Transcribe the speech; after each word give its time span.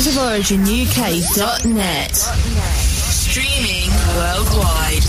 soundsoforiginuk.net. 0.00 2.16
Streaming 2.16 3.90
worldwide. 4.16 5.04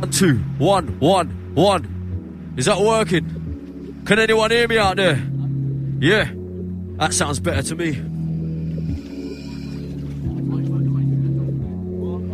One, 0.00 0.10
two, 0.10 0.38
one, 0.58 0.98
one, 0.98 1.28
one. 1.54 2.54
Is 2.56 2.64
that 2.64 2.80
working? 2.80 4.02
Can 4.04 4.18
anyone 4.18 4.50
hear 4.50 4.66
me 4.66 4.78
out 4.78 4.96
there? 4.96 5.24
Yeah, 6.00 6.28
that 6.96 7.14
sounds 7.14 7.38
better 7.38 7.62
to 7.62 7.76
me. 7.76 7.90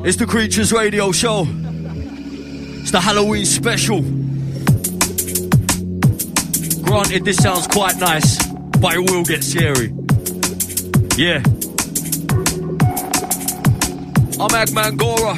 It's 0.09 0.17
the 0.17 0.25
Creatures 0.27 0.73
Radio 0.73 1.13
Show. 1.13 1.47
It's 2.81 2.91
the 2.91 3.01
Halloween 3.01 3.45
special. 3.45 4.03
Granted, 6.95 7.25
this 7.25 7.39
sounds 7.39 7.67
quite 7.67 7.97
nice, 7.97 8.39
but 8.79 8.95
it 8.95 9.11
will 9.11 9.25
get 9.25 9.43
scary. 9.43 9.89
Yeah. 11.17 11.43
I'm 14.39 14.55
Agman 14.55 14.97
Gora. 14.97 15.35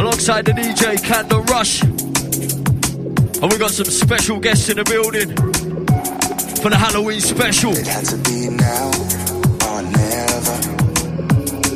Alongside 0.00 0.44
the 0.44 0.52
DJ 0.52 1.02
Candon 1.02 1.44
Rush. 1.46 1.82
And 1.82 3.52
we 3.52 3.58
got 3.58 3.72
some 3.72 3.86
special 3.86 4.38
guests 4.38 4.68
in 4.68 4.76
the 4.76 4.84
building 4.84 5.34
for 6.62 6.70
the 6.70 6.76
Halloween 6.76 7.20
special. 7.20 7.72
It 7.72 7.88
had 7.88 8.04
to 8.04 8.18
be 8.18 8.48
now 8.50 8.86
or 9.66 9.82
never. 9.82 10.56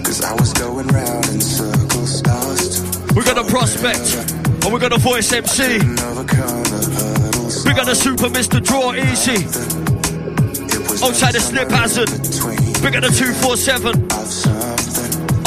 Cause 0.05 0.23
I 0.23 0.33
was 0.35 0.53
going 0.53 0.87
round 0.87 1.27
in 1.27 1.41
circles, 1.41 2.25
lost. 2.25 3.15
We 3.17 3.25
got 3.25 3.37
a 3.37 3.45
prospect. 3.51 4.39
And 4.65 4.73
we 4.73 4.79
got 4.79 4.93
a 4.93 4.99
voice 4.99 5.33
MC. 5.33 5.81
Big 7.73 7.81
on 7.81 7.87
the 7.87 7.95
super, 7.95 8.29
Mr. 8.29 8.63
Draw 8.63 8.93
Easy. 8.93 9.47
Outside 11.03 11.33
the 11.33 11.41
slip 11.41 11.71
hazard. 11.71 12.11
Big 12.83 12.95
on 12.95 13.01
the 13.01 13.09
247. 13.09 14.13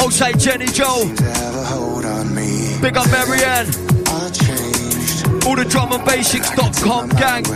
Outside 0.02 0.40
Jenny 0.40 0.66
Joe. 0.66 1.06
Big 2.82 2.96
on 2.96 3.08
Marianne. 3.12 3.66
All 5.46 5.54
the 5.54 5.64
drum 5.70 5.92
and 5.92 6.04
basics.com 6.04 7.10
gang. 7.10 7.46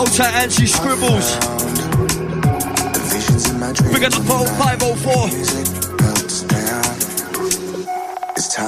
Outside 0.00 0.34
Angie 0.34 0.66
Scribbles. 0.66 1.36
Big 3.94 4.02
on 4.02 4.10
the 4.10 4.20
504. 4.58 5.59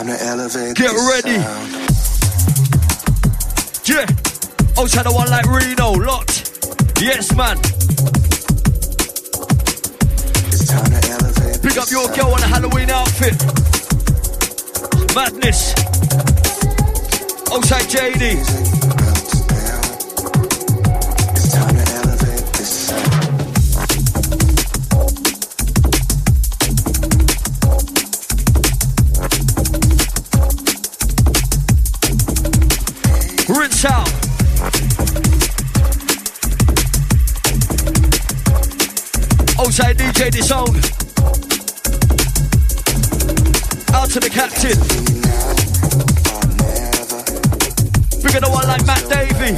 Time 0.04 0.16
to 0.16 0.24
elevate. 0.24 0.76
Get 0.76 0.92
ready. 0.92 1.38
sound. 1.38 1.72
Yeah. 3.84 4.06
Oh, 4.76 4.82
Outside 4.82 5.04
the 5.04 5.12
one 5.12 5.30
like 5.30 5.46
Reno. 5.46 5.92
Locked. 5.92 6.50
Yes, 7.00 7.34
man. 7.36 7.58
It's 10.48 10.66
time 10.66 10.90
to 10.90 11.08
elevate. 11.10 11.62
Pick 11.62 11.76
up 11.78 11.90
your 11.90 12.04
sound. 12.06 12.16
girl 12.16 12.34
on 12.34 12.42
a 12.42 12.46
Halloween 12.46 12.90
outfit. 12.90 13.34
Madness. 15.14 15.74
Oh, 17.50 17.58
Outside 17.58 17.84
JD. 17.84 18.42
Uh, 18.42 19.11
DJ 40.12 40.30
Disown. 40.30 40.68
Out 43.94 44.10
to 44.10 44.20
the 44.20 44.28
captain. 44.28 44.76
Bigger 48.22 48.40
the 48.40 48.50
one 48.50 48.66
like 48.68 48.84
Matt 48.84 49.08
Davey. 49.08 49.56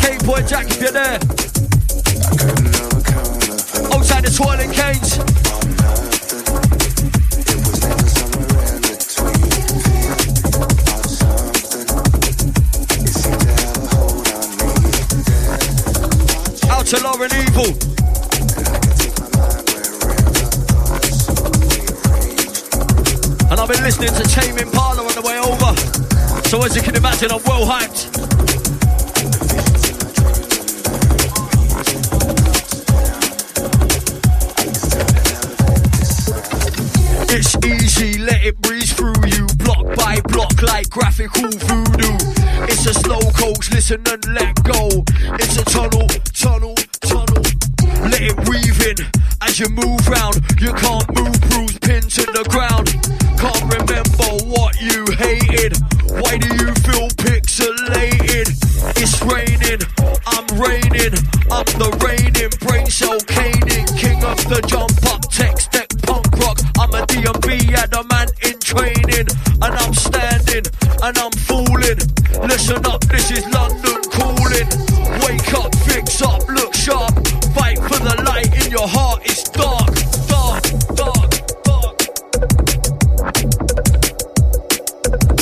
K 0.00 0.16
Boy 0.24 0.40
Jack 0.48 0.70
if 0.70 0.80
you're 0.80 0.92
there. 0.92 1.18
Outside 3.92 4.24
the 4.24 4.32
Twirling 4.34 4.72
Canes. 4.72 5.18
or 16.94 17.02
nothing. 17.02 17.28
It 17.32 17.87
I've 23.68 23.74
been 23.74 23.84
listening 23.84 24.14
to 24.14 24.22
Tame 24.22 24.56
Impala 24.56 25.02
on 25.02 25.14
the 25.14 25.20
way 25.20 25.36
over. 25.38 26.48
So 26.48 26.64
as 26.64 26.74
you 26.74 26.80
can 26.80 26.96
imagine, 26.96 27.30
I'm 27.30 27.42
well 27.44 27.66
hyped. 27.66 28.08
It's 37.28 37.56
easy, 37.66 38.18
let 38.18 38.42
it 38.42 38.58
breeze 38.62 38.94
through 38.94 39.12
you, 39.26 39.46
block 39.58 39.84
by 39.96 40.22
block 40.32 40.62
like 40.62 40.88
graphical 40.88 41.50
voodoo. 41.50 42.16
It's 42.72 42.86
a 42.86 42.94
slow 42.94 43.20
coach, 43.32 43.70
listen 43.70 44.02
and 44.08 44.26
let 44.32 44.64
go. 44.64 45.04
It's 45.34 45.58
a 45.58 45.64
tunnel, 45.66 46.08
tunnel, 46.32 46.74
tunnel. 47.02 47.42
Let 48.08 48.22
it 48.22 48.48
weave 48.48 48.80
in 48.86 48.96
as 49.42 49.60
you 49.60 49.68
move 49.68 50.08
round. 50.08 50.36
You 50.58 50.72
can't 50.72 51.04
move, 51.14 51.37
and 71.08 71.18
I'm 71.18 71.32
fooling. 71.32 71.98
Listen 72.46 72.84
up, 72.84 73.00
this 73.06 73.30
is 73.30 73.44
London 73.48 73.96
calling. 74.12 74.68
Wake 75.24 75.54
up, 75.54 75.74
fix 75.88 76.20
up, 76.20 76.46
look 76.48 76.74
sharp. 76.74 77.12
Fight 77.56 77.78
for 77.78 77.98
the 78.04 78.22
light 78.26 78.52
in 78.62 78.70
your 78.70 78.86
heart. 78.86 79.22
It's 79.24 79.44
dark, 79.48 79.88
dark, 80.28 80.62
dark, 81.00 81.30
dark. 81.64 81.96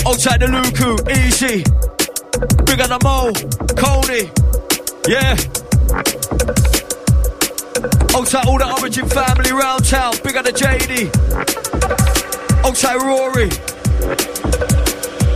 Outside 0.06 0.40
the 0.40 0.46
Luku, 0.54 0.90
easy. 1.18 1.64
Bigger 2.64 2.86
the 2.86 2.98
Mo, 3.02 3.32
Coney, 3.74 4.30
yeah. 5.08 5.34
Outside 8.16 8.46
all 8.46 8.58
the 8.58 8.68
Origin 8.80 9.08
family 9.08 9.50
round 9.50 9.84
town, 9.84 10.14
bigger 10.22 10.42
the 10.42 10.52
JD. 10.52 11.10
Outside 12.64 13.02
Rory. 13.02 13.75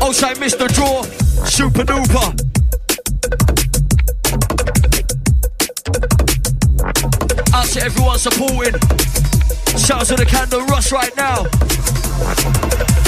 Outside 0.03 0.37
Mr. 0.37 0.67
Draw, 0.75 1.03
Super 1.45 1.85
Duper. 1.85 2.31
Out 7.55 7.67
to 7.67 7.83
everyone 7.83 8.19
supporting. 8.19 8.81
Shouts 9.79 10.09
to 10.09 10.17
the 10.17 10.27
Candon 10.27 10.67
Rush 10.69 10.93
right 10.93 11.15
now. 11.17 13.00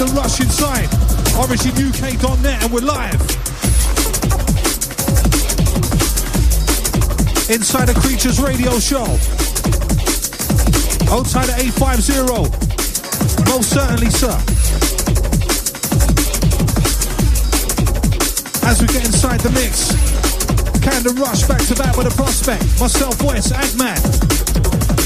The 0.00 0.06
rush 0.16 0.40
inside. 0.40 0.88
OriginUK.net 1.36 2.62
and 2.64 2.72
we're 2.72 2.80
live. 2.80 3.20
Inside 7.50 7.84
the 7.84 8.00
Creatures 8.00 8.40
Radio 8.40 8.80
Show. 8.80 9.04
Outside 11.12 11.52
the 11.52 11.56
850. 11.60 12.32
Most 13.52 13.68
certainly, 13.68 14.08
sir. 14.08 14.32
As 18.66 18.80
we 18.80 18.86
get 18.86 19.04
inside 19.04 19.40
the 19.40 19.50
mix, 19.50 19.92
Candon 20.80 21.20
Rush 21.20 21.46
back 21.46 21.60
to 21.66 21.74
back 21.74 21.98
with 21.98 22.06
a 22.06 22.16
prospect. 22.16 22.64
Myself, 22.80 23.22
West, 23.22 23.52
Agman. 23.52 24.00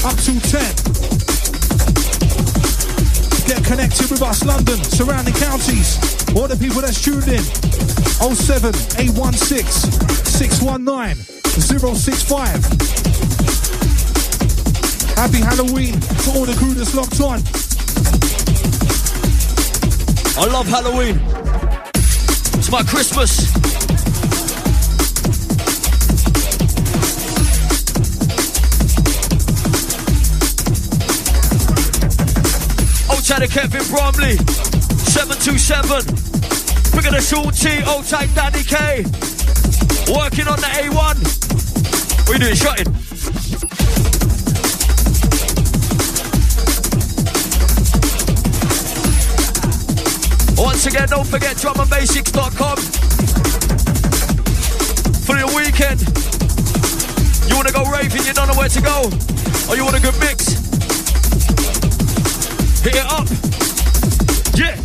Up 0.05 0.15
to 0.23 0.39
10. 0.39 1.04
Get 3.47 3.63
connected 3.63 4.09
with 4.09 4.21
us, 4.21 4.43
London, 4.43 4.77
surrounding 4.83 5.33
counties. 5.35 5.97
All 6.35 6.47
the 6.47 6.57
people 6.57 6.81
that's 6.81 7.01
tuned 7.01 7.27
in. 7.27 7.43
07 8.19 8.73
816 8.97 9.91
619 10.25 11.23
065. 11.61 12.95
Happy 15.15 15.41
Halloween 15.41 15.93
to 15.99 16.31
all 16.35 16.45
the 16.45 16.55
crew 16.57 16.73
that's 16.73 16.95
locked 16.95 17.21
on. 17.21 17.39
I 20.37 20.45
love 20.51 20.67
Halloween. 20.67 21.19
It's 22.57 22.71
my 22.71 22.83
Christmas. 22.83 23.64
Tight 33.25 33.49
Kevin 33.49 33.81
Bromley, 33.89 34.37
727. 34.37 36.05
Bigger 36.93 37.09
the 37.09 37.21
Sean 37.21 37.51
T, 37.51 37.81
old 37.89 38.05
tight 38.05 38.29
Danny 38.35 38.61
K. 38.61 39.01
Working 40.13 40.47
on 40.47 40.61
the 40.61 40.69
A1. 40.77 41.17
What 42.21 42.29
are 42.29 42.33
you 42.33 42.39
doing, 42.39 42.55
shutting? 42.55 42.85
Once 50.55 50.85
again, 50.85 51.07
don't 51.09 51.25
forget 51.25 51.55
drumandbasics.com 51.57 52.77
for 55.25 55.35
your 55.35 55.49
weekend. 55.55 56.01
You 57.49 57.55
wanna 57.55 57.71
go 57.71 57.89
raving, 57.89 58.23
you 58.23 58.33
don't 58.33 58.47
know 58.47 58.57
where 58.57 58.69
to 58.69 58.81
go, 58.81 59.09
or 59.67 59.75
you 59.75 59.83
want 59.83 59.97
a 59.97 59.99
good 59.99 60.19
mix? 60.19 60.64
Hit 62.85 62.97
it 62.97 63.05
up. 63.07 63.27
Yeah. 64.53 64.77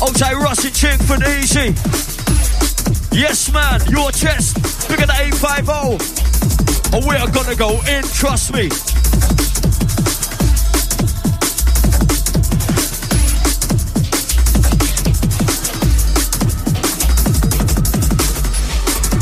Old 0.00 0.18
Russ 0.42 0.64
in 0.64 0.72
Chingford, 0.72 1.20
easy. 1.28 1.74
Yes, 3.14 3.52
man, 3.52 3.82
your 3.90 4.10
chest, 4.12 4.56
bigger 4.88 5.04
than 5.04 5.14
850. 5.14 6.96
And 6.96 7.04
we 7.04 7.16
are 7.16 7.30
gonna 7.30 7.54
go 7.54 7.82
in, 7.82 8.02
trust 8.04 8.54
me. 8.54 8.70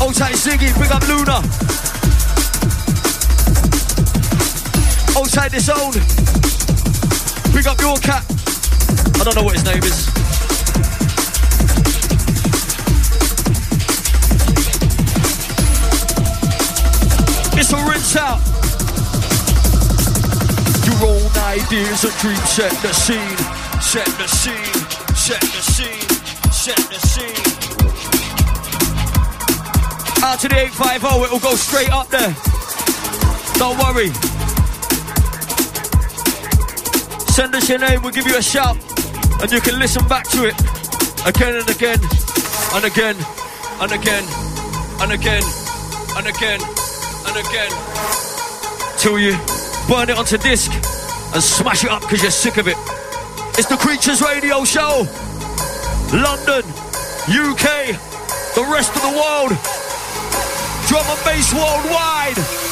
Old 0.01 0.15
Ziggy, 0.15 0.71
big 0.79 0.91
up 0.93 1.05
Luna. 1.09 1.78
Old 5.19 5.33
tight 5.33 5.51
Disown. 5.51 5.91
Big 7.51 7.67
up 7.67 7.77
your 7.81 7.97
cat. 7.97 8.23
I 9.19 9.23
don't 9.25 9.35
know 9.35 9.43
what 9.43 9.53
his 9.53 9.65
name 9.65 9.83
is. 9.83 10.07
It's 17.59 17.73
a 17.73 17.83
rinse 17.83 18.15
out. 18.15 18.39
Your 20.87 21.09
own 21.11 21.31
ideas 21.51 22.05
and 22.05 22.13
dreams 22.19 22.49
set 22.49 22.71
the 22.81 22.93
scene. 22.93 23.37
Set 23.81 24.07
the 24.15 24.27
scene. 24.27 24.73
Set 25.17 25.41
the 25.41 25.61
scene. 25.61 26.07
Set 26.49 26.77
the 26.77 26.99
scene. 27.09 27.43
Out 30.23 30.39
to 30.39 30.47
the 30.47 30.55
850, 30.55 31.25
it 31.25 31.31
will 31.31 31.39
go 31.39 31.55
straight 31.55 31.91
up 31.91 32.07
there. 32.07 32.33
Don't 33.57 33.77
worry. 33.79 34.28
Send 37.39 37.55
us 37.55 37.69
your 37.69 37.79
name, 37.79 38.01
we'll 38.01 38.11
give 38.11 38.27
you 38.27 38.35
a 38.35 38.41
shout, 38.41 38.75
and 39.41 39.49
you 39.49 39.61
can 39.61 39.79
listen 39.79 40.05
back 40.09 40.27
to 40.27 40.43
it 40.43 40.59
again 41.25 41.55
and 41.55 41.69
again, 41.69 41.97
and 42.75 42.83
again, 42.83 43.15
and 43.79 43.93
again, 43.93 44.23
and 44.99 45.13
again, 45.13 45.41
and 46.17 46.27
again, 46.27 46.59
and 46.59 47.37
again, 47.39 47.71
till 48.97 49.17
you 49.17 49.31
burn 49.87 50.09
it 50.09 50.17
onto 50.17 50.37
disc 50.37 50.69
and 51.33 51.41
smash 51.41 51.85
it 51.85 51.89
up 51.89 52.01
because 52.01 52.21
you're 52.21 52.29
sick 52.29 52.57
of 52.57 52.67
it. 52.67 52.75
It's 53.57 53.69
the 53.69 53.77
Creatures 53.77 54.21
Radio 54.21 54.65
Show, 54.65 55.07
London, 56.11 56.67
UK, 57.23 57.95
the 58.53 58.67
rest 58.69 58.93
of 58.97 59.01
the 59.01 59.15
world 59.15 59.55
drum 60.89 61.05
and 61.07 61.23
bass 61.23 61.53
worldwide. 61.53 62.68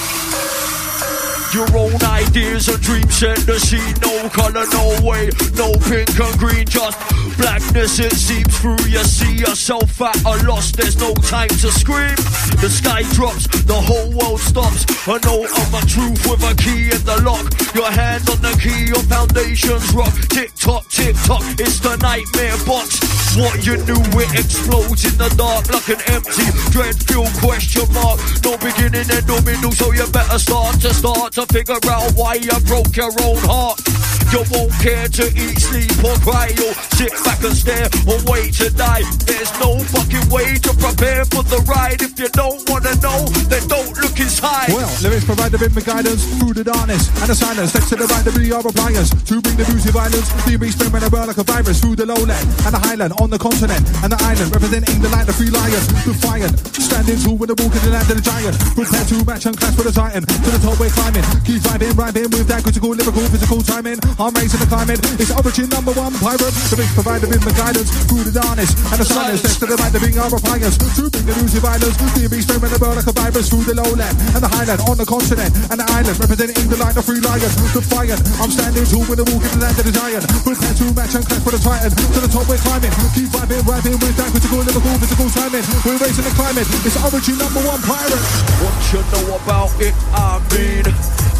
Your 1.58 1.76
own 1.76 1.98
ideas 2.06 2.68
and 2.68 2.80
dreams 2.84 3.16
set 3.18 3.38
the 3.50 3.58
scene. 3.58 3.98
No 4.06 4.30
color, 4.30 4.70
no 4.78 4.94
way, 5.02 5.26
no 5.58 5.74
pink 5.90 6.14
and 6.14 6.38
green, 6.38 6.68
just 6.70 6.94
blackness. 7.36 7.98
It 7.98 8.14
seeps 8.14 8.60
through. 8.60 8.86
You 8.86 9.02
see 9.02 9.34
yourself 9.34 10.00
at 10.00 10.22
a 10.22 10.38
loss. 10.46 10.70
There's 10.72 10.98
no 10.98 11.16
time 11.16 11.50
to 11.50 11.72
scream. 11.74 12.14
The 12.62 12.70
sky 12.70 13.02
drops, 13.18 13.48
the 13.66 13.74
whole 13.74 14.14
world 14.14 14.40
stops. 14.40 14.86
I 15.10 15.18
know 15.26 15.50
I'm 15.50 15.74
a 15.74 15.82
truth 15.90 16.22
with 16.30 16.46
a 16.46 16.54
key 16.62 16.94
in 16.94 17.02
the 17.10 17.26
lock. 17.26 17.50
Your 17.74 17.90
hand 17.90 18.30
on 18.30 18.38
the 18.38 18.54
key, 18.62 18.94
your 18.94 19.02
foundations 19.10 19.90
rock. 19.98 20.14
Tick 20.30 20.54
tock, 20.54 20.86
tick 20.90 21.16
tock. 21.26 21.42
It's 21.58 21.80
the 21.82 21.98
nightmare 21.98 22.58
box. 22.70 23.02
What 23.34 23.66
you 23.66 23.82
knew, 23.82 24.02
it 24.22 24.46
explodes 24.46 25.10
in 25.10 25.18
the 25.18 25.30
dark 25.34 25.66
like 25.74 25.90
an 25.90 26.02
empty 26.14 26.46
dread-filled 26.70 27.34
question 27.42 27.90
mark. 27.98 28.22
No 28.46 28.58
beginning 28.62 29.10
and 29.10 29.26
no 29.26 29.42
middle, 29.42 29.74
so 29.74 29.90
you 29.94 30.06
better 30.14 30.38
start 30.38 30.78
to 30.86 30.94
start 30.94 31.34
to 31.34 31.47
figure 31.50 31.76
out 31.90 32.12
why 32.14 32.36
you 32.36 32.52
broke 32.66 32.96
your 32.96 33.12
own 33.22 33.38
heart. 33.38 34.17
You 34.32 34.44
won't 34.52 34.74
care 34.84 35.08
to 35.08 35.26
eat, 35.40 35.56
sleep, 35.56 36.04
or 36.04 36.16
cry. 36.20 36.52
You'll 36.52 36.76
sit 37.00 37.12
back 37.24 37.40
and 37.44 37.56
stare 37.56 37.88
or 38.04 38.20
wait 38.28 38.54
to 38.60 38.68
die. 38.76 39.08
There's 39.24 39.52
no 39.64 39.80
fucking 39.80 40.28
way 40.28 40.60
to 40.68 40.72
prepare 40.76 41.24
for 41.32 41.48
the 41.48 41.64
ride. 41.64 42.02
If 42.02 42.20
you 42.20 42.28
don't 42.36 42.60
wanna 42.68 42.92
know, 43.00 43.24
then 43.48 43.64
don't 43.72 43.96
look 44.04 44.20
inside. 44.20 44.76
Well, 44.76 44.92
lyrics 45.02 45.24
provide 45.24 45.54
a 45.54 45.58
bit 45.58 45.72
of 45.72 45.86
guidance 45.86 46.28
through 46.38 46.60
the 46.60 46.64
darkness 46.64 47.08
and 47.24 47.30
the 47.32 47.36
silence. 47.36 47.74
Next 47.74 47.88
to 47.90 47.96
the 47.96 48.08
right, 48.08 48.26
the 48.26 48.36
VR 48.36 48.60
appliance 48.68 49.16
to 49.16 49.40
bring 49.40 49.56
the 49.56 49.64
music 49.72 49.96
violence. 49.96 50.28
The 50.44 50.58
beat 50.60 50.76
spread 50.76 51.08
around 51.08 51.28
like 51.32 51.40
a 51.40 51.48
virus 51.48 51.80
through 51.80 51.96
the 51.96 52.06
lowland 52.06 52.44
and 52.68 52.72
the 52.76 52.82
highland 52.84 53.14
on 53.24 53.30
the 53.30 53.40
continent 53.40 53.80
and 54.04 54.12
the 54.12 54.20
island, 54.28 54.52
representing 54.52 55.00
the 55.00 55.08
light, 55.08 55.24
the 55.24 55.34
free 55.34 55.50
lion, 55.50 55.80
defiant, 56.04 56.52
standing 56.76 57.16
tall 57.24 57.40
with 57.40 57.48
the 57.48 57.58
walk 57.64 57.72
in 57.72 57.82
the 57.88 57.92
land 57.96 58.12
of 58.12 58.20
the 58.20 58.26
giant. 58.28 58.60
Prepare 58.76 59.06
to 59.08 59.24
match 59.24 59.46
and 59.48 59.56
clash 59.56 59.76
with 59.80 59.88
the 59.88 59.96
titan. 59.96 60.28
To 60.28 60.50
the 60.52 60.60
top 60.60 60.76
we're 60.76 60.92
climbing, 60.92 61.24
keep 61.48 61.64
vibing, 61.64 61.96
rhyming 61.96 62.28
with 62.36 62.48
that 62.52 62.68
critical, 62.68 62.92
lyrical, 62.92 63.24
physical 63.32 63.64
timing. 63.64 63.96
I'm 64.18 64.34
raising 64.34 64.58
the 64.58 64.66
climbing. 64.66 64.98
It's 65.22 65.30
origin 65.30 65.70
number 65.70 65.94
one 65.94 66.10
pirate. 66.18 66.50
The 66.74 66.76
beats 66.82 66.90
provide 66.98 67.22
with 67.22 67.38
of 67.38 67.54
guidance 67.54 67.94
through 68.10 68.26
the 68.26 68.34
darkness 68.34 68.74
and 68.90 68.98
the 68.98 69.06
silence. 69.06 69.46
Next 69.46 69.62
to 69.62 69.70
the 69.70 69.78
right, 69.78 69.94
the 69.94 70.02
being 70.02 70.18
our 70.18 70.34
appliance 70.34 70.74
to 70.82 71.06
bring 71.14 71.26
the 71.30 71.38
music 71.38 71.62
violence. 71.62 71.94
The 72.18 72.26
beat 72.26 72.42
spread 72.42 72.66
around 72.66 72.98
like 72.98 73.06
a 73.06 73.14
virus 73.14 73.46
through 73.54 73.70
the 73.70 73.78
lowland 73.78 74.18
and 74.34 74.42
the 74.42 74.50
highland 74.50 74.82
on 74.90 74.98
the 74.98 75.06
continent 75.06 75.54
and 75.70 75.78
the 75.78 75.86
island, 75.94 76.18
representing 76.18 76.58
the 76.66 76.78
light, 76.82 76.98
of 76.98 77.06
free 77.06 77.22
lion, 77.22 77.46
defiant. 77.78 78.18
I'm 78.42 78.50
standing 78.50 78.90
tall 78.90 79.06
with 79.06 79.22
the 79.22 79.26
walk 79.30 79.46
in 79.46 79.54
the 79.54 79.62
land 79.62 79.78
of 79.78 79.86
the 79.86 79.94
giant. 79.94 80.26
Prepare 80.42 80.74
to 80.82 80.86
match 80.98 81.14
and 81.14 81.22
clash 81.22 81.44
for 81.46 81.54
the 81.54 81.62
titan. 81.62 81.94
To 81.94 82.20
the 82.26 82.32
top 82.34 82.50
we're 82.50 82.62
climbing, 82.66 82.90
keep 83.14 83.30
vibing, 83.30 83.62
rapping 83.70 84.02
with 84.02 84.18
that 84.18 84.34
critical, 84.34 84.66
lyrical, 84.66 84.98
physical 84.98 85.30
timing. 85.30 85.66
We're 85.86 86.02
racing 86.02 86.26
the 86.26 86.34
climate. 86.34 86.66
It's 86.82 86.98
origin 87.06 87.38
number 87.38 87.62
one 87.70 87.86
pirate. 87.86 88.26
What 88.66 88.78
you 88.90 89.02
know 89.14 89.38
about 89.38 89.78
it, 89.78 89.94
I 90.10 90.42
mean 90.50 90.90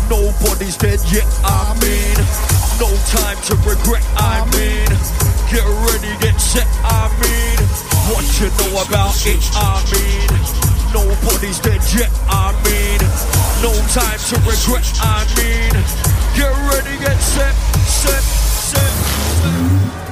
Nobody's 0.10 0.78
dead 0.78 1.02
yet, 1.12 1.28
I 1.44 1.74
mean 1.82 2.57
No 2.80 2.94
time 3.10 3.38
to 3.50 3.56
regret, 3.66 4.06
I 4.18 4.46
mean. 4.54 4.86
Get 5.50 5.66
ready, 5.90 6.14
get 6.22 6.40
set, 6.40 6.68
I 6.84 7.10
mean. 7.22 7.58
What 8.14 8.24
you 8.40 8.50
know 8.62 8.84
about 8.86 9.18
it, 9.26 9.42
I 9.56 9.82
mean. 9.92 10.30
Nobody's 10.94 11.60
dead 11.60 11.82
yet, 11.98 12.12
I 12.30 12.54
mean. 12.66 13.02
No 13.66 13.74
time 13.98 14.20
to 14.30 14.36
regret, 14.46 14.86
I 15.02 15.26
mean. 15.38 15.74
Get 16.38 16.54
ready, 16.70 16.98
get 17.00 17.18
set, 17.18 17.56
set, 17.88 18.22
set, 18.22 18.94
set. 19.42 20.07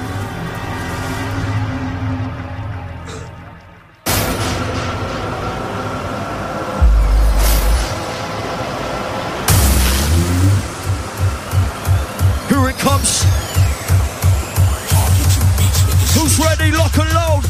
Vibes. 12.86 13.24
Who's 16.14 16.38
ready? 16.38 16.70
Lock 16.70 16.96
and 16.98 17.12
load. 17.12 17.42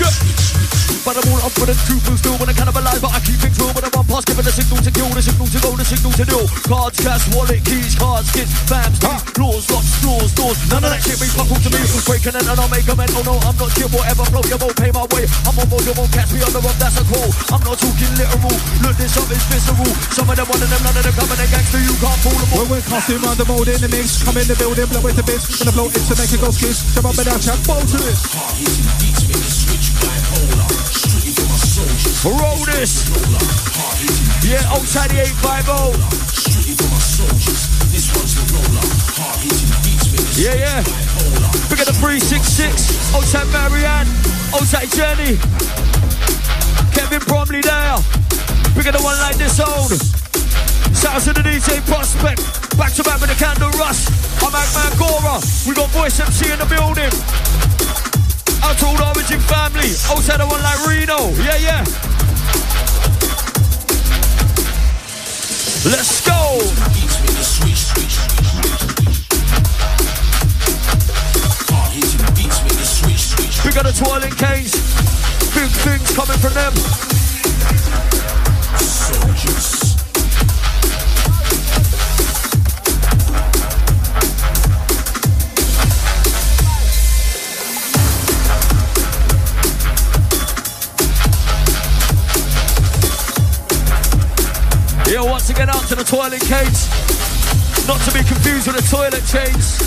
Yeah. 0.00 0.85
But 1.06 1.22
I'm 1.22 1.38
all 1.38 1.46
up 1.46 1.54
for 1.54 1.70
the 1.70 1.78
truth 1.86 2.02
and 2.10 2.18
still 2.18 2.34
when 2.34 2.50
I 2.50 2.54
cannibalize 2.58 2.98
But 2.98 3.14
I 3.14 3.22
keep 3.22 3.38
things 3.38 3.54
real 3.62 3.70
when 3.70 3.86
I 3.86 3.94
run 3.94 4.02
past 4.10 4.26
Giving 4.26 4.42
the 4.42 4.50
signal 4.50 4.82
to 4.82 4.90
kill, 4.90 5.06
the 5.14 5.22
signal 5.22 5.46
to 5.46 5.58
go, 5.62 5.70
the 5.78 5.86
signal 5.86 6.10
to 6.18 6.24
do. 6.26 6.40
Cards, 6.66 6.98
cash, 6.98 7.22
wallet, 7.30 7.62
keys, 7.62 7.94
cards, 7.94 8.26
kids, 8.34 8.50
fams, 8.66 8.98
huh? 8.98 9.22
laws, 9.38 9.70
locks, 9.70 9.94
floors, 10.02 10.34
doors. 10.34 10.58
None 10.66 10.82
of 10.82 10.90
that 10.90 10.98
shit 11.06 11.14
means 11.22 11.30
fuck 11.30 11.46
all 11.46 11.62
to 11.62 11.70
me 11.70 11.78
Breaking 12.10 12.34
in 12.34 12.42
and 12.42 12.58
I'll 12.58 12.66
make 12.66 12.90
a 12.90 12.98
mental 12.98 13.22
oh, 13.22 13.30
no 13.30 13.34
I'm 13.38 13.54
not 13.54 13.70
chill, 13.78 13.86
whatever 13.94 14.26
flow, 14.34 14.42
you 14.50 14.58
won't 14.58 14.74
pay 14.74 14.90
my 14.90 15.06
way. 15.14 15.30
I'm 15.46 15.54
on 15.54 15.66
board, 15.70 15.86
you 15.86 15.94
won't 15.94 16.10
catch 16.10 16.34
me 16.34 16.42
on 16.42 16.50
the 16.50 16.58
road, 16.58 16.74
that's 16.82 16.98
a 16.98 17.06
quote 17.06 17.30
I'm 17.54 17.62
not 17.62 17.78
talking 17.78 18.12
literal, 18.18 18.58
look 18.82 18.98
this 18.98 19.14
up, 19.14 19.30
it's 19.30 19.46
visceral. 19.46 19.94
Some 20.10 20.26
of 20.26 20.34
them, 20.34 20.50
one 20.50 20.58
of 20.58 20.66
them, 20.66 20.82
none 20.82 20.98
of 20.98 21.06
them 21.06 21.14
coming 21.14 21.38
in 21.38 21.48
gangster 21.54 21.86
You 21.86 21.94
can't 22.02 22.18
fool 22.18 22.34
them 22.34 22.50
all. 22.50 22.66
When 22.66 22.82
we're 22.82 22.82
casting 22.82 23.22
round 23.22 23.38
the 23.38 23.46
mold 23.46 23.70
in 23.70 23.78
the 23.78 23.90
mix, 23.94 24.26
come 24.26 24.34
in 24.42 24.50
the 24.50 24.58
building, 24.58 24.90
blow 24.90 25.06
it 25.06 25.14
to 25.14 25.22
bits, 25.22 25.54
and 25.62 25.70
the 25.70 25.74
flow 25.78 25.86
it's 25.86 26.10
to 26.10 26.18
make 26.18 26.34
it 26.34 26.42
go 26.42 26.50
skis. 26.50 26.82
Jump 26.98 27.14
up 27.14 27.14
and 27.14 27.30
down, 27.30 27.38
chat, 27.38 27.62
bowl 27.62 27.78
to 27.78 27.98
this. 28.02 28.26
Roll 30.34 30.95
this. 32.76 33.08
Yeah, 34.44 34.62
outside 34.70 35.10
the 35.10 35.20
850. 35.20 36.06
Yeah, 40.36 40.54
yeah. 40.54 40.82
Big 41.68 41.80
at 41.80 41.86
the 41.86 41.96
366. 41.96 43.14
Outside 43.14 43.48
Marianne. 43.48 44.06
Outside 44.54 44.88
Jenny. 44.92 45.38
Kevin 46.92 47.20
Bromley 47.26 47.62
there. 47.62 47.98
Big 48.76 48.86
at 48.86 48.94
the 48.94 49.02
one 49.02 49.18
like 49.18 49.36
this 49.36 49.58
old. 49.58 49.92
Sounds 50.94 51.24
to 51.24 51.32
the 51.32 51.40
DJ 51.40 51.80
Prospect. 51.88 52.40
Back 52.76 52.92
to 52.94 53.02
back 53.02 53.20
with 53.20 53.30
the 53.30 53.36
Candon 53.36 53.72
Rush. 53.80 54.06
I'm 54.44 54.52
Agman 54.52 54.92
Gora. 54.98 55.40
We 55.66 55.74
got 55.74 55.88
Voice 55.90 56.20
MC 56.20 56.52
in 56.52 56.58
the 56.58 56.66
building. 56.66 57.45
Out 58.66 58.78
to 58.78 58.86
all 58.86 58.96
the 58.96 59.06
Origin 59.14 59.38
family. 59.38 59.94
Oh, 60.10 60.16
Outside 60.16 60.40
the 60.40 60.46
one 60.46 60.60
like 60.60 60.86
Reno. 60.88 61.30
Yeah, 61.38 61.54
yeah. 61.54 61.84
Let's 65.86 66.26
go. 66.26 66.58
We 73.64 73.70
got 73.72 73.86
a 73.86 73.92
twirling 73.96 74.34
case. 74.34 74.74
Big 75.54 75.70
things 75.70 76.10
coming 76.16 76.38
from 76.38 76.54
them. 76.54 76.72
Yeah, 79.44 79.75
again 95.56 95.70
out 95.70 95.88
to 95.88 95.94
the 95.94 96.04
toilet 96.04 96.40
cage. 96.42 96.80
Not 97.88 98.00
to 98.04 98.12
be 98.12 98.22
confused 98.28 98.66
with 98.66 98.76
a 98.76 98.84
toilet 98.90 99.24
chains. 99.24 99.78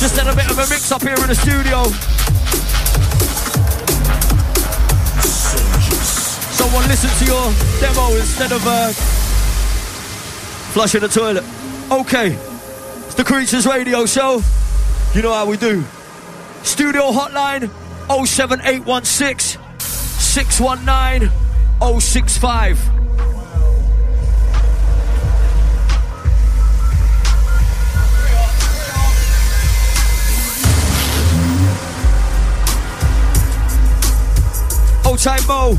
Just 0.00 0.16
had 0.18 0.26
a 0.26 0.34
bit 0.34 0.50
of 0.50 0.58
a 0.58 0.66
mix 0.68 0.90
up 0.90 1.02
here 1.02 1.14
in 1.14 1.28
the 1.28 1.34
studio. 1.34 1.84
Someone 6.58 6.88
listen 6.88 7.10
to 7.18 7.24
your 7.24 7.52
demo 7.80 8.16
instead 8.16 8.50
of 8.52 8.66
uh, 8.66 8.92
flushing 10.72 11.02
the 11.02 11.08
toilet. 11.08 11.44
Okay, 11.92 12.32
it's 13.06 13.14
the 13.14 13.24
Creatures 13.24 13.66
Radio 13.66 14.06
Show. 14.06 14.42
You 15.14 15.22
know 15.22 15.32
how 15.32 15.46
we 15.46 15.56
do. 15.56 15.84
Studio 16.64 17.12
hotline 17.12 17.70
07816 18.08 19.60
619 20.18 21.30
065. 22.00 22.99
Old 35.10 35.18
time 35.18 35.44
Mo, 35.48 35.70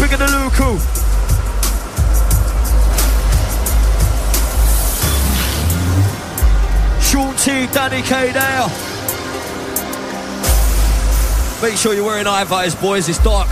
bigger 0.00 0.16
than 0.16 0.28
Luku. 0.28 0.80
Sean 7.02 7.36
T, 7.36 7.66
Danny 7.74 8.00
K 8.00 8.32
there. 8.32 8.68
Make 11.60 11.76
sure 11.76 11.92
you're 11.92 12.06
wearing 12.06 12.26
eye 12.26 12.44
visors, 12.44 12.74
boys. 12.80 13.06
It's 13.06 13.22
dark. 13.22 13.48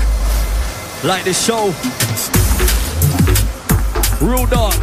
Like 1.05 1.25
this 1.25 1.45
show. 1.45 1.75
Real 4.27 4.47
dark. 4.47 4.81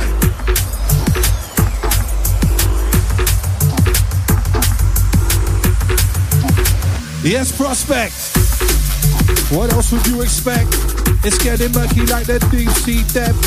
Yes, 7.23 7.51
prospect. 7.51 8.28
What 9.51 9.73
else 9.73 9.91
would 9.91 10.05
you 10.05 10.21
expect? 10.21 10.69
It's 11.25 11.37
getting 11.41 11.71
murky 11.73 12.05
like 12.05 12.27
the 12.27 12.37
deep 12.53 12.69
sea 12.69 13.01
depth. 13.13 13.41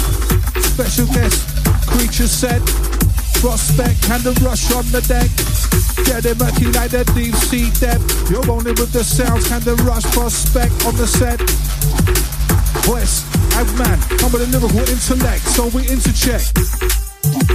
Special 0.74 1.06
guest, 1.06 1.46
creature 1.86 2.26
set. 2.26 2.60
Prospect 3.38 4.10
and 4.10 4.22
the 4.22 4.34
rush 4.42 4.70
on 4.72 4.84
the 4.90 5.00
deck. 5.06 5.30
Getting 6.04 6.38
murky 6.38 6.66
like 6.74 6.90
the 6.90 7.04
deep 7.14 7.34
sea 7.34 7.70
depth. 7.78 8.30
You're 8.30 8.42
rolling 8.42 8.74
with 8.74 8.92
the 8.92 9.04
sounds 9.04 9.50
and 9.52 9.62
the 9.62 9.76
rush 9.86 10.04
prospect 10.10 10.74
on 10.86 10.96
the 10.96 11.06
set. 11.06 11.38
West, 12.90 13.26
Agman, 13.54 13.98
come 14.18 14.32
with 14.32 14.42
a 14.42 14.46
lyrical 14.46 14.80
intellect, 14.80 15.42
so 15.42 15.66
we 15.66 15.86
intercheck. 15.86 17.01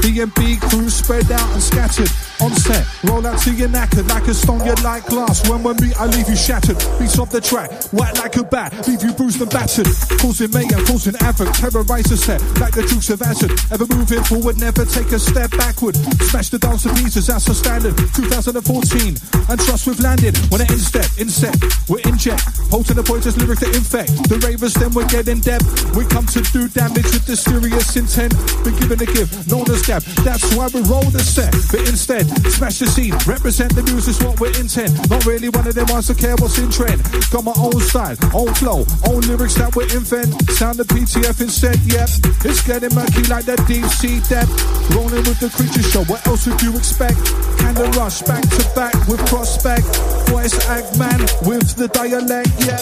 DMB 0.01 0.61
crew 0.69 0.89
spread 0.89 1.31
out 1.31 1.49
and 1.51 1.61
scattered 1.61 2.09
on 2.41 2.53
set. 2.53 2.85
Roll 3.03 3.25
out 3.25 3.39
to 3.43 3.53
your 3.53 3.69
knackered 3.69 4.07
like 4.09 4.27
a 4.27 4.33
stone, 4.33 4.63
you 4.65 4.73
like 4.83 5.05
glass. 5.05 5.47
When 5.49 5.63
we 5.63 5.73
meet, 5.81 5.99
I 5.99 6.05
leave 6.05 6.29
you 6.29 6.35
shattered. 6.35 6.77
Beats 6.99 7.17
off 7.19 7.31
the 7.31 7.41
track, 7.41 7.71
whack 7.93 8.17
like 8.17 8.35
a 8.37 8.43
bat, 8.43 8.87
leave 8.87 9.03
you 9.03 9.13
bruised 9.13 9.41
and 9.41 9.49
battered. 9.49 9.87
Causing 10.19 10.51
mayhem, 10.51 10.85
causing 10.85 11.15
havoc, 11.15 11.53
terrorize 11.53 12.05
the 12.05 12.17
set 12.17 12.41
like 12.59 12.73
the 12.73 12.83
Dukes 12.83 13.09
of 13.09 13.19
Hazzard. 13.19 13.51
Ever 13.71 13.85
moving 13.93 14.23
forward, 14.23 14.59
never 14.59 14.85
take 14.85 15.11
a 15.11 15.19
step 15.19 15.51
backward. 15.51 15.95
Smash 16.29 16.49
the 16.49 16.59
dance 16.59 16.83
to 16.83 16.93
pieces, 16.93 17.27
that's 17.27 17.45
the 17.45 17.53
standard. 17.53 17.97
2014, 18.13 19.17
and 19.49 19.59
trust 19.61 19.87
we've 19.87 19.99
landed. 19.99 20.37
When 20.49 20.61
it 20.61 20.71
instep, 20.71 21.09
inset, 21.17 21.55
we're 21.89 22.03
in 22.05 22.17
jet. 22.17 22.41
Holding 22.69 22.95
the 22.95 23.03
poisonous 23.03 23.37
lyric 23.37 23.59
to 23.59 23.69
infect. 23.73 24.11
The 24.29 24.37
ravers, 24.45 24.73
then 24.73 24.91
we're 24.93 25.07
getting 25.07 25.39
depth. 25.39 25.67
We 25.95 26.05
come 26.05 26.25
to 26.33 26.41
do 26.53 26.67
damage 26.69 27.09
with 27.13 27.25
the 27.25 27.35
serious 27.35 27.95
intent. 27.95 28.33
Been 28.63 28.75
given 28.77 29.01
a 29.01 29.09
gift, 29.09 29.49
known 29.49 29.69
as 29.71 29.76
gap. 29.85 30.03
That's 30.23 30.55
why 30.55 30.67
we 30.73 30.81
roll 30.87 31.05
the 31.11 31.19
set. 31.19 31.51
But 31.71 31.87
instead, 31.87 32.25
smash 32.51 32.79
the 32.79 32.87
scene. 32.87 33.13
Represent 33.27 33.75
the 33.75 33.83
music's 33.83 34.21
what 34.23 34.39
we're 34.39 34.55
intent. 34.59 34.93
Not 35.09 35.25
really 35.25 35.49
one 35.49 35.67
of 35.67 35.75
them 35.75 35.87
ones 35.89 36.07
to 36.07 36.15
care 36.15 36.35
what's 36.39 36.57
in 36.57 36.69
trend. 36.69 37.03
Got 37.29 37.43
my 37.43 37.53
own 37.57 37.79
style, 37.81 38.15
own 38.33 38.53
flow, 38.55 38.85
own 39.07 39.21
lyrics 39.27 39.55
that 39.55 39.75
we 39.75 39.83
invent. 39.91 40.33
Sound 40.51 40.79
the 40.79 40.85
PTF 40.85 41.41
instead, 41.41 41.77
yep. 41.85 42.09
It's 42.45 42.63
getting 42.63 42.93
murky 42.95 43.23
like 43.27 43.45
that 43.45 43.61
deep 43.67 43.85
sea 43.85 44.19
depth. 44.29 44.51
Rolling 44.95 45.23
with 45.27 45.39
the 45.39 45.49
creature 45.51 45.83
show, 45.83 46.03
what 46.05 46.25
else 46.27 46.47
would 46.47 46.61
you 46.61 46.75
expect? 46.75 47.19
Kinda 47.59 47.85
rush 47.99 48.21
back 48.23 48.43
to 48.43 48.63
back 48.75 48.95
with 49.07 49.19
prospect. 49.27 49.85
Voice 50.31 50.55
act 50.67 50.97
man 50.97 51.19
with 51.43 51.75
the 51.75 51.87
dialect, 51.91 52.49
yeah. 52.63 52.81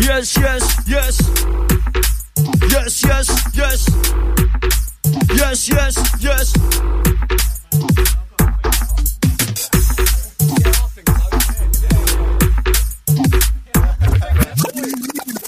Yes, 0.00 0.36
yes, 0.36 0.62
yes. 0.86 1.14
Yes, 2.70 3.02
yes, 3.04 3.43
yes. 5.68 6.22
Yes. 6.22 6.54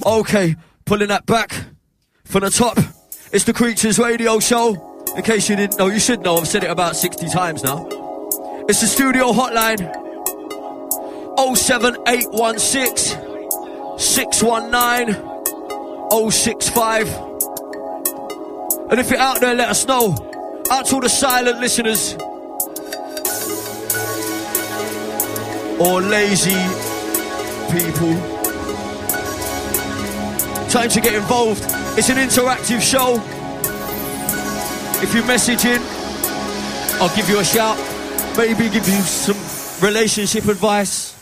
Okay, 0.06 0.54
pulling 0.85 1.08
that 1.08 1.26
back 1.26 1.52
from 2.25 2.42
the 2.42 2.50
top. 2.50 2.78
It's 3.32 3.44
the 3.44 3.52
Creatures 3.52 3.99
Radio 3.99 4.38
Show. 4.38 5.02
In 5.16 5.23
case 5.23 5.49
you 5.49 5.56
didn't 5.56 5.78
know, 5.78 5.88
you 5.88 5.99
should 5.99 6.20
know. 6.20 6.37
I've 6.37 6.46
said 6.46 6.62
it 6.62 6.70
about 6.70 6.94
60 6.94 7.28
times 7.28 7.64
now. 7.64 7.88
It's 8.68 8.80
the 8.80 8.87
studio 8.87 9.32
hotline 9.32 9.78
07816 11.37 13.99
619 13.99 16.30
065. 16.30 17.08
And 18.88 19.00
if 19.00 19.11
you're 19.11 19.19
out 19.19 19.40
there, 19.40 19.55
let 19.55 19.69
us 19.69 19.87
know. 19.87 20.14
Out 20.71 20.87
to 20.87 21.00
the 21.00 21.09
silent 21.09 21.59
listeners. 21.61 22.14
Or 25.81 26.00
lazy 26.00 26.62
people. 27.73 28.14
Time 30.69 30.88
to 30.88 31.00
get 31.00 31.14
involved. 31.14 31.62
It's 31.99 32.11
an 32.11 32.16
interactive 32.16 32.81
show. 32.81 33.21
If 35.02 35.14
you 35.14 35.25
message 35.25 35.64
in, 35.64 35.83
I'll 37.00 37.14
give 37.14 37.28
you 37.28 37.40
a 37.40 37.45
shout. 37.45 37.76
maybe 38.37 38.69
give 38.69 38.88
you 38.88 39.00
some 39.00 39.37
relationship 39.87 40.47
advice. 40.47 41.14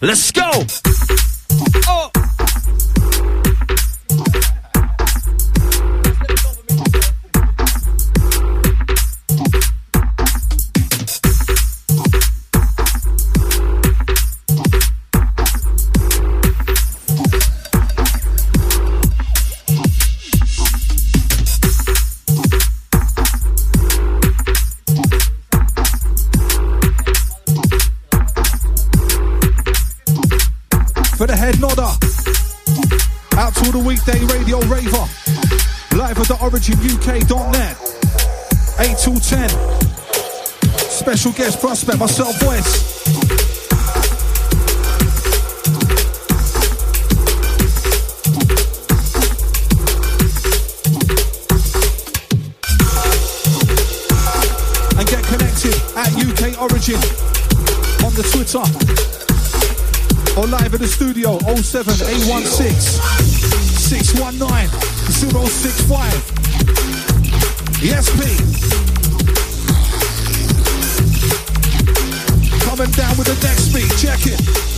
Let's 0.00 0.32
go! 0.32 0.50
Oh! 1.86 2.27
Head 31.48 31.60
nodder. 31.60 31.92
Out 33.38 33.54
to 33.54 33.72
the 33.72 33.82
weekday 33.86 34.20
radio 34.34 34.60
raver. 34.68 35.06
Live 35.96 36.18
at 36.18 36.28
the 36.28 36.36
originuk.net. 36.44 37.76
8 38.78 38.98
till 38.98 39.18
10. 39.18 39.48
Special 40.90 41.32
guest 41.32 41.60
prospect, 41.60 41.98
myself, 41.98 42.38
voice. 42.40 43.06
And 54.98 55.08
get 55.08 55.24
connected 55.24 55.74
at 55.96 56.12
UK 56.12 56.60
Origin 56.60 57.00
on 58.04 58.12
the 58.14 58.28
Twitter 58.32 59.07
or 60.38 60.46
live 60.46 60.72
at 60.72 60.78
the 60.78 60.86
studio 60.86 61.36
07816 61.40 62.70
619 62.70 64.70
065 65.10 66.14
ESP. 67.82 68.22
Coming 72.62 72.90
down 72.92 73.18
with 73.18 73.26
the 73.26 73.34
next 73.42 73.74
beat, 73.74 73.90
check 73.98 74.22
it. 74.26 74.77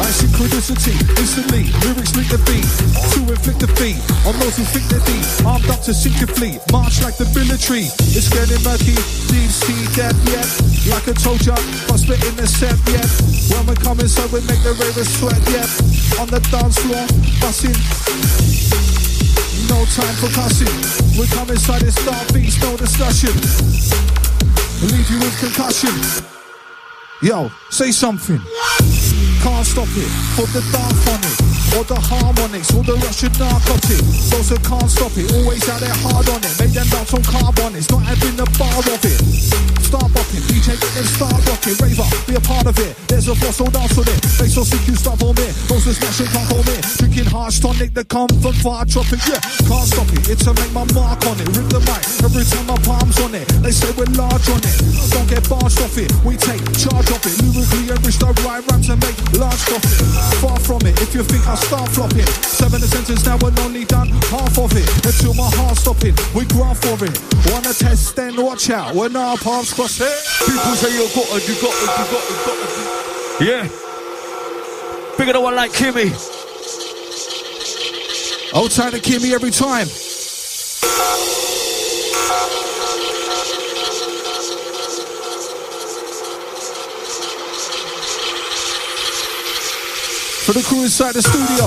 Like 0.00 0.16
synchronicity, 0.16 0.96
instantly, 1.20 1.68
lyrics 1.84 2.16
link 2.16 2.32
the 2.32 2.40
beat, 2.48 2.64
to 3.12 3.20
inflict 3.28 3.60
defeat 3.60 4.00
on 4.24 4.32
those 4.40 4.56
who 4.56 4.64
think 4.72 4.88
they're 4.88 5.04
deep. 5.04 5.24
Armed 5.44 5.68
up 5.68 5.84
to 5.84 5.92
sink 5.92 6.16
your 6.16 6.32
fleet, 6.32 6.56
march 6.72 7.04
like 7.04 7.20
the 7.20 7.28
military. 7.36 7.84
It's 8.16 8.32
getting 8.32 8.64
murky, 8.64 8.96
deep 9.28 9.52
sea 9.52 9.84
dead 9.92 10.16
yet. 10.32 10.48
Like 10.88 11.04
I 11.04 11.12
told 11.12 11.44
ya, 11.44 11.52
I'm 11.92 12.00
spitting 12.00 12.32
the 12.32 12.48
set 12.48 12.80
yet. 12.88 13.04
When 13.52 13.68
we 13.68 13.76
come 13.76 14.00
inside, 14.00 14.32
we 14.32 14.40
make 14.48 14.64
the 14.64 14.72
ravers 14.80 15.12
sweat 15.20 15.36
yet. 15.52 15.68
On 16.16 16.24
the 16.32 16.40
dance 16.48 16.80
floor, 16.80 17.04
busting. 17.44 17.76
No 19.68 19.84
time 19.84 20.16
for 20.16 20.32
cussing. 20.32 20.72
We 21.20 21.28
come 21.28 21.52
inside 21.52 21.84
and 21.84 21.92
start 21.92 22.24
beats, 22.32 22.56
no 22.64 22.72
discussion. 22.80 23.36
Leave 24.80 25.08
you 25.12 25.20
with 25.20 25.36
concussion. 25.44 25.92
Yo, 27.20 27.52
say 27.68 27.92
something. 27.92 28.40
Can't 29.42 29.64
stop 29.64 29.88
it 29.96 30.10
put 30.36 30.52
the 30.52 30.60
dance 30.70 31.08
on 31.08 31.20
it. 31.24 31.39
Or 31.78 31.84
the 31.86 31.94
harmonics, 31.94 32.74
all 32.74 32.82
the 32.82 32.98
Russian 32.98 33.30
narcotic. 33.38 34.02
Those 34.34 34.50
that 34.50 34.62
can't 34.66 34.90
stop 34.90 35.14
it, 35.14 35.30
always 35.38 35.62
out 35.70 35.78
there 35.78 35.94
hard 36.02 36.26
on 36.26 36.42
it. 36.42 36.54
Make 36.58 36.74
them 36.74 36.88
bounce 36.90 37.14
on 37.14 37.22
carbonics, 37.22 37.86
not 37.94 38.02
having 38.02 38.34
the 38.34 38.46
bar 38.58 38.74
of 38.82 39.04
it. 39.06 39.20
Start 39.86 40.10
bopping, 40.14 40.42
DJ 40.50 40.78
get 40.78 40.92
them 40.94 41.06
start 41.06 41.38
rocking. 41.46 41.74
Raver, 41.78 42.06
be 42.26 42.34
a 42.34 42.42
part 42.42 42.66
of 42.66 42.78
it. 42.78 42.94
There's 43.06 43.26
a 43.26 43.34
boss, 43.38 43.58
so 43.58 43.66
dance 43.70 43.94
on 43.98 44.06
it. 44.06 44.18
Or 44.38 44.66
sick, 44.66 44.82
you 44.86 44.94
stop 44.98 45.22
on 45.22 45.34
it. 45.38 45.54
Those 45.70 45.86
that 45.86 45.94
smash 45.94 46.20
it, 46.22 46.30
can't 46.30 46.46
hold 46.50 46.66
it. 46.70 46.82
Drinking 46.98 47.30
harsh 47.30 47.58
tonic, 47.62 47.94
the 47.94 48.02
come 48.04 48.30
from 48.42 48.54
far 48.62 48.82
dropping. 48.86 49.22
Yeah, 49.30 49.38
can't 49.66 49.86
stop 49.86 50.10
it. 50.10 50.26
It's 50.26 50.42
to 50.46 50.54
make 50.54 50.72
my 50.74 50.86
mark 50.90 51.22
on 51.26 51.38
it. 51.38 51.46
Rip 51.54 51.70
the 51.70 51.82
mic, 51.86 52.02
every 52.22 52.46
time 52.50 52.66
my 52.66 52.78
palms 52.82 53.18
on 53.22 53.34
it. 53.34 53.46
They 53.62 53.70
say 53.70 53.90
we're 53.94 54.10
large 54.18 54.46
on 54.50 54.62
it. 54.62 54.74
Don't 55.14 55.26
get 55.30 55.46
barged 55.46 55.78
off 55.82 55.98
it. 55.98 56.10
We 56.26 56.34
take 56.34 56.62
charge 56.74 57.10
of 57.10 57.22
it. 57.22 57.34
Lyrically, 57.46 57.94
enrich 57.94 58.18
the 58.18 58.30
right 58.42 58.62
rhymes 58.70 58.90
and 58.90 58.98
make 59.02 59.18
large 59.38 59.62
profit. 59.70 59.98
Far 60.42 60.58
from 60.62 60.82
it, 60.86 60.98
if 61.02 61.14
you 61.14 61.22
think 61.22 61.46
I 61.46 61.59
start 61.60 61.88
flopping. 61.90 62.26
Seven 62.42 62.80
sentence 62.80 63.24
now 63.24 63.38
and 63.44 63.58
only 63.60 63.84
done 63.84 64.08
half 64.32 64.58
of 64.58 64.72
it. 64.76 64.88
Until 65.06 65.34
my 65.34 65.50
heart 65.56 65.76
stopping, 65.76 66.14
we 66.34 66.44
graph 66.46 66.80
for 66.82 66.96
it. 67.04 67.14
Wanna 67.50 67.74
test, 67.74 68.16
then 68.16 68.36
watch 68.36 68.70
out 68.70 68.94
when 68.94 69.16
our 69.16 69.36
palms 69.36 69.72
cross 69.72 70.00
it. 70.00 70.12
People 70.46 70.74
say 70.76 70.92
you 70.94 71.06
got 71.14 71.28
it, 71.36 71.48
you 71.48 71.54
got 71.60 71.74
it, 71.74 71.80
you 71.80 72.06
got 72.08 72.22
it, 72.22 72.30
you 72.30 72.38
got 72.46 72.58
it. 72.58 73.46
Yeah. 73.46 75.16
Bigger 75.18 75.32
than 75.32 75.42
one 75.42 75.54
like 75.54 75.72
Kimmy. 75.72 76.10
Time 78.70 78.92
to 78.92 79.00
Kimmy 79.00 79.32
every 79.32 79.50
time. 79.50 79.88
For 90.50 90.58
the 90.58 90.64
crew 90.64 90.82
inside 90.82 91.12
the 91.12 91.22
studio. 91.22 91.66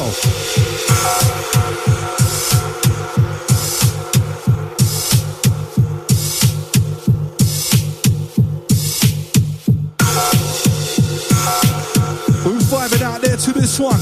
Who's 12.44 12.64
vibing 12.66 13.02
out 13.04 13.22
there 13.22 13.38
to 13.38 13.54
this 13.54 13.80
one? 13.80 14.02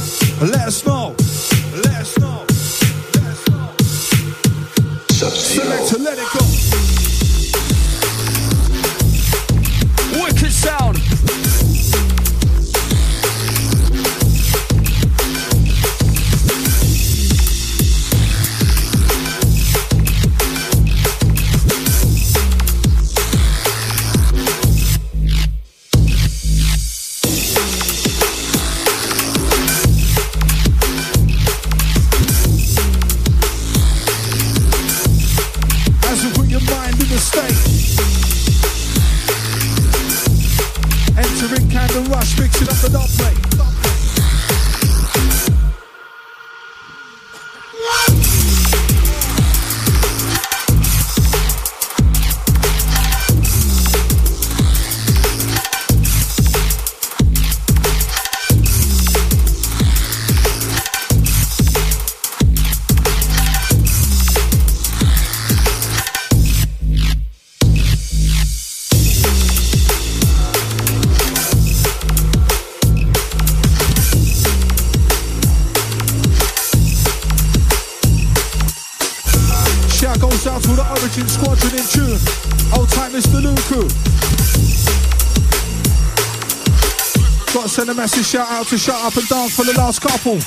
Let 0.49 0.67
us 0.69 0.83
know. 0.83 1.15
Let 1.75 2.01
us 2.01 2.17
know. 2.17 2.45
Let 3.13 3.23
us 3.23 3.49
know. 3.49 3.75
Select 5.29 5.89
to 5.89 5.97
let 5.99 6.17
it 6.17 6.27
go. 6.33 6.50
Up 89.03 89.17
and 89.17 89.27
Dance 89.27 89.55
for 89.55 89.65
the 89.65 89.73
last 89.79 89.99
couple. 89.99 90.37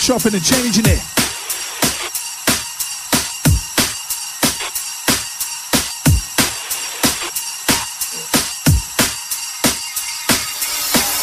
Chopping 0.00 0.32
and 0.32 0.42
changing 0.42 0.86
it. 0.88 1.02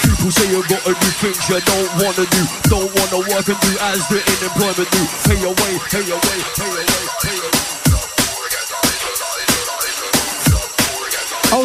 People 0.05 0.29
say 0.29 0.51
you 0.51 0.61
gotta 0.69 0.93
do 0.93 1.09
things 1.17 1.49
you 1.49 1.59
don't 1.65 1.89
wanna 1.97 2.29
do. 2.29 2.45
Don't 2.69 2.93
wanna 2.93 3.25
work 3.25 3.47
and 3.49 3.59
do 3.59 3.73
as 3.89 4.07
the 4.09 4.21
unemployment 4.21 4.91
do. 4.91 5.01
Pay 5.25 5.41
your 5.41 5.49
way, 5.49 5.79
pay 5.89 6.05
your 6.05 6.17
way, 6.17 6.39
pay 6.53 6.67
your 6.69 6.77
way, 6.77 7.07
pay 7.23 7.35
your 7.37 7.54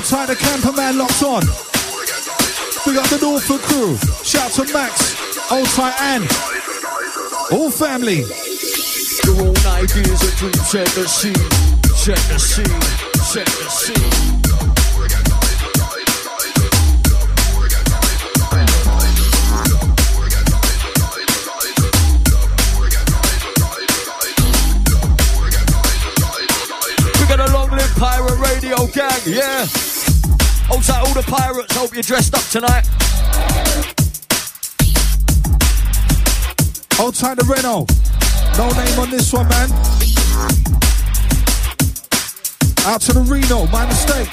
Old 0.00 0.08
tight 0.08 0.26
the 0.28 0.36
camper 0.36 0.72
man 0.72 0.96
locked 0.96 1.22
on. 1.22 1.42
We 2.86 2.94
got 2.94 3.04
the 3.10 3.18
Norfolk 3.20 3.60
crew. 3.60 3.98
Shout 4.24 4.50
to 4.52 4.64
Max, 4.72 5.14
Old 5.52 5.66
tight 5.68 5.94
and 6.00 6.24
all 7.52 7.70
family. 7.70 8.24
Your 9.26 9.48
own 9.48 9.56
ideas 9.66 10.20
set 10.70 10.86
the 10.94 11.06
scene, 11.06 11.34
the 11.34 12.38
scene, 12.38 12.64
the 13.44 13.68
scene. 13.68 14.39
Radio 29.26 29.40
gang, 29.40 29.40
yeah. 29.40 29.60
Also, 30.70 30.92
all 30.94 31.14
the 31.14 31.24
pirates, 31.26 31.76
hope 31.76 31.92
you're 31.94 32.02
dressed 32.02 32.34
up 32.34 32.42
tonight. 32.44 32.86
Old 37.00 37.14
tight 37.14 37.38
the 37.38 37.44
Renault. 37.44 37.86
No 38.58 38.68
name 38.70 38.98
on 38.98 39.10
this 39.10 39.32
one, 39.32 39.48
man. 39.48 39.70
Out 42.86 43.00
to 43.02 43.12
the 43.12 43.20
Reno, 43.20 43.66
my 43.66 43.86
mistake. 43.86 44.28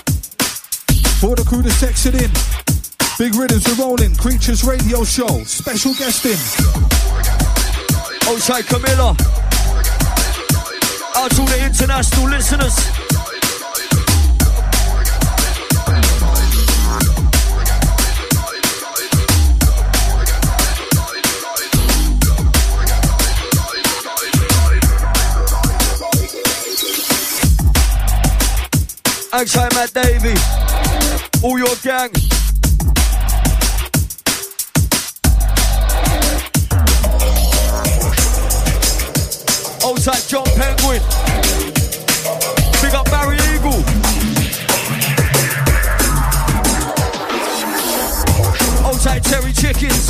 For 1.20 1.36
the 1.36 1.44
crew 1.44 1.62
that's 1.62 1.82
texted 1.82 2.14
in. 2.14 2.32
Big 3.18 3.36
rhythms 3.36 3.66
are 3.68 3.82
rolling. 3.82 4.16
Creatures 4.16 4.64
radio 4.64 5.04
show. 5.04 5.44
Special 5.44 5.94
guesting. 5.94 6.38
Outside 8.30 8.66
Camilla. 8.68 9.16
Out 11.16 11.32
to 11.32 11.42
the 11.42 11.64
international 11.66 12.30
listeners. 12.30 13.07
Outside 29.34 29.74
Matt 29.76 29.94
Davey. 29.94 30.36
All 31.44 31.58
your 31.58 31.76
gang. 31.84 32.10
Outside 39.84 40.24
John 40.30 40.46
Penguin. 40.56 41.02
Big 42.82 42.94
up 42.96 43.06
Barry 43.12 43.36
Eagle. 43.54 43.84
Outside 48.86 49.24
Terry 49.26 49.52
Chickens. 49.52 50.10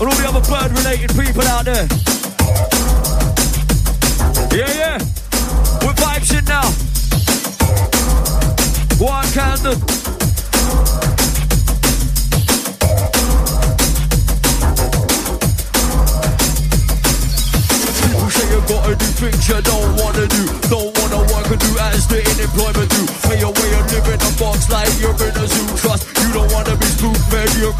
And 0.00 0.08
all 0.08 0.16
the 0.16 0.26
other 0.28 0.40
bird 0.50 0.76
related 0.76 1.10
people 1.16 1.42
out 1.44 1.66
there. 1.66 2.07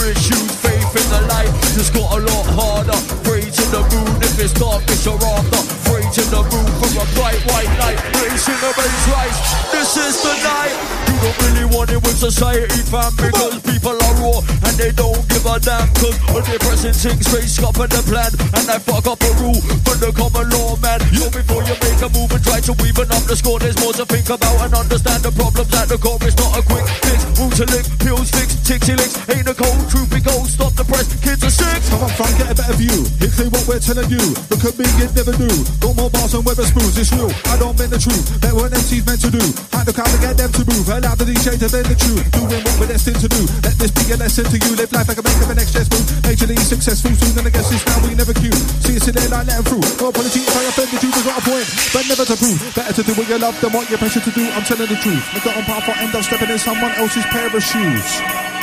You're 0.01 0.15
shoes. 0.15 0.51
Faith 0.63 0.95
in 0.95 1.07
the 1.11 1.23
light 1.29 1.51
just 1.75 1.95
got 1.95 2.09
a 2.17 2.21
lot 2.21 2.47
harder. 2.55 2.99
Pray 3.25 3.43
to 3.43 3.65
the 3.71 3.83
moon 3.93 4.11
if 4.23 4.39
it's 4.39 4.55
dark, 4.55 4.83
it's 4.89 5.05
your 5.05 5.19
after. 5.19 5.63
Pray 5.89 6.03
to 6.03 6.23
the 6.31 6.43
moon 6.51 6.69
for 6.79 6.91
a 6.99 7.07
bright 7.15 7.41
white 7.51 7.73
light. 7.79 7.99
Racing 8.19 8.59
the 8.63 8.71
bass 8.75 9.03
rise. 9.11 9.39
This 9.71 9.97
is 9.97 10.15
the 10.23 10.35
night. 10.43 10.77
You 11.09 11.17
don't 11.23 11.39
really 11.47 11.67
want 11.75 11.91
it 11.91 12.01
with 12.03 12.19
society, 12.19 12.83
fam, 12.87 13.11
because 13.17 13.63
people 13.63 13.97
are 13.97 14.15
raw 14.23 14.39
and 14.67 14.75
they 14.79 14.93
don't 14.93 15.23
give 15.29 15.47
a 15.47 15.59
damn. 15.59 15.89
Cause 15.99 16.19
pressing 16.63 16.95
things 16.95 17.27
straight, 17.27 17.49
scupping 17.49 17.91
the 17.91 18.03
plan 18.07 18.31
and 18.55 18.65
they 18.69 18.79
fuck 18.83 19.07
up 19.07 19.21
a 19.23 19.31
rule 19.43 19.61
for 19.83 19.97
the 19.99 20.13
common 20.15 20.47
law, 20.51 20.77
man. 20.79 21.01
You 21.11 21.27
before 21.31 21.63
you 21.65 21.75
make 21.81 22.01
a 22.03 22.09
move 22.11 22.31
and 22.31 22.43
try 22.45 22.61
to 22.61 22.73
even 22.87 23.09
up 23.11 23.25
the 23.25 23.37
score, 23.37 23.59
there's 23.59 23.79
more 23.83 23.93
to 23.95 24.05
think 24.07 24.29
about 24.31 24.59
and 24.63 24.75
understand 24.75 25.23
the 25.23 25.33
problems 25.33 25.73
at 25.75 25.89
the 25.89 25.99
core. 25.99 26.19
It's 26.23 26.37
not 26.37 26.59
a 26.59 26.63
quick 26.63 26.87
fix. 27.03 27.19
Rule 27.39 27.51
to 27.59 27.65
lick, 27.71 27.87
pills 27.99 28.31
fix, 28.31 28.58
tixie 28.69 28.93
licks. 29.01 29.17
Ain't 29.33 29.49
a 29.49 29.57
cold 29.57 29.81
truth, 29.89 30.13
gold. 30.21 30.45
Stop 30.45 30.77
the 30.77 30.85
press, 30.85 31.09
kids 31.25 31.41
are 31.41 31.49
sick. 31.49 31.81
Come 31.89 32.05
up 32.05 32.13
front, 32.13 32.37
get 32.37 32.53
a 32.53 32.55
better 32.55 32.77
view. 32.77 33.09
Here's 33.17 33.33
clear 33.33 33.49
what 33.49 33.65
we're 33.65 33.81
telling 33.81 34.13
you. 34.13 34.21
Look 34.53 34.61
at 34.69 34.77
me, 34.77 34.85
you 35.01 35.09
never 35.17 35.33
do. 35.33 35.49
Got 35.81 35.97
more 35.97 36.13
bars 36.13 36.37
than 36.37 36.45
weather 36.45 36.69
spoons, 36.69 37.01
it's 37.01 37.09
real. 37.17 37.33
I 37.49 37.57
don't 37.57 37.73
mean 37.81 37.89
the 37.89 37.97
truth. 37.97 38.29
That 38.45 38.53
what 38.53 38.69
MC's 38.77 39.09
meant 39.09 39.25
to 39.25 39.33
do. 39.33 39.41
Find 39.73 39.89
the 39.89 39.97
crowd 39.97 40.13
to 40.13 40.21
get 40.21 40.37
them 40.37 40.53
to 40.53 40.63
move. 40.69 40.85
Allow 40.85 41.17
the 41.17 41.25
DJ 41.25 41.57
to 41.57 41.69
bend 41.73 41.89
the 41.89 41.97
truth. 41.97 42.21
Doing 42.37 42.61
what 42.61 42.77
we're 42.77 42.93
destined 42.93 43.21
to 43.25 43.29
do. 43.33 43.43
Let 43.65 43.75
this 43.81 43.89
be 43.89 44.05
a 44.13 44.17
lesson 44.21 44.45
to 44.45 44.57
you. 44.61 44.71
Live 44.77 44.93
life 44.93 45.09
like 45.09 45.17
a 45.17 45.25
make 45.25 45.41
of 45.41 45.49
an 45.49 45.65
chess 45.65 45.89
move. 45.89 46.05
Majorly 46.29 46.61
successful, 46.61 47.17
soon 47.17 47.41
and 47.41 47.49
I 47.49 47.53
guess 47.57 47.73
it's 47.73 47.81
now 47.89 48.05
we 48.05 48.13
never 48.13 48.37
queue. 48.37 48.53
See 48.85 49.01
in 49.01 49.15
there 49.17 49.33
like 49.33 49.49
let 49.49 49.57
'em 49.57 49.65
through. 49.65 49.85
No 49.97 50.13
apology 50.13 50.45
if 50.45 50.53
I 50.53 50.69
offended 50.69 51.01
you, 51.01 51.09
there's 51.09 51.25
not 51.25 51.41
a 51.41 51.45
point. 51.49 51.67
But 51.97 52.05
never 52.05 52.25
to 52.29 52.37
prove. 52.37 52.59
Better 52.77 52.95
to 53.01 53.03
do 53.07 53.13
what 53.17 53.27
you 53.33 53.39
love 53.41 53.57
than 53.65 53.73
what 53.73 53.89
you're 53.89 53.97
pressured 53.97 54.29
to 54.29 54.33
do. 54.37 54.45
I'm 54.53 54.65
telling 54.69 54.93
the 54.93 55.01
truth. 55.01 55.25
Make 55.33 55.47
it 55.49 55.57
on 55.57 55.65
path 55.65 55.89
or 55.89 55.97
end 56.05 56.13
up 56.13 56.21
stepping 56.21 56.53
in 56.53 56.61
someone 56.61 56.93
else's 57.01 57.25
pair 57.33 57.49
of 57.49 57.65
shoes. 57.65 58.58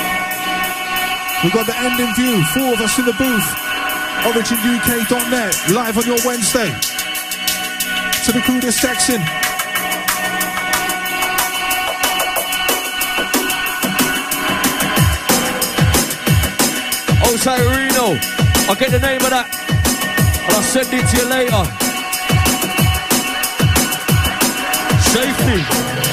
We 1.43 1.51
got 1.51 1.67
the 1.67 1.77
end 1.77 1.99
in 1.99 2.11
view. 2.15 2.43
Four 2.55 2.73
of 2.73 2.81
us 2.81 2.97
in 2.97 3.05
the 3.05 3.13
booth. 3.13 3.45
OriginUK.net. 4.25 5.69
Live 5.69 5.97
on 5.97 6.05
your 6.05 6.17
Wednesday. 6.25 6.73
To 8.25 8.31
the 8.31 8.41
crew 8.41 8.59
that's 8.59 8.81
texting. 8.81 9.21
Outside 17.21 17.61
Reno. 17.61 18.17
I'll 18.67 18.75
get 18.75 18.89
the 18.89 18.99
name 18.99 19.21
of 19.21 19.29
that. 19.29 19.47
And 20.45 20.55
I'll 20.55 20.63
send 20.63 20.87
it 20.91 21.05
to 21.05 21.17
you 21.17 21.29
later. 21.29 21.63
Safety. 25.13 26.04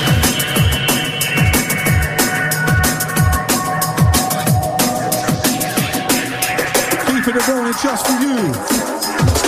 Keeping 7.25 7.41
it 7.41 7.47
rolling 7.47 7.73
just 7.75 8.05
for 8.05 8.21
you. 8.21 8.82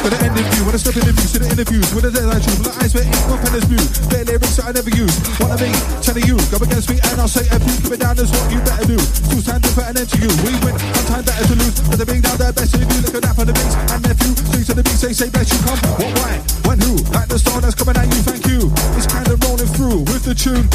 For 0.05 0.13
the 0.13 0.21
end 0.21 0.37
of 0.37 0.45
you, 0.45 0.69
when 0.69 0.77
I 0.77 0.81
step 0.85 1.01
in 1.01 1.09
the 1.09 1.17
view, 1.17 1.29
to 1.33 1.39
the 1.41 1.49
interviews, 1.49 1.89
with 1.97 2.05
the 2.05 2.13
deadline 2.13 2.45
truth, 2.45 2.61
with 2.61 2.69
the 2.69 2.77
eyes 2.77 2.93
where 2.93 3.09
ink, 3.09 3.25
my 3.25 3.41
pen 3.41 3.57
is 3.57 3.65
blue. 3.65 3.81
Their 4.13 4.29
lyrics 4.29 4.61
that 4.61 4.69
I 4.69 4.73
never 4.77 4.93
use. 4.93 5.17
Wanna 5.41 5.57
be 5.57 5.73
telling 6.05 6.29
you, 6.29 6.37
go 6.53 6.61
against 6.61 6.93
me 6.93 7.01
and 7.09 7.17
I'll 7.17 7.25
say 7.25 7.49
a 7.49 7.57
few, 7.57 7.73
keep 7.81 7.97
it 7.97 8.05
down 8.05 8.21
is 8.21 8.29
what 8.29 8.45
you 8.53 8.61
better 8.69 8.85
do. 8.85 9.01
Two 9.01 9.41
standing 9.41 9.73
for 9.73 9.81
an 9.81 9.97
end 9.97 10.05
to 10.13 10.19
you. 10.21 10.29
We 10.45 10.53
win, 10.61 10.77
sometimes 10.77 11.25
better 11.25 11.47
to 11.49 11.57
lose. 11.57 11.81
But 11.89 11.97
the 11.97 12.05
being 12.05 12.21
down 12.21 12.37
there, 12.37 12.53
best 12.53 12.77
if 12.77 12.85
you 12.85 13.01
look 13.01 13.17
at 13.17 13.25
that 13.25 13.33
for 13.33 13.49
the 13.49 13.57
beats. 13.57 13.73
And 13.97 14.01
nephew, 14.05 14.33
three 14.53 14.65
to 14.69 14.75
the 14.77 14.85
beat, 14.85 15.01
say, 15.01 15.17
say, 15.17 15.33
bless 15.33 15.49
you 15.49 15.61
come. 15.65 15.81
What, 15.97 16.13
why, 16.21 16.37
when, 16.69 16.85
who? 16.85 17.01
Like 17.17 17.33
the 17.33 17.41
star 17.41 17.65
that's 17.65 17.73
coming 17.73 17.97
at 17.97 18.05
you, 18.05 18.21
thank 18.29 18.45
you. 18.45 18.69
It's 19.01 19.09
kind 19.09 19.25
of 19.25 19.41
rolling 19.41 19.73
through 19.73 20.05
with 20.13 20.29
the 20.29 20.37
tune. 20.37 20.69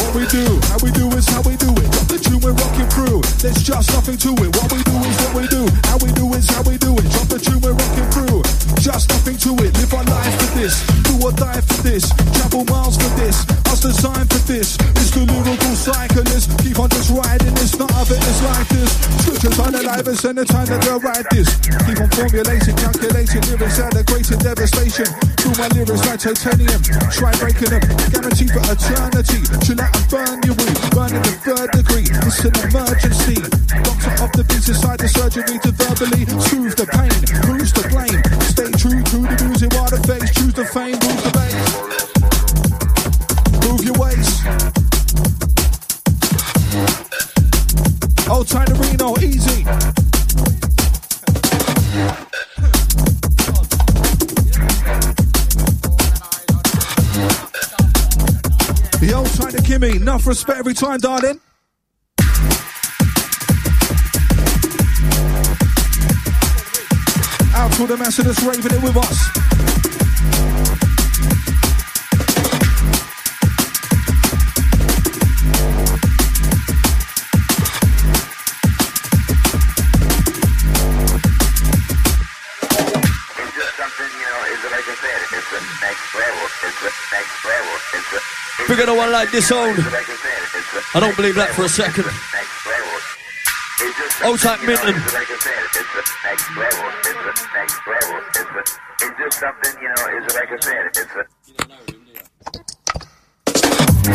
What 0.00 0.16
we 0.16 0.24
do, 0.32 0.56
how 0.72 0.80
we 0.80 0.88
do 0.96 1.12
is 1.12 1.28
how 1.28 1.44
we 1.44 1.60
do 1.60 1.68
it. 1.68 1.88
The 2.08 2.16
tune, 2.16 2.40
we're 2.40 2.56
rocking 2.56 2.88
through. 2.88 3.20
There's 3.44 3.60
just 3.60 3.92
nothing 3.92 4.16
to 4.24 4.32
it. 4.40 4.56
What 4.56 4.72
we 4.72 4.80
do 4.88 4.96
is 5.04 5.16
what 5.20 5.32
we 5.36 5.44
do. 5.52 5.68
How 5.84 6.00
we 6.00 6.08
do 6.16 6.24
is 6.32 6.48
how 6.48 6.64
we 6.64 6.80
do 6.80 6.96
it. 6.96 7.04
Drop 7.12 7.28
the 7.28 7.36
tune, 7.36 7.60
we're 7.60 7.76
rocking 7.76 8.08
through. 8.08 8.53
Just 8.80 9.08
nothing 9.10 9.36
to 9.38 9.50
it. 9.64 9.72
Live 9.80 9.94
our 9.94 10.04
life 10.04 10.34
for 10.40 10.50
this. 10.58 10.84
Do 11.08 11.14
or 11.24 11.32
die 11.32 11.60
for 11.60 11.82
this. 11.82 12.10
Travel 12.36 12.64
miles 12.66 12.96
for 12.96 13.08
this. 13.16 13.44
Us 13.72 13.80
designed 13.80 14.28
for 14.28 14.42
this. 14.44 14.76
It's 15.00 15.10
the 15.10 15.24
lyrical 15.24 15.74
cyclist. 15.74 16.52
Keep 16.60 16.78
on 16.78 16.88
just 16.90 17.10
riding 17.10 17.54
this. 17.54 17.78
Not 17.78 17.90
of 17.96 18.10
it 18.10 18.20
is 18.20 18.40
like 18.44 18.68
this. 18.68 18.90
Scriptures 19.24 19.58
are 19.58 19.70
the 19.70 19.82
livest 19.82 20.24
and 20.24 20.38
the 20.38 20.44
time 20.44 20.66
that 20.66 20.82
they'll 20.84 21.00
write 21.00 21.26
this. 21.30 21.48
Keep 21.88 22.00
on 22.00 22.10
formulating, 22.12 22.76
calculating 22.76 23.42
lyrics 23.48 23.78
that 23.80 23.96
are 23.96 24.06
great 24.06 24.28
devastation. 24.28 25.08
Do 25.40 25.48
my 25.56 25.68
lyrics 25.72 26.04
like 26.04 26.20
titanium. 26.20 26.80
Try 27.08 27.32
breaking 27.40 27.72
them. 27.72 27.84
Guaranteed 28.12 28.52
for 28.52 28.64
eternity. 28.68 29.40
Chill 29.64 29.80
out 29.80 29.92
and 29.96 30.06
burn 30.12 30.36
your 30.44 30.56
weed. 30.60 30.76
Burning 30.92 31.24
the 31.24 31.34
third 31.40 31.68
degree. 31.72 32.08
It's 32.24 32.44
an 32.44 32.54
emergency. 32.68 33.40
Doctor 33.80 34.12
of 34.24 34.30
the 34.36 34.44
beats 34.44 34.68
inside 34.68 35.00
the 35.00 35.08
surgery 35.08 35.56
to 35.64 35.70
verbally 35.72 36.28
soothe 36.52 36.76
the 36.76 36.86
pain. 36.86 37.12
Bruise 37.48 37.72
the 37.72 37.88
blame. 37.88 38.43
Stay 38.44 38.70
true 38.72 39.02
to 39.02 39.16
the 39.18 39.44
music 39.46 39.72
while 39.72 39.90
the 39.90 39.98
face. 40.06 40.30
Choose 40.34 40.54
the 40.54 40.64
fame, 40.64 40.92
move 40.92 41.22
the 41.24 41.30
bass, 41.34 41.54
Move 43.66 43.84
your 43.84 43.98
waist. 43.98 44.44
Old 48.28 48.48
time 48.48 48.66
to 48.66 48.74
Reno, 48.74 49.16
easy. 49.18 49.64
The 59.00 59.12
old 59.14 59.26
time 59.34 59.52
to 59.52 59.62
Kimmy. 59.62 59.96
Enough 59.96 60.26
respect 60.26 60.58
every 60.58 60.74
time, 60.74 60.98
darling. 60.98 61.40
To 67.74 67.88
the 67.88 67.96
master 67.96 68.22
that's 68.22 68.40
raving 68.42 68.70
it 68.70 68.82
with 68.84 68.96
us. 68.96 70.24
It's 82.14 83.54
just 83.58 83.74
something, 83.76 84.10
you 84.14 84.28
know, 84.30 84.40
it's 84.54 84.64
like 84.70 84.86
I 84.86 84.96
said, 85.02 85.20
it's 85.34 85.50
the 85.50 85.60
next 85.82 86.08
level. 86.14 86.44
It's 86.62 86.80
the 86.80 86.92
next 87.10 87.36
level. 87.44 87.74
It's 87.94 88.08
the 88.14 88.20
it's 88.62 88.68
Bigger 88.70 88.86
than 88.86 88.96
one 88.96 89.10
like 89.12 89.30
this 89.32 89.50
own. 89.50 89.74
I 89.74 89.82
said, 89.82 90.40
it's 90.54 90.70
the 90.72 90.80
I 90.94 91.00
don't 91.00 91.16
believe 91.16 91.34
that 91.34 91.50
for 91.58 91.64
a 91.64 91.68
second. 91.68 92.06
next 92.06 92.66
level. 92.66 92.94
It's 93.82 94.22
Old 94.22 94.38
type 94.38 94.60
something, 94.60 94.70
you 94.70 94.76
know, 94.76 94.84
Minton. 94.84 95.23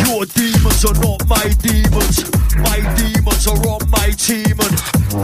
Your 0.10 0.26
demons 0.26 0.84
are 0.86 0.94
not 1.06 1.22
my 1.30 1.48
demons. 1.62 2.26
My 2.66 2.82
demons 2.98 3.46
are 3.46 3.62
on 3.70 3.90
my 3.92 4.10
team, 4.18 4.58
and 4.58 4.76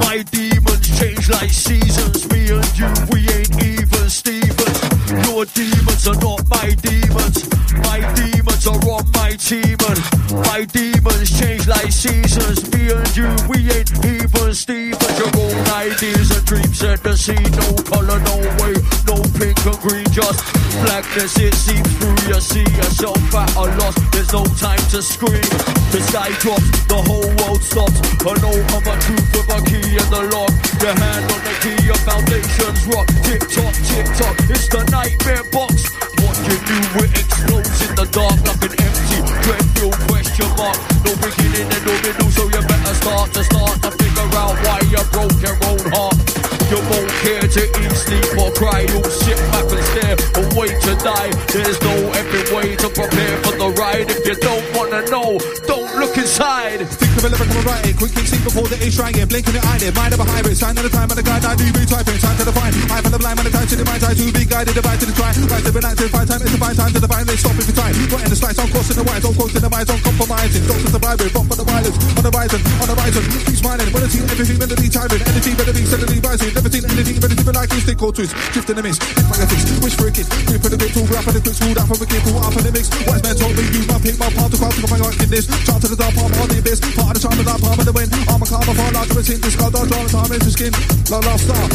my 0.05 0.23
demons 0.29 0.99
change 0.99 1.27
like 1.27 1.49
seasons. 1.49 2.29
Me 2.29 2.53
and 2.53 2.77
you, 2.77 2.85
we 3.09 3.25
ain't 3.33 3.63
even 3.65 4.09
Stevens. 4.09 4.79
Your 5.25 5.45
demons 5.45 6.07
are 6.07 6.21
not 6.21 6.47
my 6.49 6.69
demons. 6.85 7.49
My 7.81 7.99
demons 8.13 8.67
are 8.67 8.77
on 8.93 9.09
my 9.17 9.31
team, 9.31 9.75
and 9.89 9.99
my 10.45 10.65
demons 10.69 11.33
change 11.39 11.67
like 11.67 11.91
seasons. 11.91 12.71
Me 12.71 12.91
and 12.93 13.17
you, 13.17 13.27
we 13.49 13.65
ain't 13.73 13.89
even 14.05 14.53
Stevens. 14.53 15.17
Your 15.17 15.33
own 15.33 15.65
ideas 15.81 16.29
and 16.29 16.45
dreams 16.45 16.77
set 16.77 17.01
the 17.01 17.17
scene. 17.17 17.51
No 17.57 17.73
color, 17.89 18.19
no 18.21 18.37
way, 18.61 18.77
no 19.09 19.17
and 19.65 19.79
green, 19.81 20.05
just 20.11 20.41
blackness. 20.85 21.37
It 21.39 21.53
seeps 21.55 21.91
through 21.97 22.17
you. 22.29 22.39
See 22.39 22.65
yourself 22.77 23.17
at 23.33 23.49
a 23.55 23.65
loss. 23.81 23.95
There's 24.13 24.31
no 24.31 24.45
time 24.61 24.81
to 24.93 25.01
scream. 25.01 25.41
The 25.89 26.01
sky 26.05 26.29
drops, 26.39 26.69
the 26.85 26.99
whole 27.01 27.29
world 27.41 27.61
stops. 27.61 27.97
I 28.21 28.33
know 28.41 28.53
I'm 28.53 28.85
a 28.85 28.95
truth 29.01 29.25
with 29.33 29.49
a 29.49 29.59
key 29.65 29.97
in 29.97 30.07
the 30.13 30.23
lock. 30.33 30.53
Your 30.81 30.93
hand 30.93 31.25
on 31.33 31.41
the 31.41 31.55
key, 31.65 31.77
your 31.85 31.99
foundations 32.05 32.81
rock. 32.93 33.07
Tick 33.25 33.41
tock, 33.49 33.73
tick 33.89 34.07
tock. 34.17 34.35
It's 34.49 34.67
the 34.69 34.85
nightmare 34.93 35.45
box. 35.49 35.89
What 36.21 36.35
you 36.45 36.57
do, 36.61 36.77
it 37.01 37.11
explodes 37.17 37.81
in 37.81 37.95
the 37.95 38.05
dark 38.13 38.37
like 38.45 38.61
an 38.69 38.73
empty 38.77 39.19
dreadful 39.45 39.93
question 40.05 40.49
mark. 40.57 40.77
No 41.05 41.11
beginning 41.17 41.69
and 41.73 41.83
no 41.85 41.93
middle, 42.05 42.29
so 42.29 42.43
you 42.53 42.61
better 42.61 42.95
start 43.01 43.33
to 43.33 43.41
start 43.43 43.75
to 43.81 43.89
figure 43.97 44.29
out 44.37 44.55
why 44.61 44.79
you 44.93 45.01
broke 45.09 45.37
your 45.41 45.57
own 45.69 45.85
heart. 45.89 46.34
You 46.65 46.81
won't 46.89 47.11
care 47.21 47.45
to 47.45 47.61
eat, 47.61 47.93
sleep 47.93 48.25
or 48.41 48.49
cry. 48.57 48.89
You'll 48.89 49.05
sit 49.05 49.37
back 49.53 49.69
and 49.69 49.85
stare 49.93 50.17
and 50.41 50.49
wait 50.57 50.73
to 50.89 50.93
die. 50.97 51.29
There's 51.53 51.77
no 51.81 51.93
epic 52.09 52.49
way 52.49 52.75
to 52.75 52.89
prepare 52.89 53.37
for 53.45 53.53
the 53.53 53.69
ride. 53.77 54.09
If 54.09 54.25
you 54.25 54.35
don't 54.41 54.65
wanna 54.73 55.05
know, 55.13 55.37
don't 55.69 55.93
look 56.01 56.17
inside. 56.17 56.81
Think 56.89 57.13
of 57.21 57.23
a 57.25 57.29
lyrical 57.29 57.61
writing, 57.69 57.93
quick 57.93 58.17
and 58.17 58.25
see 58.25 58.41
before 58.41 58.65
the 58.65 58.81
age 58.81 58.97
trying. 58.97 59.13
Blinking 59.13 59.53
the 59.53 59.61
eyelid, 59.61 59.93
mind 59.93 60.13
of 60.17 60.19
a 60.19 60.25
hybrid, 60.25 60.57
sign 60.57 60.73
of 60.77 60.83
the 60.83 60.89
time 60.89 61.05
and 61.05 61.17
the 61.17 61.23
guide, 61.23 61.45
I 61.45 61.53
do 61.53 61.69
be 61.69 61.85
typing, 61.85 62.17
time 62.17 62.37
to 62.41 62.45
define. 62.49 62.73
Eye 62.89 63.01
for 63.05 63.13
the 63.13 63.21
blind, 63.21 63.37
man, 63.37 63.45
the 63.45 63.53
time 63.53 63.67
to 63.69 63.75
the 63.77 63.85
mind, 63.85 64.01
I 64.01 64.13
to 64.17 64.25
be 64.33 64.43
guided, 64.45 64.73
divide 64.73 64.99
to 64.99 65.05
the 65.05 65.13
try. 65.13 65.31
Right 65.37 65.63
to 65.65 65.71
be 65.71 65.81
active, 65.85 66.09
find 66.09 66.27
time, 66.27 66.41
it's 66.41 66.49
the 66.49 66.57
find 66.57 66.77
time 66.77 66.93
to 66.97 66.99
define, 66.99 67.25
they 67.29 67.37
stop 67.37 67.55
if 67.61 67.69
you 67.69 67.77
time. 67.77 67.93
Got 68.09 68.25
in 68.25 68.29
the 68.33 68.39
slice, 68.41 68.57
I'm 68.57 68.69
crossing 68.73 68.97
the 68.97 69.05
wires, 69.05 69.21
I'm 69.21 69.37
crossing 69.37 69.61
the 69.61 69.69
wires, 69.69 69.89
I'm 69.93 70.01
compromising. 70.01 70.65
Doctors 70.65 70.93
the 70.97 70.97
vibrate, 70.97 71.33
bump 71.33 71.45
for 71.45 71.57
the 71.61 71.67
violence, 71.69 71.97
on 72.17 72.23
the 72.25 72.31
horizon, 72.33 72.61
on 72.81 72.87
the 72.89 72.95
horizon. 72.97 73.23
Keep 73.45 73.57
smiling, 73.61 73.89
when 73.93 74.01
I 74.01 74.09
see 74.09 74.23
everything, 74.25 74.57
melody, 74.57 74.89
timing, 74.89 75.21
energy, 75.29 75.51
melody, 75.53 75.83
suddenly 75.85 76.19
rising. 76.25 76.54
Never 76.55 76.71
seen 76.71 76.87
anything, 76.87 77.19
it's 77.19 77.35
even 77.35 77.55
like 77.55 77.67
you 77.75 77.83
stick 77.83 77.99
or 77.99 78.15
twist. 78.15 78.31
Drift 78.55 78.69
in 78.71 78.75
the 78.79 78.83
mist, 78.83 79.03
hit 79.03 79.43
a 79.43 79.45
fix, 79.45 79.61
wish 79.83 79.95
for 79.99 80.07
a 80.07 80.11
kiss. 80.11 80.27
Grip 80.47 80.63
for 80.63 80.71
the 80.71 80.79
bit, 80.79 80.95
tall, 80.95 81.03
rap 81.11 81.27
for 81.27 81.35
the 81.35 81.43
quick, 81.43 81.55
smooth 81.59 81.75
out 81.75 81.87
for 81.91 81.99
a 81.99 82.07
kid, 82.07 82.23
pull 82.23 82.39
up 82.39 82.55
in 82.55 82.63
the 82.63 82.71
mix. 82.71 82.87
Wise 83.03 83.19
man 83.19 83.35
told 83.35 83.53
me, 83.59 83.63
use 83.75 83.87
my 83.91 83.99
pick, 83.99 84.15
my 84.15 84.31
part 84.31 84.49
to 84.49 84.57
craft, 84.57 84.79
to 84.79 84.87
find 84.87 85.03
like 85.03 85.19
in 85.19 85.29
this. 85.29 85.45
Chart 85.67 85.83
to 85.83 85.87
the 85.91 85.99
dark, 85.99 86.15
palm 86.15 86.31
on 86.31 86.47
the 86.47 86.57
abyss, 86.63 86.79
part 86.95 87.11
of 87.11 87.19
the 87.19 87.21
charm 87.21 87.35
of 87.35 87.45
that 87.45 87.59
palm 87.59 87.75
of 87.75 87.85
the 87.85 87.91
wind. 87.91 88.09
I'm 88.31 88.39
a 88.39 88.47
karma 88.47 88.71
far 88.71 88.91
larger, 88.95 89.19
it's 89.19 89.29
in 89.35 89.39
this 89.43 89.55
dodge, 89.59 89.75
all 89.75 90.05
the 90.07 90.11
time, 90.15 90.31
into 90.31 90.51
skin. 90.55 90.71
La 91.11 91.19
la 91.27 91.35
star, 91.35 91.65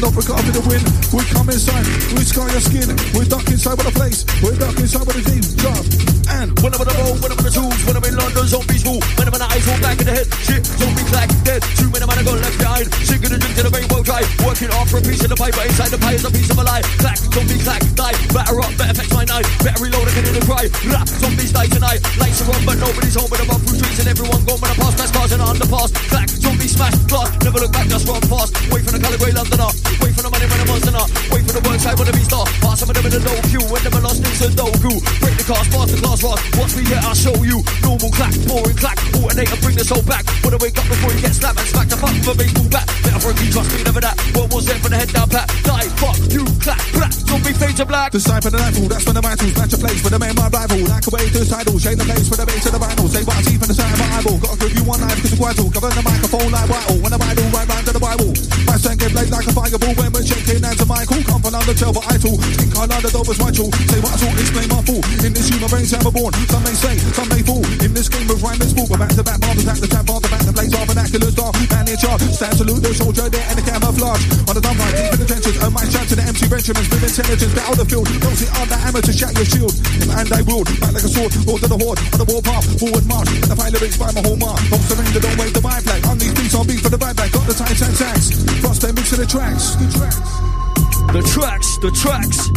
not 0.00 0.16
regard 0.16 0.42
for 0.48 0.54
the 0.56 0.64
wind. 0.64 0.84
We 1.12 1.20
come 1.28 1.48
inside, 1.52 1.86
we 2.16 2.24
sky 2.24 2.48
your 2.48 2.64
skin. 2.64 2.88
We're 3.12 3.28
duck 3.28 3.44
inside 3.52 3.76
with 3.76 3.92
a 3.92 3.94
place, 3.94 4.24
we're 4.40 4.56
duck 4.56 4.76
inside 4.80 5.04
with 5.04 5.20
a 5.20 5.24
deep 5.28 5.44
job. 5.60 5.84
And 6.30 6.54
When 6.62 6.72
I'm 6.72 6.80
on 6.80 6.86
the 6.86 6.94
road, 6.94 7.18
when 7.20 7.30
I'm 7.34 7.38
on 7.42 7.44
the 7.44 7.52
tools, 7.52 7.80
when 7.84 7.98
I'm 7.98 8.06
in 8.06 8.14
London, 8.14 8.46
zombies 8.46 8.86
rule. 8.86 9.02
When 9.18 9.26
I'm 9.26 9.34
on 9.34 9.42
the 9.42 9.50
eyes, 9.50 9.66
all 9.66 9.80
back 9.82 9.98
in 9.98 10.06
the 10.06 10.14
head. 10.14 10.28
Shit, 10.46 10.62
zombie 10.78 11.04
clack, 11.10 11.28
dead. 11.42 11.60
Two 11.74 11.90
men, 11.90 12.06
man, 12.06 12.16
I 12.16 12.22
got 12.22 12.38
left 12.38 12.56
behind. 12.56 12.86
Sinking 13.02 13.34
the 13.34 13.38
drink 13.42 13.54
to 13.58 13.62
the 13.66 13.72
rainbow 13.74 14.00
dry. 14.06 14.22
Working 14.44 14.70
hard 14.70 14.88
for 14.88 14.98
a 14.98 15.04
piece 15.04 15.22
of 15.24 15.30
the 15.30 15.36
pie, 15.36 15.50
but 15.50 15.66
inside 15.66 15.90
the 15.90 15.98
pie 15.98 16.14
is 16.14 16.24
a 16.24 16.30
piece 16.30 16.50
of 16.50 16.58
a 16.58 16.64
lie. 16.64 16.82
Clack, 17.02 17.18
zombie 17.18 17.60
clack, 17.60 17.82
die. 17.94 18.16
Batter 18.32 18.60
up, 18.60 18.72
better 18.78 18.94
fetch 18.94 19.12
my 19.12 19.24
knife. 19.24 19.48
Better 19.64 19.82
reload, 19.82 20.06
I 20.06 20.12
can 20.14 20.24
hear 20.24 20.36
the 20.36 20.44
cry. 20.46 20.64
Rap, 20.90 21.08
zombies 21.08 21.52
die 21.52 21.66
tonight. 21.66 22.00
Lights 22.20 22.40
are 22.44 22.50
on, 22.52 22.62
but 22.64 22.78
nobody's 22.78 23.14
home. 23.16 23.28
When 23.30 23.40
I'm 23.40 23.60
through 23.66 23.78
streets 23.80 24.00
and 24.00 24.08
everyone 24.08 24.42
gone. 24.46 24.60
When 24.60 24.70
I 24.70 24.76
pass 24.76 24.94
past 24.94 25.12
cars 25.14 25.32
and 25.32 25.42
I 25.42 25.46
underpass. 25.50 25.90
Clack, 26.08 26.28
zombie 26.28 26.68
smash, 26.68 26.96
glass. 27.10 27.28
Never 27.42 27.58
look 27.60 27.72
back, 27.72 27.86
just 27.88 28.06
run 28.08 28.22
fast. 28.30 28.50
Wait 28.70 28.82
for 28.84 28.92
the 28.92 29.00
colour 29.00 29.18
grey 29.18 29.32
Londoner. 29.32 29.70
Wait 30.00 30.12
for 30.14 30.22
the 30.22 30.30
money 30.30 30.46
when 30.46 30.60
I'm 30.60 30.68
monster. 30.68 30.90
Wait 31.32 31.44
for 31.46 31.54
the 31.56 31.62
work 31.64 31.80
side 31.80 31.96
when 31.98 32.06
the 32.06 32.14
beast 32.14 32.30
star. 32.30 32.44
Pass 32.60 32.80
some 32.80 32.90
of 32.90 32.94
them 32.94 33.06
in 33.06 33.12
the 33.16 33.22
no 33.24 33.34
queue. 33.48 33.64
When 33.72 33.82
them 33.82 33.94
are 33.96 34.04
lost 34.04 34.20
into 34.20 34.48
Doku. 34.52 34.92
Break 35.20 35.36
the 35.40 35.46
cars, 35.46 35.68
pass 35.72 35.88
the 35.88 35.98
class 36.00 36.20
rock. 36.20 36.40
Watch 36.60 36.76
me 36.76 36.82
here, 36.84 37.00
I'll 37.02 37.16
show 37.16 37.36
you. 37.40 37.64
Normal 37.80 38.10
clack, 38.12 38.34
boring 38.44 38.76
clack. 38.76 38.98
Alternate 39.16 39.50
and 39.50 39.60
bring 39.64 39.76
the 39.76 39.84
soul 39.84 40.02
back. 40.04 40.24
Wanna 40.44 40.60
wake 40.60 40.76
up 40.76 40.86
before 40.90 41.12
you 41.12 41.20
get 41.20 41.32
slapped 41.32 41.58
and 41.60 41.68
smacked 41.68 41.92
up 41.94 42.00
for 42.04 42.34
baseball 42.36 42.68
bat. 42.68 42.86
Better 43.00 43.20
for 43.20 43.30
a 43.30 43.34
key, 43.34 43.50
trust 43.50 43.70
me, 43.72 43.82
never 43.84 44.00
that. 44.00 44.19
What 44.36 44.52
was 44.52 44.66
there 44.66 44.78
for 44.78 44.88
the 44.88 44.96
head 44.96 45.10
down 45.12 45.28
pat? 45.28 45.48
Die, 45.64 45.88
fuck, 46.00 46.18
you, 46.30 46.44
clack, 46.60 46.80
black. 46.92 47.12
Zombie 47.12 47.54
fade 47.54 47.76
to 47.76 47.86
black. 47.86 48.12
For 48.12 48.18
the 48.18 48.58
rifle, 48.58 48.88
that's 48.88 49.06
when 49.06 49.14
the 49.14 49.22
vitals 49.22 49.54
match 49.56 49.72
a 49.72 49.78
place 49.78 50.00
for 50.02 50.10
the 50.10 50.18
main 50.18 50.34
my 50.34 50.48
rival. 50.48 50.80
Like 50.86 51.06
a 51.06 51.10
way 51.10 51.24
to 51.30 51.38
the 51.40 51.48
title, 51.48 51.78
shade 51.78 51.98
the 51.98 52.04
place 52.04 52.28
for 52.28 52.36
the 52.36 52.46
base 52.46 52.66
of 52.66 52.72
the 52.72 52.80
vinyl. 52.82 53.06
Say 53.08 53.22
what 53.24 53.36
I 53.36 53.42
see 53.42 53.56
from 53.56 53.68
the 53.68 53.76
side 53.76 53.92
of 53.92 53.98
my 53.98 54.08
eyeball. 54.18 54.38
Gotta 54.38 54.58
give 54.60 54.74
you 54.76 54.84
one 54.84 55.00
knife 55.00 55.16
because 55.16 55.32
it's 55.32 55.40
vital. 55.40 55.66
Govern 55.70 55.94
the 55.96 56.04
microphone 56.04 56.50
like 56.52 56.68
vital. 56.68 56.96
When 57.00 57.12
the 57.14 57.20
Bible 57.20 57.46
right 57.50 57.68
round 57.70 57.84
to 57.86 57.92
the 57.94 58.02
Bible. 58.02 58.30
My 58.66 58.76
son 58.76 58.94
get 58.98 59.10
blade 59.14 59.30
like 59.30 59.46
a 59.46 59.52
fireball. 59.54 59.94
When 59.94 60.08
we're 60.10 60.26
checking 60.26 60.62
out 60.64 60.76
to 60.76 60.86
Michael. 60.86 61.22
Come 61.24 61.39
from 61.50 61.60
under 61.60 61.74
tail, 61.74 61.92
but 61.92 62.06
I 62.06 62.14
too. 62.16 62.36
Think 62.54 62.70
I 62.78 62.86
know 62.86 63.00
the 63.02 63.10
dope 63.10 63.26
was 63.26 63.38
vital. 63.38 63.68
Say 63.90 63.98
what 63.98 64.14
I 64.14 64.18
saw, 64.22 64.30
explain 64.38 64.68
my 64.70 64.82
fool. 64.86 65.02
In 65.26 65.34
this 65.34 65.50
human 65.50 65.66
brain, 65.66 65.86
I'm 65.90 66.06
born. 66.14 66.32
Some 66.46 66.62
may 66.62 66.76
say, 66.78 66.94
some 67.10 67.28
may 67.28 67.42
fall. 67.42 67.64
In 67.82 67.90
this 67.90 68.06
game 68.06 68.30
of 68.30 68.38
rhyme 68.38 68.60
and 68.62 68.70
spook. 68.70 68.90
Back 68.94 69.10
to 69.18 69.24
back, 69.26 69.40
barbers 69.42 69.66
at 69.66 69.78
the 69.82 69.90
tap, 69.90 70.06
bar 70.06 70.22
the 70.22 70.30
back, 70.30 70.42
the 70.46 70.54
blaze, 70.54 70.74
our 70.74 70.86
vernacular 70.86 71.30
star. 71.34 71.50
Man 71.50 71.86
in 71.90 71.98
charge. 71.98 72.22
Stand 72.30 72.54
salute 72.54 72.82
the 72.82 72.94
soldier 72.94 73.26
there 73.28 73.46
and 73.50 73.56
the 73.58 73.64
camouflage. 73.66 74.22
On 74.46 74.54
the 74.54 74.62
dumb 74.62 74.78
right, 74.78 74.94
deep 74.94 75.10
in 75.10 75.18
the 75.18 75.26
trenches. 75.26 75.56
Oh 75.58 75.70
my 75.74 75.84
shout 75.90 76.06
to 76.06 76.14
the 76.14 76.24
MC 76.24 76.46
Benjamins 76.46 76.86
with 76.86 77.02
intelligence. 77.02 77.54
Battle 77.54 77.76
the 77.82 77.86
field. 77.86 78.06
Don't 78.22 78.36
sit 78.38 78.50
on 78.54 78.66
the 78.70 78.78
amateur, 78.86 79.14
shout 79.14 79.34
your 79.34 79.48
shield. 79.48 79.74
And 80.14 80.28
I 80.30 80.40
wield, 80.46 80.70
back 80.78 80.94
like 80.94 81.06
a 81.06 81.10
sword. 81.10 81.34
Hold 81.48 81.60
to 81.66 81.68
the 81.68 81.78
horde. 81.78 81.98
On 82.14 82.18
the 82.22 82.28
warpath, 82.30 82.66
forward 82.78 83.06
march. 83.10 83.30
The 83.42 83.56
fire 83.58 83.72
lyrics 83.74 83.98
by 83.98 84.12
my 84.14 84.22
whole 84.22 84.38
mark. 84.38 84.60
Don't 84.70 84.84
surrender, 84.86 85.18
don't 85.18 85.38
wave 85.40 85.54
the 85.56 85.64
vibe 85.64 85.82
flag. 85.82 86.00
On 86.06 86.16
these 86.20 86.34
beats, 86.36 86.54
I'll 86.54 86.68
beat 86.68 86.84
for 86.84 86.92
the 86.92 87.00
vibe 87.00 87.16
back. 87.18 87.32
Got 87.34 87.48
the 87.50 87.56
tight 87.56 87.80
and 87.80 87.96
tax. 87.96 88.38
Frost 88.62 88.84
and 88.84 88.94
mix 88.94 89.10
to 89.10 89.16
the 89.18 89.26
tracks. 89.26 89.74
The 89.80 89.88
tracks. 89.90 90.79
The 91.08 91.22
tracks, 91.34 91.76
the 91.78 91.90
tracks. 91.90 92.50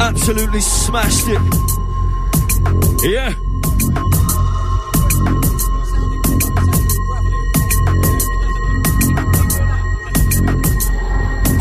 Absolutely 0.00 0.60
smashed 0.60 1.28
it. 1.28 1.40
Yeah. 3.02 3.34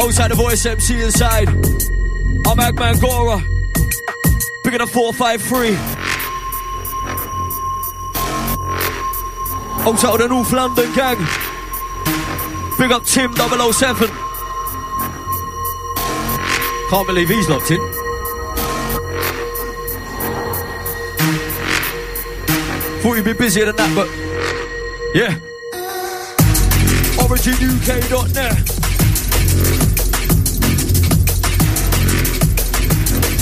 Outside 0.01 0.31
the 0.31 0.35
voice 0.35 0.65
MC 0.65 1.01
inside. 1.01 1.49
I'm 1.49 2.57
Agman 2.57 2.99
Gora. 3.01 3.41
Bigger 4.63 4.79
than 4.79 4.87
453. 4.87 5.75
Outside 9.85 10.13
of 10.13 10.19
the 10.19 10.27
North 10.27 10.51
London 10.51 10.93
gang. 10.95 11.17
Big 12.77 12.91
up 12.91 13.03
Tim 13.05 13.33
007. 13.35 14.24
Can't 16.89 17.07
believe 17.07 17.29
he's 17.29 17.49
locked 17.49 17.71
in. 17.71 17.79
Thought 23.01 23.15
you'd 23.15 23.25
be 23.25 23.33
busier 23.33 23.65
than 23.65 23.75
that, 23.75 23.95
but 23.95 24.07
yeah. 25.15 25.39
OriginUK.net. 27.17 28.57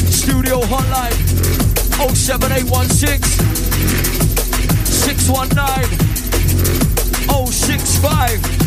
Studio 0.09 0.61
hotline 0.61 1.13
07816 2.15 3.23
619 4.85 6.13
065. 7.51 8.63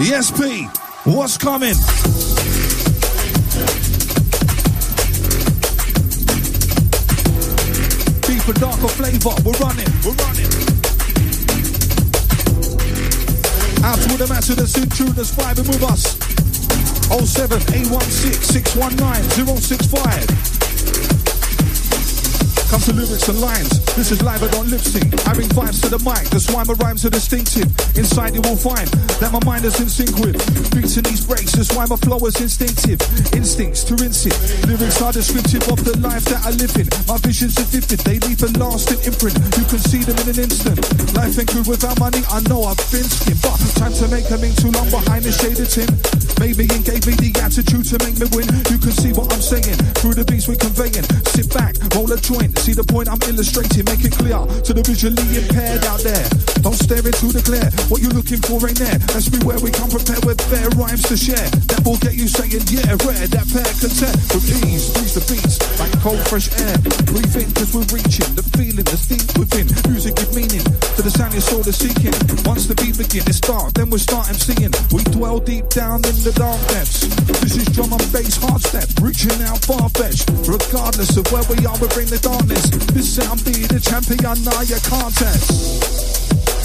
Yes, 0.00 0.30
P. 0.30 0.68
What's 1.06 1.38
coming? 1.38 1.74
for 8.46 8.52
darker 8.60 8.88
flavor. 8.88 9.30
We're 9.44 9.58
running, 9.58 9.86
we're 10.04 10.14
running. 10.22 10.46
Out 13.84 13.98
to 13.98 14.16
the 14.16 14.26
masses 14.28 14.56
that's 14.56 14.76
in 14.78 14.88
tune, 14.90 15.12
that's 15.14 15.30
vibing 15.30 15.68
with 15.68 15.82
us. 15.82 16.16
07 17.08 17.58
816 17.74 18.32
619 18.42 19.56
065. 19.56 20.55
Come 22.66 22.80
to 22.82 22.92
lyrics 22.92 23.28
and 23.28 23.40
lines. 23.40 23.78
This 23.94 24.10
is 24.10 24.22
live, 24.22 24.42
I 24.42 24.48
don't 24.50 24.66
lip 24.66 24.80
sync. 24.80 25.06
I 25.26 25.34
bring 25.34 25.48
vibes 25.54 25.80
to 25.86 25.88
the 25.88 26.02
mic. 26.02 26.26
That's 26.34 26.50
why 26.50 26.66
my 26.66 26.74
rhymes 26.82 27.06
are 27.06 27.14
distinctive. 27.14 27.70
Inside 27.94 28.34
you 28.34 28.42
will 28.42 28.58
find 28.58 28.90
that 29.22 29.30
my 29.30 29.38
mind 29.46 29.64
is 29.64 29.78
in 29.78 29.88
sync 29.88 30.10
with 30.18 30.34
beats 30.74 30.98
in 30.98 31.04
these 31.06 31.22
breaks. 31.22 31.54
That's 31.54 31.70
why 31.72 31.86
my 31.86 31.94
flow 31.96 32.18
is 32.26 32.34
instinctive. 32.42 32.98
Instincts 33.30 33.86
to 33.86 33.94
rinse 34.02 34.26
it. 34.26 34.34
Lyrics 34.66 34.98
are 35.00 35.14
descriptive 35.14 35.62
of 35.70 35.78
the 35.86 35.94
life 36.02 36.26
that 36.26 36.42
I 36.42 36.50
live 36.58 36.74
in. 36.74 36.90
My 37.06 37.16
visions 37.22 37.54
are 37.62 37.70
vivid. 37.70 38.02
They 38.02 38.18
leave 38.26 38.42
a 38.42 38.50
lasting 38.58 38.98
imprint. 39.06 39.38
You 39.54 39.64
can 39.70 39.78
see 39.78 40.02
them 40.02 40.18
in 40.26 40.34
an 40.34 40.38
instant. 40.42 40.82
Life 41.14 41.38
ain't 41.38 41.54
good 41.54 41.70
without 41.70 42.02
money. 42.02 42.26
I 42.34 42.42
know 42.50 42.66
I've 42.66 42.82
been 42.90 43.06
skinned, 43.06 43.40
but 43.46 43.56
time 43.78 43.94
to 43.94 44.10
make 44.10 44.26
a 44.34 44.38
link 44.42 44.58
too 44.58 44.74
long 44.74 44.90
behind 44.90 45.22
the 45.22 45.30
shaded 45.30 45.70
tin. 45.70 45.86
Maybe 46.42 46.66
it 46.66 46.82
gave 46.82 47.06
me 47.06 47.14
the 47.14 47.30
attitude 47.38 47.86
to 47.94 47.96
make 48.02 48.18
me 48.18 48.26
win. 48.34 48.50
You 48.74 48.78
can 48.82 48.90
see 48.90 49.14
what 49.14 49.30
I'm 49.30 49.40
saying 49.40 49.78
through 50.02 50.18
the 50.18 50.26
beats 50.26 50.50
we're 50.50 50.58
conveying. 50.58 51.06
Sit 51.30 51.46
back, 51.54 51.78
roll 51.94 52.10
a 52.10 52.18
joint. 52.18 52.55
See 52.56 52.72
the 52.72 52.84
point 52.84 53.08
I'm 53.08 53.22
illustrating, 53.28 53.84
make 53.84 54.04
it 54.04 54.12
clear 54.12 54.38
to 54.64 54.72
the 54.74 54.82
visually 54.82 55.22
impaired 55.38 55.84
out 55.84 56.00
there. 56.00 56.55
Don't 56.66 56.74
stare 56.82 56.98
into 56.98 57.30
the 57.30 57.46
glare. 57.46 57.70
What 57.86 58.02
you 58.02 58.10
looking 58.10 58.42
for 58.42 58.58
ain't 58.66 58.82
there. 58.82 58.98
Let's 59.14 59.30
be 59.30 59.38
where 59.46 59.54
we 59.62 59.70
come 59.70 59.86
prepared 59.86 60.26
with 60.26 60.42
fair 60.50 60.66
rhymes 60.74 61.06
to 61.06 61.14
share. 61.14 61.46
That 61.70 61.86
will 61.86 61.94
get 62.02 62.18
you 62.18 62.26
saying, 62.26 62.58
yeah, 62.74 62.90
rare, 63.06 63.22
that 63.22 63.46
pair 63.54 63.70
content. 63.78 64.18
With 64.34 64.50
ease, 64.66 64.90
the 65.14 65.22
beats 65.30 65.62
like 65.78 65.94
cold, 66.02 66.18
fresh 66.26 66.50
air. 66.58 66.74
Breathe 67.06 67.38
in, 67.38 67.46
cause 67.54 67.70
we're 67.70 67.86
reaching 67.94 68.26
the 68.34 68.42
feeling 68.58 68.82
that's 68.82 69.06
deep 69.06 69.22
within. 69.38 69.70
Music 69.86 70.18
give 70.18 70.34
meaning 70.34 70.66
to 70.98 71.06
the 71.06 71.12
sound 71.14 71.38
your 71.38 71.46
soul 71.46 71.62
is 71.62 71.78
seeking. 71.78 72.10
Once 72.42 72.66
the 72.66 72.74
beat 72.82 72.98
begin, 72.98 73.22
it's 73.30 73.38
dark, 73.38 73.70
then 73.78 73.86
we 73.86 74.02
start 74.02 74.26
MCing. 74.26 74.74
We 74.90 75.06
dwell 75.14 75.38
deep 75.38 75.70
down 75.70 76.02
in 76.02 76.18
the 76.26 76.34
dark 76.34 76.58
depths. 76.74 77.06
This 77.46 77.62
is 77.62 77.70
drum 77.78 77.94
and 77.94 78.02
bass 78.10 78.42
hard 78.42 78.58
step, 78.58 78.90
reaching 78.98 79.38
out 79.46 79.62
far 79.62 79.86
fetched. 79.94 80.26
Regardless 80.50 81.14
of 81.14 81.30
where 81.30 81.46
we 81.46 81.62
are, 81.62 81.78
we 81.78 81.86
bring 81.94 82.10
the 82.10 82.18
darkness. 82.18 82.66
This 82.90 83.06
sound 83.06 83.46
be 83.46 83.54
the 83.70 83.78
champion, 83.78 84.42
now 84.42 84.66
you 84.66 84.82
can't 84.82 85.14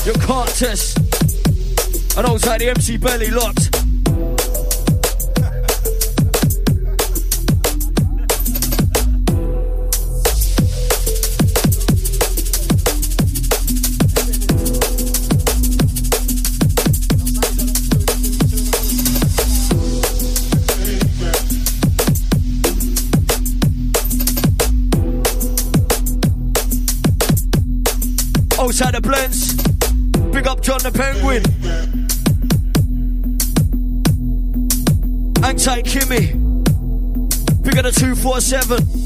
test. 0.01 0.05
You 0.05 0.13
can't 0.27 0.49
test. 0.49 2.17
And 2.17 2.27
outside 2.27 2.61
the 2.61 2.69
MC 2.69 2.97
belly 2.97 3.29
locked. 3.29 3.69
Outside 28.59 28.93
the 28.93 29.01
blends. 29.01 29.80
Big 30.31 30.47
up 30.47 30.61
John 30.61 30.79
the 30.81 30.91
Penguin. 30.91 31.43
Anti 35.43 35.81
Kimmy. 35.81 36.33
Big 37.63 37.77
up 37.77 37.83
the 37.83 37.91
247. 37.91 39.00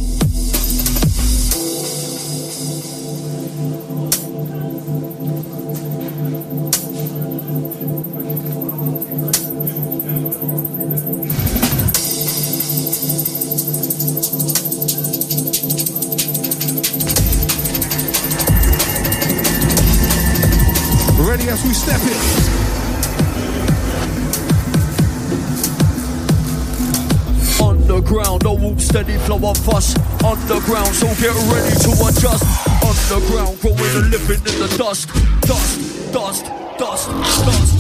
Steady 28.96 29.18
flow 29.26 29.50
of 29.50 29.58
fuss. 29.58 29.94
Underground, 30.24 30.96
so 30.96 31.08
get 31.20 31.36
ready 31.52 31.76
to 31.84 31.92
adjust. 32.08 32.46
Underground, 32.82 33.60
growing 33.60 33.92
and 33.98 34.10
living 34.10 34.40
in 34.40 34.58
the 34.58 34.74
dust. 34.78 35.10
Dust, 35.42 36.14
dust, 36.14 36.46
dust, 36.78 37.10
dust. 37.10 37.76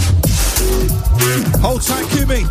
Hold 1.61 1.81
tight, 1.83 2.05
Kimmy. 2.11 2.43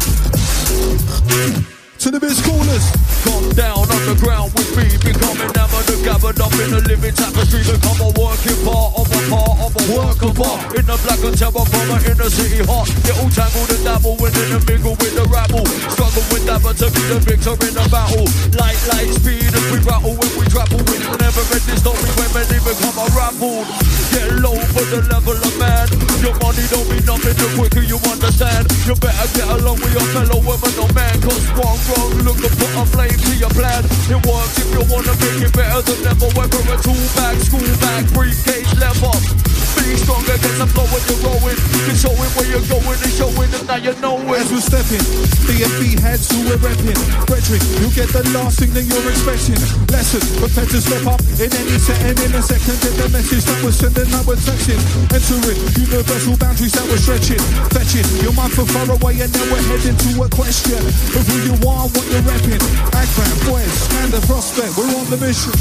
To 1.98 2.10
the 2.10 2.18
biz 2.18 2.40
callers. 2.40 3.03
Come 3.24 3.48
down 3.56 3.84
underground 3.88 4.52
with 4.52 4.70
me, 4.76 4.86
becoming 5.00 5.50
amateur, 5.56 5.98
gathered 6.04 6.40
up 6.40 6.52
in 6.60 6.68
the 6.76 6.80
living 6.84 7.14
tapestry, 7.16 7.64
become 7.64 8.00
a 8.04 8.10
working 8.20 8.60
part 8.64 8.92
of 9.00 9.08
a 9.08 9.20
part 9.32 9.56
of 9.64 9.72
a 9.72 9.84
work 9.96 10.20
of 10.20 10.36
art. 10.40 10.60
In 10.76 10.84
the 10.84 10.96
black 11.02 11.20
and 11.24 11.36
terror 11.36 11.64
from 11.64 11.88
an 11.88 12.00
inner 12.04 12.30
city 12.30 12.60
heart, 12.68 12.88
get 13.04 13.16
all 13.16 13.32
tangled 13.32 13.70
and 13.72 13.84
dabble 13.84 14.20
and 14.20 14.36
in 14.36 14.48
the 14.52 14.60
mingle 14.68 14.96
with 15.00 15.14
the 15.16 15.24
rabble. 15.32 15.64
Struggle 15.88 16.24
with 16.28 16.44
dabber 16.44 16.74
to 16.76 16.86
be 16.92 17.02
the 17.08 17.18
victor 17.24 17.56
in 17.64 17.72
the 17.72 17.84
battle. 17.88 18.28
Light, 18.60 18.78
light 18.92 19.10
speed 19.16 19.48
as 19.48 19.64
we 19.72 19.78
rattle 19.88 20.14
when 20.14 20.32
we 20.36 20.44
grapple 20.52 20.84
with 20.84 21.00
the 21.00 21.16
never 21.16 21.44
ending 21.48 21.80
story 21.80 22.10
when 22.20 22.30
many 22.36 22.58
become 22.60 22.96
unraveled. 23.00 23.66
Get 24.12 24.28
low 24.44 24.58
for 24.76 24.84
the 24.92 25.00
level 25.08 25.34
of 25.34 25.54
man. 25.56 25.88
Your 26.20 26.36
money 26.44 26.64
don't 26.68 26.86
mean 26.92 27.04
nothing 27.08 27.36
the 27.40 27.48
quicker 27.56 27.84
you 27.84 27.98
understand. 28.04 28.68
You 28.84 28.94
better 29.00 29.28
get 29.32 29.48
along 29.48 29.80
with 29.80 29.92
your 29.96 30.06
fellow 30.12 30.40
women, 30.44 30.72
no 30.76 30.86
man, 30.92 31.14
cause 31.24 31.44
one 31.56 31.80
wrong 31.88 32.12
look 32.22 32.40
and 32.44 32.54
put 32.60 32.72
a 32.76 32.84
flame 32.92 33.13
to 33.16 33.36
your 33.36 33.50
plan. 33.50 33.84
It 34.10 34.20
works 34.26 34.58
if 34.58 34.68
you 34.72 34.82
wanna 34.92 35.14
make 35.22 35.42
it 35.42 35.52
better 35.52 35.82
than 35.82 36.06
ever. 36.06 36.28
Whether 36.36 36.62
a 36.72 36.76
tool 36.82 37.06
bag, 37.16 37.40
school 37.40 37.76
bag, 37.80 38.12
briefcase, 38.12 38.72
leather. 38.80 39.53
Be 39.78 39.96
strong 39.98 40.24
against 40.24 40.58
the 40.58 40.66
flow 40.70 40.86
when 40.92 41.02
you're 41.08 41.22
rolling. 41.26 41.58
You're 41.86 41.98
showing 41.98 42.30
where 42.38 42.48
you're 42.48 42.68
going 42.70 42.98
and 42.98 43.12
showing 43.14 43.50
them 43.50 43.64
now 43.66 43.78
you 43.80 43.94
know 44.00 44.16
As 44.34 44.50
we're 44.50 44.62
stepping, 44.62 45.02
BFB 45.46 45.98
heads 46.00 46.30
who 46.30 46.46
we're 46.46 46.60
repping. 46.60 46.96
Frederick, 47.26 47.62
you 47.80 47.88
get 47.92 48.08
the 48.14 48.22
last 48.32 48.58
thing 48.60 48.72
that 48.72 48.84
you're 48.86 49.06
expecting. 49.10 49.60
Lesson, 49.90 50.22
prepare 50.38 50.68
to 50.68 50.78
step 50.80 51.04
up 51.06 51.20
in 51.40 51.50
any 51.50 51.76
setting 51.82 52.18
in 52.24 52.32
a 52.34 52.42
second. 52.42 52.76
Get 52.80 52.94
the 52.96 53.08
message 53.10 53.44
that 53.44 53.58
we're 53.62 53.74
sending, 53.74 54.08
that 54.10 54.24
we're 54.24 54.40
texting. 54.40 54.80
Entering 55.12 55.60
universal 55.76 56.36
boundaries 56.36 56.72
that 56.72 56.86
we're 56.88 57.02
stretching. 57.02 57.42
Fetching 57.74 58.06
your 58.24 58.34
mind 58.34 58.52
from 58.52 58.66
far 58.70 58.88
away, 58.88 59.20
and 59.20 59.30
then 59.32 59.46
we're 59.50 59.64
heading 59.68 59.96
to 59.96 60.10
a 60.22 60.28
question 60.30 60.80
of 60.80 61.22
who 61.26 61.36
you 61.50 61.54
are, 61.66 61.86
what 61.90 62.06
you're 62.10 62.24
repping. 62.24 62.62
Agran, 62.94 63.36
boys, 63.48 63.74
and 64.02 64.12
the 64.12 64.20
prospect, 64.26 64.76
we're 64.76 64.88
on 64.94 65.06
the 65.10 65.18
mission. 65.20 65.52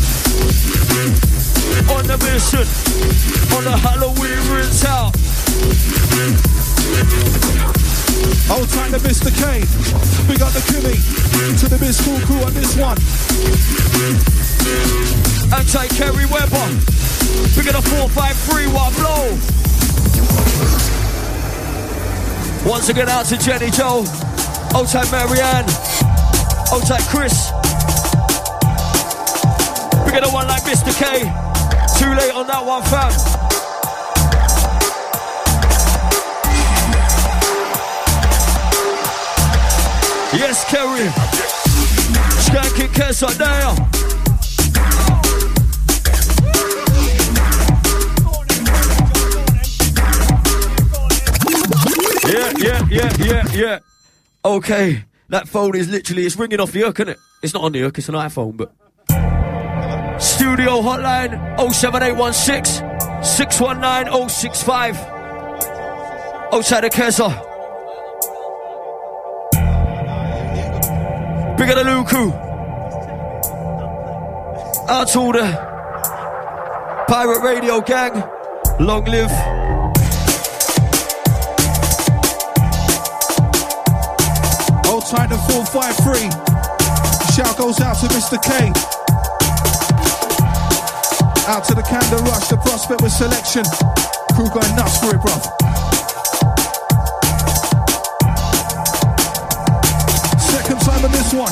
On 1.89 2.03
the 2.07 2.17
mission, 2.17 2.67
on 3.55 3.63
the 3.63 3.77
Halloween 3.77 4.39
rinse 4.51 4.85
out. 4.85 5.13
Hold 8.47 8.69
tight 8.69 8.91
to 8.91 8.99
Mr. 8.99 9.31
K. 9.31 9.61
we 10.27 10.37
got 10.37 10.51
the 10.53 10.59
Kimmy. 10.67 10.99
To 11.59 11.67
the 11.69 11.77
Miss 11.79 12.03
Cool 12.03 12.19
Crew 12.21 12.43
on 12.43 12.53
this 12.53 12.75
one. 12.75 12.97
And 15.51 15.53
Anti 15.53 15.87
Kerry 15.95 16.25
Weber. 16.25 16.67
Big 17.55 17.67
at 17.67 17.73
the 17.73 17.81
453 17.81 18.67
what 18.67 18.93
blow. 18.99 19.31
Once 22.69 22.89
again 22.89 23.09
out 23.09 23.25
to 23.27 23.37
Jenny 23.37 23.71
Joe. 23.71 24.05
Old 24.75 24.87
time 24.87 25.09
Marianne. 25.11 25.65
Old 26.71 26.85
time 26.85 27.03
Chris. 27.07 27.51
Big 30.05 30.15
at 30.15 30.23
the 30.23 30.31
one 30.31 30.47
like 30.47 30.63
Mr. 30.63 30.93
K. 30.97 31.52
Too 32.03 32.09
late 32.09 32.35
on 32.35 32.45
that 32.47 32.65
one, 32.65 32.83
fam. 32.83 33.11
Yes, 40.37 40.65
Kerry. 40.69 41.07
Skanking 42.43 42.91
Kessa 42.93 43.29
now. 43.39 43.75
Yeah, 52.27 52.51
yeah, 52.57 52.87
yeah, 52.89 53.13
yeah, 53.17 53.47
yeah. 53.53 53.79
Okay, 54.43 55.05
that 55.29 55.47
phone 55.47 55.77
is 55.77 55.89
literally, 55.89 56.25
it's 56.25 56.35
ringing 56.35 56.59
off 56.59 56.73
the 56.73 56.81
hook, 56.81 56.99
isn't 56.99 57.13
it? 57.13 57.19
It's 57.41 57.53
not 57.53 57.63
on 57.63 57.71
the 57.71 57.79
hook, 57.79 57.97
it's 57.97 58.09
an 58.09 58.15
iPhone, 58.15 58.57
but. 58.57 58.73
Studio 60.19 60.81
hotline 60.81 61.39
07816 61.57 63.23
619 63.23 64.29
065. 64.29 64.97
Outside 66.53 66.81
the 66.81 66.89
Keza. 66.89 67.29
Bigger 71.57 71.75
the 71.75 71.83
Luku. 71.83 72.31
Out 74.89 75.07
to 75.09 75.31
the 75.31 75.73
Pirate 77.07 77.41
Radio 77.41 77.81
gang, 77.81 78.13
long 78.79 79.05
live. 79.05 79.31
Old 84.87 85.05
Titan 85.05 85.39
453. 85.49 86.29
Shout 87.33 87.57
goes 87.57 87.79
out 87.81 87.97
to 87.97 88.07
Mr. 88.07 88.41
K. 88.41 88.92
Out 91.45 91.65
to 91.65 91.75
the 91.75 91.81
Candon 91.81 92.23
Rush, 92.23 92.47
the 92.47 92.55
prospect 92.55 93.01
with 93.01 93.11
selection. 93.11 93.63
Crew 94.33 94.47
going 94.47 94.75
nuts 94.77 94.97
for 94.97 95.13
it, 95.13 95.19
bruv. 95.19 95.43
Second 100.39 100.79
time 100.79 101.03
of 101.03 101.11
this 101.11 101.33
one. 101.33 101.51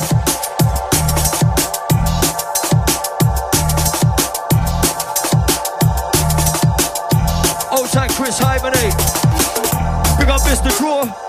Old 7.77 7.89
time 7.89 8.09
Chris 8.11 8.39
Hymenate. 8.39 8.95
Eh? 8.95 10.17
Big 10.17 10.29
up 10.29 10.39
Mr. 10.41 10.75
Draw. 10.77 11.20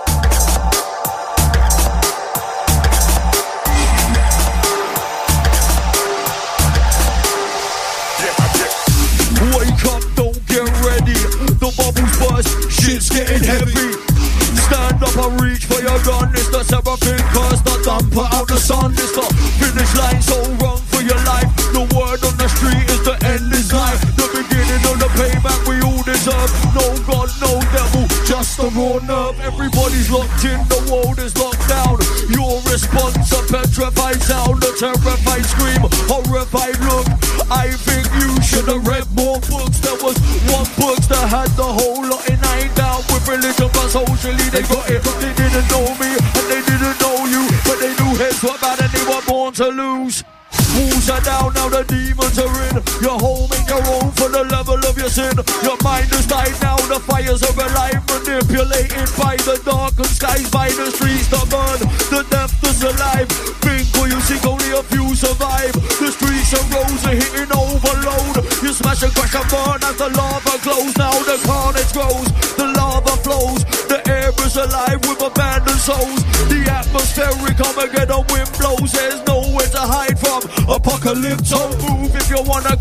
In, 30.41 30.59
the 30.67 30.81
world 30.91 31.19
is 31.19 31.37
locked 31.37 31.67
down. 31.69 31.99
Your 32.27 32.59
response, 32.67 33.31
a 33.31 33.41
petrified 33.47 34.21
sound, 34.21 34.63
a 34.63 34.73
terrified 34.75 35.45
scream, 35.45 35.79
horrified 36.09 36.77
look. 36.83 37.07
I 37.49 37.71
think 37.71 38.03
you 38.19 38.41
should 38.41 38.67
have 38.67 38.85
read 38.85 39.07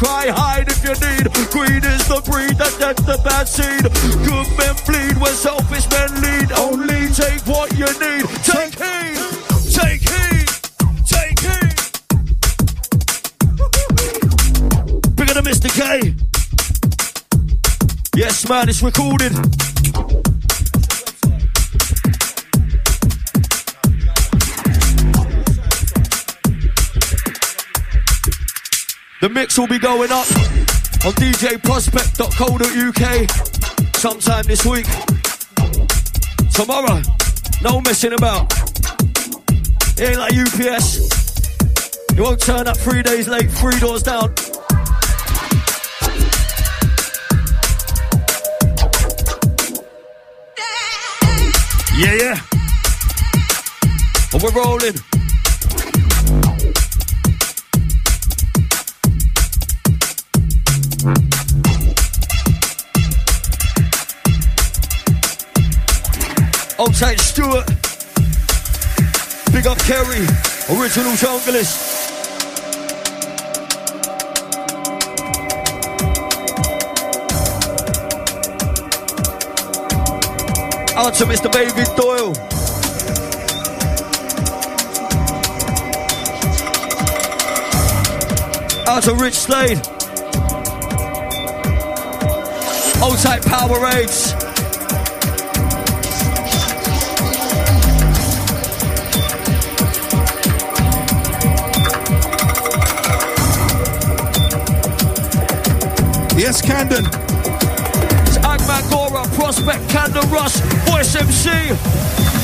cry, 0.03 0.26
hide 0.34 0.68
if 0.68 0.82
you 0.82 0.94
need. 1.07 1.30
Greed 1.55 1.84
is 1.84 2.03
the 2.09 2.20
breed 2.26 2.59
that 2.59 2.74
that's 2.78 3.03
the 3.03 3.18
bad 3.22 3.46
seed. 3.46 3.82
Good 4.26 4.48
men 4.59 4.74
bleed 4.86 5.16
when 5.22 5.32
selfish 5.32 5.86
men 5.90 6.11
lead. 6.20 6.50
Only 6.59 7.09
take 7.14 7.46
what 7.46 7.70
you 7.78 7.86
need. 8.03 8.26
Take 8.42 8.74
heed, 8.82 9.18
take 9.70 10.03
heed, 10.03 10.48
take 11.07 11.38
heed. 11.46 11.78
Bigger 15.16 15.34
than 15.34 15.44
Mr. 15.44 15.70
K. 15.70 16.14
Yes, 18.14 18.48
man, 18.48 18.68
it's 18.68 18.82
recorded. 18.82 19.51
The 29.22 29.28
mix 29.28 29.56
will 29.56 29.68
be 29.68 29.78
going 29.78 30.10
up 30.10 30.26
on 31.06 31.12
djprospect.co.uk 31.14 33.30
sometime 33.94 34.42
this 34.48 34.66
week. 34.66 34.84
Tomorrow, 36.50 37.02
no 37.62 37.80
messing 37.82 38.14
about. 38.14 38.52
It 39.96 40.08
ain't 40.08 40.18
like 40.18 40.34
UPS. 40.34 40.98
You 42.16 42.24
won't 42.24 42.40
turn 42.40 42.66
up 42.66 42.76
three 42.76 43.04
days 43.04 43.28
late, 43.28 43.48
three 43.48 43.78
doors 43.78 44.02
down. 44.02 44.34
Yeah, 51.96 52.14
yeah. 52.14 52.40
And 54.32 54.42
we're 54.42 54.50
rolling. 54.50 54.96
Tight 67.03 67.18
Stuart. 67.18 67.66
Big 69.53 69.66
up 69.66 69.76
Kerry. 69.78 70.24
Original 70.70 71.14
junglist. 71.18 71.90
Out 80.96 81.14
to 81.14 81.24
Mr. 81.24 81.50
David 81.50 81.88
Doyle. 81.96 82.36
Out 88.86 89.03
to 89.03 89.14
Rich 89.16 89.34
Slade. 89.34 89.78
Old 93.03 93.18
type 93.18 93.42
Power 93.42 93.80
Raids. 93.80 94.41
Camden. 106.72 107.04
It's 108.24 108.40
Agman 108.40 108.80
Gora, 108.88 109.28
Prospect, 109.36 109.86
Candon 109.90 110.24
Rush, 110.30 110.56
Voice 110.88 111.14
MC. 111.14 111.50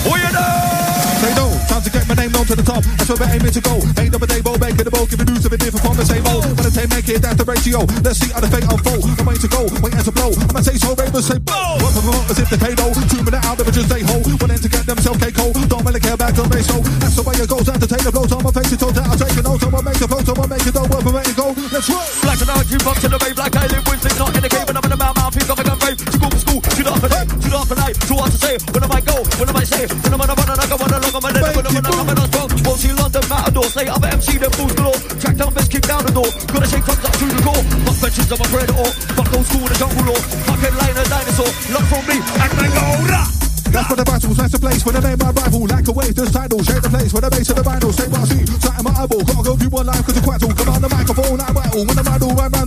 What 0.04 0.20
you 0.20 0.32
know? 0.36 0.78
Say 1.24 1.32
no, 1.34 1.50
time 1.66 1.82
to 1.82 1.90
get 1.90 2.06
my 2.06 2.14
name 2.14 2.30
known 2.30 2.44
to 2.44 2.54
the 2.54 2.62
top. 2.62 2.84
That's 3.00 3.08
where 3.08 3.18
we're 3.24 3.32
aiming 3.34 3.56
to 3.56 3.62
go. 3.64 3.80
Ain't 3.96 4.12
no 4.12 4.20
day, 4.22 4.44
bowl, 4.44 4.60
making 4.60 4.84
the 4.84 4.92
bowl, 4.92 5.08
giving 5.08 5.32
news 5.32 5.48
of 5.48 5.52
a 5.52 5.58
different 5.58 5.80
from 5.80 5.96
the 5.96 6.04
same 6.04 6.22
old. 6.28 6.44
But 6.54 6.68
the 6.68 6.72
tape 6.76 6.92
make 6.92 7.08
it, 7.08 7.24
that's 7.24 7.40
the 7.40 7.48
ratio. 7.48 7.88
Let's 8.04 8.20
see 8.20 8.30
how 8.30 8.44
the 8.44 8.52
fate 8.52 8.68
unfold. 8.68 9.02
I'm 9.16 9.24
waiting 9.24 9.48
to 9.48 9.50
go, 9.50 9.64
waiting 9.80 10.04
to 10.04 10.12
blow. 10.12 10.30
I'ma 10.30 10.60
say 10.60 10.76
so, 10.76 10.92
ravers 10.94 11.26
say 11.26 11.40
bow. 11.40 11.80
One 11.80 11.92
for 11.96 12.04
more 12.04 12.22
as 12.28 12.36
if 12.36 12.52
they 12.52 12.60
pay 12.60 12.76
no. 12.76 12.92
Two 13.08 13.24
minute 13.24 13.42
out, 13.48 13.56
they 13.56 13.66
just 13.72 13.88
stay 13.88 14.04
whole. 14.04 14.22
Wanting 14.38 14.60
to 14.60 14.68
get 14.68 14.84
themselves 14.84 15.18
KO. 15.24 15.56
Don't 15.72 15.82
really 15.88 16.04
care 16.04 16.20
back 16.20 16.36
on 16.36 16.52
they 16.52 16.62
show. 16.62 16.78
That's 17.00 17.16
the 17.16 17.24
way 17.24 17.34
it 17.34 17.48
goes. 17.48 17.64
Entertain 17.64 18.04
the 18.04 18.12
blows 18.12 18.30
on 18.30 18.44
my 18.44 18.52
face, 18.52 18.76
all 18.78 18.92
down. 18.92 19.08
I'll 19.08 19.18
take 19.18 19.34
it 19.34 19.48
out, 19.48 19.58
someone 19.58 19.84
make 19.88 19.98
the 19.98 20.06
flow, 20.06 20.22
someone 20.22 20.48
make 20.52 20.66
it 20.68 20.74
don't 20.76 20.86
work, 20.92 21.02
but 21.02 21.14
make 21.16 21.32
it 21.32 21.38
go. 21.40 21.50
Let's 21.72 21.88
roll. 21.90 22.04
Black 22.22 22.38
and 22.38 22.70
you 22.70 22.78
bump 22.84 23.00
to 23.02 23.08
the 23.08 23.18
rave 23.24 23.38
like 23.40 23.56
I 23.56 23.66
live 23.66 23.84
with 23.90 24.07
upper 27.58 27.74
night, 27.74 27.94
to 27.98 28.06
the 28.06 28.14
upper 28.14 28.14
night. 28.14 28.14
Too 28.14 28.16
hard 28.16 28.30
to 28.32 28.38
say, 28.38 28.54
when 28.70 28.82
I 28.82 28.88
might 28.88 29.04
go, 29.04 29.16
when 29.38 29.48
I 29.48 29.52
might 29.52 29.68
say, 29.68 29.84
when 29.86 30.12
I'm 30.14 30.20
on 30.22 30.30
a 30.30 30.34
run 30.34 30.48
and 30.48 30.60
I 30.60 30.66
go 30.68 30.76
on 30.78 30.90
a 30.92 30.98
long, 30.98 31.14
I'm 31.14 31.26
a 31.26 31.30
little, 31.34 31.54
when 31.54 31.66
I'm 31.66 31.76
on 31.76 31.86
a 31.86 31.98
I'm 31.98 32.08
on 32.08 32.18
a 32.18 32.26
strong. 32.30 32.48
Won't 32.62 32.78
see 32.78 32.92
London 32.94 33.24
Matador, 33.28 33.68
say 33.68 33.86
other 33.88 34.08
MC, 34.08 34.38
them 34.38 34.52
fools 34.54 34.74
galore. 34.78 35.00
Track 35.18 35.36
down 35.36 35.50
best, 35.54 35.70
kick 35.70 35.84
down 35.84 36.02
the 36.06 36.12
door. 36.14 36.30
Gotta 36.54 36.68
shake 36.70 36.84
thumbs 36.86 37.04
up 37.04 37.14
through 37.18 37.32
the 37.34 37.42
core. 37.42 37.62
Fuck 37.86 37.98
veterans, 37.98 38.30
I'm 38.32 38.40
a 38.40 38.46
predator. 38.48 38.90
Fuck 39.18 39.30
old 39.34 39.46
school 39.46 39.66
the 39.66 39.76
jungle 39.76 40.04
law. 40.06 40.20
Fuck 40.46 40.60
headliner, 40.62 41.06
dinosaur. 41.10 41.50
Look 41.74 41.84
from 41.90 42.02
me, 42.06 42.16
and 42.22 42.50
then 42.54 42.70
go, 42.70 42.86
rah! 43.10 43.26
That's 43.68 43.84
for 43.84 43.96
the 44.00 44.04
battles, 44.04 44.36
that's 44.38 44.52
the 44.52 44.58
place 44.58 44.80
where 44.80 44.96
the 44.96 45.02
name 45.04 45.20
my 45.20 45.28
rival. 45.28 45.68
Like 45.68 45.86
a 45.88 45.92
wave, 45.92 46.16
this 46.16 46.32
title, 46.32 46.62
shake 46.64 46.80
the 46.80 46.88
place 46.88 47.12
where 47.12 47.20
the 47.20 47.28
base 47.28 47.50
of 47.52 47.56
the 47.60 47.64
vinyl. 47.68 47.92
I 47.92 48.24
see, 48.24 48.46
sight 48.64 48.80
in 48.80 48.84
my 48.84 48.96
eyeball. 48.96 49.20
Gotta 49.28 49.44
go 49.44 49.52
view 49.60 49.68
one 49.68 49.86
life 49.86 50.00
cause 50.08 50.16
it's 50.16 50.24
quite 50.24 50.40
all. 50.40 50.54
Come 50.56 50.72
on 50.72 50.80
the 50.80 50.88
microphone, 50.88 51.36
I 51.36 51.52
rattle. 51.52 51.84
When 51.84 51.96
the 51.96 52.04
right 52.08 52.48
round 52.48 52.48
to 52.48 52.57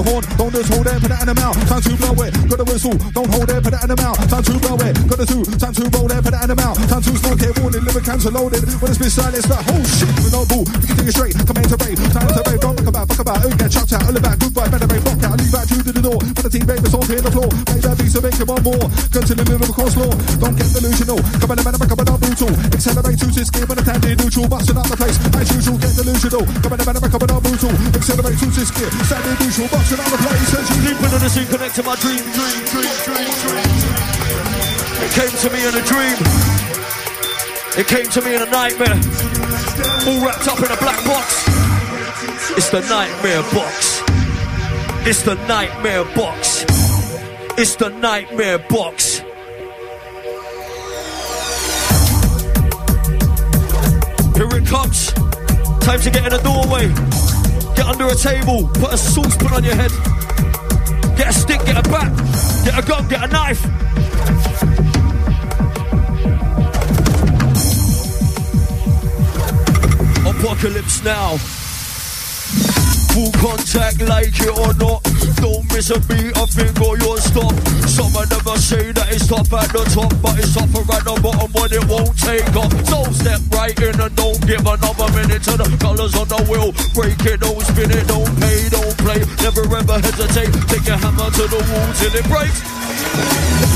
the 0.00 0.08
you 0.08 0.12
horn. 0.12 0.24
Don't 0.36 0.52
just 0.52 0.72
hold 0.72 0.86
it, 0.86 1.00
put 1.00 1.10
it 1.12 1.20
in 1.20 1.28
the 1.28 1.36
mouth. 1.36 1.56
Time 1.68 1.82
to 1.82 1.92
blow 1.96 2.24
it. 2.24 2.32
Got 2.48 2.60
a 2.60 2.64
whistle. 2.64 2.96
Don't 3.12 3.30
hold 3.30 3.50
it, 3.50 3.62
put 3.62 3.74
it 3.74 3.82
in 3.82 3.88
the 3.88 3.96
mouth. 3.96 4.18
Time 4.28 4.42
to 4.42 4.52
blow 4.58 4.76
it. 4.80 4.94
Got 5.08 5.20
a 5.20 5.26
two. 5.26 5.44
Time 5.60 5.74
to 5.74 5.82
roll 5.92 6.10
it, 6.10 6.20
put 6.24 6.34
it 6.34 6.42
in 6.42 6.48
the 6.48 6.56
mouth. 6.56 6.78
Time 6.88 7.02
to 7.02 7.10
smoke 7.16 7.42
it. 7.42 7.52
Warning, 7.60 7.84
liver 7.84 8.00
cancer 8.00 8.30
loaded. 8.30 8.64
When 8.80 8.88
it's 8.90 9.00
been 9.00 9.10
silent, 9.10 9.36
it's 9.36 9.48
like, 9.48 9.64
oh 9.68 9.82
shit, 9.84 10.10
with 10.24 10.32
no 10.32 10.42
boo. 10.48 10.64
We 10.64 10.86
can 10.86 10.96
take 10.96 11.10
it 11.10 11.16
straight. 11.16 11.34
Come 11.36 11.56
in 11.60 11.68
to 11.68 11.78
rave. 11.84 11.98
Time 12.12 12.28
to 12.28 12.42
rave. 12.48 12.60
Don't 12.60 12.76
fuck 12.76 12.88
about, 12.88 13.06
fuck 13.08 13.20
about. 13.20 13.44
Oh, 13.44 13.52
get 13.56 13.70
chucked 13.70 13.92
out. 13.92 14.04
All 14.06 14.16
about. 14.16 14.38
Goodbye, 14.38 14.68
better 14.68 14.88
rave. 14.88 15.04
Fuck 15.04 15.22
out. 15.24 15.36
Leave 15.38 15.54
out 15.54 15.68
you 15.69 15.69
to 15.92 16.00
the 16.00 16.06
door. 16.06 16.20
For 16.38 16.46
the 16.46 16.50
team, 16.50 16.66
it's 16.70 16.94
on 16.94 17.02
the 17.02 17.32
floor. 17.34 17.50
Make 17.66 17.82
that 17.82 17.96
beat, 17.98 18.10
so 18.14 18.20
make 18.22 18.38
it 18.38 18.46
one 18.46 18.62
more. 18.62 18.86
Continue 19.10 19.42
to 19.42 19.54
live 19.58 19.70
across 19.70 19.94
law. 19.98 20.12
Don't 20.38 20.54
get 20.54 20.70
delusional. 20.70 21.18
Come 21.42 21.50
on, 21.50 21.56
the 21.58 21.64
man, 21.66 21.74
up 21.74 21.82
and 21.82 22.06
down 22.06 22.20
brutal. 22.22 22.52
Accelerate 22.70 23.18
to 23.18 23.26
this 23.34 23.50
game 23.50 23.66
on 23.66 23.78
a 23.78 23.82
tangent 23.82 24.18
neutral. 24.22 24.46
Busting 24.46 24.78
up 24.78 24.86
the 24.86 24.94
place. 24.94 25.18
As 25.18 25.50
usual, 25.50 25.78
get 25.82 25.94
delusional. 25.98 26.44
Come 26.62 26.72
on, 26.74 26.78
the 26.78 26.86
man, 26.86 26.96
up 27.00 27.06
and 27.06 27.30
down 27.30 27.42
brutal. 27.42 27.72
Accelerate 27.90 28.38
to 28.38 28.46
this 28.54 28.70
game. 28.70 28.92
Standing 29.02 29.36
neutral. 29.40 29.68
Busting 29.70 30.00
up 30.00 30.08
the 30.10 30.18
place. 30.20 30.50
As 30.54 30.66
usual. 30.70 30.84
Deep 30.86 30.98
into 31.00 31.18
the 31.18 31.30
scene, 31.30 31.48
connect 31.50 31.74
to 31.74 31.82
my 31.82 31.96
dream, 31.98 32.22
dream, 32.22 32.58
dream, 32.70 32.96
dream, 33.02 33.32
dream. 33.42 33.70
It 35.00 35.10
came 35.16 35.34
to 35.42 35.48
me 35.50 35.60
in 35.66 35.74
a 35.74 35.84
dream. 35.90 36.18
It 37.74 37.86
came 37.90 38.08
to 38.14 38.20
me 38.22 38.30
in 38.38 38.42
a 38.46 38.50
nightmare. 38.50 38.98
All 40.06 40.20
wrapped 40.22 40.46
up 40.46 40.60
in 40.62 40.70
a 40.70 40.78
black 40.78 41.00
box. 41.02 41.50
It's 42.54 42.70
the 42.70 42.82
nightmare 42.86 43.42
box. 43.50 44.09
It's 45.02 45.22
the 45.22 45.34
nightmare 45.48 46.04
box. 46.14 46.64
It's 47.58 47.74
the 47.76 47.88
nightmare 47.88 48.58
box. 48.58 49.18
Here 54.36 54.48
it 54.56 54.66
comes. 54.66 55.12
Time 55.80 56.00
to 56.00 56.10
get 56.10 56.24
in 56.26 56.32
the 56.32 56.40
doorway. 56.44 56.88
Get 57.74 57.86
under 57.86 58.08
a 58.08 58.14
table. 58.14 58.68
Put 58.74 58.92
a 58.92 58.98
saucepan 58.98 59.54
on 59.54 59.64
your 59.64 59.74
head. 59.74 59.90
Get 61.16 61.28
a 61.28 61.32
stick, 61.32 61.64
get 61.64 61.78
a 61.78 61.90
bat, 61.90 62.12
get 62.64 62.78
a 62.78 62.86
gun, 62.86 63.08
get 63.08 63.22
a 63.22 63.26
knife. 63.26 63.64
Apocalypse 70.26 71.04
now. 71.04 71.59
Full 73.12 73.32
contact, 73.42 74.00
like 74.02 74.38
it 74.38 74.54
or 74.54 74.72
not. 74.78 75.02
Don't 75.42 75.64
miss 75.72 75.90
a 75.90 75.98
beat, 76.06 76.36
a 76.36 76.46
finger, 76.46 76.94
you'll 77.00 77.18
stop. 77.18 77.54
Some 77.88 78.14
of 78.14 78.28
them 78.28 78.42
will 78.44 78.56
say 78.56 78.92
that 78.92 79.10
it's 79.10 79.26
top 79.26 79.50
at 79.50 79.72
the 79.72 79.82
top, 79.90 80.12
but 80.22 80.38
it's 80.38 80.54
tougher 80.54 80.84
at 80.94 81.02
the 81.02 81.14
bottom 81.18 81.50
when 81.50 81.70
it 81.74 81.84
won't 81.90 82.14
take 82.14 82.54
off. 82.54 82.70
So 82.86 83.02
step 83.10 83.40
right 83.50 83.74
in 83.74 83.98
and 83.98 84.14
don't 84.14 84.38
give 84.46 84.62
another 84.62 85.08
minute 85.16 85.42
to 85.50 85.58
the 85.58 85.66
colors 85.80 86.14
on 86.14 86.28
the 86.28 86.38
wheel. 86.46 86.70
Break 86.94 87.18
it, 87.26 87.40
don't 87.40 87.58
spin 87.66 87.90
it, 87.90 88.06
don't 88.06 88.30
pay, 88.38 88.68
don't 88.70 88.96
play. 89.02 89.20
Never 89.42 89.64
ever 89.66 89.98
hesitate. 89.98 90.52
Take 90.70 90.86
a 90.86 90.96
hammer 90.96 91.30
to 91.34 91.44
the 91.50 91.60
wall 91.66 91.88
till 91.98 92.14
it 92.14 92.26
breaks. 92.30 92.62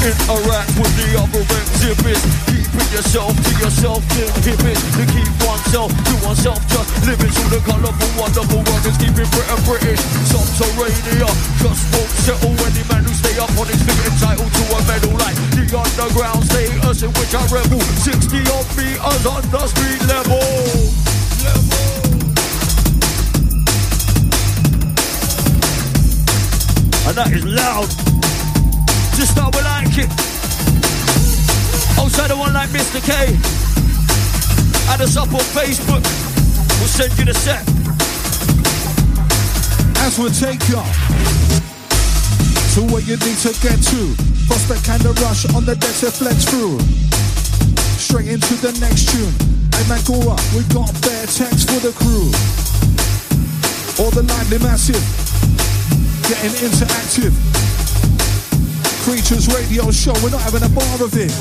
Interact 0.04 0.70
with 0.78 0.94
the 1.00 1.08
other 1.16 1.42
exhibits. 1.42 2.22
Keeping 2.44 2.90
yourself 2.92 3.32
to 3.34 3.52
yourself, 3.58 4.04
inhibit. 4.14 4.78
To 5.00 5.02
keep 5.10 5.32
oneself 5.42 5.90
to 5.90 6.14
oneself, 6.22 6.60
just 6.68 6.88
living 7.08 7.32
through 7.32 7.50
the 7.56 7.60
colourful, 7.64 8.10
wonderful 8.20 8.60
world 8.62 8.84
is 8.84 8.98
keeping 9.24 9.38
Britain 9.38 9.64
British. 9.64 10.00
Subterranean, 10.28 11.34
just 11.58 11.82
won't 11.92 12.10
settle 12.24 12.50
any 12.66 12.84
man 12.88 13.04
who 13.04 13.14
stay 13.14 13.38
up 13.38 13.50
on 13.58 13.66
his 13.66 13.80
feet 13.82 14.12
entitled 14.12 14.52
to 14.52 14.62
a 14.74 14.80
medal 14.86 15.12
like 15.18 15.36
the 15.52 15.64
underground 15.76 16.44
status 16.44 17.02
in 17.02 17.10
which 17.14 17.34
I 17.34 17.44
rebel. 17.48 17.80
60 17.80 18.38
odd 18.52 18.66
meters 18.76 19.26
under 19.26 19.66
street 19.68 20.02
level. 20.06 20.40
Level. 21.44 21.84
And 27.06 27.16
that 27.16 27.32
is 27.32 27.44
loud. 27.44 27.88
Just 29.16 29.38
how 29.38 29.50
we 29.50 29.60
like 29.62 29.98
it. 29.98 30.10
Also, 31.98 32.26
the 32.28 32.36
one 32.36 32.52
like 32.54 32.70
Mr. 32.70 33.00
K. 33.04 33.36
Add 34.92 35.00
us 35.00 35.16
up 35.16 35.32
on 35.32 35.40
Facebook. 35.54 36.02
We'll 36.78 36.88
send 36.88 37.18
you 37.18 37.24
the 37.24 37.34
set. 37.34 37.64
As 40.04 40.18
we 40.18 40.28
take 40.28 40.60
you 40.68 40.76
to 42.76 42.92
where 42.92 43.00
you 43.00 43.16
need 43.24 43.38
to 43.40 43.56
get 43.64 43.80
to. 43.88 44.12
Prospect 44.44 44.84
kind 44.84 45.00
of 45.06 45.16
rush 45.22 45.48
on 45.56 45.64
the 45.64 45.74
deck 45.74 45.96
to 46.04 46.12
flex 46.12 46.44
through. 46.44 46.76
Straight 47.96 48.28
into 48.28 48.52
the 48.60 48.76
next 48.84 49.08
tune. 49.08 49.32
Hey 49.72 49.88
man, 49.88 50.04
go 50.04 50.20
up. 50.28 50.44
We 50.52 50.60
got 50.76 50.92
bare 51.00 51.24
text 51.24 51.72
for 51.72 51.80
the 51.80 51.96
crew. 51.96 52.28
All 53.96 54.12
the 54.12 54.28
lively 54.28 54.58
massive. 54.58 55.00
Getting 56.28 56.52
interactive. 56.60 57.32
Creatures 59.08 59.48
radio 59.56 59.90
show. 59.90 60.12
We're 60.20 60.36
not 60.36 60.42
having 60.42 60.64
a 60.64 60.68
bar 60.68 61.00
of 61.00 61.16
it. 61.16 61.32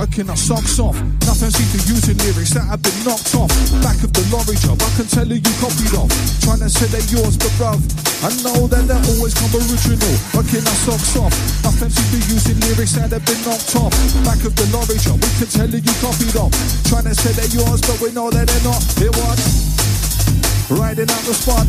Okay, 0.00 0.24
now 0.24 0.34
socks 0.34 0.80
off. 0.80 0.96
Nothing 1.28 1.52
seems 1.52 1.72
to 1.76 1.80
using 1.84 2.16
lyrics 2.24 2.56
that 2.56 2.64
have 2.64 2.80
been 2.80 2.96
knocked 3.04 3.36
off. 3.36 3.52
Back 3.84 4.00
of 4.00 4.08
the 4.16 4.24
lorry 4.32 4.56
job, 4.56 4.80
I 4.80 4.88
can 4.96 5.04
tell 5.04 5.28
you 5.28 5.36
you 5.36 5.54
copied 5.60 5.92
off. 5.92 6.08
Trying 6.40 6.64
to 6.64 6.70
say 6.72 6.88
they're 6.88 7.04
yours, 7.12 7.36
but 7.36 7.52
bruv, 7.60 7.76
I 8.24 8.32
know 8.40 8.64
that 8.72 8.88
they 8.88 8.96
always 9.12 9.36
come 9.36 9.52
original. 9.52 10.14
Okay, 10.32 10.64
now 10.64 10.76
socks 10.88 11.12
off. 11.20 11.34
Nothing 11.60 11.92
seems 11.92 12.08
to 12.08 12.18
using 12.32 12.58
lyrics 12.64 12.96
that 12.96 13.12
have 13.12 13.24
been 13.28 13.40
knocked 13.44 13.76
off. 13.76 13.92
Back 14.24 14.40
of 14.48 14.56
the 14.56 14.64
lorry 14.72 14.96
job, 14.96 15.20
we 15.20 15.28
can 15.36 15.48
tell 15.52 15.68
you 15.68 15.84
you 15.84 15.94
copied 16.00 16.36
off. 16.40 16.52
Trying 16.88 17.06
to 17.12 17.14
say 17.14 17.36
they're 17.36 17.52
yours, 17.52 17.84
but 17.84 18.00
we 18.00 18.16
know 18.16 18.32
that 18.32 18.48
they're 18.48 18.64
not. 18.64 18.80
Here 18.96 19.12
what? 19.12 19.36
Riding 20.72 21.12
out 21.12 21.24
the 21.28 21.36
spot. 21.36 21.68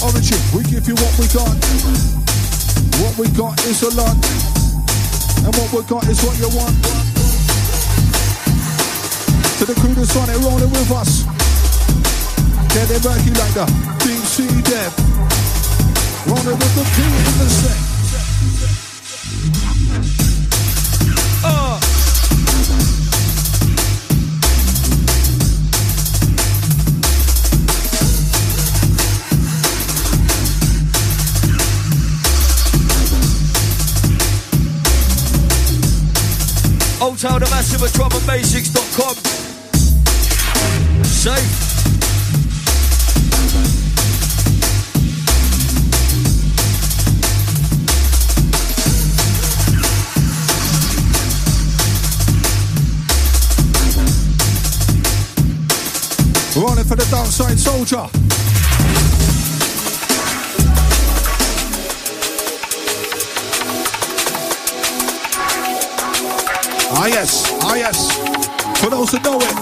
Origin, 0.00 0.40
we 0.56 0.64
give 0.72 0.88
you 0.88 0.96
what 0.96 1.12
we 1.20 1.28
got. 1.36 1.52
What 3.04 3.14
we 3.20 3.28
got 3.36 3.60
is 3.68 3.84
a 3.84 3.92
lot. 3.92 4.59
And 5.44 5.56
what 5.56 5.72
we 5.72 5.82
got 5.88 6.06
is 6.08 6.22
what 6.22 6.36
you 6.38 6.48
want. 6.52 6.76
To 9.58 9.64
the 9.64 9.74
crew 9.80 9.94
that's 9.94 10.16
on 10.16 10.28
it, 10.28 10.38
rolling 10.44 10.70
with 10.70 10.90
us. 10.92 11.24
Get 12.74 12.90
it 12.90 13.04
murky 13.04 13.32
like 13.36 13.54
the 13.54 13.66
Deep 14.04 14.24
Sea 14.24 14.62
Dev. 14.62 14.92
Rolling 16.26 16.58
with 16.58 16.74
the 16.76 16.84
P 16.94 17.02
in 17.02 17.38
the 17.38 17.48
set. 17.48 17.89
Town 37.16 37.40
the 37.40 37.46
Massive 37.50 37.82
at 37.82 37.90
drumandbasics.com. 37.90 39.14
Safe. 41.04 41.70
Rolling 56.56 56.84
for 56.84 56.96
the 56.96 57.06
dark 57.10 57.26
side 57.26 57.58
soldier. 57.58 58.29
Ah 67.02 67.06
yes, 67.06 67.50
ah 67.62 67.76
yes. 67.76 68.12
For 68.78 68.90
those 68.90 69.10
who 69.10 69.20
know 69.20 69.38
it. 69.40 69.56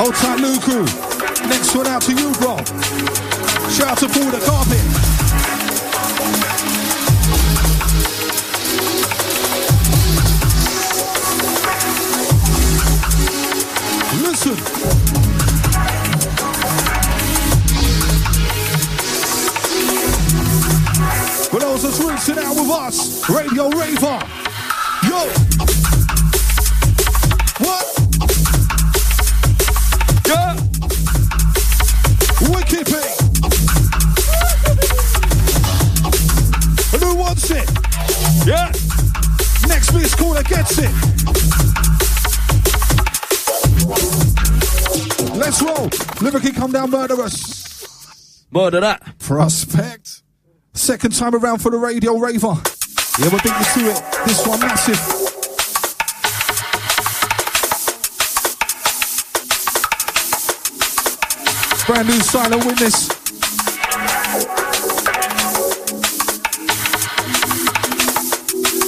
Old 0.00 0.14
time 0.14 0.38
Luku. 0.38 0.86
Next 1.50 1.74
one 1.74 1.86
out 1.86 2.00
to 2.08 2.12
you, 2.14 2.32
bro. 2.40 2.56
Shout 3.68 3.88
out 3.88 3.98
to 3.98 4.08
Paul 4.08 4.30
the 4.30 4.40
Carpet. 4.40 4.80
Listen. 14.24 15.17
For 21.78 21.86
those 21.86 21.98
that's 21.98 22.08
rinsing 22.08 22.38
out 22.44 22.56
with 22.56 22.70
us, 22.70 23.28
Radio 23.30 23.68
Raver. 23.68 24.18
Yo. 25.06 25.28
What? 27.62 27.86
Yeah. 30.26 30.54
Wicked. 32.50 32.88
And 36.92 37.02
who 37.02 37.14
wants 37.16 37.50
it? 37.50 37.70
Yeah. 38.44 38.72
Next 39.68 39.92
week's 39.92 40.14
caller 40.16 40.42
gets 40.42 40.78
it. 40.78 40.90
Let's 45.36 45.62
roll. 45.62 45.90
Lyrically 46.20 46.52
come 46.52 46.72
down 46.72 46.90
murderous. 46.90 47.58
Murder 48.50 48.80
that. 48.80 49.18
Prospect. 49.20 49.67
Second 50.98 51.14
time 51.14 51.34
around 51.36 51.58
for 51.58 51.70
the 51.70 51.76
radio 51.76 52.18
raver. 52.18 52.60
Yeah, 53.20 53.28
we're 53.30 53.38
beating 53.38 53.52
to 53.52 53.86
it. 53.86 54.02
This 54.26 54.44
one 54.44 54.58
massive. 54.58 54.98
Brand 61.86 62.08
new 62.08 62.18
silent 62.18 62.64
witness. 62.64 63.06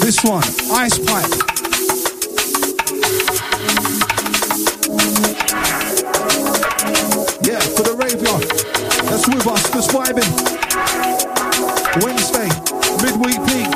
This 0.00 0.24
one, 0.24 0.42
ice 0.72 0.98
pipe. 0.98 1.30
Yeah, 7.46 7.60
for 7.60 7.84
the 7.84 7.94
raveyard. 7.96 8.42
That's 9.08 9.28
with 9.28 9.46
us, 9.46 9.70
that's 9.70 9.86
vibing. 9.86 11.39
Wednesday, 12.02 12.48
midweek 13.02 13.40
peak, 13.48 13.68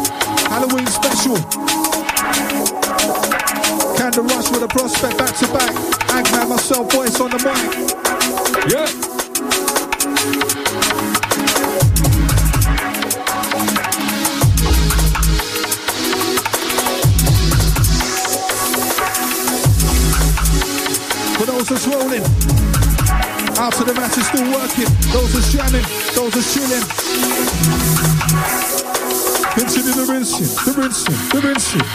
Halloween 0.48 0.86
special. 0.86 1.36
Candon 3.96 4.26
Rush 4.26 4.50
with 4.50 4.62
a 4.62 4.68
prospect 4.68 5.18
back 5.18 5.34
to 5.36 5.46
back. 5.52 5.74
Agman, 6.08 6.48
myself, 6.50 6.90
voice 6.92 7.20
on 7.20 7.30
the 7.30 7.38
mic. 7.38 8.72
Yeah. 8.72 9.14
That's 21.66 21.86
rolling, 21.86 22.22
out 23.64 23.72
to 23.72 23.84
the 23.84 23.94
masses 23.96 24.28
still 24.28 24.44
working. 24.52 24.84
Those 25.08 25.32
that's 25.32 25.48
jamming, 25.48 25.86
those 26.12 26.36
that's 26.36 26.52
chilling. 26.52 26.84
Continue 29.56 29.94
the 29.96 30.04
rinsing, 30.04 30.52
the 30.68 30.72
rinsing, 30.76 31.16
the 31.32 31.40
rinsing. 31.40 31.86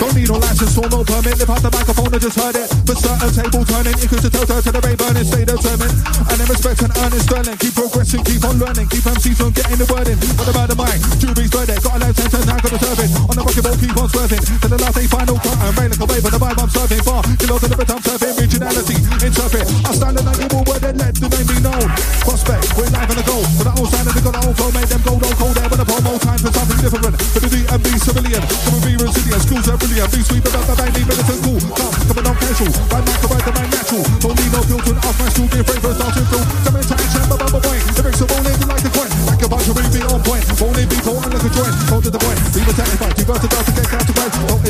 Don't 0.00 0.16
need 0.16 0.32
no 0.32 0.40
license 0.40 0.72
or 0.80 0.88
no 0.88 1.04
permit. 1.04 1.36
Lift 1.36 1.52
out 1.52 1.60
the 1.60 1.68
microphone 1.68 2.08
and 2.08 2.22
just 2.24 2.40
heard 2.40 2.56
it. 2.56 2.72
For 2.88 2.96
certain 2.96 3.30
table 3.36 3.68
turning, 3.68 4.00
equals 4.00 4.24
to 4.24 4.30
total 4.32 4.64
to 4.64 4.70
the 4.72 4.80
ray 4.80 4.96
burning, 4.96 5.28
stay 5.28 5.44
determined. 5.44 5.92
And 6.24 6.36
then 6.40 6.48
respect 6.48 6.80
and 6.80 6.92
earnest 6.96 7.28
sterling. 7.28 7.58
Keep 7.60 7.74
progressing, 7.76 8.24
keep 8.24 8.40
on 8.48 8.56
learning. 8.56 8.88
Keep 8.88 9.04
MCs 9.04 9.36
from 9.36 9.52
getting 9.52 9.76
the 9.76 9.88
word 9.92 10.08
in. 10.08 10.16
What 10.40 10.48
about 10.48 10.72
the 10.72 10.76
mic? 10.80 11.04
Jury's 11.20 11.52
verdict. 11.52 11.84
Got 11.84 12.00
a 12.00 12.08
life 12.08 12.16
sentence, 12.16 12.48
now 12.48 12.56
got 12.64 12.72
to 12.72 12.80
serve 12.80 13.00
it. 13.04 13.10
On 13.28 13.34
the 13.36 13.44
bucket 13.44 13.60
ball, 13.60 13.76
keep 13.76 13.92
on 13.92 14.08
swerving. 14.08 14.40
To 14.40 14.66
the 14.72 14.78
last 14.80 14.96
day, 14.96 15.04
final 15.04 15.36
cut 15.36 15.52
and 15.52 15.76
rain 15.76 15.90
like 15.92 16.00
a 16.00 16.06
wave. 16.08 16.24
On 16.24 16.32
the 16.32 16.40
vibe 16.40 16.58
I'm 16.64 16.70
serving. 16.72 17.02
Far, 17.04 17.20
kilos 17.36 17.60
to 17.60 17.68
the 17.68 17.76
bit 17.76 17.92
I'm 17.92 18.00
serving. 18.00 18.23
resilient. 28.34 28.64
Can 28.64 28.72
we 28.74 28.80
be 28.84 28.92
resilient? 28.98 29.42
Schools 29.42 29.68
are 29.68 29.78
brilliant. 29.78 30.10
Be 30.10 30.20
sweet 30.22 30.44
about 30.46 30.66
the 30.66 30.74
bang, 30.74 30.94
even 30.98 31.14
if 31.14 31.28
it's 31.28 31.40
cool. 31.44 31.60
Come, 31.74 31.94
coming 32.08 32.26
on 32.26 32.36
casual. 32.36 32.72
Right 32.90 33.04
back 33.04 33.18
to 33.20 33.26
right, 33.30 33.44
the 33.44 33.52
man 33.54 33.68
natural. 33.70 34.04
Don't 34.18 34.36
need 34.38 34.52
no 34.52 34.60
filter. 34.64 34.94
Off 35.04 35.16
my 35.18 35.28
school, 35.30 35.48
get 35.48 35.64
favors, 35.66 35.98
not 35.98 36.10
too 36.14 36.26
cool. 36.30 36.44
The 36.64 36.70
man 36.74 36.84
trying 36.84 37.02
to 37.04 37.08
champ 37.14 37.30
above 37.30 37.52
the 37.54 37.60
point. 37.62 37.82
Lyrics 37.94 38.20
are 38.22 38.30
rolling 38.30 38.58
like 38.66 38.82
the 38.82 38.90
coin. 38.90 39.10
Like 39.28 39.42
a 39.42 39.48
bunch 39.48 39.68
of 39.70 39.74
be 39.78 40.00
on 40.02 40.20
point. 40.24 40.44
Only 40.58 40.84
people, 40.86 41.16
I'm 41.22 41.30
like 41.30 41.46
a 41.46 41.50
joint. 41.54 41.74
Hold 41.90 42.02
to 42.04 42.10
the 42.10 42.20
point. 42.20 42.38
Leave 42.54 42.68
a 42.68 42.74
satisfied. 42.74 43.14
Diverse, 43.14 43.42
diverse, 43.44 43.68
get 43.70 43.86
down 43.90 44.02
to 44.02 44.12
bed. 44.14 44.30
Don't 44.48 44.63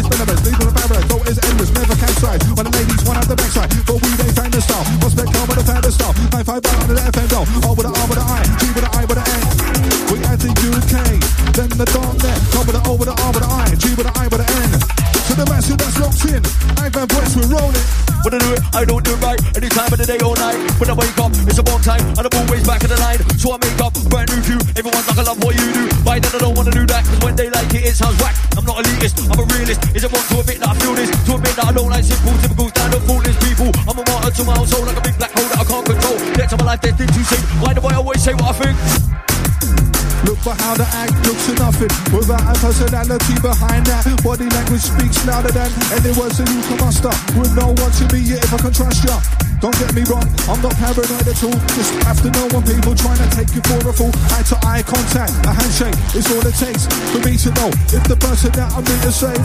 I 23.52 23.58
make 23.60 23.76
up 23.76 23.92
brand 24.08 24.32
new 24.32 24.40
cue. 24.40 24.60
Everyone's 24.72 25.04
like, 25.04 25.20
I 25.20 25.24
love 25.28 25.40
what 25.44 25.52
you 25.52 25.68
do. 25.72 25.84
By 26.00 26.16
then 26.16 26.32
I 26.32 26.38
don't 26.40 26.56
wanna 26.56 26.72
do 26.72 26.86
that, 26.88 27.04
cause 27.04 27.20
when 27.20 27.36
they 27.36 27.50
like 27.50 27.68
it, 27.76 27.84
it 27.84 27.94
sounds 27.96 28.16
whack. 28.22 28.32
I'm 28.56 28.64
not 28.64 28.80
elitist, 28.80 29.20
I'm 29.20 29.36
a 29.36 29.44
realist. 29.52 29.80
Is 29.92 30.04
it 30.04 30.10
wrong 30.12 30.24
to 30.32 30.40
admit 30.40 30.60
that 30.64 30.72
I 30.72 30.74
feel 30.80 30.94
this? 30.96 31.10
To 31.12 31.36
admit 31.36 31.54
that 31.60 31.66
I 31.68 31.72
don't 31.72 31.90
like 31.90 32.04
simple, 32.04 32.32
typical, 32.40 32.68
standard, 32.72 33.02
foolish 33.04 33.36
people. 33.44 33.68
I'm 33.84 34.00
a 34.00 34.04
martyr 34.08 34.32
to 34.32 34.42
my 34.48 34.56
own 34.56 34.66
soul, 34.66 34.84
like 34.88 34.96
a 34.96 35.04
big 35.04 35.16
black 35.20 35.32
hole 35.36 35.48
that 35.52 35.60
I 35.60 35.66
can't 35.68 35.84
control. 35.84 36.16
Get 36.32 36.46
to 36.50 36.56
my 36.56 36.64
life, 36.72 36.80
destined 36.80 37.12
to 37.12 37.22
sing. 37.24 37.44
Why 37.60 37.74
do 37.76 37.80
I 37.84 37.94
always 38.00 38.20
say 38.24 38.32
what 38.32 38.48
I 38.48 38.54
think? 38.56 38.76
Look 40.24 40.40
for 40.40 40.56
how 40.56 40.72
the 40.72 40.88
act 40.96 41.12
looks 41.28 41.44
to 41.46 41.54
nothing 41.60 41.92
without 42.16 42.40
a 42.48 42.54
personality 42.56 43.36
behind 43.44 43.84
that. 43.92 44.08
Body 44.24 44.48
language 44.48 44.80
speaks 44.80 45.20
louder 45.28 45.52
than 45.52 45.68
any 45.92 46.16
words 46.16 46.40
that 46.40 46.48
you 46.48 46.64
can 46.64 46.80
muster. 46.80 47.12
Would 47.36 47.52
know 47.52 47.76
what 47.76 47.92
to 48.00 48.08
be 48.08 48.24
if 48.24 48.48
I 48.48 48.56
can 48.56 48.72
trust 48.72 49.04
ya. 49.04 49.43
Don't 49.64 49.72
get 49.80 49.94
me 49.96 50.04
wrong, 50.12 50.28
I'm 50.44 50.60
not 50.60 50.76
paranoid 50.76 51.24
at 51.24 51.40
all. 51.40 51.56
Just 51.72 51.96
have 52.04 52.20
to 52.20 52.28
know 52.36 52.44
when 52.52 52.68
people 52.68 52.92
trying 52.92 53.16
to 53.16 53.28
take 53.32 53.48
you 53.56 53.64
for 53.64 53.80
a 53.88 53.94
fool. 53.96 54.12
Eye 54.36 54.44
to 54.52 54.60
eye 54.60 54.84
contact, 54.84 55.32
a 55.40 55.56
handshake 55.56 55.96
is 56.12 56.28
all 56.28 56.44
it 56.44 56.52
takes 56.52 56.84
for 56.84 57.24
me 57.24 57.32
to 57.40 57.48
know 57.56 57.72
if 57.88 58.04
the 58.04 58.12
person 58.20 58.52
that 58.60 58.68
I'm 58.76 58.84
in 58.84 59.00
is 59.08 59.16
safe. 59.16 59.40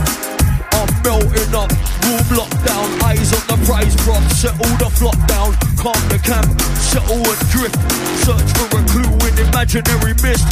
I'm 0.76 0.92
melting 1.08 1.56
up, 1.56 1.72
room 2.04 2.28
lockdown, 2.36 2.88
eyes 3.00 3.32
on 3.32 3.48
the 3.48 3.64
prize 3.64 3.96
prop, 4.04 4.20
settle 4.36 4.68
the 4.76 4.92
flock 4.92 5.16
down, 5.32 5.56
calm 5.80 5.96
the 6.12 6.20
camp, 6.20 6.52
settle 6.84 7.24
and 7.24 7.40
drift, 7.56 7.80
search 8.20 8.50
for 8.60 8.68
a 8.76 8.82
clue 8.92 9.16
in 9.24 9.40
imaginary 9.48 10.20
mist. 10.20 10.44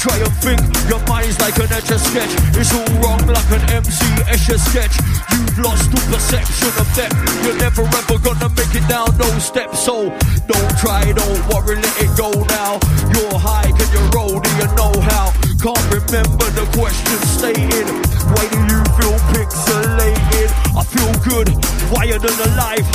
Try 0.00 0.16
and 0.24 0.32
think, 0.40 0.58
your 0.88 1.04
mind's 1.04 1.38
like 1.38 1.60
an 1.60 1.68
etch 1.68 1.92
a 1.92 1.98
sketch. 2.00 2.32
It's 2.56 2.72
all 2.72 2.88
wrong 3.04 3.20
like 3.28 3.50
an 3.52 3.60
MC 3.76 4.02
Escher 4.24 4.58
sketch. 4.58 4.96
You've 5.32 5.58
lost 5.58 5.90
all 5.94 6.06
perception 6.12 6.72
of 6.78 6.88
depth. 6.94 7.16
You're 7.44 7.58
never 7.58 7.82
ever 7.82 8.18
gonna 8.18 8.48
make 8.54 8.74
it 8.74 8.86
down 8.88 9.08
those 9.16 9.44
steps. 9.44 9.80
So 9.80 10.08
don't 10.46 10.72
try, 10.78 11.12
don't 11.12 11.42
worry, 11.48 11.76
let 11.76 11.96
it 12.00 12.12
go 12.16 12.30
now. 12.52 12.78
You're 13.12 13.38
high, 13.38 13.70
can 13.72 13.88
you 13.92 14.04
roll? 14.12 14.40
Do 14.40 14.50
you 14.60 14.68
know 14.76 14.92
how? 15.10 15.32
Can't 15.62 15.86
remember 15.94 16.46
the 16.58 16.66
question 16.74 17.18
stated. 17.38 17.86
Why 18.34 18.44
do 18.50 18.58
you 18.70 18.80
feel 18.98 19.16
pixelated? 19.32 20.48
I 20.74 20.82
feel 20.82 21.12
good, 21.22 21.48
wired 21.92 22.24
and 22.24 22.40
alive. 22.50 22.86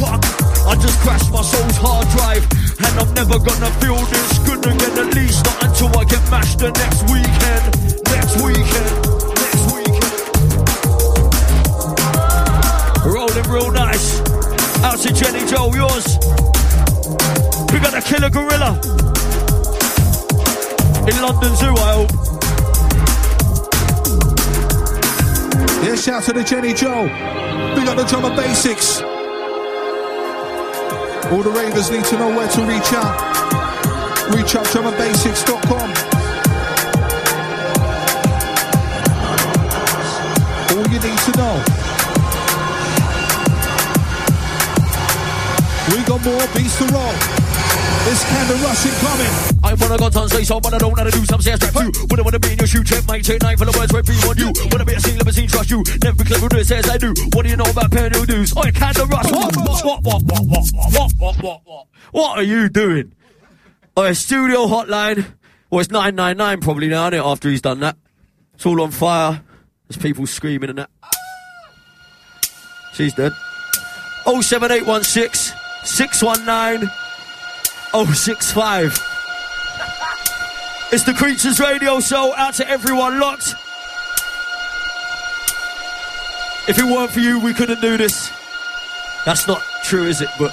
Fuck, 0.00 0.22
I 0.66 0.74
just 0.80 0.98
crashed 1.00 1.30
my 1.32 1.42
soul's 1.42 1.76
hard 1.76 2.08
drive. 2.10 2.44
And 2.78 3.00
I'm 3.00 3.14
never 3.14 3.38
gonna 3.38 3.70
feel 3.80 3.96
this 4.10 4.38
good 4.44 4.66
again, 4.66 4.98
at 4.98 5.14
least 5.14 5.44
not 5.44 5.64
until 5.64 5.88
I 5.98 6.04
get 6.04 6.22
mashed 6.30 6.58
the 6.58 6.70
next 6.72 7.02
weekend. 7.08 7.64
Next 8.10 8.36
weekend, 8.42 9.05
real 13.56 13.72
nice. 13.72 14.20
Out 14.84 14.98
to 15.00 15.12
Jenny 15.12 15.44
Joe, 15.48 15.72
yours. 15.72 16.18
We 17.72 17.78
got 17.80 17.94
a 17.94 18.02
killer 18.02 18.28
gorilla. 18.28 18.72
In 21.08 21.16
London 21.22 21.52
Zoo, 21.56 21.74
I 21.74 21.92
hope. 21.96 22.12
Yeah, 25.84 25.94
shout 25.94 26.24
to 26.24 26.32
the 26.32 26.44
Jenny 26.44 26.74
Joe. 26.74 27.04
We 27.76 27.84
got 27.84 27.96
the 27.96 28.04
drummer 28.04 28.34
basics. 28.36 29.00
All 31.30 31.42
the 31.42 31.50
ravers 31.50 31.90
need 31.90 32.04
to 32.04 32.18
know 32.18 32.28
where 32.36 32.48
to 32.48 32.60
reach 32.62 32.92
out. 32.92 33.16
Reach 34.34 34.54
out 34.54 34.66
drummerbasics.com. 34.66 35.88
All 40.76 40.86
you 40.92 41.00
need 41.00 41.18
to 41.18 41.32
know. 41.38 41.95
We 45.90 46.02
got 46.02 46.24
more 46.24 46.46
beats 46.54 46.78
to 46.78 46.86
roll. 46.90 47.14
It's 48.08 48.22
Candon 48.22 48.62
rushing 48.62 48.94
coming. 49.02 49.34
I 49.62 49.74
wanna 49.74 49.98
go 49.98 50.20
on 50.20 50.28
say 50.28 50.44
so, 50.44 50.60
but 50.60 50.74
I 50.74 50.78
don't 50.78 50.94
to 50.94 51.10
do 51.10 51.24
some 51.24 51.40
say 51.40 51.52
I 51.52 51.56
strap 51.56 51.74
you. 51.74 51.90
Wouldn't 52.08 52.24
wanna 52.24 52.38
be 52.38 52.52
in 52.52 52.58
your 52.58 52.66
shoe, 52.66 52.84
check 52.84 53.04
my 53.06 53.20
take 53.20 53.42
nine 53.42 53.56
for 53.56 53.64
the 53.64 53.76
words 53.76 53.92
where 53.92 54.02
be 54.02 54.14
on 54.26 54.38
you. 54.38 54.52
Wanna 54.70 54.84
be 54.84 54.94
a 54.94 55.00
scene, 55.00 55.16
never 55.16 55.32
seen 55.32 55.48
trust 55.48 55.70
you. 55.70 55.82
Never 56.02 56.22
be 56.22 56.24
clever 56.24 56.46
with 56.46 56.54
it, 56.54 56.66
says 56.66 56.88
I 56.88 56.98
do. 56.98 57.12
What 57.34 57.42
do 57.42 57.50
you 57.50 57.56
know 57.56 57.70
about 57.70 57.90
paying 57.90 58.14
your 58.14 58.26
dues? 58.26 58.52
Oh, 58.56 58.62
Candon 58.62 59.08
Rush, 59.10 59.30
what, 59.30 59.56
what, 59.56 59.84
what, 59.84 60.02
what, 60.04 60.22
what, 60.22 60.44
what, 60.44 60.92
what, 60.92 61.12
what, 61.18 61.36
what, 61.42 61.60
what? 61.64 61.86
What 62.12 62.38
are 62.38 62.44
you 62.44 62.68
doing? 62.68 63.12
Oh, 63.96 64.04
a 64.04 64.14
studio 64.14 64.66
hotline. 64.66 65.26
Well, 65.70 65.80
it's 65.80 65.90
999 65.90 66.60
probably 66.60 66.88
now, 66.88 67.08
isn't 67.08 67.18
it, 67.18 67.24
after 67.24 67.50
he's 67.50 67.62
done 67.62 67.80
that? 67.80 67.96
It's 68.54 68.66
all 68.66 68.80
on 68.82 68.92
fire. 68.92 69.42
There's 69.88 70.00
people 70.00 70.26
screaming 70.26 70.70
and 70.70 70.78
that. 70.78 70.90
She's 72.94 73.14
dead. 73.14 73.32
07816 74.26 75.55
619 75.86 76.90
065. 77.92 78.98
It's 80.92 81.04
the 81.04 81.14
Creatures 81.14 81.60
Radio 81.60 82.00
Show. 82.00 82.34
Out 82.36 82.54
to 82.54 82.68
everyone 82.68 83.18
locked. 83.18 83.54
If 86.68 86.78
it 86.78 86.84
weren't 86.84 87.12
for 87.12 87.20
you, 87.20 87.38
we 87.40 87.54
couldn't 87.54 87.80
do 87.80 87.96
this. 87.96 88.30
That's 89.24 89.46
not 89.46 89.62
true, 89.84 90.04
is 90.04 90.20
it? 90.20 90.28
But 90.38 90.52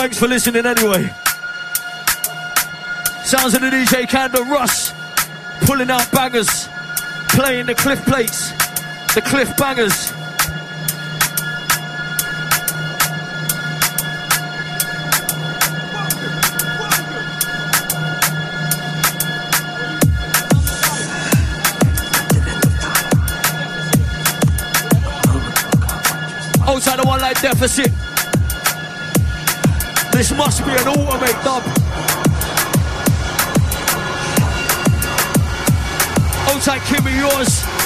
Thanks 0.00 0.18
for 0.18 0.28
listening 0.28 0.64
anyway. 0.64 1.08
Sounds 3.24 3.54
of 3.54 3.60
the 3.60 3.70
DJ 3.70 4.08
Candon 4.08 4.48
Rush 4.48 4.92
pulling 5.66 5.90
out 5.90 6.10
bangers, 6.10 6.68
playing 7.28 7.66
the 7.66 7.74
cliff 7.74 8.02
plates, 8.06 8.50
the 9.14 9.22
cliff 9.22 9.54
bangers. 9.58 10.19
Deficit. 27.42 27.90
This 30.12 30.30
must 30.36 30.64
be 30.64 30.72
an 30.72 30.92
automate 30.92 31.42
dub. 31.42 31.62
Outside 36.48 36.80
Kimmy 36.80 37.16
yours. 37.16 37.79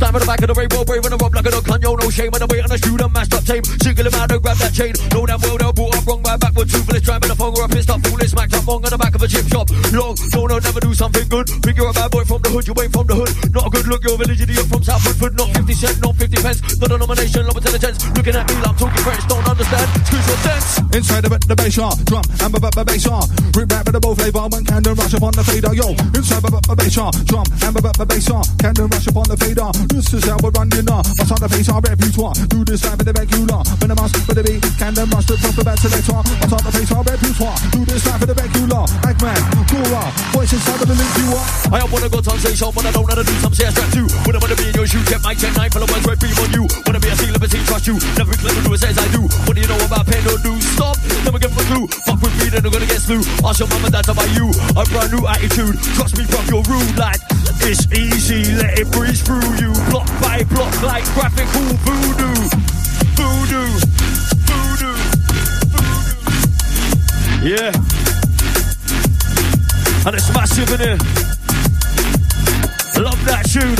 Stand 0.00 0.16
at 0.16 0.24
the 0.24 0.32
back 0.32 0.40
of 0.40 0.48
the 0.48 0.56
rainbow, 0.56 0.80
brave 0.80 1.04
and 1.04 1.12
the 1.12 1.20
rob 1.20 1.34
like 1.36 1.44
a 1.44 1.52
can 1.60 1.76
yo, 1.84 1.92
no 1.92 2.08
shame, 2.08 2.32
and 2.32 2.40
the 2.40 2.48
weight 2.48 2.64
on 2.64 2.72
the 2.72 2.80
and 2.80 3.12
mashed 3.12 3.36
up 3.36 3.44
tame. 3.44 3.60
Single 3.84 4.08
him 4.08 4.16
out 4.16 4.32
and 4.32 4.40
grab 4.40 4.56
that 4.56 4.72
chain. 4.72 4.96
Know 5.12 5.28
damn 5.28 5.36
well 5.44 5.60
they'll 5.60 5.76
brought 5.76 5.92
up 5.92 6.08
wrong 6.08 6.24
by 6.24 6.40
backward, 6.40 6.72
toothless, 6.72 7.04
driving 7.04 7.28
a 7.28 7.36
phone 7.36 7.52
or 7.52 7.64
a 7.64 7.68
pissed 7.68 7.92
up, 7.92 8.00
foolish, 8.08 8.32
smacked 8.32 8.56
up 8.56 8.64
wrong 8.64 8.80
on 8.80 8.88
the 8.88 8.96
back 8.96 9.12
of 9.12 9.20
a 9.20 9.28
chip 9.28 9.44
shop. 9.52 9.68
Long, 9.92 10.16
no, 10.32 10.40
no, 10.48 10.56
never 10.56 10.80
do 10.80 10.96
something 10.96 11.28
good. 11.28 11.52
Think 11.60 11.76
you're 11.76 11.92
a 11.92 11.92
bad 11.92 12.08
boy 12.08 12.24
from 12.24 12.40
the 12.40 12.48
hood, 12.48 12.64
you 12.64 12.72
ain't 12.80 12.88
from 12.96 13.12
the 13.12 13.16
hood. 13.20 13.28
Not 13.52 13.68
a 13.68 13.70
good 13.76 13.86
look, 13.92 14.00
you're 14.00 14.16
a 14.16 14.24
village 14.24 14.40
idiot 14.40 14.64
from 14.72 14.80
South 14.80 15.04
Woodford. 15.04 15.36
Not 15.36 15.52
50 15.52 15.68
cent, 15.76 15.96
not 16.00 16.16
50 16.16 16.32
pence. 16.40 16.60
Not 16.80 16.88
a 16.88 16.96
nomination, 16.96 17.44
low 17.44 17.56
intelligence. 17.60 17.98
Looking 18.16 18.36
at 18.40 18.48
me 18.48 18.56
like 18.56 18.72
I'm 18.72 18.76
talking 18.80 19.04
French, 19.04 19.24
don't 19.28 19.44
understand. 19.44 19.88
Excuse 20.00 20.24
your 20.24 20.40
sense. 20.48 20.80
Inside 20.96 21.28
the, 21.28 21.30
the 21.44 21.56
bass 21.60 21.76
yard, 21.76 22.00
drum 22.08 22.24
and 22.40 22.56
the, 22.56 22.84
bass 22.88 23.04
yard. 23.04 23.28
Rip 23.52 23.68
rap 23.68 23.84
with 23.84 23.92
the 23.92 24.00
bow 24.00 24.16
flavor, 24.16 24.48
one 24.48 24.64
Candon 24.64 24.96
Rush 24.96 25.12
upon 25.12 25.36
the 25.36 25.44
fader, 25.44 25.76
yo. 25.76 25.92
Inside 26.16 26.40
the, 26.40 26.56
the 26.56 26.72
bass 26.72 26.96
yard, 26.96 27.14
drum 27.28 27.44
and 27.52 27.76
the, 27.76 28.06
bass 28.08 28.32
yard. 28.32 28.48
Candon 28.56 28.88
Rush 28.88 29.04
upon 29.04 29.28
the 29.28 29.36
fader. 29.36 29.68
This 29.90 30.14
is 30.14 30.24
how 30.24 30.38
we're 30.38 30.54
running. 30.54 30.86
Uh, 30.86 31.02
What's 31.18 31.34
on 31.34 31.42
the 31.42 31.50
face, 31.50 31.66
our 31.66 31.82
repertoire. 31.82 32.34
Do 32.46 32.62
this 32.62 32.86
live 32.86 33.02
with 33.02 33.10
the 33.10 33.14
regular. 33.18 33.58
When 33.82 33.90
I'm 33.90 33.98
asked 33.98 34.22
for 34.22 34.38
the 34.38 34.46
beat, 34.46 34.62
Candon 34.78 35.10
Rush 35.10 35.26
the 35.26 35.34
top 35.34 35.58
of 35.58 35.66
that 35.66 35.82
selector. 35.82 36.14
What's 36.14 36.54
on 36.54 36.62
the 36.62 36.70
face, 36.70 36.90
our 36.94 37.02
repertoire. 37.02 37.58
Do 37.74 37.82
this 37.82 38.06
live 38.06 38.22
with 38.22 38.30
the 38.30 38.36
regular. 38.38 38.86
Agman, 39.02 39.40
Gora, 39.66 40.06
uh, 40.06 40.30
voice 40.30 40.54
inside 40.54 40.78
of 40.78 40.86
the 40.86 40.94
link 40.94 41.10
you 41.18 41.34
are. 41.34 41.46
I 41.74 41.76
don't 41.82 41.90
wanna 41.90 42.06
go 42.06 42.22
sensation, 42.22 42.70
but 42.70 42.86
I 42.86 42.94
don't 42.94 43.02
know 43.02 43.10
how 43.10 43.18
to 43.18 43.26
do 43.26 43.34
some 43.42 43.54
say 43.54 43.66
strap 43.74 43.90
too. 43.90 44.06
When 44.22 44.34
I 44.34 44.38
wanna 44.38 44.54
be 44.54 44.70
in 44.70 44.74
your 44.78 44.86
shoes, 44.86 45.02
check 45.10 45.22
my 45.26 45.34
check 45.34 45.52
nine, 45.58 45.74
full 45.74 45.82
of 45.82 45.90
words, 45.90 46.06
red 46.06 46.18
beam 46.22 46.38
on 46.38 46.50
you. 46.54 46.64
Wanna 46.86 47.02
be 47.02 47.10
a 47.10 47.16
seal 47.18 47.34
liberty, 47.34 47.58
trust 47.66 47.90
you. 47.90 47.98
Never 48.14 48.30
be 48.30 48.38
clever, 48.38 48.62
do 48.62 48.70
as 48.70 48.86
I 48.86 49.06
do. 49.10 49.26
What 49.50 49.58
do 49.58 49.60
you 49.60 49.70
know 49.70 49.80
about 49.82 50.06
pain 50.06 50.22
or 50.30 50.38
do? 50.38 50.54
Stop, 50.78 51.02
never 51.26 51.42
give 51.42 51.50
a 51.50 51.64
clue. 51.66 51.90
Fuck 52.06 52.22
with 52.22 52.34
me, 52.38 52.46
then 52.46 52.62
I'm 52.62 52.70
gonna 52.70 52.86
get 52.86 53.02
slew. 53.02 53.26
Ask 53.42 53.58
your 53.58 53.68
mama, 53.74 53.90
to 53.90 54.14
buy 54.14 54.28
you 54.38 54.54
a 54.78 54.82
brand 54.86 55.10
new 55.10 55.26
attitude. 55.26 55.74
Trust 55.98 56.14
me, 56.14 56.24
fuck 56.30 56.46
your 56.46 56.62
rude 56.70 56.94
like 56.94 57.18
it's 57.62 57.86
easy, 57.92 58.54
let 58.54 58.78
it 58.78 58.90
breeze 58.90 59.22
through 59.22 59.44
you. 59.58 59.79
Block 59.88 60.06
by 60.20 60.42
block, 60.44 60.82
like 60.82 61.04
graphical 61.14 61.62
voodoo. 61.86 62.34
Voodoo, 63.16 63.66
voodoo, 64.46 64.96
voodoo. 65.72 66.18
Yeah. 67.48 67.72
And 70.06 70.14
it's 70.16 70.30
massive 70.34 70.70
in 70.72 70.80
here. 70.80 70.98
Love 73.02 73.24
that 73.24 73.44
tune. 73.48 73.76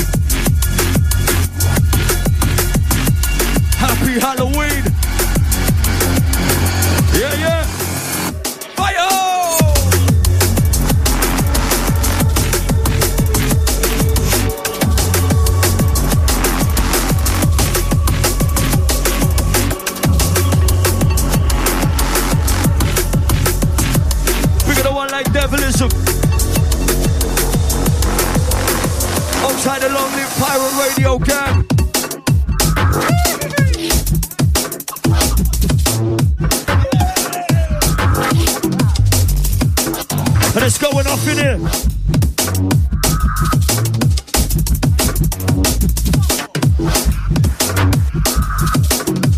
Happy 3.77 4.19
Halloween. 4.21 4.85
Yeah, 7.21 7.35
yeah. 7.41 7.80
Like. 25.79 25.93
Outside 29.45 29.83
the 29.83 29.89
long 29.91 30.11
live 30.13 30.33
pirate 30.39 30.75
radio 30.83 31.19
gang. 31.19 31.65
And 40.57 40.65
it's 40.65 40.79
going 40.79 41.07
off 41.07 41.29
in 41.29 41.39
here. 41.39 41.59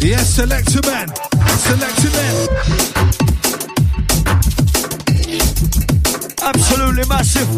Yes, 0.01 0.35
select 0.35 0.74
a 0.74 0.83
man. 0.87 1.09
Select 1.59 1.99
a 1.99 2.11
man. 2.11 2.91
Absolutely 6.45 7.05
massive. 7.09 7.49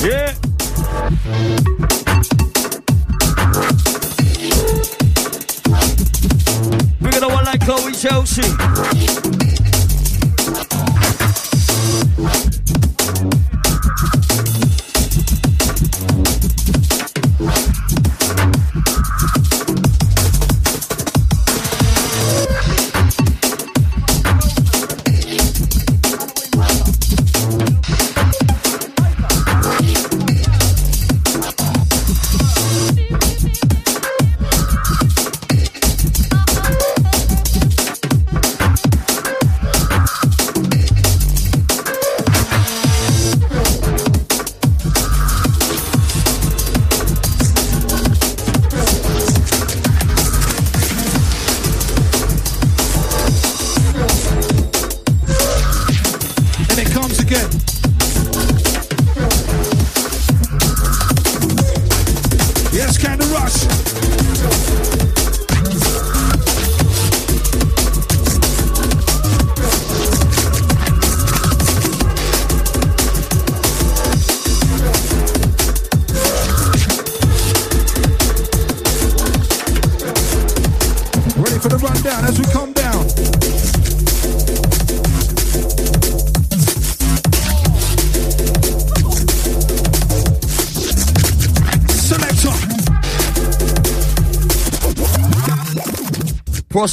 Yeah. 0.00 0.32
We're 7.00 7.10
gonna 7.10 7.28
one 7.28 7.44
like 7.44 7.60
Chloe 7.62 7.92
Chelsea. 7.92 9.27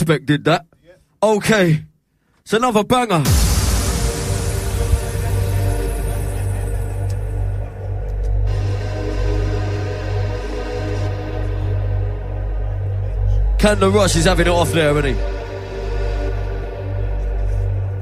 Did 0.05 0.43
that. 0.45 0.65
Okay. 1.21 1.83
It's 2.41 2.53
another 2.53 2.83
banger. 2.83 3.23
Candon 13.57 13.91
Rush 13.93 14.15
is 14.15 14.25
having 14.25 14.45
it 14.45 14.51
off 14.51 14.71
there, 14.73 14.91
isn't 14.91 15.15
he? 15.15 15.35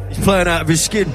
He's 0.10 0.24
playing 0.24 0.48
out 0.48 0.64
of 0.64 0.68
his 0.68 0.84
skin. 0.84 1.10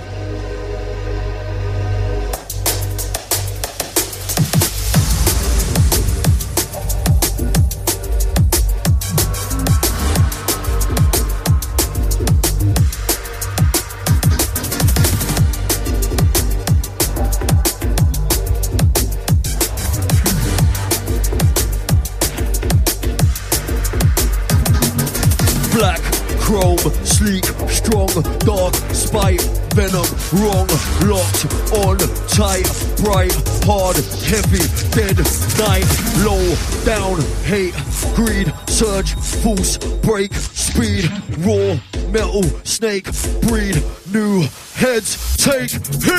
Dark, 28.45 28.75
spite, 28.93 29.43
venom, 29.75 30.07
wrong, 30.33 30.67
locked, 31.07 31.47
on, 31.73 31.99
tight, 32.29 32.67
bright, 33.03 33.33
hard, 33.65 33.97
heavy, 34.27 34.65
dead, 34.91 35.17
night, 35.59 35.87
low, 36.25 36.55
down, 36.85 37.21
hate, 37.45 37.75
greed, 38.15 38.53
surge, 38.69 39.15
force, 39.15 39.79
break, 40.03 40.33
speed, 40.35 41.11
raw, 41.39 41.79
metal, 42.11 42.43
snake, 42.65 43.07
breed, 43.43 43.83
new 44.13 44.47
heads, 44.75 45.37
take 45.37 45.71
heat. 45.71 46.18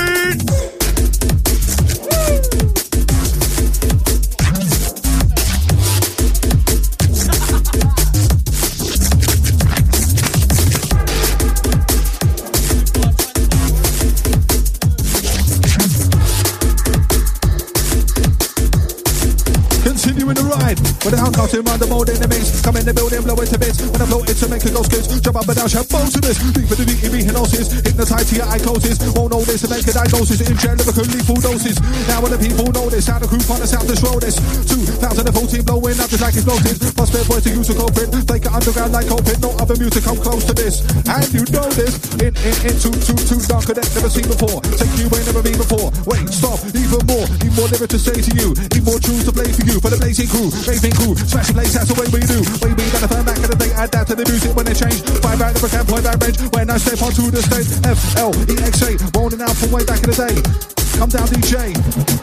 Show 34.00 34.16
this. 34.16 34.40
2014 34.64 35.60
blowing 35.68 36.00
up 36.00 36.08
just 36.08 36.24
like 36.24 36.32
explosives. 36.32 36.80
Prospect 36.96 37.28
boys 37.28 37.44
to 37.44 37.52
use 37.52 37.68
a 37.68 37.76
culprit. 37.76 38.08
Take 38.24 38.48
it 38.48 38.52
underground 38.52 38.92
like 38.96 39.12
open. 39.12 39.36
No 39.44 39.52
other 39.60 39.76
music 39.76 40.08
come 40.08 40.16
close 40.16 40.44
to 40.48 40.54
this. 40.56 40.80
And 41.04 41.28
you 41.36 41.44
know 41.52 41.68
this. 41.76 42.00
In, 42.16 42.32
in, 42.40 42.56
in, 42.64 42.74
too, 42.80 42.94
too, 43.04 43.18
too 43.28 43.40
darker 43.44 43.76
than 43.76 43.84
never 43.92 44.08
seen 44.08 44.24
before. 44.24 44.64
Take 44.80 44.88
you 44.96 45.06
ain't 45.12 45.28
never 45.28 45.44
been 45.44 45.60
before. 45.60 45.92
Wait, 46.08 46.24
stop, 46.32 46.56
even 46.72 47.04
more. 47.04 47.28
Need 47.44 47.52
more 47.52 47.68
lyrics 47.68 47.92
to 47.92 48.00
say 48.00 48.16
to 48.16 48.32
you. 48.40 48.56
Need 48.72 48.84
more 48.88 48.96
truths 48.96 49.28
to 49.28 49.32
play 49.36 49.52
for 49.52 49.64
you. 49.68 49.76
For 49.84 49.92
the 49.92 50.00
blazing 50.00 50.32
crew, 50.32 50.48
raving 50.64 50.96
crew, 50.96 51.12
smashing 51.28 51.56
place, 51.60 51.76
that's 51.76 51.92
the 51.92 51.96
way 52.00 52.08
we 52.08 52.24
do. 52.24 52.40
Way 52.64 52.72
we 52.72 52.84
got 52.88 53.04
to 53.04 53.08
turn 53.12 53.24
back 53.28 53.40
in 53.44 53.48
the 53.52 53.58
day, 53.60 53.72
add 53.76 53.92
that 53.92 54.08
to 54.08 54.14
the 54.16 54.24
music 54.24 54.56
when 54.56 54.64
it 54.64 54.80
change. 54.80 55.04
Five 55.20 55.40
out 55.44 55.52
of 55.52 55.60
a 55.60 55.68
camp, 55.68 55.92
point 55.92 56.08
range. 56.24 56.40
When 56.56 56.72
I 56.72 56.80
step 56.80 57.04
onto 57.04 57.28
the 57.28 57.42
stage, 57.44 57.68
F 57.84 58.00
L 58.16 58.32
E 58.48 58.54
X 58.64 58.80
A, 58.88 58.96
rolling 59.12 59.44
out 59.44 59.56
from 59.60 59.76
way 59.76 59.84
back 59.84 60.00
in 60.00 60.08
the 60.08 60.16
day. 60.16 60.79
Come 61.00 61.08
down, 61.08 61.28
DJ. 61.32 61.72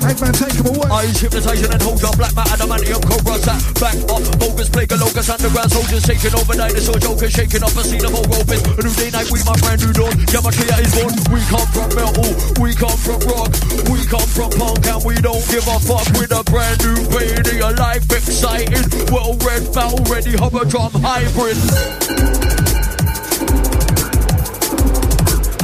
Agman, 0.06 0.38
take 0.38 0.54
him 0.54 0.70
away. 0.70 0.86
Eyes 0.94 1.18
hypnotizing 1.18 1.74
and 1.74 1.82
hold 1.82 1.98
your 1.98 2.14
black 2.14 2.30
matter, 2.38 2.62
adamantium 2.62 3.02
cobras 3.02 3.42
that 3.50 3.58
back 3.82 3.98
off. 4.14 4.22
Bogus, 4.38 4.70
plague, 4.70 4.94
locus, 4.94 5.34
underground 5.34 5.72
soldiers 5.74 6.06
taking 6.06 6.30
over 6.38 6.54
dinosaur 6.54 7.02
jokers, 7.02 7.34
shaking 7.34 7.66
up 7.66 7.74
a 7.74 7.82
scene 7.82 8.06
of 8.06 8.14
old 8.14 8.30
ropers. 8.30 8.62
A 8.78 8.82
new 8.86 8.94
day 8.94 9.10
night, 9.10 9.34
we 9.34 9.42
my 9.50 9.58
brand 9.66 9.82
new 9.82 9.90
dawn. 9.98 10.14
Yamakia 10.30 10.78
is 10.78 10.94
born. 10.94 11.10
We 11.34 11.42
come 11.50 11.66
from 11.74 11.90
metal, 11.98 12.30
we 12.62 12.70
come 12.78 13.00
from 13.02 13.18
rock, 13.26 13.50
we 13.90 14.06
come 14.06 14.30
from 14.30 14.54
punk, 14.54 14.86
and 14.86 15.02
we 15.02 15.18
don't 15.26 15.42
give 15.50 15.66
a 15.66 15.82
fuck 15.82 16.06
with 16.14 16.30
a 16.30 16.46
brand 16.46 16.78
new 16.86 17.02
baby. 17.10 17.58
A 17.66 17.74
life 17.82 18.06
exciting, 18.14 18.86
well 19.10 19.34
read, 19.42 19.66
battle 19.74 20.06
ready, 20.06 20.38
hover 20.38 20.70
drum 20.70 20.94
hybrid. 21.02 21.58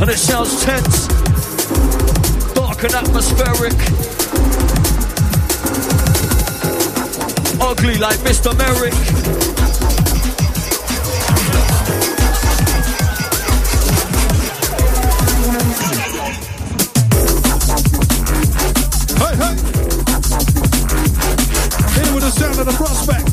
And 0.01 0.09
it 0.09 0.17
sounds 0.17 0.65
tense, 0.65 1.05
and 2.83 2.95
atmospheric. 2.95 3.73
ugly 7.61 7.97
like 7.97 8.19
Mr. 8.19 8.55
Merrick. 8.57 8.93
Hey, 19.17 19.35
hey. 19.37 19.53
In 22.01 22.13
with 22.13 22.23
the 22.23 22.31
sound 22.31 22.59
of 22.59 22.65
the 22.65 22.73
prospect. 22.73 23.32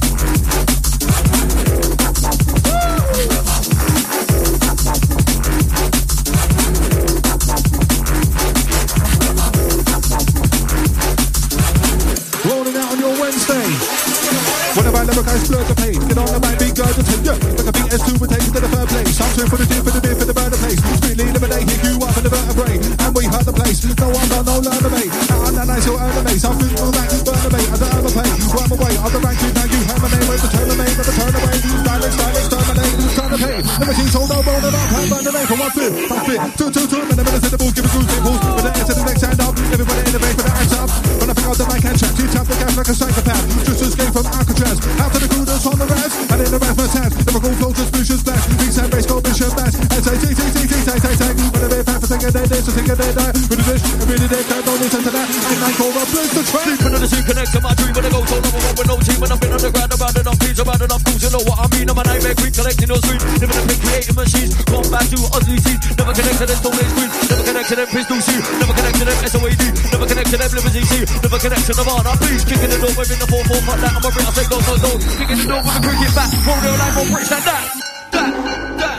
A 15.30 15.32
band 15.32 15.46
blur 15.46 15.62
the 15.62 15.76
pace, 15.78 16.02
get 16.10 16.18
on 16.18 16.26
the 16.26 16.40
mic, 16.42 16.58
big 16.58 16.74
guys 16.74 16.90
to 16.98 17.06
take 17.06 17.22
you. 17.22 17.36
Like 17.54 17.70
a 17.70 17.74
BS2 17.78 18.18
with 18.18 18.30
taste 18.34 18.50
to 18.50 18.58
the 18.58 18.66
third 18.66 18.88
place. 18.90 19.14
I'm 19.14 19.30
two 19.38 19.46
for 19.46 19.58
the 19.62 19.66
dip, 19.70 19.82
for 19.86 19.94
the 19.94 20.02
dip, 20.02 20.18
for 20.18 20.26
the 20.26 20.34
burner 20.34 20.58
place. 20.58 20.80
Strictly 20.98 21.22
eliminate, 21.30 21.70
hit 21.70 21.80
you 21.86 21.94
up 22.02 22.18
in 22.18 22.24
the 22.26 22.32
vertebrae. 22.34 22.76
And 22.82 23.10
we 23.14 23.30
hurt 23.30 23.46
the 23.46 23.54
place. 23.54 23.78
No 23.94 24.10
one 24.10 24.26
done, 24.26 24.42
no 24.42 24.58
learn 24.58 24.82
the 24.82 24.90
mate. 24.90 25.12
Now 25.30 25.46
I'm 25.46 25.54
the 25.54 25.64
nice, 25.70 25.86
you'll 25.86 26.02
earn 26.02 26.14
the 26.18 26.22
mace. 26.26 26.42
I'm 26.42 26.58
fit 26.58 26.74
on 26.82 26.90
that, 26.98 27.08
burn 27.22 27.40
the 27.46 27.50
mate. 27.54 27.70
I 27.70 27.76
don't 27.78 27.94
ever 27.94 28.10
play. 28.10 28.26
Run 28.26 28.70
away, 28.74 28.92
on 28.98 29.10
the 29.14 29.20
rank, 29.22 29.38
you 29.38 29.50
now 29.54 29.66
you 29.70 29.80
have 29.86 30.00
my 30.02 30.08
name. 30.10 30.26
Wait 30.26 30.40
to 30.42 30.48
turn 30.50 30.66
the 30.66 30.76
name, 30.82 30.94
never 30.98 31.14
turn 31.14 31.30
away. 31.38 31.54
Silence, 31.62 32.16
silence, 32.18 32.48
terminate, 32.50 32.94
turn 33.14 33.30
the 33.30 33.38
pain. 33.38 33.62
Never 33.78 33.94
seen 33.94 34.10
so 34.10 34.20
no 34.26 34.38
bone 34.42 34.66
up, 34.66 34.74
hand 34.74 35.08
burn 35.14 35.22
the 35.22 35.30
name 35.30 35.46
from 35.46 35.58
one 35.62 35.72
fit. 35.78 35.92
One 36.10 36.24
fit, 36.26 36.40
two, 36.58 36.70
two, 36.74 36.86
two. 36.90 37.02
And 37.06 37.14
the 37.14 37.22
minutes 37.22 37.46
in 37.46 37.52
the 37.54 37.58
booth, 37.62 37.74
give 37.78 37.86
it 37.86 37.92
goose, 37.94 38.10
impulse. 38.18 38.42
With 38.50 38.66
the 38.66 38.72
answer 38.74 38.94
to 38.98 38.98
the 38.98 39.06
next 39.06 39.22
hand 39.22 39.40
up. 39.46 39.54
Everybody 39.70 40.02
in 40.10 40.10
the 40.10 40.22
bank 40.26 40.34
with 40.34 40.46
the 40.50 40.54
hands 40.58 40.74
up. 40.74 40.90
When 41.22 41.30
I 41.30 41.34
pick 41.38 41.46
out 41.46 41.54
the 41.54 41.66
mic 41.70 41.86
and 41.86 41.94
chat, 41.94 42.18
you 42.18 42.26
tap 42.34 42.50
the 42.50 42.56
gas 42.58 42.74
like 42.74 42.90
a 42.90 42.94
psychopath. 42.98 43.46
Just 43.62 43.79
escape 44.10 44.26
from 44.26 44.26
Alcatraz. 44.38 44.78
Out 44.98 45.12
to 45.12 45.18
the 45.20 45.44
that's 45.46 45.66
on 45.66 45.78
the 45.78 45.86
rest. 45.86 46.14
And 46.30 46.40
in 46.42 46.50
the 46.50 46.58
my 46.58 46.86
tab. 46.90 47.10
Lyrical 47.26 47.54
flow, 47.58 47.72
suspicious 47.72 48.20
splash. 48.20 48.44
Big 48.58 48.90
bass, 48.90 49.06
go 49.06 49.20
bishop 49.20 49.52
bass. 49.56 49.74
And 49.78 50.02
say, 50.02 50.16
say, 50.18 50.32
say, 50.34 50.48
say, 50.50 50.66
say, 50.66 50.80
say, 50.80 50.98
say, 50.98 51.14
say. 51.14 51.30
When 51.50 51.60
the 51.62 51.68
big 51.70 51.84
fan 51.86 51.98
for 52.00 52.08
taking 52.10 52.32
their 52.34 52.46
days, 52.46 52.64
so 52.64 52.70
take 52.74 52.90
a 52.90 52.96
day, 52.96 53.12
die. 53.14 53.32
With 53.50 53.58
the 53.58 53.64
dish, 53.70 53.84
and 53.86 54.08
really 54.10 54.28
they 54.28 54.44
can't, 54.44 54.64
don't 54.66 54.80
listen 54.80 55.02
to 55.06 55.10
that. 55.10 55.26
And 55.30 55.60
I 55.62 55.70
call 55.78 55.92
the 55.94 56.04
place 56.10 56.32
to 56.34 56.42
track. 56.50 56.66
Deep 56.66 56.82
into 56.86 56.98
the 56.98 57.08
sea, 57.08 57.22
connect 57.22 57.54
my 57.60 57.72
dream, 57.74 57.92
but 57.94 58.04
I 58.04 58.10
go 58.10 58.20
so 58.26 58.36
number 58.40 58.60
one 58.60 58.74
with 58.76 58.88
no 58.88 58.96
team. 59.00 59.20
And 59.22 59.32
I've 59.32 59.40
been 59.40 59.52
underground, 59.52 59.92
about 59.94 60.14
enough 60.14 60.19
beats, 60.60 60.68
about 60.68 60.82
enough 60.84 61.02
fools. 61.02 61.22
You 61.22 61.30
know 61.30 61.44
what 61.44 61.58
I 61.58 61.66
mean? 61.76 61.90
I'm 61.90 61.98
a 61.98 62.04
nightmare 62.04 62.34
queen, 62.34 62.52
collecting 62.52 62.88
those 62.88 63.04
sweets. 63.04 63.24
Living 63.40 63.56
in 63.56 63.66
big 63.68 63.80
creating 63.80 64.16
machines. 64.16 64.52
Come 64.64 64.88
back 64.90 65.06
to 65.08 65.18
ugly 65.32 65.58
seeds. 65.60 65.84
Never 65.96 66.12
connect 66.12 66.38
to 66.40 66.46
them 66.46 66.58
stone 66.60 66.76
age 66.80 66.92
queen. 66.92 67.10
Never 67.10 67.44
connect 67.44 67.68
to 67.68 67.76
them 67.76 67.88
pistol 67.88 68.20
C. 68.20 68.28
Never 68.60 68.74
connect 68.74 68.96
to 69.00 69.04
them 69.04 69.18
SOAD. 69.30 69.62
Never 69.90 70.06
connect 70.06 70.30
to 70.30 70.36
them 70.36 70.50
limousine 70.50 70.86
C. 70.86 70.94
Never 71.20 71.38
connect 71.40 71.64
to 71.66 71.72
Nirvana. 71.76 72.10
Please 72.20 72.44
kicking 72.44 72.70
the 72.70 72.78
door 72.80 72.94
within 72.96 73.18
the 73.20 73.28
4 73.28 73.44
4 73.44 73.56
fuck 73.64 73.78
that. 73.80 73.92
I'm 73.96 74.04
a 74.04 74.10
Brit, 74.10 74.26
I 74.26 74.32
say 74.36 74.46
no, 74.50 74.58
no, 74.60 74.74
no. 74.76 74.90
Kicking 75.00 75.38
the 75.40 75.46
door 75.48 75.62
with 75.64 75.76
a 75.76 75.80
cricket 75.80 76.12
bat. 76.12 76.30
Rolling 76.44 76.78
like 76.80 76.94
more 76.96 77.08
British 77.10 77.30
than 77.30 77.42
that. 77.48 77.64
That, 78.10 78.32
that. 78.80 78.98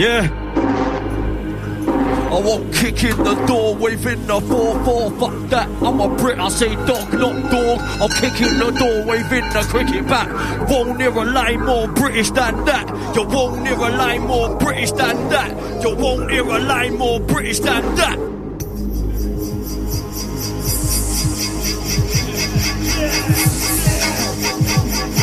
Yeah. 0.00 0.39
I 2.30 2.38
won't 2.38 2.72
kick 2.72 3.02
in 3.02 3.16
the 3.16 3.34
door 3.46 3.74
waving 3.74 4.26
the 4.26 4.38
4-4, 4.38 5.18
fuck 5.18 5.50
that. 5.50 5.68
I'm 5.82 6.00
a 6.00 6.08
Brit, 6.16 6.38
I 6.38 6.48
say 6.48 6.76
dog, 6.86 7.12
not 7.12 7.50
dog. 7.50 7.80
I'll 8.00 8.08
kick 8.08 8.40
in 8.40 8.56
the 8.58 8.70
door 8.70 9.04
waving 9.04 9.48
the 9.52 9.66
cricket 9.68 10.06
bat. 10.06 10.70
Won't 10.70 10.96
near 10.98 11.10
a 11.10 11.24
line 11.24 11.64
more 11.66 11.88
British 11.88 12.30
than 12.30 12.64
that. 12.66 12.88
You 13.16 13.24
won't 13.24 13.62
near 13.62 13.74
a 13.74 13.90
line 13.90 14.26
more 14.28 14.56
British 14.58 14.92
than 14.92 15.28
that. 15.30 15.82
You 15.82 15.96
won't 15.96 16.28
near 16.28 16.42
a 16.42 16.58
line 16.60 16.96
more 16.96 17.18
British 17.18 17.58
than 17.58 17.94
that. 17.96 18.16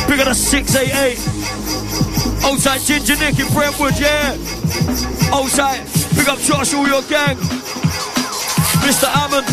Big 0.08 0.20
of 0.20 0.26
the 0.26 0.34
688. 0.34 1.18
Outside 2.44 2.80
Ginger 2.80 3.16
Nick 3.16 3.38
in 3.38 3.52
Brentwood, 3.52 3.98
yeah. 3.98 4.36
Outside, 5.32 5.86
big 6.18 6.28
up 6.28 6.38
Josh, 6.40 6.74
all 6.74 6.86
your 6.86 7.02
gang. 7.02 7.36
Mr. 8.82 9.08
Ammon. 9.22 9.44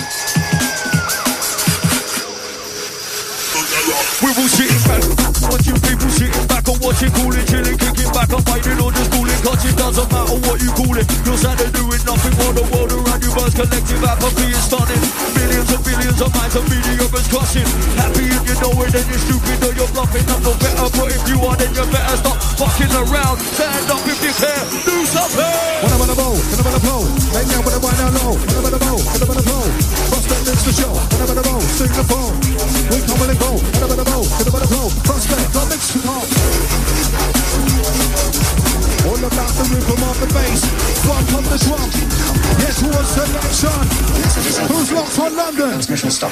We 4.24 4.30
will 4.34 4.50
sit 4.50 4.70
back, 4.88 5.52
watch 5.52 5.68
you 5.68 5.74
people 5.74 6.10
sitting 6.10 6.48
back 6.48 6.65
and 7.02 7.12
watch 7.12 7.12
Watching, 7.12 7.12
cooling, 7.12 7.46
chilling, 7.48 7.78
kicking 7.78 8.12
back, 8.14 8.32
I'm 8.32 8.42
fighting 8.44 8.80
or 8.80 8.92
just 8.92 9.12
cooling, 9.12 9.42
catching. 9.44 9.76
Doesn't 9.76 10.08
matter 10.12 10.40
what 10.48 10.62
you 10.62 10.72
call 10.72 10.96
it. 10.96 11.06
You're 11.28 11.38
sat 11.38 11.58
there 11.60 11.72
doing 11.72 12.04
nothing 12.08 12.36
while 12.40 12.56
the 12.56 12.64
world 12.72 12.92
around 12.96 13.20
you 13.20 13.32
burns. 13.36 13.56
Collective 13.56 14.04
apathy 14.04 14.48
is 14.56 14.64
stunning. 14.64 15.04
Millions 15.36 15.70
and 15.76 15.84
billions 15.84 16.20
of 16.24 16.32
minds 16.32 16.56
and 16.56 16.66
mediocres 16.72 17.28
crossing. 17.28 17.68
Happy 18.00 18.32
if 18.32 18.44
you 18.48 18.56
know 18.64 18.72
it, 18.80 18.92
then 18.96 19.06
you're 19.12 19.24
stupid 19.28 19.60
or 19.68 19.74
you're 19.76 19.92
bluffing. 19.92 20.24
I'm 20.24 20.40
no 20.40 20.54
better, 20.56 20.88
but 20.88 21.08
if 21.12 21.24
you 21.28 21.38
are, 21.44 21.58
then 21.60 21.72
you 21.76 21.86
better 21.92 22.16
stop 22.16 22.38
fucking 22.64 22.94
around. 22.96 23.38
Stand 23.44 23.92
up 23.92 24.04
if 24.08 24.20
you 24.24 24.34
care. 24.40 24.64
Do 24.88 24.96
something. 25.04 25.76
When 25.84 25.92
I'm 25.92 26.00
on 26.00 26.08
the 26.08 26.16
bow, 26.16 26.32
when 26.32 26.58
I'm 26.64 26.68
on 26.68 26.74
the 26.74 26.82
blow, 26.82 27.04
lay 27.36 27.44
down 27.46 27.62
when 27.68 27.74
I'm 27.76 27.84
down 27.84 28.12
low, 28.16 28.34
when 28.40 28.56
I'm 28.56 28.66
on 28.66 28.74
the 28.74 28.82
bow, 28.82 28.98
when 28.98 29.22
I'm 29.22 29.30
on 29.30 29.38
the 29.38 29.46
blow, 29.46 29.68
prospect 30.10 30.44
lives 30.48 30.64
the 30.64 30.74
show, 30.74 30.94
when 30.96 31.20
I'm 31.22 31.30
on 31.30 31.38
the 31.38 31.46
bow, 31.46 31.60
sing 31.76 31.92
the 31.92 32.06
phone, 32.08 32.34
we 32.90 32.98
come 33.06 33.22
and 33.22 33.22
on 33.22 33.30
the 33.30 33.38
bow, 33.38 33.56
when 33.60 33.84
I'm 33.84 33.92
on 33.92 34.00
the 34.00 34.08
blow, 34.08 34.25
Transmission 45.86 46.10
stop. 46.10 46.32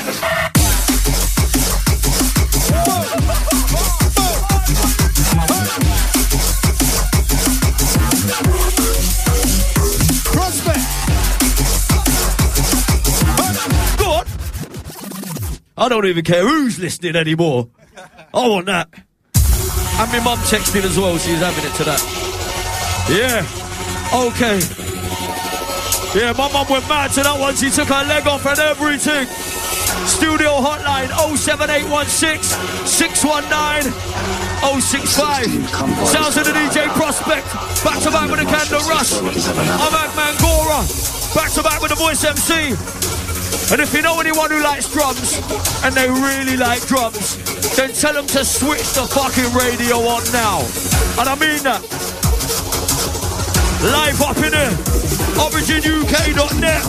Prospect, 10.33 10.79
Go. 13.99 14.23
I 15.77 15.89
don't 15.89 16.05
even 16.07 16.23
care 16.23 16.41
who's 16.41 16.79
listening 16.79 17.15
anymore. 17.15 17.69
I 18.33 18.47
want 18.47 18.65
that. 18.65 18.89
And 18.95 20.11
my 20.11 20.19
mum 20.23 20.39
texted 20.39 20.83
as 20.83 20.97
well. 20.97 21.15
She's 21.19 21.37
having 21.37 21.63
it 21.63 21.75
to 21.75 21.83
that. 21.83 22.01
Yeah. 23.07 23.45
Okay. 24.27 24.92
Yeah, 26.13 26.29
my 26.37 26.45
mum 26.53 26.69
went 26.69 26.87
mad 26.87 27.09
to 27.17 27.25
that 27.25 27.39
one. 27.41 27.57
She 27.57 27.73
took 27.73 27.89
her 27.89 28.05
leg 28.05 28.29
off 28.29 28.45
and 28.45 28.59
everything. 28.61 29.25
Studio 30.05 30.61
hotline 30.61 31.09
07816 31.09 32.37
619 32.85 33.89
065. 34.77 35.49
Sounds 36.05 36.37
of 36.37 36.45
the 36.45 36.53
DJ 36.53 36.85
Prospect. 36.93 37.49
Back 37.81 37.97
to 38.05 38.13
back 38.13 38.29
with 38.29 38.45
the 38.45 38.45
Candon 38.45 38.85
Rush. 38.85 39.17
I'm 39.25 39.89
Agman 39.89 40.37
Gora. 40.37 40.85
Back 41.33 41.49
to 41.57 41.65
back 41.65 41.81
with 41.81 41.89
the 41.89 41.97
Voice 41.97 42.21
MC. 42.21 42.77
And 43.73 43.81
if 43.81 43.89
you 43.97 44.05
know 44.05 44.19
anyone 44.21 44.53
who 44.53 44.61
likes 44.61 44.93
drums 44.93 45.41
and 45.81 45.97
they 45.97 46.05
really 46.05 46.57
like 46.57 46.85
drums, 46.85 47.41
then 47.73 47.89
tell 47.89 48.13
them 48.13 48.27
to 48.37 48.45
switch 48.45 48.85
the 48.93 49.09
fucking 49.09 49.49
radio 49.57 49.97
on 50.05 50.21
now. 50.29 50.61
And 51.17 51.25
I 51.25 51.33
mean 51.41 51.57
that. 51.65 52.22
Live 53.83 54.21
up 54.21 54.37
in 54.37 54.51
there. 54.51 54.71
OriginUK.net. 55.35 56.83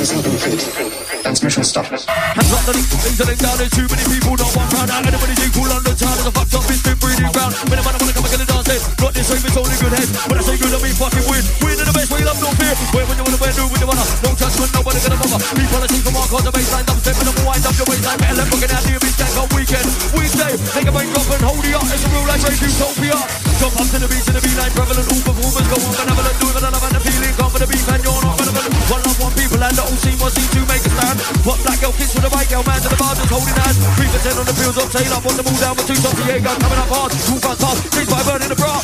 Message 0.00 0.24
is 0.24 0.32
incomplete. 0.32 1.20
Transmission 1.20 1.60
stop. 1.60 1.84
Hands 1.84 2.08
up 2.08 2.64
the 2.64 2.72
things 2.72 3.20
that 3.20 3.28
down. 3.36 3.52
There's 3.60 3.68
too 3.68 3.84
many 3.84 4.00
people, 4.08 4.32
not 4.32 4.48
one 4.56 4.64
round. 4.72 4.88
Out 4.88 5.04
anybody's 5.04 5.36
equal 5.44 5.68
on 5.68 5.84
the 5.84 5.92
town. 5.92 6.16
There's 6.16 6.24
a 6.24 6.32
fucked 6.32 6.56
up, 6.56 6.64
it's 6.72 6.80
been 6.80 6.96
breeding 6.96 7.28
ground. 7.36 7.52
When 7.68 7.76
a 7.76 7.84
man 7.84 8.00
wanna 8.00 8.16
come 8.16 8.24
and 8.24 8.32
get 8.32 8.40
a 8.40 8.48
dance, 8.48 8.64
hey, 8.64 8.80
got 8.96 9.12
this 9.12 9.28
rave, 9.28 9.44
it's 9.44 9.60
only 9.60 9.76
good 9.76 9.92
head. 9.92 10.08
When 10.24 10.40
I 10.40 10.44
say 10.48 10.56
good, 10.56 10.72
I 10.72 10.80
mean 10.80 10.96
fucking 10.96 11.26
win. 11.28 11.44
Win 11.60 11.76
in 11.76 11.84
the 11.84 11.92
best 11.92 12.08
way, 12.16 12.24
love 12.24 12.40
no 12.40 12.48
fear. 12.56 12.72
Where 12.96 13.04
when 13.12 13.16
you 13.20 13.24
wanna 13.28 13.40
wear, 13.44 13.52
do 13.52 13.64
when 13.68 13.76
you 13.76 13.88
wanna. 13.92 14.04
No 14.24 14.30
judgment, 14.40 14.72
nobody 14.72 14.98
gonna 15.04 15.20
bother. 15.20 15.40
Be 15.52 15.64
policy 15.68 15.98
from 16.00 16.16
our 16.16 16.28
cause 16.32 16.44
the 16.48 16.52
baseline. 16.56 16.86
Double 16.88 17.02
step 17.04 17.16
and 17.20 17.28
I'm 17.28 17.36
wind 17.44 17.64
up 17.68 17.76
your 17.76 17.88
waistline. 17.92 18.18
Better 18.24 18.36
left 18.40 18.50
looking 18.56 18.72
at 18.72 18.80
the 18.80 18.92
bitch 19.04 19.16
can't 19.20 19.34
go 19.36 19.44
weekend. 19.52 19.88
Weekday, 20.16 20.52
take 20.80 20.88
a 20.88 20.92
brain 20.96 21.12
drop 21.12 21.28
and 21.28 21.44
hold 21.44 21.60
it 21.60 21.76
up. 21.76 21.84
It's 21.84 22.00
a 22.00 22.08
real 22.08 22.24
life 22.24 22.40
race, 22.48 22.62
utopia. 22.64 23.20
Jump 23.60 23.76
up 23.76 23.84
to 23.92 23.96
the 24.00 24.08
beat, 24.08 24.24
to 24.24 24.32
the 24.32 24.40
beat. 24.40 24.56
Prevalent, 24.72 25.12
all 25.12 25.22
performers 25.28 25.68
go 25.68 25.76
on, 25.76 25.92
benevolent. 25.92 26.36
Do 26.40 26.46
it 26.48 26.56
the 26.56 26.70
love 26.72 26.84
and 26.88 26.94
the 26.96 27.00
feeling. 27.04 27.34
Come 27.36 27.52
for 27.52 27.60
the 27.60 27.68
beat, 27.68 27.84
and 27.84 28.00
you're 28.00 28.22
not 28.24 28.34
benevolent. 28.40 28.72
One 28.88 29.02
love, 29.04 29.18
one 29.20 29.34
people, 29.36 29.60
and 29.60 29.76
the 29.76 29.89
scene 29.98 30.18
was 30.20 30.32
seen 30.34 30.48
to 30.54 30.62
make 30.68 30.84
a 30.84 30.90
stand. 30.90 31.18
What 31.42 31.58
black 31.64 31.80
girl 31.80 31.94
kiss 31.96 32.14
with 32.14 32.28
a 32.28 32.30
white 32.30 32.50
girl, 32.50 32.62
man 32.66 32.80
to 32.82 32.88
the 32.90 32.98
bar 33.00 33.14
just 33.14 33.30
holding 33.30 33.56
hands. 33.56 33.78
Three 33.96 34.10
percent 34.10 34.36
on 34.38 34.46
the 34.46 34.56
fields 34.56 34.78
of 34.78 34.86
tail 34.92 35.12
up 35.14 35.24
on 35.24 35.34
the 35.34 35.44
ball 35.46 35.58
down 35.58 35.74
with 35.74 35.86
two 35.88 35.98
shots. 35.98 36.18
Diego 36.20 36.52
coming 36.60 36.80
up 36.80 36.90
hard, 36.90 37.10
two 37.14 37.38
fast 37.40 37.60
pass, 37.60 37.78
chased 37.90 38.10
by 38.10 38.20
a 38.20 38.34
in 38.44 38.50
the 38.50 38.58
bra. 38.58 38.74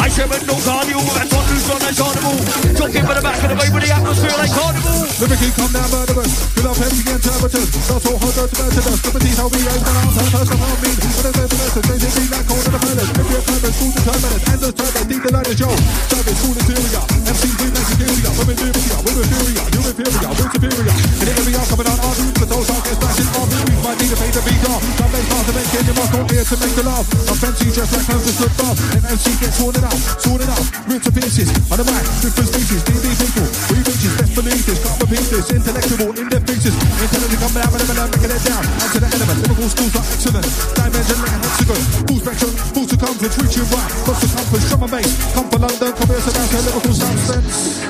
I 0.00 0.08
share 0.08 0.26
no 0.26 0.56
carnival, 0.64 1.04
that's 1.12 1.32
on 1.34 1.44
loose 1.50 1.68
on 1.70 1.80
that 1.84 1.94
carnival. 1.94 2.36
Jogging 2.78 3.06
for 3.06 3.14
the 3.14 3.24
back 3.24 3.38
of 3.44 3.48
the 3.52 3.56
way 3.58 3.68
with 3.74 3.82
the 3.84 3.90
atmosphere 3.92 4.36
like 4.36 4.52
carnival. 4.54 4.98
Lyrically 5.16 5.52
come 5.56 5.72
down 5.72 5.88
murderers, 5.90 6.32
fill 6.52 6.68
up 6.68 6.78
empty 6.78 7.02
and 7.08 7.22
turbulent, 7.22 7.68
not 7.88 8.00
so 8.00 8.12
hard 8.16 8.34
to 8.36 8.56
murderers, 8.56 9.00
liberties 9.06 9.36
how 9.36 9.48
we 9.48 9.60
aim 9.64 9.80
for 9.80 9.94
time, 9.96 10.28
first 10.28 10.52
of 10.52 10.60
all 10.60 10.76
mean, 10.82 10.96
there's 10.96 11.36
no 11.36 11.44
finesse, 11.48 11.80
they 11.80 11.98
say 11.98 12.12
be 12.16 12.24
like 12.32 12.46
cold 12.46 12.64
in 12.66 12.72
the 12.72 12.80
palace, 12.80 13.10
if 13.16 13.26
you're 13.32 13.44
purpose, 13.46 13.74
school 13.76 13.92
determinant, 13.96 14.42
and 14.46 14.60
the 14.60 14.70
turbulent, 14.76 15.08
deep 15.08 15.22
the 15.24 15.30
line 15.32 15.48
of 15.48 15.56
Joe, 15.56 15.76
service, 16.12 16.36
school 16.36 16.54
interior, 16.56 17.04
MCs 17.26 17.54
we 17.56 17.66
make 17.72 17.86
superior, 17.86 18.32
women 18.36 18.56
inferior, 18.60 18.98
women 19.06 19.24
inferior, 19.24 19.66
you 19.72 19.80
inferior, 19.86 20.30
we're 20.36 20.55
superior, 20.56 20.88
in 20.88 21.26
the 21.28 21.34
area 21.36 21.60
coming 21.68 21.88
on 21.92 21.98
our 22.00 22.14
roots, 22.16 22.38
but 22.40 22.48
those 22.48 22.68
are 22.72 22.80
get 22.80 22.96
smashing 22.96 23.28
our 23.36 23.44
movies, 23.44 23.80
might 23.84 23.98
need 24.00 24.12
pay 24.16 24.30
the 24.32 24.42
beat 24.48 24.64
off, 24.72 24.80
some 24.96 25.12
hard 25.12 25.44
to 25.44 25.52
make 25.52 25.72
it, 25.76 25.84
you 25.84 25.94
must 25.96 26.12
not 26.16 26.24
here 26.32 26.46
to 26.48 26.56
make 26.56 26.74
the 26.76 26.84
laugh, 26.88 27.06
I'm 27.28 27.36
fancy 27.36 27.68
just 27.68 27.92
like 27.92 28.06
clothes 28.08 28.24
just 28.24 28.40
look 28.40 28.56
off, 28.64 28.76
and 28.96 29.02
MC 29.04 29.26
gets 29.36 29.56
sorted 29.60 29.84
out, 29.84 30.00
sorted 30.24 30.48
out, 30.48 30.64
ripped 30.88 31.04
to 31.04 31.12
pieces, 31.12 31.48
on 31.68 31.76
the 31.76 31.84
mic, 31.84 32.04
different 32.24 32.48
species, 32.48 32.80
DD 32.88 33.06
people, 33.20 33.48
we 33.68 33.78
bitches, 33.84 34.12
best 34.16 34.32
believe 34.32 34.64
this, 34.64 34.78
can't 34.80 34.96
repeat 35.04 35.26
this, 35.28 35.46
intellectual, 35.52 36.10
in 36.16 36.26
their 36.32 36.42
features, 36.48 36.76
intelligent 37.04 37.40
coming 37.44 37.62
out, 37.62 37.72
and 37.76 38.00
I'm 38.00 38.08
making 38.16 38.32
it 38.32 38.42
down, 38.48 38.64
and 38.64 38.88
to 38.96 38.98
the 39.04 39.08
element, 39.12 39.38
Liverpool 39.44 39.68
schools 39.68 39.94
are 40.00 40.06
excellent, 40.08 40.46
dimension 40.72 41.18
like 41.20 41.34
a 41.36 41.38
hexagon, 41.44 41.80
full 42.08 42.20
spectrum, 42.24 42.52
full 42.72 42.86
circumference, 42.88 43.36
reaching 43.44 43.68
right, 43.76 43.90
cross 44.08 44.18
circumference, 44.24 44.66
drum 44.72 44.82
and 44.88 44.92
bass, 44.96 45.10
come 45.36 45.46
for 45.52 45.60
London, 45.60 45.90
come 45.92 46.08
here, 46.08 46.22
so 46.24 46.30
down 46.32 46.48
to 46.48 46.58
Liverpool 46.64 46.96
substance. 46.96 47.84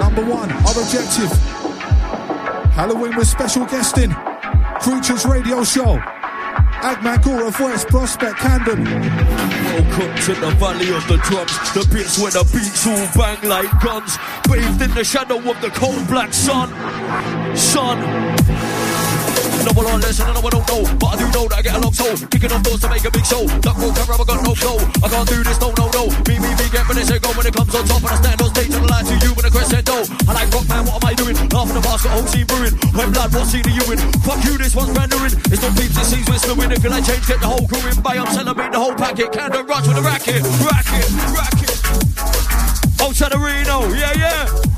Number 0.00 0.24
one, 0.24 0.50
our 0.50 0.76
objective, 0.80 1.61
Halloween 2.74 3.14
with 3.16 3.28
special 3.28 3.66
guesting, 3.66 4.10
Creatures 4.80 5.26
Radio 5.26 5.62
Show, 5.62 5.98
Agman 6.80 7.22
Gora 7.22 7.50
Voice, 7.50 7.84
Prospect, 7.84 8.36
Candon, 8.38 8.84
Welcome 9.72 10.14
to 10.24 10.32
the 10.40 10.50
valley 10.58 10.88
of 10.94 11.06
the 11.06 11.18
drums, 11.18 11.52
the 11.74 11.86
bits 11.92 12.18
where 12.18 12.30
the 12.30 12.44
beats 12.52 12.86
all 12.86 13.08
bang 13.14 13.46
like 13.48 13.70
guns, 13.80 14.16
bathed 14.48 14.82
in 14.82 14.90
the 14.94 15.04
shadow 15.04 15.36
of 15.38 15.60
the 15.60 15.70
cold 15.70 16.06
black 16.08 16.32
sun. 16.32 16.68
Sun. 17.56 17.98
No 19.62 19.70
one 19.78 19.86
on 19.86 20.00
listen, 20.02 20.26
and 20.26 20.34
no 20.34 20.40
one 20.42 20.50
don't 20.50 20.66
know, 20.66 20.82
but 20.98 21.14
I 21.14 21.16
do 21.22 21.26
know 21.30 21.46
that 21.46 21.58
I 21.58 21.62
get 21.62 21.74
along 21.78 21.94
so. 21.94 22.10
Kicking 22.26 22.50
off 22.50 22.62
doors 22.66 22.80
to 22.82 22.88
make 22.90 23.04
a 23.06 23.10
big 23.10 23.22
show. 23.22 23.46
Duck 23.62 23.78
roll 23.78 23.94
camera, 23.94 24.18
I 24.18 24.24
got 24.26 24.42
no 24.42 24.54
flow. 24.58 24.78
I 25.02 25.06
can't 25.06 25.28
do 25.28 25.38
this, 25.46 25.58
no, 25.62 25.70
no, 25.78 25.86
no. 25.94 26.10
Me, 26.26 26.34
me, 26.42 26.50
me, 26.58 26.66
get 26.66 26.82
ready, 26.82 27.06
say 27.06 27.18
go 27.22 27.30
when 27.38 27.46
it 27.46 27.54
comes 27.54 27.70
on 27.74 27.86
top, 27.86 28.02
and 28.02 28.10
I 28.10 28.18
stand 28.18 28.42
on 28.42 28.50
stage 28.50 28.74
and 28.74 28.82
I 28.82 28.90
lie 28.90 29.06
to 29.06 29.14
you 29.22 29.30
with 29.38 29.46
a 29.46 29.52
crescendo. 29.54 29.96
I 30.26 30.32
like 30.34 30.50
rock, 30.50 30.66
man, 30.66 30.82
what 30.86 30.98
am 30.98 31.06
I 31.06 31.14
doing? 31.14 31.36
Half 31.54 31.70
of 31.70 31.74
the 31.78 31.82
past 31.86 32.02
got 32.02 32.12
whole 32.18 32.26
scene 32.26 32.46
brewing. 32.46 32.74
When 32.90 33.08
blood, 33.14 33.30
what 33.30 33.46
scene 33.46 33.62
are 33.62 33.76
you 33.76 33.86
in? 33.94 33.98
Fuck 34.26 34.42
you, 34.42 34.58
this 34.58 34.74
one's 34.74 34.90
brand 34.90 35.14
new 35.14 35.22
in. 35.30 35.32
It's 35.46 35.62
no 35.62 35.70
peeps, 35.78 35.94
it 35.94 36.06
seems 36.10 36.26
we're 36.26 36.42
slewing. 36.42 36.70
If 36.74 36.82
you 36.82 36.90
like 36.90 37.06
change, 37.06 37.22
get 37.30 37.38
the 37.38 37.46
whole 37.46 37.66
crew 37.70 37.86
in. 37.86 37.94
Buy, 38.02 38.18
I'm 38.18 38.30
celebrating 38.34 38.74
the 38.74 38.82
whole 38.82 38.98
packet. 38.98 39.30
Candon 39.30 39.62
Rush 39.70 39.86
with 39.86 39.98
a 39.98 40.02
racket, 40.02 40.42
racket, 40.66 41.06
racket. 41.30 41.70
Oh, 42.98 43.14
Reno, 43.14 43.92
yeah, 43.94 44.12
yeah. 44.18 44.71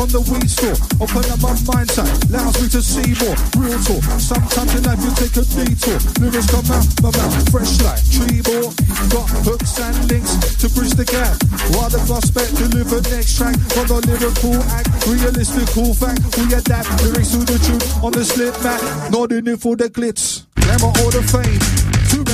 From 0.00 0.08
the 0.16 0.22
weed 0.32 0.48
store, 0.48 0.78
open 0.96 1.20
up 1.28 1.40
my 1.44 1.52
mindset, 1.68 2.08
allows 2.32 2.56
me 2.56 2.72
to 2.72 2.80
see 2.80 3.12
more. 3.20 3.36
Real 3.60 3.76
talk. 3.84 4.00
Sometimes 4.16 4.72
in 4.72 4.82
life 4.88 5.02
you 5.04 5.12
take 5.12 5.36
a 5.36 5.44
detour. 5.44 6.00
Lyrics 6.16 6.48
come 6.48 6.64
out 6.72 6.88
my 7.04 7.12
mouth, 7.12 7.36
fresh 7.52 7.76
like 7.84 8.00
tree 8.08 8.40
ball. 8.40 8.72
Got 9.12 9.28
hooks 9.44 9.76
and 9.76 9.96
links 10.08 10.32
to 10.56 10.72
bridge 10.72 10.96
the 10.96 11.04
gap. 11.04 11.36
While 11.76 11.92
the 11.92 12.00
prospect 12.08 12.56
deliver 12.56 13.04
next 13.12 13.36
track 13.36 13.56
from 13.76 13.92
the 13.92 14.00
lyrical 14.08 14.56
act, 14.72 14.88
realistic 15.04 15.68
cool 15.76 15.92
fact. 15.92 16.24
We 16.40 16.48
adapt 16.48 16.88
lyrics 17.04 17.36
to 17.36 17.44
the 17.44 17.60
truth 17.60 17.84
on 18.00 18.12
the 18.12 18.24
slip 18.24 18.56
mat, 18.64 18.80
nodding 19.12 19.44
in 19.44 19.48
it 19.52 19.60
for 19.60 19.76
the 19.76 19.90
glitz. 19.90 20.48
Glamour 20.56 20.96
or 21.04 21.12
the 21.12 21.20
fame. 21.28 21.79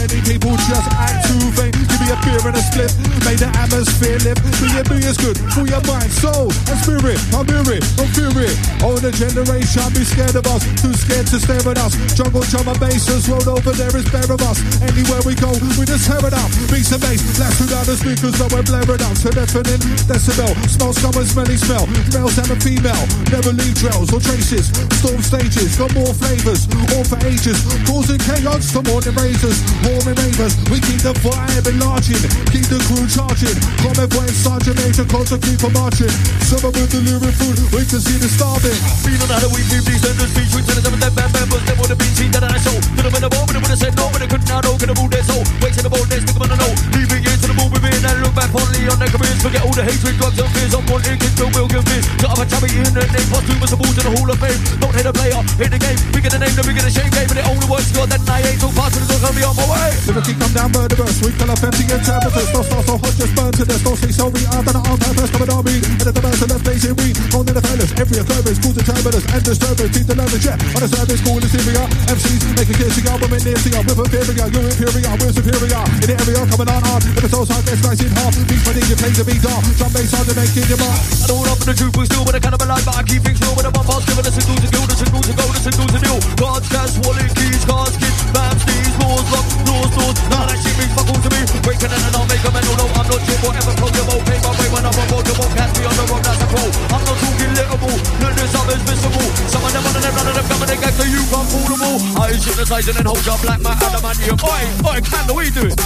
Many 0.06 0.22
people 0.22 0.54
just 0.70 0.86
act 0.94 1.26
too 1.26 1.50
vain. 1.58 1.74
Give 1.74 1.98
me 1.98 2.14
a 2.14 2.18
beer 2.22 2.38
and 2.38 2.54
a 2.54 2.62
split, 2.62 2.94
make 3.26 3.42
the 3.42 3.50
atmosphere 3.58 4.22
lift. 4.22 4.38
Be 4.62 4.70
it, 4.78 4.86
be 4.86 5.02
is 5.02 5.18
good 5.18 5.34
for 5.50 5.66
your 5.66 5.82
mind, 5.82 6.14
soul, 6.14 6.46
and 6.46 6.78
spirit. 6.78 7.18
I'm 7.34 7.42
hear 7.42 7.66
it, 7.74 7.82
I'm 7.98 8.06
it. 8.38 8.54
Older 8.86 9.10
generation 9.10 9.82
be 9.90 10.06
scared 10.06 10.38
of 10.38 10.46
us, 10.46 10.62
too 10.78 10.94
scared 10.94 11.26
to 11.34 11.42
stare 11.42 11.58
at 11.58 11.82
us. 11.82 11.98
Jungle 12.14 12.46
drum 12.46 12.70
and 12.70 12.78
basses 12.78 13.26
roll 13.26 13.50
over 13.50 13.74
there 13.74 13.90
is 13.98 14.06
bare 14.06 14.30
of 14.30 14.38
us. 14.46 14.62
Anywhere 14.78 15.26
we 15.26 15.34
go, 15.34 15.50
we 15.74 15.82
just 15.82 16.06
tear 16.06 16.22
it 16.22 16.38
up. 16.38 16.54
Beats 16.70 16.94
and 16.94 17.02
bass, 17.02 17.18
blast 17.34 17.58
without 17.66 17.90
the 17.90 17.98
speakers, 17.98 18.38
but 18.38 18.54
we're 18.54 18.62
blaring 18.62 19.02
out 19.02 19.16
to 19.26 19.34
deafening 19.34 19.82
decibel. 20.06 20.54
Smell, 20.70 20.94
and 21.18 21.26
smelly 21.26 21.58
smell. 21.58 21.90
Males 22.14 22.38
and 22.38 22.54
a 22.54 22.58
female, 22.62 23.04
never 23.34 23.50
leave 23.50 23.74
trails 23.74 24.14
or 24.14 24.22
traces. 24.22 24.70
Storm 25.02 25.18
stages, 25.18 25.74
got 25.74 25.90
more 25.98 26.14
flavors, 26.14 26.70
all 26.94 27.02
for 27.02 27.18
ages. 27.26 27.58
Causing 27.90 28.22
chaos 28.22 28.70
to 28.70 28.86
morning 28.86 29.18
razors, 29.18 29.58
warming 29.96 30.16
ravers. 30.20 30.52
We 30.68 30.78
keep 30.84 31.00
the 31.00 31.16
vibe 31.24 31.64
enlarging, 31.64 32.20
keep 32.52 32.68
the 32.68 32.80
crew 32.84 33.08
charging. 33.08 33.56
Comment 33.80 34.10
when 34.12 34.28
Sergeant 34.28 34.76
Major 34.84 35.06
to 35.08 35.36
keep 35.40 35.64
on 35.64 35.72
marching. 35.72 36.12
Summer 36.44 36.68
with 36.68 36.92
the 36.92 37.00
delivering 37.00 37.36
food, 37.36 37.56
wait 37.72 37.88
to 37.88 37.98
see 38.00 38.20
the 38.20 38.28
starving. 38.28 38.76
Feeling 39.00 39.30
how 39.30 39.48
we 39.48 39.64
feel 39.64 39.80
these 39.84 40.02
vendors 40.04 40.28
speech 40.32 40.52
with 40.52 40.66
ten 40.68 40.78
seven 40.84 41.00
band 41.00 41.32
members 41.32 41.62
They 41.64 41.76
would 41.80 41.90
have 41.90 42.00
been 42.00 42.14
seen 42.14 42.30
that 42.36 42.44
I 42.44 42.58
show. 42.60 42.76
To 42.76 43.00
them 43.00 43.14
in 43.16 43.22
the 43.24 43.32
moment, 43.32 43.54
they 43.56 43.62
would 43.62 43.72
have 43.72 43.80
said 43.80 43.94
no 43.96 44.06
But 44.12 44.20
they 44.20 44.28
couldn't 44.28 44.48
now 44.48 44.60
know, 44.60 44.76
gonna 44.76 44.96
move 44.96 45.10
their 45.10 45.24
soul 45.24 45.42
Wait 45.62 45.72
till 45.72 45.84
the 45.86 45.92
boldness, 45.92 46.22
stick 46.26 46.36
them 46.36 46.44
on 46.44 46.50
the 46.52 46.58
know 46.60 46.72
Leaving 46.92 47.22
it 47.24 47.38
to 47.40 47.46
the 47.48 47.56
move 47.56 47.70
within 47.72 48.02
And 48.02 48.18
look 48.20 48.34
back 48.36 48.50
fondly 48.52 48.84
on 48.90 48.98
their 49.00 49.10
careers 49.10 49.40
Forget 49.40 49.62
all 49.64 49.74
the 49.74 49.84
hatred, 49.86 50.16
drugs 50.20 50.38
and 50.38 50.50
fears 50.52 50.72
I'm 50.76 50.84
wanting, 50.90 51.16
kids 51.16 51.36
will 51.40 51.52
will 51.54 51.70
convince. 51.70 52.06
Shut 52.20 52.30
up 52.30 52.40
and 52.42 52.50
tabby 52.50 52.68
in 52.74 52.92
the 52.92 53.04
name 53.04 53.28
Posthumous 53.32 53.72
award 53.72 53.94
to 53.96 54.02
the 54.04 54.12
Hall 54.12 54.28
of 54.28 54.38
Fame. 54.38 54.60
Don't 54.82 54.94
hate 54.94 55.08
a 55.08 55.14
player, 55.14 55.40
hit 55.56 55.70
the 55.72 55.80
game. 55.80 55.98
Bigger 56.12 56.30
the 56.30 56.40
name, 56.42 56.54
the 56.54 56.62
bigger 56.66 56.84
the 56.84 56.92
shame 56.92 57.10
game. 57.14 57.28
And 57.30 57.38
it 57.40 57.46
only 57.48 57.66
works 57.70 57.90
God 57.94 58.10
Then 58.10 58.22
I 58.28 58.44
ain't 58.44 58.60
so 58.60 58.68
to 58.68 58.98
the 58.98 59.06
door, 59.06 59.20
I'll 59.24 59.34
be 59.34 59.42
on 59.46 59.54
my 59.56 59.66
way 59.70 59.85
Lyric 59.86 60.38
come 60.38 60.52
down 60.54 60.70
murderous, 60.72 61.22
we 61.22 61.30
kill 61.36 61.50
off 61.50 61.62
empty 61.62 61.84
interpreters. 61.86 62.48
Don't 62.50 62.66
start 62.66 62.84
so 62.86 62.94
hot, 62.98 63.14
just 63.14 63.32
burn 63.36 63.52
to 63.52 63.64
this. 63.66 63.82
Don't 63.86 63.98
say 63.98 64.10
sorry, 64.10 64.42
I've 64.50 64.64
done 64.66 64.82
it 64.82 64.88
on 64.88 64.98
purpose. 64.98 65.30
Coming 65.30 65.50
on 65.50 65.62
me, 65.62 65.76
and 65.78 66.06
at 66.06 66.14
the 66.14 66.22
birds 66.22 66.42
of 66.42 66.48
left 66.50 66.64
blazing 66.64 66.96
weed. 66.96 67.14
Holding 67.30 67.54
the 67.54 67.62
fellas, 67.62 67.90
every 67.94 68.18
occurrence, 68.18 68.58
cause 68.58 68.74
turbulence 68.82 69.26
and 69.30 69.42
disturbance. 69.46 69.92
Keep 69.94 70.06
the 70.06 70.16
nervous 70.16 70.42
jet 70.42 70.58
on 70.74 70.80
the 70.82 70.88
service, 70.90 71.20
cool 71.22 71.38
in 71.38 71.50
Syria. 71.50 71.84
MCs 72.10 72.42
make 72.58 72.70
a 72.70 72.74
kiss, 72.74 72.94
the 72.98 73.02
album 73.06 73.30
in 73.34 73.42
near 73.46 73.58
to 73.58 73.68
you. 73.70 73.82
With 73.86 74.00
inferior, 74.02 74.46
you're 74.50 74.66
inferior, 74.66 75.12
we're 75.20 75.34
superior. 75.34 75.82
In 76.02 76.06
the 76.10 76.14
area, 76.18 76.42
coming 76.50 76.70
on 76.70 76.82
hard. 76.82 77.02
If 77.06 77.22
it's 77.22 77.34
all 77.34 77.46
hard, 77.46 77.64
gets 77.66 77.82
nice 77.86 78.02
in 78.02 78.12
half. 78.18 78.34
Beat 78.46 78.62
for 78.66 78.72
you 78.74 78.96
play 78.96 79.12
the 79.14 79.24
beat 79.26 79.42
dark. 79.42 79.62
Drum 79.78 79.90
bass 79.94 80.10
hard 80.10 80.26
to 80.26 80.34
make 80.34 80.54
it 80.54 80.66
your 80.66 80.80
mark. 80.82 80.98
I 80.98 81.26
don't 81.30 81.46
up 81.46 81.60
in 81.62 81.66
the 81.70 81.76
truth, 81.78 81.94
we 81.94 82.04
still 82.06 82.24
with 82.26 82.34
a 82.34 82.40
kind 82.42 82.54
of 82.54 82.62
a 82.62 82.66
lie, 82.66 82.82
but 82.82 82.96
I 82.96 83.02
keep 83.04 83.22
things 83.22 83.38
real 83.44 83.54
with 83.54 83.68
a 83.68 83.72
bump 83.72 83.86
house, 83.86 84.04
giving 84.08 84.26
us 84.26 84.34
a 84.34 84.42
dudes 84.42 84.64
and 84.64 84.72
guild, 84.72 84.88
us 84.90 85.02
a 85.02 85.06
dudes 85.06 85.28
and 85.28 85.36
gold, 85.36 85.52
us 85.52 85.66
a 85.66 85.72
dudes 85.76 85.94
and 85.94 86.04
new. 86.06 86.18
Cards, 86.40 86.66
cash, 86.72 86.94
wallet, 87.04 87.30
keys, 87.36 87.62
cars, 87.68 87.94
kids, 88.00 88.20
bams, 88.32 88.55
these, 88.66 88.92
doors, 89.00 89.26
locks, 89.32 89.54
doors, 89.66 89.90
doors. 89.96 90.16
None 90.30 90.42
of 90.42 90.48
that 90.50 90.58
shit 90.60 90.76
means 90.78 90.92
fuck 90.94 91.08
all 91.10 91.20
to 91.22 91.30
me. 91.30 91.40
Breaking 91.62 91.90
in 91.90 92.02
and 92.02 92.14
I'll 92.14 92.28
make 92.28 92.44
a 92.44 92.50
man, 92.50 92.62
no, 92.76 92.86
I'm 92.86 93.06
not 93.06 93.20
shit, 93.26 93.38
whatever, 93.42 93.72
won't 93.82 94.24
pay 94.26 94.38
my 94.38 94.50
way 94.54 94.68
when 94.70 94.84
I'm 94.86 94.94
on 94.94 95.06
board, 95.10 95.26
you 95.26 95.34
won't 95.34 95.52
catch 95.56 95.72
me 95.76 95.82
on 95.86 95.94
the 95.98 96.04
road, 96.06 96.22
that's 96.22 96.42
a 96.42 96.46
pro. 96.46 96.62
I'm 96.94 97.02
not 97.02 97.16
talking 97.18 97.52
little, 97.58 97.78
none 98.22 98.32
of 98.32 98.38
this 98.38 98.54
up 98.54 98.68
is 98.70 98.82
visible. 98.86 99.28
Some 99.50 99.64
of 99.66 99.70
them, 99.74 99.82
one 99.82 99.96
of 99.96 100.02
them, 100.02 100.14
none 100.14 100.28
of 100.30 100.34
them 100.36 100.46
coming 100.46 100.70
and 100.70 100.80
get 100.80 100.94
to 100.94 101.04
you, 101.06 101.22
can't 101.26 101.48
fool 101.50 101.66
them 101.66 101.82
all. 101.82 101.98
I 102.22 102.30
ain't 102.30 102.44
hypnotizing 102.44 102.96
and 102.96 103.06
hold 103.06 103.24
your 103.26 103.38
black 103.42 103.60
man, 103.60 103.76
adamantium. 103.76 104.38
Oi, 104.46 104.62
oi, 104.86 104.98
can 105.02 105.24
the 105.26 105.34
way 105.34 105.50
do 105.50 105.62
it? 105.66 105.76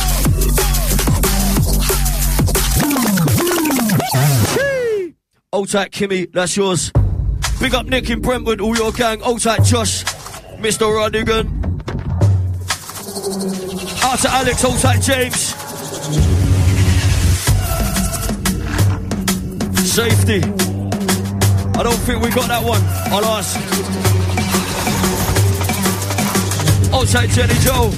Old 5.52 5.68
tight 5.68 5.90
Kimmy, 5.90 6.30
that's 6.32 6.56
yours. 6.56 6.92
Big 7.60 7.74
up 7.74 7.86
Nick 7.86 8.08
in 8.08 8.20
Brentwood, 8.20 8.60
all 8.60 8.76
your 8.76 8.92
gang. 8.92 9.20
Old 9.22 9.40
tight 9.40 9.64
Josh, 9.64 10.04
Mr. 10.62 10.86
Rodigan. 10.86 11.79
Out 13.10 14.18
to 14.20 14.30
Alex, 14.30 14.62
tight 14.80 15.00
James. 15.02 15.54
Safety. 19.84 20.40
I 21.76 21.82
don't 21.82 21.98
think 22.06 22.22
we 22.22 22.30
got 22.30 22.46
that 22.46 22.62
one. 22.62 22.80
Ask. 23.24 23.56
Old 26.92 27.08
tight 27.08 27.30
Jenny 27.30 27.54
Joe. 27.54 27.90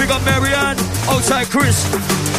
Big 0.00 0.10
up 0.10 0.24
Marianne. 0.24 0.76
Tight 1.26 1.48
Chris. 1.48 2.37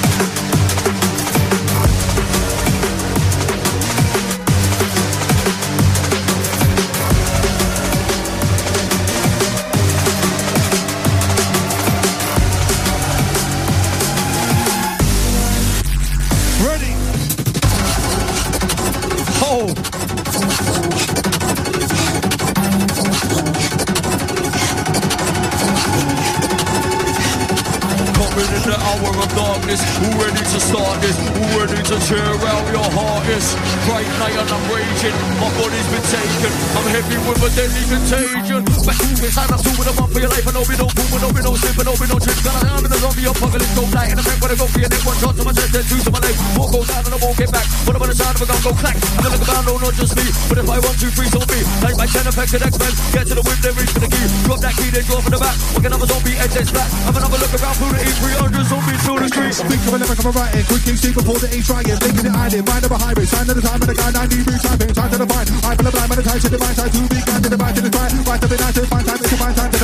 Bright 33.90 34.06
night 34.20 34.38
and 34.38 34.52
I'm 34.52 34.72
raging, 34.72 35.18
my 35.42 35.50
body's 35.58 35.88
been 35.90 36.04
taken. 36.04 36.29
I'm 36.40 36.88
heavy 36.88 37.20
with 37.28 37.44
a 37.44 37.50
deadly 37.52 37.84
contagion. 37.92 38.64
Back 38.88 38.96
to 38.96 39.12
this, 39.20 39.36
I'm 39.36 39.52
two 39.60 39.76
with 39.76 39.92
a 39.92 39.94
month 40.00 40.12
for 40.16 40.20
your 40.24 40.32
life. 40.32 40.48
I 40.48 40.52
know 40.56 40.64
we 40.64 40.76
don't 40.80 40.94
boom, 40.96 41.12
I 41.12 41.18
know 41.20 41.32
we 41.36 41.42
don't 41.44 41.60
slip, 41.60 41.76
I 41.76 41.84
know 41.84 41.96
we 42.00 42.08
don't 42.08 42.24
trip. 42.24 42.40
Gonna 42.40 42.80
I'm 42.80 42.86
in 42.88 42.92
the 42.92 43.00
zombie 43.04 43.28
apocalypse, 43.28 43.76
go 43.76 43.84
light. 43.92 44.16
And 44.16 44.24
I'm 44.24 44.40
gonna 44.40 44.56
go 44.56 44.66
for 44.72 44.80
your 44.80 44.88
neck, 44.88 45.04
one 45.04 45.18
shot 45.20 45.36
to 45.36 45.44
my 45.44 45.52
chest, 45.52 45.72
then 45.76 45.84
two 45.84 46.00
to 46.00 46.12
my 46.16 46.22
leg. 46.24 46.36
Won't 46.56 46.72
go 46.72 46.80
down 46.88 47.04
and 47.04 47.16
I 47.16 47.20
won't 47.20 47.36
get 47.36 47.52
back. 47.52 47.68
I'm 47.90 48.00
on 48.00 48.08
the 48.08 48.16
sound 48.16 48.36
of 48.40 48.42
a 48.42 48.48
gun, 48.48 48.60
go 48.64 48.72
clack. 48.80 48.96
I'm 48.96 49.20
gonna 49.20 49.36
look 49.36 49.50
around, 49.52 49.66
no, 49.68 49.74
not 49.84 49.94
just 50.00 50.14
me. 50.16 50.26
But 50.48 50.58
if 50.64 50.68
I 50.72 50.78
want 50.80 50.96
two, 50.96 51.12
three, 51.12 51.28
so 51.28 51.42
me. 51.44 51.60
Like 51.84 51.98
my 52.00 52.08
10 52.08 52.32
affected 52.32 52.64
X-Men. 52.64 52.94
Get 53.12 53.26
to 53.28 53.36
the 53.36 53.44
whip, 53.44 53.60
then 53.60 53.74
reach 53.76 53.92
for 53.92 54.00
the 54.00 54.08
key. 54.08 54.26
Drop 54.48 54.60
that 54.64 54.74
key, 54.80 54.90
then 54.96 55.04
drop 55.04 55.28
in 55.28 55.32
the 55.36 55.42
back. 55.44 55.56
Look 55.76 55.84
another 55.84 56.08
zombie, 56.08 56.40
edge, 56.40 56.56
edge, 56.56 56.72
flat. 56.72 56.88
Have 57.04 57.20
another 57.20 57.36
look 57.36 57.52
around 57.52 57.76
through 57.76 57.92
the 57.92 58.00
E300 58.00 58.64
zombies 58.72 59.02
through 59.04 59.20
the 59.20 59.28
streets. 59.28 59.60
Think 59.60 59.82
of 59.84 59.92
a 59.92 59.98
lyric, 60.00 60.24
I'm 60.24 60.32
writing. 60.32 60.64
Quick 60.72 60.84
king 60.88 60.96
steep 60.96 61.16
before 61.20 61.40
the 61.44 61.50
E 61.52 61.60
trying. 61.60 61.92
Thinking 62.00 62.24
it 62.24 62.32
hiding. 62.32 62.64
Mind 62.64 62.88
of 62.88 62.96
a 62.96 63.00
highway. 63.04 63.28
Sign 63.28 63.50
of 63.52 63.60
the 63.60 63.64
time 63.66 63.84
and 63.84 63.90
the 63.92 63.98
guy 64.00 64.10
90 64.16 64.40
degrees 64.40 64.64
typing. 64.64 64.96
Time 64.96 65.12
to 65.12 65.18
the 65.20 65.28
fine. 65.28 65.48
I 65.68 65.76
feel 65.76 65.84
the 65.84 65.92
blind, 65.92 66.10
man, 66.14 66.29
time 66.30 66.40
to 66.40 66.50
the 66.50 66.60
mind. 66.60 66.76
Time 66.76 66.90
to 66.90 67.02
be 67.10 67.22
kind 67.22 67.44
to 67.44 67.50
the 67.50 67.58
mind, 67.58 67.76
to 67.76 67.82
the 67.82 67.90
time. 67.90 68.24
Right 68.24 68.42
to 68.42 68.48
the 68.48 68.58
night, 68.58 68.74
to 68.76 68.86
find 68.86 69.06
time. 69.06 69.18
It's 69.20 69.56
time. 69.56 69.79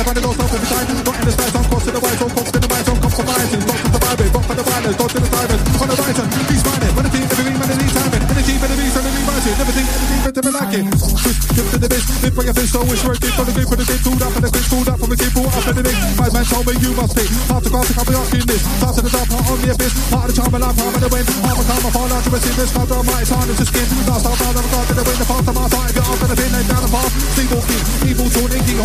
Skip 11.56 11.72
to 11.72 11.80
the 11.80 11.88
bitch. 11.88 12.04
Live 12.20 12.36
for 12.36 12.44
your 12.44 12.52
fist, 12.52 12.76
so 12.76 12.84
it's 12.84 13.00
working. 13.00 13.32
For 13.32 13.48
the 13.48 13.54
game, 13.56 13.64
for 13.64 13.80
the 13.80 13.88
game, 13.88 14.02
pulled 14.04 14.20
up, 14.20 14.28
and 14.36 14.44
the 14.44 14.52
bitch 14.52 14.68
pulled 14.68 14.92
up 14.92 15.00
from 15.00 15.08
the 15.08 15.16
game, 15.16 15.32
pulled 15.32 15.48
up, 15.48 15.64
the 15.64 15.80
big. 15.80 15.96
My 16.20 16.28
man 16.28 16.44
told 16.44 16.68
me 16.68 16.76
you 16.84 16.92
must 16.92 17.16
pay. 17.16 17.24
Half 17.48 17.64
the 17.64 17.72
grass, 17.72 17.88
I'll 17.96 18.04
be 18.04 18.12
asking 18.12 18.44
this. 18.44 18.60
Start 18.76 18.92
to 18.92 19.00
the 19.00 19.08
top, 19.08 19.24
part 19.24 19.48
on 19.48 19.56
the 19.64 19.72
abyss. 19.72 19.96
Part 20.12 20.28
of 20.28 20.28
the 20.28 20.36
charm, 20.36 20.52
and 20.52 20.68
I'm 20.68 20.76
part 20.76 20.92
of 20.92 21.00
the 21.00 21.08
wind. 21.08 21.24
Half 21.48 21.56
a 21.56 21.64
time, 21.64 21.80
I 21.80 21.90
fall 21.96 22.12
out 22.12 22.20
to 22.28 22.30
receive 22.36 22.60
this. 22.60 22.68
Can't 22.76 22.84
draw 22.92 23.00
my 23.08 23.24
time, 23.24 23.48
it's 23.48 23.64
a 23.64 23.66
skin. 23.72 23.88
Last 24.04 24.28
time, 24.28 24.36
I'll 24.36 24.52
never 24.52 24.68
got 24.68 24.84
to 24.84 25.00
the 25.00 25.04
wind. 25.08 25.16
The 25.16 25.24
fast, 25.24 25.48
I'm 25.48 25.56
outside, 25.56 25.96
get 25.96 26.04
off, 26.04 26.20
and 26.20 26.28
the 26.28 26.36
pin, 26.36 26.52
and 26.52 26.68
down 26.68 26.82
the 26.84 26.92
path. 26.92 27.08
Sleep 27.32 27.48
walking, 27.56 27.80
evil 28.04 28.28
tuning, 28.36 28.60
keep. 28.68 28.76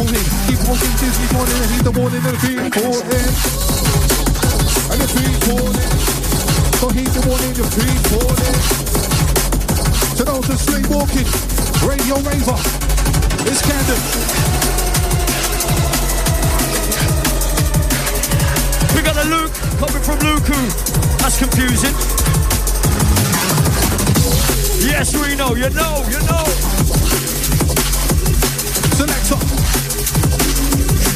Keep 0.48 0.64
walking, 0.64 0.96
Disney 0.96 1.28
morning, 1.36 1.60
and 1.60 1.72
he's 1.76 1.84
the 1.84 1.92
warning, 1.92 2.24
and 2.24 2.32
the 2.32 2.40
feet. 2.40 2.56
And 2.56 2.72
the 4.96 5.12
feet. 5.12 5.44
So 6.80 6.88
he's 6.96 7.12
the 7.20 7.24
warning, 7.28 7.52
the 7.52 7.68
feet 7.68 8.00
falling. 8.16 8.56
Those 10.22 10.48
who 10.48 10.56
sleepwalking, 10.56 11.51
radio 11.88 12.16
raver, 12.22 12.60
it's 13.50 13.62
Candon. 13.62 14.02
We 18.96 19.02
got 19.02 19.18
a 19.18 19.26
Luke 19.30 19.54
coming 19.80 20.04
from 20.04 20.20
Luku. 20.20 20.60
That's 21.20 21.38
confusing. 21.38 21.96
Yes, 24.88 25.14
we 25.16 25.36
know. 25.36 25.56
You 25.56 25.70
know. 25.70 26.04
You 26.10 26.20
know. 26.26 26.46
Selector. 28.98 29.40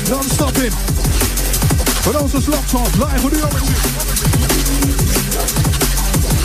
Non-stopping. 0.09 0.71
For 2.03 2.13
those 2.13 2.31
who's 2.31 2.47
locked 2.47 2.75
on, 2.75 2.99
live 2.99 3.23
with 3.23 3.33
the 3.33 3.41
origin. 3.43 3.75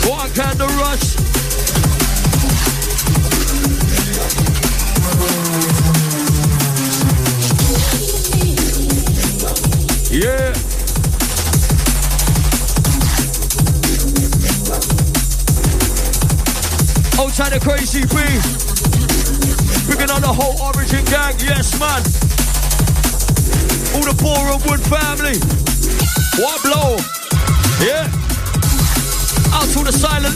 One 0.09 0.29
Candon 0.31 0.69
Rush. 0.79 1.30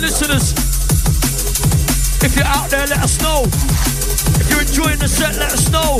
Listeners. 0.05 0.51
If 2.23 2.35
you're 2.35 2.45
out 2.45 2.69
there, 2.69 2.87
let 2.87 2.99
us 2.99 3.21
know. 3.21 3.74
You're 4.55 4.63
enjoying 4.63 4.99
the 4.99 5.07
set, 5.09 5.35
let 5.35 5.51
us 5.51 5.67
know. 5.67 5.99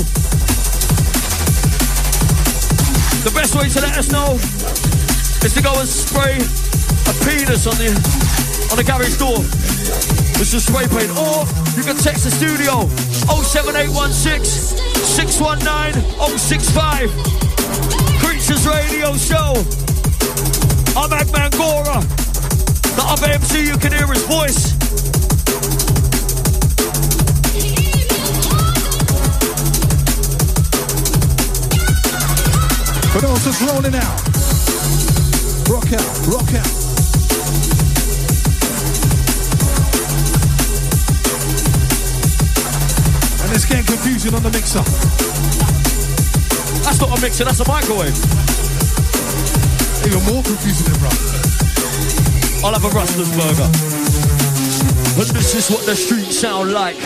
The 3.27 3.35
best 3.35 3.51
way 3.51 3.67
to 3.67 3.81
let 3.83 3.97
us 3.97 4.07
know 4.15 4.39
is 5.43 5.53
to 5.55 5.61
go 5.61 5.75
and 5.75 5.83
spray 5.83 6.39
a 6.39 7.13
penis 7.27 7.67
on 7.67 7.75
the 7.75 7.91
on 8.71 8.79
the 8.79 8.83
garage 8.87 9.19
door 9.19 9.43
with 10.39 10.47
some 10.47 10.63
spray 10.63 10.87
paint. 10.87 11.11
Or 11.19 11.43
you 11.75 11.83
can 11.83 11.99
text 11.99 12.23
the 12.23 12.31
studio 12.31 12.87
07816 13.27 14.47
619 15.03 15.99
065. 16.39 17.11
Creatures 18.23 18.63
Radio 18.63 19.19
Show. 19.19 19.51
I'm 20.95 21.11
Agman 21.11 21.51
Gora. 21.59 21.99
The 22.95 23.03
other 23.03 23.35
MC, 23.35 23.67
you 23.67 23.77
can 23.77 23.91
hear 23.91 24.07
his 24.07 24.23
voice. 24.23 24.74
For 33.15 33.21
those 33.21 33.45
that's 33.45 33.61
rolling 33.61 33.95
out. 33.95 34.19
Rock 35.71 35.87
out, 35.93 36.27
rock 36.27 36.51
out. 36.51 36.67
And 43.39 43.55
it's 43.55 43.63
getting 43.63 43.85
confusing 43.85 44.35
on 44.35 44.43
the 44.43 44.51
mixer. 44.51 44.83
That's 46.83 46.99
not 46.99 47.17
a 47.17 47.21
mixer, 47.21 47.45
that's 47.45 47.61
a 47.61 47.67
microwave. 47.69 48.11
Even 50.03 50.19
more 50.27 50.43
confusing 50.43 50.91
than 50.91 51.01
rock. 51.01 51.15
I'll 52.65 52.73
have 52.73 52.83
a 52.83 52.89
Rustler's 52.89 53.31
burger. 53.31 53.71
And 55.15 55.29
this 55.31 55.55
is 55.55 55.69
what 55.71 55.85
the 55.85 55.95
streets 55.95 56.37
sound 56.37 56.73
like. 56.73 57.01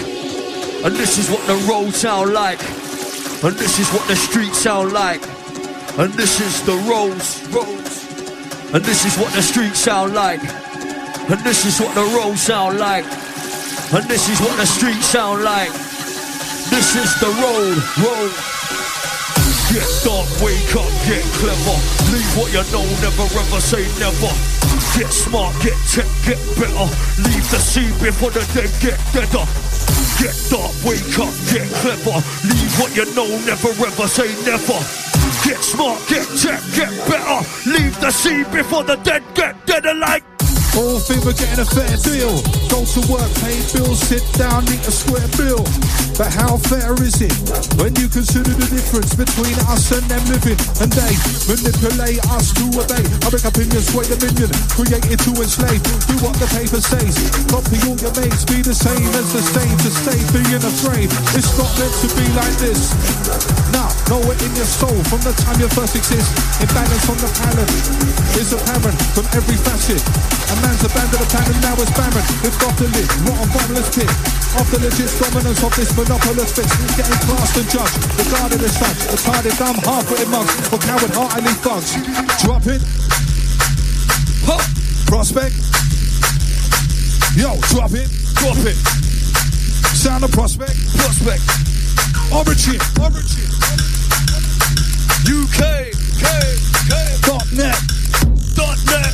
And 0.83 0.95
this 0.95 1.19
is 1.19 1.29
what 1.29 1.45
the 1.45 1.53
road 1.69 1.93
sound 1.93 2.33
like. 2.33 2.63
And 3.43 3.55
this 3.57 3.77
is 3.77 3.87
what 3.91 4.07
the 4.07 4.15
streets 4.15 4.57
sound 4.57 4.91
like. 4.91 5.21
And 5.99 6.13
this 6.13 6.39
is 6.39 6.63
the 6.63 6.79
roads, 6.87 7.43
roads. 7.51 8.07
And 8.71 8.79
this 8.85 9.03
is 9.03 9.19
what 9.19 9.33
the 9.35 9.41
streets 9.41 9.79
sound 9.79 10.13
like. 10.13 10.39
And 11.27 11.43
this 11.43 11.65
is 11.67 11.75
what 11.75 11.93
the 11.93 12.07
roads 12.15 12.39
sound 12.39 12.79
like. 12.79 13.03
And 13.91 14.07
this 14.07 14.31
is 14.31 14.39
what 14.39 14.55
the 14.55 14.65
streets 14.65 15.11
sound 15.11 15.43
like. 15.43 15.67
This 16.71 16.95
is 16.95 17.11
the 17.19 17.27
road, 17.43 17.75
road. 17.99 18.31
Get 19.75 19.83
dark, 20.07 20.23
wake 20.39 20.71
up, 20.79 20.87
get 21.03 21.19
clever. 21.35 21.75
Leave 22.15 22.31
what 22.39 22.47
you 22.55 22.63
know, 22.71 22.87
never 23.03 23.27
ever 23.35 23.59
say 23.59 23.83
never. 23.99 24.31
Get 24.95 25.11
smart, 25.11 25.51
get 25.59 25.75
tech, 25.91 26.07
get 26.23 26.39
better. 26.55 26.87
Leave 27.27 27.43
the 27.51 27.59
scene 27.59 27.91
before 27.99 28.31
the 28.31 28.47
dead 28.55 28.71
get 28.79 28.95
deader. 29.11 29.43
Get 30.15 30.31
dark, 30.47 30.71
wake 30.87 31.19
up, 31.19 31.35
get 31.51 31.67
clever. 31.83 32.23
Leave 32.47 32.73
what 32.79 32.95
you 32.95 33.03
know, 33.19 33.27
never 33.43 33.75
ever 33.83 34.07
say 34.07 34.31
never. 34.47 35.08
Get 35.43 35.63
smart, 35.63 35.99
get 36.07 36.27
tech, 36.37 36.61
get 36.75 36.91
better. 37.07 37.39
Leave 37.69 37.99
the 38.01 38.11
scene 38.11 38.45
before 38.51 38.83
the 38.83 38.95
dead 38.97 39.23
get 39.35 39.65
deader 39.65 39.93
like. 39.93 40.23
All 40.77 40.99
think 40.99 41.25
we're 41.25 41.33
getting 41.33 41.59
a 41.59 41.65
fair 41.65 41.95
deal. 41.97 42.41
Go 42.69 42.85
to 42.85 43.11
work, 43.11 43.31
pay 43.41 43.57
bills, 43.73 43.99
sit 43.99 44.23
down, 44.37 44.63
eat 44.65 44.85
a 44.87 44.91
square 44.91 45.27
bill. 45.37 46.08
But 46.19 46.35
how 46.35 46.59
fair 46.67 46.91
is 46.99 47.15
it 47.23 47.31
when 47.79 47.95
you 47.95 48.11
consider 48.11 48.51
the 48.51 48.67
difference 48.67 49.15
between 49.15 49.55
us 49.71 49.87
and 49.95 50.03
them 50.11 50.19
living? 50.27 50.59
And 50.83 50.91
they 50.91 51.15
manipulate 51.47 52.19
us 52.35 52.51
to 52.59 52.67
obey. 52.75 53.07
I 53.23 53.31
make 53.31 53.47
opinions, 53.47 53.87
sway 53.87 54.03
the 54.03 54.19
minion, 54.19 54.51
created 54.67 55.15
to 55.15 55.31
enslave. 55.39 55.79
Do 56.11 56.19
what 56.19 56.35
the 56.35 56.51
paper 56.51 56.83
says. 56.83 57.15
Copy 57.47 57.79
all 57.87 57.95
your 58.03 58.11
mates, 58.19 58.43
be 58.43 58.59
the 58.59 58.75
same 58.75 59.07
as 59.15 59.31
the 59.31 59.39
same 59.39 59.77
to 59.79 59.89
stay 59.95 60.19
being 60.35 60.59
afraid. 60.59 61.07
It's 61.39 61.55
not 61.55 61.71
meant 61.79 61.95
to 62.03 62.11
be 62.11 62.27
like 62.35 62.55
this. 62.59 62.91
Now, 63.71 63.87
know 64.11 64.19
it 64.27 64.43
in 64.43 64.51
your 64.59 64.67
soul 64.67 64.99
from 65.07 65.23
the 65.23 65.31
time 65.39 65.55
you 65.63 65.71
first 65.71 65.95
exist. 65.95 66.35
Imbalance 66.59 67.07
on 67.07 67.15
the 67.15 67.31
palette 67.31 67.71
is 68.35 68.51
apparent 68.51 68.99
from 69.15 69.23
every 69.39 69.55
facet. 69.55 70.03
A 70.51 70.55
man's 70.67 70.83
abandoned 70.83 71.23
a 71.23 71.27
planet, 71.31 71.55
now 71.63 71.79
it's 71.79 71.95
barren. 71.95 72.25
We've 72.43 72.59
got 72.59 72.75
to 72.75 72.91
live, 72.91 73.07
rotten 73.23 73.47
bottomless 73.55 73.87
pit. 73.95 74.11
The 74.69 74.77
legit 74.85 75.09
dominance 75.17 75.63
of 75.65 75.73
this 75.73 75.89
monopolist 76.09 76.55
fix. 76.55 76.69
Getting 76.97 77.21
classed 77.29 77.57
and 77.57 77.69
judged, 77.69 77.97
regarded 78.17 78.61
as 78.65 78.73
such. 78.73 78.97
Retarded, 79.13 79.55
dumb, 79.61 79.77
half-witted 79.85 80.29
mugs, 80.29 80.53
or 80.73 80.79
coward, 80.81 81.13
heartily 81.13 81.53
thugs. 81.61 81.93
Drop 82.41 82.65
it. 82.65 82.81
Huh. 84.41 84.57
Prospect. 85.05 85.53
Yo, 87.37 87.53
drop 87.69 87.93
it. 87.93 88.09
Drop 88.41 88.57
it. 88.65 88.77
Sound 89.93 90.23
of 90.23 90.31
prospect. 90.31 90.73
Prospect. 90.97 91.45
Origin. 92.33 92.81
Origin. 92.97 93.49
UK, 95.29 95.61
K, 96.17 96.25
K, 96.89 96.93
Dot 97.21 97.45
net. 97.53 97.77
dot 98.55 98.79
net. 98.89 99.13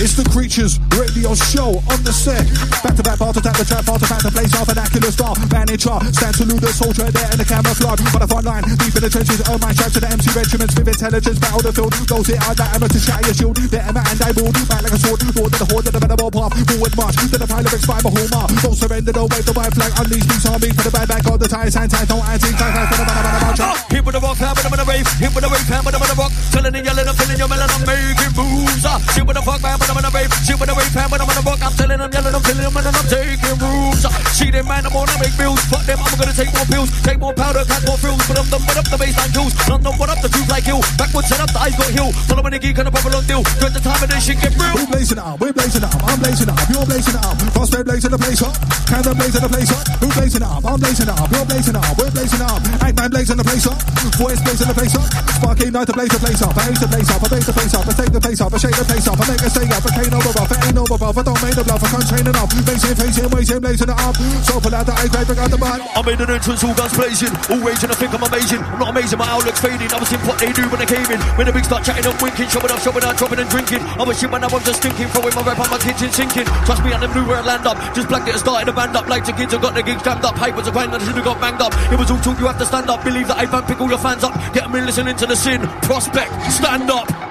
It's 0.00 0.16
the 0.16 0.24
Creatures 0.32 0.80
radio 0.96 1.36
show 1.36 1.76
on 1.92 2.00
the 2.08 2.08
set. 2.08 2.40
Back 2.80 2.96
to 2.96 3.04
back, 3.04 3.20
bar 3.20 3.36
to 3.36 3.40
tap 3.44 3.52
the 3.52 3.68
trap, 3.68 3.84
bar 3.84 4.00
to 4.00 4.08
back 4.08 4.24
the 4.24 4.32
place 4.32 4.48
off 4.56 4.72
an 4.72 4.80
accurate 4.80 5.12
star. 5.12 5.36
Man 5.52 5.68
stand 5.76 6.32
salute 6.40 6.56
the 6.56 6.72
soldier 6.72 7.04
there 7.12 7.28
in 7.28 7.36
the 7.36 7.44
camouflage. 7.44 8.00
On 8.00 8.16
the 8.16 8.24
front 8.24 8.48
line, 8.48 8.64
deep 8.80 8.96
in 8.96 9.04
the 9.04 9.12
trenches, 9.12 9.44
oh 9.44 9.60
my 9.60 9.76
straps 9.76 9.92
to 9.92 10.00
the 10.00 10.08
MC 10.08 10.32
regiments 10.32 10.72
with 10.72 10.88
intelligence, 10.88 11.36
battle 11.36 11.60
the 11.60 11.68
field. 11.76 11.92
Those 12.08 12.32
it 12.32 12.40
out 12.40 12.56
that 12.56 12.72
amateur 12.80 12.96
shatter 12.96 13.28
your 13.28 13.36
shield. 13.36 13.60
The 13.60 13.76
Emma 13.76 14.00
and 14.00 14.20
I 14.24 14.32
will 14.32 14.48
back 14.72 14.88
like 14.88 14.96
a 14.96 15.00
sword. 15.04 15.20
Lord 15.36 15.52
to 15.52 15.58
the 15.60 15.68
horde, 15.68 15.84
to 15.84 15.92
the 15.92 16.00
venerable 16.00 16.32
path. 16.32 16.56
Forward 16.64 16.94
march, 16.96 17.16
to 17.20 17.36
the 17.36 17.44
pile 17.44 17.60
of 17.60 17.76
expire 17.76 18.00
my 18.00 18.08
home 18.08 18.30
mark. 18.32 18.48
Don't 18.64 18.72
surrender, 18.80 19.12
don't 19.12 19.28
wave 19.28 19.44
the 19.44 19.52
white 19.52 19.74
flag. 19.76 19.92
Unleash 20.00 20.24
these 20.24 20.48
armies 20.48 20.72
for 20.80 20.88
the 20.88 20.92
bad 20.96 21.12
back 21.12 21.28
of 21.28 21.36
the 21.36 21.44
ties, 21.44 21.76
hand 21.76 21.92
ties, 21.92 22.08
no 22.08 22.24
anti, 22.24 22.48
for 22.48 22.96
the 22.96 23.04
bad 23.04 23.20
back 23.20 23.52
of 23.52 23.92
Hit 23.92 24.00
with 24.00 24.16
the 24.16 24.22
rock, 24.24 24.40
hand 24.40 24.56
with 24.64 24.80
the 24.80 24.88
rave. 24.88 25.04
Hit 25.20 25.28
with 25.36 25.44
the 25.44 25.52
rave, 25.52 25.68
hand 25.68 25.84
with 25.84 25.92
the 25.92 26.16
rock. 26.16 26.32
Telling 26.56 26.72
and 26.72 26.88
yelling, 26.88 27.04
I'm 27.04 27.12
feeling 27.20 27.36
your 27.36 27.52
melon, 27.52 27.68
I'm 27.68 27.84
making 27.84 28.32
moves. 28.32 28.80
Uh, 28.80 28.96
Shit 29.12 29.28
with 29.28 29.36
the 29.36 29.44
fuck, 29.44 29.60
man, 29.60 29.89
them 29.90 29.98
in 29.98 30.04
the 30.06 30.12
rave. 30.14 30.30
Shit 30.46 30.56
with 30.58 30.70
the 30.70 30.76
rave, 30.78 30.94
hand 30.94 31.10
with 31.10 31.18
them 31.18 31.30
in 31.30 31.36
the 31.36 31.44
rock. 31.44 31.60
I'm 31.60 31.74
telling 31.74 31.98
them, 31.98 32.10
yelling, 32.14 32.34
I'm 32.34 32.42
feeling 32.46 32.64
your 32.64 32.74
melon, 32.74 32.94
I'm 32.94 33.08
taking. 33.10 33.56
Ah, 33.60 34.14
see 34.30 34.50
them, 34.54 34.66
man, 34.70 34.86
I'm 34.86 34.94
on, 34.94 35.10
I 35.10 35.16
make 35.18 35.34
bills. 35.34 35.60
Fuck 35.66 35.84
them, 35.84 35.98
I'm 35.98 36.14
gonna 36.14 36.34
take 36.34 36.52
more 36.54 36.68
pills. 36.70 36.90
Take 37.02 37.18
more 37.18 37.34
powder, 37.34 37.66
cut 37.66 37.82
more 37.82 37.98
frills. 37.98 38.22
Put 38.30 38.38
up 38.38 38.46
the, 38.46 38.58
put 38.62 38.76
up 38.78 38.86
the 38.86 38.98
baseline 39.02 39.32
kills. 39.34 39.52
London, 39.66 39.94
what 39.98 40.08
up 40.08 40.20
the 40.22 40.30
truth 40.30 40.48
like 40.48 40.64
hill. 40.64 40.80
Backwards, 40.94 41.26
set 41.26 41.42
up 41.42 41.50
the 41.50 41.60
eyes 41.60 41.74
got 41.74 41.90
hill. 41.90 42.10
Following 42.30 42.54
the 42.54 42.60
geek 42.62 42.78
on 42.78 42.86
a 42.86 42.92
proper 42.92 43.10
long 43.10 43.26
deal. 43.26 43.42
Dread 43.58 43.74
the 43.74 43.82
time 43.82 43.98
and 44.00 44.10
this 44.14 44.22
shit 44.22 44.38
get 44.38 44.54
real. 44.54 44.74
We're 44.78 44.86
blazing 44.86 45.18
up, 45.18 45.40
we're 45.42 45.52
blazing 45.52 45.84
up, 45.84 45.98
I'm 46.06 46.18
blazing 46.22 46.48
up, 46.48 46.60
you're 46.70 46.86
blazing 46.86 47.18
up. 47.18 47.34
Prospect 47.50 47.84
blazing 47.90 48.12
the 48.14 48.20
place 48.20 48.42
up, 48.42 48.54
Candon 48.86 49.16
blazing 49.18 49.42
the 49.42 49.50
place 49.50 49.72
up. 49.74 49.84
Who's 49.98 50.14
blazing 50.14 50.44
up? 50.46 50.62
I'm 50.64 50.78
blazing 50.78 51.10
up, 51.10 51.26
you're 51.34 51.46
blazing 51.46 51.76
up, 51.76 51.90
we're 51.98 52.12
blazing 52.14 52.42
up. 52.42 52.60
Agman 52.84 53.10
blazing 53.10 53.38
the 53.40 53.44
place 53.44 53.66
up, 53.66 53.80
voice 54.20 54.40
blazing 54.44 54.68
the 54.68 54.76
place 54.76 54.94
up. 54.94 55.08
Sparky 55.40 55.70
night 55.70 55.86
to 55.88 55.94
blaze 55.94 56.12
the 56.12 56.20
place 56.20 56.42
up, 56.42 56.54
I 56.56 56.62
hate 56.70 56.80
the 56.80 56.88
place 56.88 57.10
up, 57.10 57.22
I 57.22 57.28
blaze 57.28 57.46
the 57.46 57.52
place 57.52 57.74
up, 57.74 57.86
I 57.88 57.92
take 57.92 58.12
the 58.12 58.20
place 58.20 58.40
up, 58.40 58.52
I 58.52 58.58
shake 58.58 58.76
the 58.76 58.84
place 58.84 59.08
up, 59.08 59.18
I 59.18 59.24
make 59.30 59.42
it 59.42 59.50
stay 59.50 59.66
I 59.70 59.90
can't 59.94 60.14
over 60.14 60.32
rough, 60.34 60.50
it 60.50 60.60
ain't 60.66 60.78
over 60.78 60.96
rough, 60.98 61.18
I 61.18 61.22
don't 61.22 61.40
make 61.42 61.54
the 61.54 61.64
bluff, 61.64 61.82
I 61.84 61.88
can't 61.94 62.06
chain 62.10 62.26
it 62.26 62.36
up. 62.36 62.50
Facing, 62.50 63.30
waiting, 63.30 63.60
blazing 63.60 63.90
it 63.90 63.98
up. 63.98 64.14
So 64.42 64.58
pull 64.58 64.74
out 64.74 64.86
the 64.86 64.94
ice, 64.98 65.10
grab 65.10 65.30
out 65.30 65.50
the 65.50 65.58
bud. 65.58 65.80
I 65.80 66.00
made 66.02 66.20
an 66.20 66.30
entrance, 66.30 66.64
all 66.64 66.74
guns 66.74 66.94
blazing, 66.96 67.34
all 67.50 67.62
raging. 67.62 67.90
I 67.90 67.96
think 67.96 68.10
I'm 68.10 68.24
amazing. 68.26 68.60
I'm 68.60 68.78
not 68.82 68.90
amazing, 68.90 69.18
my 69.18 69.30
outlook's 69.30 69.60
fading. 69.60 69.90
I 69.90 69.98
was 69.98 70.10
in 70.10 70.20
what 70.26 70.38
they 70.42 70.50
do 70.50 70.66
when 70.68 70.78
they 70.82 70.90
came 70.90 71.06
in. 71.06 71.20
When 71.38 71.46
the 71.46 71.54
big 71.54 71.64
start 71.64 71.86
chatting 71.86 72.02
and 72.02 72.16
winking, 72.18 72.48
showing 72.50 72.70
up, 72.70 72.80
showing 72.82 73.04
out, 73.04 73.14
dropping 73.16 73.40
and 73.40 73.50
drinking. 73.50 73.82
I 73.94 74.02
was 74.02 74.18
shit 74.18 74.30
when 74.30 74.42
I 74.42 74.50
was 74.50 74.62
just 74.66 74.82
thinking, 74.82 75.06
throwing 75.14 75.34
my 75.34 75.42
rap 75.46 75.60
on 75.62 75.70
my 75.70 75.78
kitchen 75.78 76.10
sinking. 76.10 76.46
Trust 76.66 76.82
me, 76.82 76.90
I 76.92 76.98
never 76.98 77.14
knew 77.14 77.26
where 77.26 77.38
I'd 77.38 77.46
land 77.46 77.66
up. 77.66 77.78
Just 77.94 78.08
blacked 78.10 78.26
it 78.26 78.34
and 78.34 78.42
started 78.42 78.68
a 78.68 78.74
band 78.74 78.96
up. 78.98 79.06
Like 79.06 79.24
the 79.24 79.32
kids, 79.32 79.54
I 79.54 79.60
got 79.60 79.74
the 79.74 79.82
gigs 79.82 80.02
jammed 80.02 80.24
up. 80.24 80.34
Papers 80.36 80.66
are 80.66 80.74
grind, 80.74 80.92
I 80.92 80.98
should 80.98 81.14
have 81.14 81.24
got 81.24 81.40
banged 81.40 81.62
up. 81.62 81.72
It 81.92 81.98
was 81.98 82.10
all 82.10 82.20
talk, 82.20 82.38
you 82.40 82.46
have 82.46 82.58
to 82.58 82.66
stand 82.66 82.90
up. 82.90 83.04
Believe 83.04 83.28
that 83.28 83.38
I 83.38 83.46
fan, 83.46 83.62
pick 83.64 83.80
all 83.80 83.88
your 83.88 84.02
fans 84.02 84.24
up. 84.24 84.34
Get 84.52 84.66
them 84.66 84.74
in 84.74 84.86
listening 84.86 85.16
to 85.16 85.26
the 85.26 85.36
sin. 85.36 85.62
Prospect, 85.86 86.32
stand 86.50 86.90
up. 86.90 87.29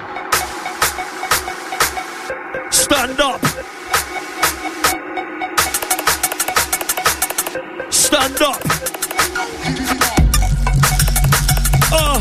Stand 2.90 3.20
up. 3.20 3.40
Stand 7.88 8.42
up. 8.42 8.60
Uh. 11.92 12.20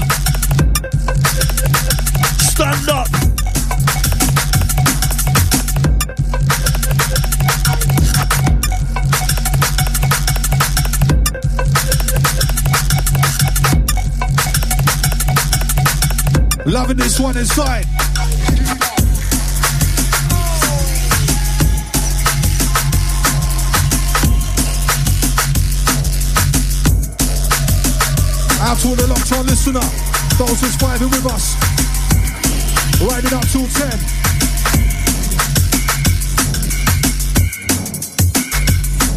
Stand 2.37 2.89
up. 2.89 3.07
Loving 16.67 16.97
this 16.97 17.19
one 17.19 17.37
inside. 17.37 17.87
Out 28.69 28.77
to 28.77 28.89
all 28.89 28.95
the 28.95 29.07
locked 29.07 29.31
on 29.31 29.47
listener, 29.47 29.81
those 30.37 30.61
who's 30.61 30.77
vibing 30.77 31.09
with 31.09 31.25
us. 31.25 31.55
Riding 33.01 33.33
up 33.33 33.41
till 33.49 33.65
10. 33.65 33.89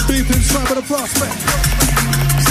Deep 0.09 0.31
inside 0.35 0.71
of 0.71 0.77
the 0.77 0.83
prospect. 0.89 2.42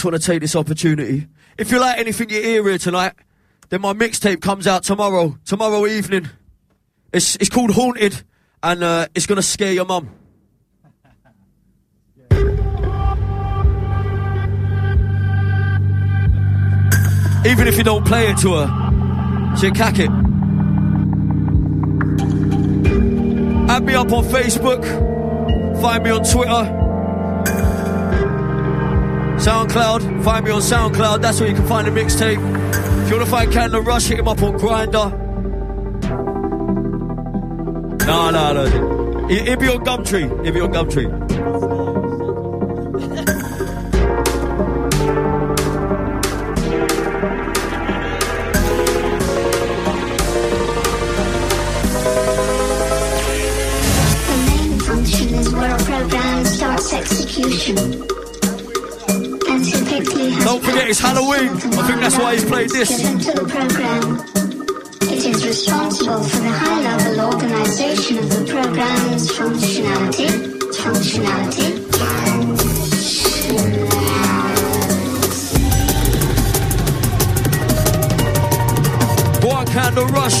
Just 0.00 0.10
want 0.10 0.22
to 0.22 0.26
take 0.26 0.40
this 0.40 0.56
opportunity. 0.56 1.26
If 1.58 1.70
you 1.70 1.78
like 1.78 1.98
anything 1.98 2.30
you 2.30 2.40
hear 2.40 2.66
here 2.66 2.78
tonight, 2.78 3.12
then 3.68 3.82
my 3.82 3.92
mixtape 3.92 4.40
comes 4.40 4.66
out 4.66 4.82
tomorrow, 4.82 5.36
tomorrow 5.44 5.84
evening. 5.84 6.30
It's 7.12 7.36
it's 7.36 7.50
called 7.50 7.72
Haunted, 7.72 8.22
and 8.62 8.82
uh, 8.82 9.08
it's 9.14 9.26
gonna 9.26 9.42
scare 9.42 9.72
your 9.74 9.84
mum. 9.84 10.08
Even 17.44 17.68
if 17.68 17.76
you 17.76 17.84
don't 17.84 18.06
play 18.06 18.30
it 18.30 18.38
to 18.38 18.54
her, 18.54 19.56
she'll 19.58 19.70
cack 19.72 19.98
it. 19.98 20.08
Add 23.68 23.84
me 23.84 23.94
up 23.94 24.10
on 24.10 24.24
Facebook. 24.24 24.82
Find 25.82 26.02
me 26.02 26.10
on 26.10 26.24
Twitter. 26.24 26.79
SoundCloud, 29.40 30.22
find 30.22 30.44
me 30.44 30.50
on 30.50 30.60
SoundCloud. 30.60 31.22
That's 31.22 31.40
where 31.40 31.48
you 31.48 31.54
can 31.54 31.66
find 31.66 31.86
the 31.86 31.90
mixtape. 31.90 32.36
If 33.04 33.10
you 33.10 33.16
want 33.16 33.24
to 33.24 33.30
find 33.30 33.50
Candon 33.50 33.84
Rush, 33.86 34.06
hit 34.06 34.18
him 34.18 34.28
up 34.28 34.42
on 34.42 34.58
Grindr. 34.58 35.18
No, 38.06 38.30
no, 38.30 38.52
no. 38.52 39.28
He'll 39.28 39.56
be 39.56 39.68
on 39.68 39.84
Gumtree. 39.84 40.44
He'll 40.44 40.52
be 40.52 40.60
on 40.60 40.72
Gumtree. 40.72 41.19
Forget. 61.40 61.78
I 61.78 61.86
think 61.86 62.00
that's 62.00 62.18
why 62.18 62.34
he's 62.34 62.44
played 62.44 62.68
this. 62.68 63.00
Given 63.00 63.18
to 63.20 63.32
the 63.32 63.48
program. 63.48 64.20
It 65.10 65.24
is 65.24 65.46
responsible 65.46 66.22
for 66.22 66.36
the 66.36 66.50
high-level 66.50 67.32
organization 67.32 68.18
of 68.18 68.28
the 68.28 68.44
program's 68.44 69.30
functionality. 69.32 70.28
Functionality. 70.76 71.80
Go 79.40 79.48
on, 79.50 79.66
Candon 79.66 80.08
Rush. 80.12 80.40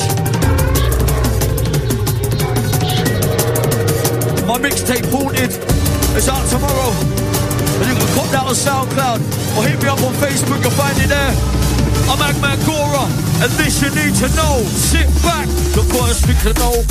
My 4.46 4.58
mixtape 4.58 5.10
Haunted 5.10 5.50
is 6.14 6.28
out 6.28 6.46
tomorrow. 6.50 6.92
And 7.80 7.88
you 7.88 7.96
can 7.96 8.14
cop 8.14 8.28
that 8.32 8.44
on 8.44 8.54
SoundCloud 8.54 9.39
or 9.56 9.64
hit 9.64 9.82
me 9.82 9.88
up 9.88 10.00
on 10.02 10.14
Facebook, 10.14 10.62
you'll 10.62 10.76
find 10.78 10.96
it 10.98 11.08
there. 11.08 11.34
I'm 12.10 12.18
Agman 12.18 12.58
Gora, 12.66 13.06
and 13.42 13.50
this 13.58 13.82
you 13.82 13.90
need 13.90 14.14
to 14.22 14.28
know. 14.34 14.62
Sit 14.70 15.06
back, 15.22 15.46
the 15.74 15.84
first 15.94 16.26
thing 16.26 16.38
to 16.46 16.52
know 16.58 16.82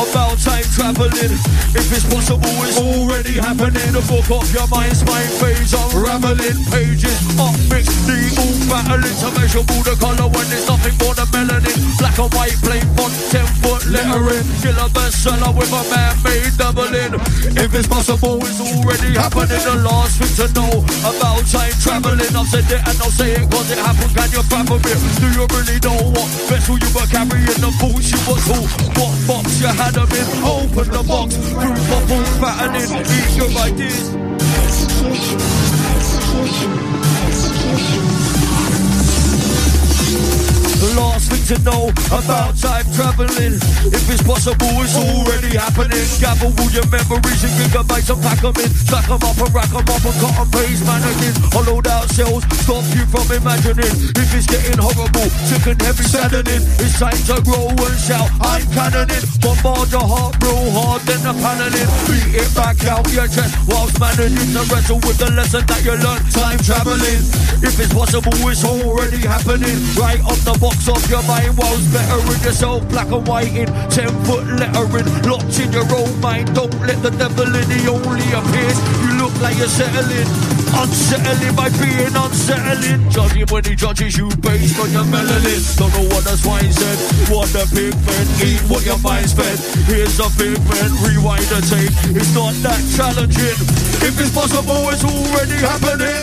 about 0.00 0.38
time 0.38 0.57
traveling. 0.74 1.34
If 1.74 1.88
it's 1.92 2.04
possible, 2.08 2.56
it's 2.64 2.78
already 2.78 3.40
happening. 3.40 3.92
The 3.92 4.02
book 4.08 4.28
of 4.30 4.48
your 4.52 4.68
mind's 4.68 5.04
mind 5.04 5.32
phase, 5.40 5.72
unraveling 5.72 6.60
pages. 6.72 7.18
Up 7.38 7.54
mixed, 7.70 7.94
needle 8.08 8.52
battling 8.68 9.16
to 9.22 9.28
measurable 9.36 9.82
the 9.84 9.94
color 10.00 10.28
when 10.28 10.46
there's 10.50 10.68
nothing 10.68 10.96
more 11.00 11.14
than 11.14 11.28
melanin. 11.32 11.78
Black 11.98 12.18
and 12.18 12.32
white, 12.34 12.58
plain 12.64 12.86
font, 12.96 13.14
10 13.30 13.46
foot 13.62 13.82
lettering. 13.88 14.46
Killer 14.60 14.90
bestseller 14.92 15.52
with 15.56 15.72
a 15.72 15.82
man-made 15.92 16.54
doubling. 16.58 17.12
If 17.56 17.74
it's 17.74 17.88
possible, 17.88 18.40
it's 18.42 18.60
already 18.60 19.14
happening. 19.14 19.62
The 19.62 19.76
last 19.84 20.18
thing 20.20 20.34
to 20.40 20.46
know 20.56 20.84
about 21.04 21.44
time 21.46 21.74
traveling. 21.80 22.32
I've 22.34 22.48
said 22.48 22.68
it 22.70 22.82
and 22.82 22.98
I'll 23.02 23.12
say 23.12 23.32
it 23.36 23.44
cause 23.50 23.70
it 23.70 23.78
happened. 23.78 24.14
Can 24.14 24.30
you 24.32 24.42
fathom 24.48 24.80
it? 24.82 24.98
Do 25.20 25.26
you 25.36 25.44
really 25.50 25.78
know 25.84 25.98
what 26.14 26.28
vessel 26.48 26.78
you 26.78 26.90
were 26.94 27.08
carrying? 27.10 27.58
The 27.60 27.70
boots 27.78 28.10
you 28.12 28.20
were 28.26 28.40
to? 28.40 28.58
What 28.98 29.14
box 29.26 29.60
you 29.60 29.68
had 29.68 29.94
them 29.94 30.10
in? 30.10 30.26
Oh, 30.42 30.57
Open 30.58 30.90
the 30.90 31.02
box, 31.06 31.36
proof 31.54 31.78
bubble 31.88 32.24
patterning. 32.42 32.90
Eat 33.06 33.30
your 33.38 33.50
ideas. 33.62 34.06
Execution. 34.64 35.38
Execution. 35.94 36.72
Thing 40.80 40.98
to 41.48 41.56
know 41.64 41.88
about 42.12 42.52
time 42.60 42.84
traveling. 42.92 43.56
If 43.88 44.04
it's 44.12 44.20
possible, 44.20 44.68
it's 44.84 44.92
already 44.92 45.56
happening. 45.56 46.04
Gather 46.20 46.52
all 46.52 46.68
your 46.68 46.84
memories 46.92 47.40
and 47.40 47.54
gigabytes 47.56 48.12
and 48.12 48.20
pack 48.20 48.44
them 48.44 48.52
in. 48.60 48.68
Stack 48.68 49.08
them 49.08 49.16
up 49.16 49.32
and 49.32 49.48
rack 49.56 49.72
them 49.72 49.80
up 49.80 50.04
and 50.04 50.16
cut 50.20 50.36
and 50.44 50.50
paste 50.52 50.84
mannequins. 50.84 51.40
Hollowed 51.48 51.88
out 51.88 52.04
cells, 52.12 52.44
stop 52.52 52.84
you 52.92 53.08
from 53.08 53.24
imagining. 53.32 53.96
If 54.12 54.28
it's 54.36 54.44
getting 54.44 54.76
horrible, 54.76 55.24
sick 55.48 55.64
and 55.72 55.80
heavy 55.80 56.04
saddening. 56.04 56.68
It's 56.84 57.00
time 57.00 57.16
to 57.32 57.40
grow 57.40 57.72
and 57.72 57.96
shout, 57.96 58.28
I'm 58.44 58.68
cannoning. 58.76 59.24
Bombard 59.40 59.88
your 59.88 60.04
heart 60.04 60.36
real 60.44 60.68
hard, 60.76 61.00
then 61.08 61.24
the 61.24 61.32
paneling. 61.32 61.88
Beat 62.12 62.44
it 62.44 62.50
back 62.52 62.76
out 62.84 63.08
your 63.08 63.24
chest 63.24 63.56
whilst 63.64 63.96
managing 63.96 64.52
to 64.52 64.62
wrestle 64.68 65.00
with 65.00 65.16
the 65.16 65.32
lesson 65.32 65.64
that 65.64 65.80
you 65.80 65.96
learned. 65.96 66.28
Time 66.28 66.60
traveling. 66.60 67.24
If 67.64 67.80
it's 67.80 67.88
possible, 67.96 68.36
it's 68.52 68.68
already 68.68 69.24
happening. 69.24 69.80
Right 69.96 70.20
off 70.28 70.44
the 70.44 70.52
box 70.60 70.84
of 70.92 71.00
your 71.08 71.24
mind, 71.24 71.37
whilst 71.56 71.92
bettering 71.92 72.42
yourself, 72.42 72.88
black 72.88 73.10
and 73.10 73.26
white 73.26 73.52
in 73.54 73.68
10 73.90 74.08
foot 74.24 74.44
lettering. 74.58 75.06
Locked 75.28 75.58
in 75.60 75.72
your 75.72 75.88
own 75.94 76.12
mind, 76.20 76.54
don't 76.54 76.72
let 76.82 77.02
the 77.02 77.10
devil 77.10 77.48
in, 77.48 77.68
he 77.70 77.86
only 77.88 78.26
appears. 78.32 78.78
You 79.04 79.18
look 79.20 79.34
like 79.40 79.56
you're 79.58 79.70
settling. 79.70 80.28
Unsettling 80.74 81.54
by 81.56 81.68
being 81.80 82.14
unsettling. 82.14 83.10
Judging 83.10 83.46
when 83.50 83.64
he 83.64 83.74
judges 83.74 84.16
you 84.16 84.28
based 84.42 84.78
on 84.78 84.90
your 84.92 85.04
melanin. 85.08 85.60
Don't 85.76 85.92
know 85.94 86.06
what 86.14 86.24
the 86.24 86.36
swine 86.36 86.72
said. 86.72 86.98
What 87.32 87.48
the 87.50 87.64
pigment 87.72 88.28
eat, 88.42 88.60
what 88.70 88.84
your 88.84 88.98
mind's 88.98 89.32
fed. 89.32 89.58
Here's 89.88 90.18
a 90.20 90.28
pigment, 90.36 90.92
rewind 91.02 91.46
the 91.50 91.60
tape. 91.66 91.94
It's 92.14 92.34
not 92.34 92.54
that 92.62 92.80
challenging. 92.94 93.58
If 94.04 94.14
it's 94.20 94.30
possible, 94.30 94.88
it's 94.90 95.04
already 95.04 95.58
happening. 95.58 96.22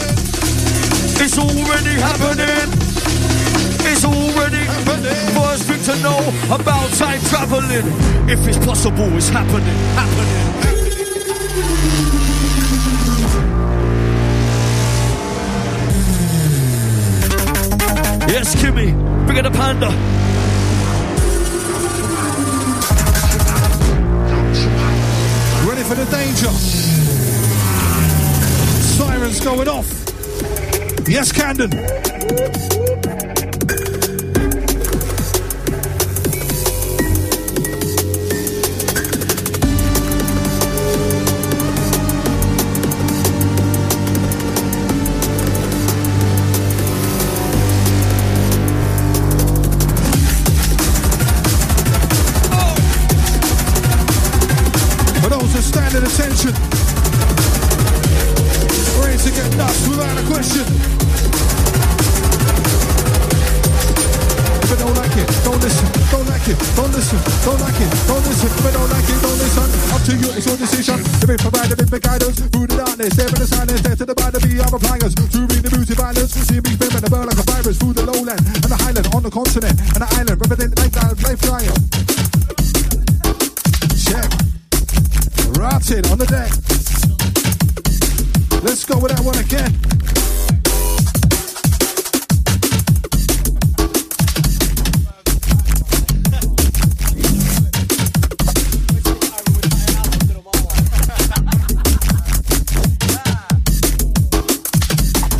It's 1.20 1.38
already 1.38 1.96
happening. 2.00 2.70
It's 3.88 4.04
happening. 4.46 4.68
First 5.34 5.64
thing 5.64 5.82
to 5.84 6.04
know 6.04 6.20
about 6.54 6.90
time 6.94 7.20
traveling. 7.22 7.86
If 8.30 8.48
it's 8.48 8.64
possible, 8.66 9.16
it's 9.16 9.30
happening. 9.30 9.64
Happening. 9.96 10.44
Yes, 18.28 18.56
Kimmy. 18.56 18.94
Bring 19.26 19.44
the 19.44 19.52
panda. 19.52 19.90
Ready 25.68 25.84
for 25.84 25.96
the 25.96 26.06
danger. 26.12 26.52
Sirens 28.98 29.40
going 29.40 29.68
off. 29.70 29.90
Yes, 31.08 31.32
Candon. 31.32 31.72
At 55.96 56.04
attention, 56.04 56.52
ready 59.00 59.16
to 59.16 59.32
get 59.32 59.48
nuts 59.56 59.88
without 59.88 60.18
a 60.20 60.24
question. 60.28 60.68
You 64.68 64.76
don't 64.76 64.96
like 65.00 65.16
it, 65.16 65.28
don't 65.48 65.62
listen. 65.64 65.88
Don't 66.12 66.28
like 66.28 66.48
it, 66.52 66.60
don't 66.76 66.92
listen. 66.92 67.20
Don't 67.48 67.62
like 67.64 67.80
it, 67.80 67.90
don't 68.12 68.24
listen. 68.28 68.50
You 68.52 68.72
don't 68.76 68.90
like 68.92 69.08
it, 69.08 69.20
don't 69.24 69.40
listen. 69.40 69.68
Up 69.96 70.02
to 70.04 70.14
you, 70.20 70.30
it's 70.36 70.46
your 70.46 70.58
decision. 70.58 71.00
If 71.00 71.30
it 71.32 71.40
provide 71.40 71.72
a 71.72 71.76
bit 71.80 72.04
guidance, 72.04 72.44
through 72.44 72.68
the 72.68 72.76
darkness, 72.76 73.16
there 73.16 73.32
in 73.32 73.40
the 73.40 73.48
silence, 73.48 73.82
there 73.82 73.96
to 73.96 74.06
the 74.06 74.16
bottom, 74.16 74.42
be 74.44 74.60
our 74.60 74.76
pliers. 74.76 75.16
To 75.16 75.48
bring 75.48 75.64
the 75.64 75.72
beauty 75.72 75.96
violence, 75.96 76.36
see 76.36 76.60
me 76.60 76.76
spin 76.76 76.92
and 76.92 77.08
burn 77.08 77.24
like 77.24 77.40
a 77.40 77.46
virus 77.48 77.80
through 77.80 77.94
the 77.94 78.04
lowland 78.04 78.44
and 78.44 78.68
the 78.68 78.76
highland, 78.84 79.08
on 79.16 79.24
the 79.24 79.32
continent 79.32 79.80
and 79.96 80.04
the 80.04 80.10
island, 80.20 80.36
represent 80.44 80.76
the 80.76 80.78
night 80.84 80.92
life 81.24 81.40
flyer. 81.40 81.76
Check. 83.96 84.55
Rotted 85.54 86.08
on 86.12 86.18
the 86.18 86.26
deck. 86.26 86.52
Let's 88.64 88.84
go 88.86 89.00
with 89.00 89.12
that 89.12 89.24
one 89.24 89.38
again. 89.38 89.72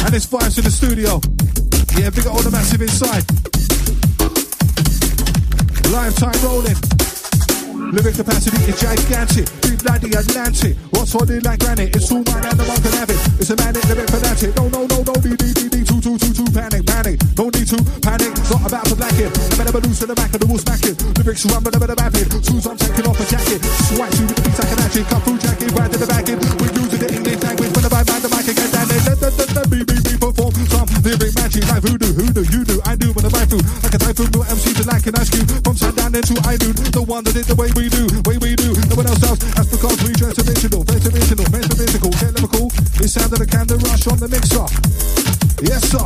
And 0.06 0.14
it's 0.14 0.28
vibes 0.28 0.58
in 0.58 0.64
the 0.64 0.72
studio. 0.72 1.20
Yeah, 1.98 2.10
big 2.10 2.28
up 2.28 2.36
all 2.36 2.42
the 2.42 2.52
massive 2.52 2.82
inside. 2.82 3.26
Lifetime 5.92 6.40
rolling. 6.44 6.95
Living 7.96 8.12
capacity 8.12 8.60
is 8.68 8.76
gigantic. 8.76 9.48
Deep 9.64 9.80
like 9.88 10.04
the 10.04 10.12
Atlantic. 10.20 10.76
What's 10.92 11.16
holding 11.16 11.40
like 11.48 11.64
granite? 11.64 11.96
It's 11.96 12.12
all 12.12 12.28
mine 12.28 12.44
and 12.44 12.60
the 12.60 12.68
one 12.68 12.76
can 12.84 12.92
have 13.00 13.08
it. 13.08 13.16
It's 13.40 13.48
a 13.48 13.56
manic, 13.56 13.88
living 13.88 14.12
fanatic. 14.12 14.52
No, 14.60 14.68
no, 14.68 14.84
no, 14.84 15.00
no, 15.08 15.16
need, 15.24 15.40
need, 15.40 15.56
need, 15.56 15.72
need, 15.72 15.88
two, 15.88 16.04
two, 16.04 16.20
two, 16.20 16.36
two, 16.36 16.44
panic, 16.52 16.84
panic. 16.84 17.24
No 17.40 17.48
need 17.56 17.72
to 17.72 17.80
panic. 18.04 18.36
Not 18.52 18.68
about 18.68 18.84
to 18.92 19.00
black 19.00 19.16
it. 19.16 19.32
The 19.32 19.56
better 19.56 19.80
loose 19.80 20.04
in 20.04 20.12
the 20.12 20.18
back 20.20 20.28
of 20.36 20.44
the 20.44 20.48
wall 20.52 20.60
smack 20.60 20.84
it. 20.84 21.00
Lyrics 21.24 21.48
run, 21.48 21.64
but 21.64 21.72
the 21.72 21.80
better 21.80 21.96
rapid. 21.96 22.28
Soon 22.44 22.60
as 22.60 22.68
I'm 22.68 22.76
taking 22.76 23.08
off 23.08 23.16
a 23.16 23.26
jacket. 23.32 23.64
Swipe 23.64 24.12
to 24.12 24.24
the 24.28 24.36
beats 24.44 24.60
I 24.60 24.66
can 24.68 24.80
actually 24.84 25.08
cut 25.08 25.22
through 25.24 25.40
jacket. 25.40 25.72
Right 25.72 25.88
to 25.88 25.96
the 25.96 26.10
back 26.12 26.28
end. 26.28 26.44
We're 26.60 26.76
using 26.76 27.00
the 27.00 27.10
English 27.16 27.40
language. 27.48 27.72
When 27.80 27.84
the 27.88 27.92
vibe 27.96 28.12
man, 28.12 28.20
the 28.20 28.28
mic 28.28 28.44
again. 28.52 28.70
Down 28.76 28.92
there. 28.92 29.04
Let 29.08 29.18
the, 29.24 29.30
the, 29.40 29.46
the, 29.56 29.64
be, 29.72 29.96
perform 30.20 30.52
some 30.68 30.90
lyric 31.00 31.32
magic 31.40 31.64
like 31.72 31.80
voodoo. 31.80 32.12
Who 32.12 32.28
do 32.36 32.44
you 32.44 32.68
do? 32.68 32.75
Through. 33.46 33.62
Like 33.86 33.94
a 33.94 34.00
typhoon, 34.02 34.30
no 34.34 34.42
MC 34.42 34.74
to 34.74 34.84
like 34.90 35.06
an 35.06 35.16
ice 35.22 35.30
cube. 35.30 35.46
From 35.62 35.78
sundown 35.78 36.16
into 36.16 36.34
I 36.50 36.58
do. 36.58 36.74
The 36.74 37.04
one 37.06 37.24
that 37.26 37.34
did 37.38 37.46
the 37.46 37.54
way 37.54 37.70
we 37.78 37.90
do. 37.94 38.10
Way 38.26 38.42
we 38.42 38.58
do. 38.58 38.74
No 38.90 38.98
one 38.98 39.06
else 39.06 39.22
does. 39.22 39.38
That's 39.54 39.70
because 39.70 40.02
we. 40.02 40.16
Face 40.18 40.34
dimensional. 40.34 41.46
Get 41.46 42.34
lyrical. 42.34 42.68
It's 43.02 43.14
sound 43.14 43.32
of 43.34 43.40
the 43.40 43.46
Candon 43.46 43.78
Rush 43.86 44.08
on 44.08 44.18
the 44.18 44.28
mixer. 44.28 44.66
Yes, 45.62 45.86
sir. 45.94 46.06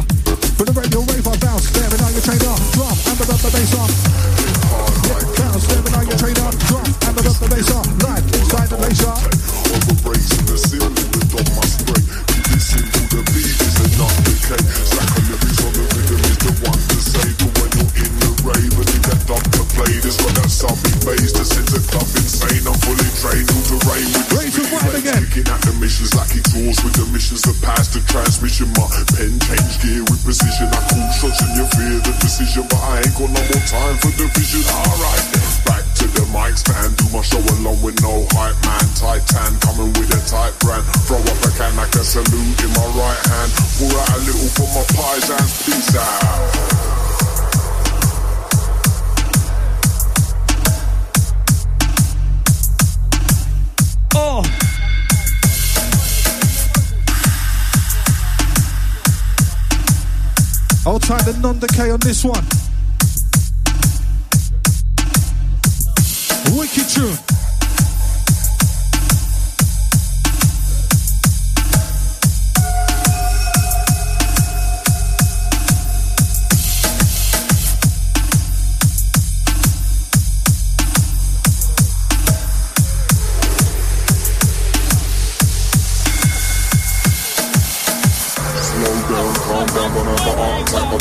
For 0.59 0.65
the 0.67 0.75
radio 0.75 0.99
rave, 1.07 1.23
I 1.23 1.35
bounce. 1.39 1.71
Staring 1.71 2.01
on 2.03 2.11
your 2.11 2.23
trainer. 2.25 2.55
Drum. 2.75 2.95
Amber 3.07 3.27
up 3.31 3.39
the 3.39 3.49
bass 3.55 3.73
on. 3.79 3.89
Yeah, 5.07 5.23
bounce. 5.39 5.63
Staring 5.63 5.95
on 5.95 6.05
your 6.11 6.19
trainer. 6.19 6.49
Drum. 6.67 6.87
Amber 7.07 7.23
up 7.23 7.37
the 7.39 7.47
bass 7.49 7.71
on. 7.71 7.85
Live 8.03 8.25
inside 8.35 8.69
the 8.69 8.77
laser. 8.83 9.15
Over 9.69 9.95
breaks 10.03 10.31
in 10.35 10.43
the 10.49 10.57
ceiling, 10.57 10.95
the 11.13 11.21
drum 11.29 11.47
must 11.55 11.87
break. 11.87 12.05
Listen 12.51 12.83
to 12.83 13.01
the 13.15 13.21
beat, 13.31 13.57
is 13.57 13.77
it 13.79 13.93
not 14.01 14.13
the 21.79 21.87
club 21.87 22.09
insane. 22.19 22.63
I'm 22.67 22.75
fully 22.83 23.09
trained, 23.15 23.47
new 23.47 23.63
to 23.71 23.77
rave 23.87 24.09
with 24.11 24.27
Ready 24.35 24.51
to 24.51 24.63
vibe 24.67 24.95
again. 24.99 25.23
Kicking 25.31 25.47
at 25.47 25.61
the 25.63 25.73
missions 25.79 26.11
like 26.15 26.31
exhaust 26.35 26.83
with 26.83 26.95
the 26.99 27.07
missions 27.11 27.41
that 27.47 27.55
pass 27.63 27.87
the 27.95 28.03
transmission. 28.11 28.67
My 28.75 28.87
pen 29.15 29.39
change 29.39 29.75
gear 29.79 30.03
with 30.11 30.19
precision. 30.23 30.67
I 30.75 30.81
call 30.91 31.07
shots 31.15 31.39
and 31.39 31.53
you 31.55 31.65
fear 31.75 31.97
the 32.03 32.13
decision, 32.19 32.67
but 32.67 32.79
I 32.83 32.99
ain't 33.03 33.15
got 33.15 33.31
no 33.31 33.41
more 33.41 33.65
time 33.67 33.95
for 34.03 34.11
division. 34.19 34.63
Alright, 34.67 35.23
back 35.63 35.83
to 36.03 36.05
the 36.11 36.25
mic 36.35 36.59
stand, 36.59 36.99
do 36.99 37.05
my 37.15 37.23
show 37.23 37.41
alone 37.59 37.79
with 37.79 37.97
no 38.03 38.27
hype 38.35 38.59
man. 38.67 38.85
Titan 38.99 39.55
coming 39.63 39.91
with 39.95 40.11
a 40.11 40.21
tight 40.27 40.55
brand. 40.59 40.83
Throw 41.07 41.21
up 41.21 41.39
a 41.47 41.49
can 41.55 41.71
like 41.79 41.93
a 41.95 42.03
salute 42.03 42.59
in 42.59 42.71
my 42.75 42.87
right 42.97 43.21
hand. 43.31 43.49
Pour 43.79 43.93
out 43.95 44.11
a 44.15 44.19
little 44.27 44.51
for 44.51 44.67
my 44.75 44.83
pies 44.95 45.27
and 45.31 45.47
peace 45.63 45.95
out. 45.95 46.88
I'll 60.89 60.97
try 60.97 61.21
the 61.21 61.37
non-decay 61.39 61.91
on 61.91 61.99
this 61.99 62.25
one. 62.25 62.43
Wicked 66.57 66.89
tune. 66.89 67.38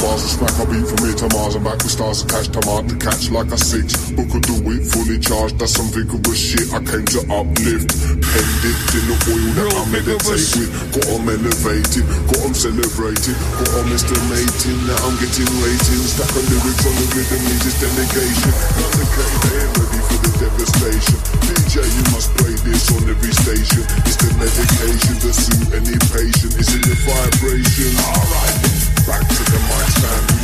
Bars 0.08 0.24
and 0.24 0.32
smack 0.32 0.54
my 0.56 0.64
beat 0.72 0.86
from 0.88 0.98
here 1.04 1.16
to 1.20 1.28
Mars 1.36 1.54
and 1.54 1.64
back 1.64 1.76
with 1.84 1.92
stars 1.92 2.24
to 2.24 2.26
catch 2.32 2.48
tomato 2.48 2.88
to 2.88 2.96
catch 2.96 3.28
like 3.30 3.52
a 3.52 3.58
six. 3.60 4.08
But 4.16 4.32
could 4.32 4.44
do 4.48 4.56
it 4.72 4.82
fully 4.88 5.18
charged, 5.20 5.60
that's 5.60 5.76
some 5.76 5.88
vigorous 5.92 6.40
shit 6.40 6.72
I 6.72 6.80
came 6.80 7.04
to 7.12 7.20
uplift. 7.28 7.92
Pen 8.24 8.48
dipped 8.64 8.92
in 8.96 9.04
the 9.04 9.16
oil 9.28 9.48
that 9.52 9.66
Real 9.68 9.76
I 9.76 9.84
meditate 9.92 10.24
vigorous. 10.24 10.56
with. 10.56 10.70
Got 10.96 11.06
'em 11.12 11.28
elevated, 11.28 12.04
got 12.24 12.40
'em 12.40 12.54
celebrating, 12.56 13.36
got 13.60 13.72
'em 13.76 13.88
estimating. 13.92 14.78
Now 14.88 14.98
I'm 15.04 15.16
getting 15.20 15.50
ratings. 15.60 16.08
Stack 16.16 16.32
of 16.32 16.44
lyrics 16.48 16.84
on 16.88 16.94
the 16.96 17.06
rhythm 17.12 17.40
needs 17.44 17.66
its 17.68 17.76
delegation. 17.84 18.52
Not 18.80 18.92
the 18.96 19.04
they 19.44 19.56
ain't 19.60 19.72
ready 19.76 20.00
for 20.08 20.18
the 20.24 20.32
devastation. 20.40 21.18
DJ, 21.44 21.84
you 21.84 22.04
must 22.16 22.32
play 22.40 22.54
this 22.64 22.88
on 22.96 23.04
every 23.12 23.34
station. 23.44 23.84
It's 24.08 24.16
the 24.16 24.30
medication 24.40 25.14
to 25.20 25.30
suit 25.36 25.68
any 25.76 25.96
patient. 26.12 26.52
It's 26.56 26.72
in 26.72 26.82
the 26.88 26.96
vibration. 27.04 27.92
Alright, 27.98 28.87
back 29.08 29.24
to 29.24 29.40
the 29.40 29.60
mic 29.72 29.88
stand. 29.96 30.20
Do 30.28 30.36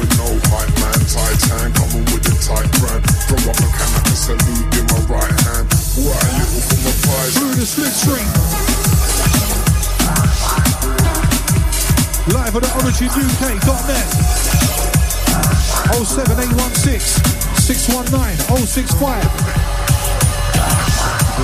with 0.00 0.12
no 0.16 0.32
man. 0.80 1.68
Coming 1.76 2.08
with 2.08 2.24
a 2.24 2.36
tight 2.40 2.72
brand. 2.80 3.04
A 3.04 3.36
can 3.36 3.92
a 4.08 4.16
salute 4.16 4.72
in 4.80 4.84
my 4.88 5.00
right 5.12 5.36
hand. 5.44 5.68
A. 5.68 6.16
Through 7.36 7.52
the 7.52 7.68
screen. 7.92 8.24
Live 12.32 12.56
at 12.56 12.62
the 12.64 12.72
originuk.net. 12.80 14.08
07816 15.92 16.96
619 17.60 18.56
065. 18.56 19.20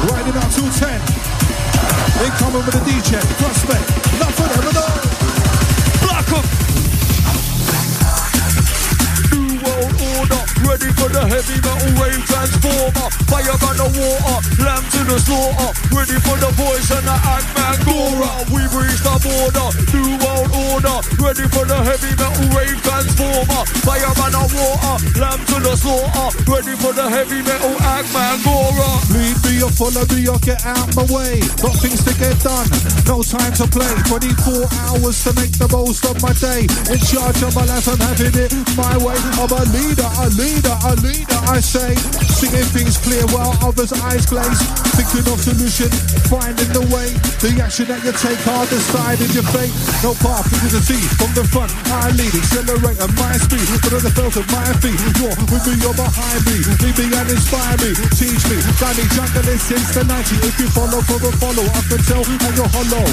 Riding 0.09 0.37
out 0.41 0.51
till 0.57 0.70
10. 0.81 0.97
Incoming 2.25 2.65
with 2.65 2.73
the 2.73 2.81
DJ. 2.89 3.20
Prospect. 3.37 3.85
Not 4.19 4.33
for 4.33 4.49
them, 4.49 4.73
no. 4.73 4.89
Block 4.89 5.28
coupe. 6.29 6.68
Ready 10.66 10.90
for 10.97 11.09
the 11.10 11.22
heavy 11.26 11.59
metal 11.60 11.93
rave 12.01 12.22
transformer. 12.26 13.09
Fire 13.28 13.59
on 13.68 13.76
the 13.76 13.89
water, 13.98 14.39
lamb 14.62 14.85
to 14.94 15.01
the 15.05 15.18
slaughter. 15.20 15.70
Ready 15.94 16.18
for 16.24 16.36
the 16.40 16.51
voice 16.56 16.89
and 16.90 17.06
the 17.06 17.16
Agman 17.16 17.78
Gora. 17.85 18.30
We've 18.51 18.72
reached 18.72 19.05
the 19.05 19.14
border. 19.20 19.68
New 19.93 20.16
world 20.24 20.51
order, 20.72 20.98
ready 21.20 21.47
for 21.52 21.64
the 21.68 21.78
heavy 21.85 22.12
metal 22.16 22.48
rave 22.56 22.78
transformer. 22.82 23.62
Fire 23.85 24.12
on 24.24 24.32
the 24.32 24.44
water, 24.56 24.97
lamb 25.20 25.40
to 25.52 25.56
the 25.60 25.74
slaughter. 25.76 26.28
Ready 26.48 26.74
for 26.80 26.93
the 26.93 27.06
heavy 27.09 27.43
metal 27.43 27.74
Agman 27.94 28.40
Gora. 28.43 28.90
Lead 29.12 29.36
me 29.44 29.62
or 29.62 29.72
follow 29.72 30.05
me 30.14 30.24
or 30.28 30.39
get 30.40 30.64
out 30.64 30.89
my 30.97 31.05
way. 31.12 31.40
Got 31.60 31.76
things 31.82 32.02
to 32.05 32.12
get 32.16 32.39
done, 32.40 32.68
no 33.06 33.22
time 33.22 33.52
to 33.60 33.66
play. 33.68 33.90
24 34.09 34.64
hours 34.89 35.16
to 35.24 35.30
make 35.36 35.52
the 35.60 35.68
most 35.68 36.05
of 36.09 36.16
my 36.22 36.32
day. 36.40 36.64
In 36.89 37.01
charge 37.05 37.43
of 37.44 37.52
my 37.55 37.64
life, 37.68 37.89
I'm 37.89 38.01
having 38.01 38.32
it 38.32 38.52
my 38.76 38.97
way. 39.02 39.18
I'm 39.36 39.51
a 39.52 39.62
leader, 39.74 40.09
a 40.22 40.26
leader, 40.32 40.48
a 40.57 40.95
leader, 41.05 41.41
I 41.49 41.61
say. 41.61 41.93
Singing 42.39 42.65
things 42.73 42.97
clear 42.97 43.25
while 43.35 43.53
others' 43.61 43.93
eyes 43.93 44.25
glaze. 44.25 44.61
Thinking 44.97 45.27
of 45.29 45.41
solution, 45.43 45.91
finding 46.31 46.70
the 46.73 46.85
way. 46.89 47.12
The 47.43 47.53
action 47.61 47.87
that 47.93 48.01
you 48.07 48.15
take, 48.16 48.39
hard 48.47 48.69
deciding 48.70 49.31
your 49.35 49.45
fate. 49.53 49.73
No 50.01 50.15
path, 50.23 50.49
because 50.49 50.73
the 50.73 50.83
sea 50.83 51.03
from 51.19 51.33
the 51.35 51.45
front. 51.45 51.73
I 51.93 52.11
lead, 52.16 52.33
accelerate 52.33 52.99
at 53.01 53.12
my 53.19 53.35
speed. 53.37 53.66
But 53.83 54.01
at 54.01 54.03
the 54.07 54.12
felt 54.15 54.37
of 54.39 54.47
my 54.49 54.65
feet, 54.81 54.99
you're 55.20 55.35
with 55.53 55.65
me, 55.69 55.75
you're 55.83 55.97
behind 55.97 56.41
me. 56.49 56.57
Lead 56.81 56.97
me 56.97 57.07
and 57.12 57.29
inspire 57.29 57.77
me, 57.83 57.91
teach 58.16 58.43
me. 58.49 58.57
Me 58.59 59.05
jungle 59.15 59.59
since 59.59 59.89
the 59.93 60.03
90s. 60.07 60.43
If 60.49 60.57
you 60.59 60.69
follow 60.73 61.03
the 61.05 61.31
follow, 61.39 61.66
I 61.66 61.81
can 61.91 62.01
tell 62.09 62.25
and 62.25 62.55
you're 62.57 62.70
hollow. 62.73 63.07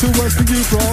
two 0.00 0.10
words 0.18 0.34
for 0.34 0.46
you, 0.48 0.62
bro. 0.72 0.84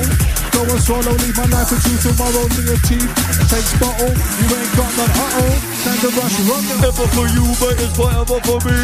Go 0.53 0.61
and 0.68 0.82
swallow, 0.82 1.15
leave 1.24 1.38
my 1.38 1.48
life 1.49 1.72
with 1.72 1.84
you 1.88 1.98
tomorrow. 1.99 2.45
Near 2.53 2.78
cheap, 2.86 3.07
takes 3.49 3.74
bottle. 3.80 4.11
You 4.11 4.48
ain't 4.52 4.72
got 4.76 4.91
none, 4.98 5.11
uh 5.11 5.41
oh. 5.41 5.66
Time 5.84 5.99
to 6.02 6.10
rush, 6.18 6.38
run 6.49 6.64
Never 6.82 7.08
for 7.14 7.28
you, 7.30 7.45
but 7.62 7.74
it's 7.78 7.94
forever 7.94 8.40
for 8.41 8.60
me. 8.66 8.80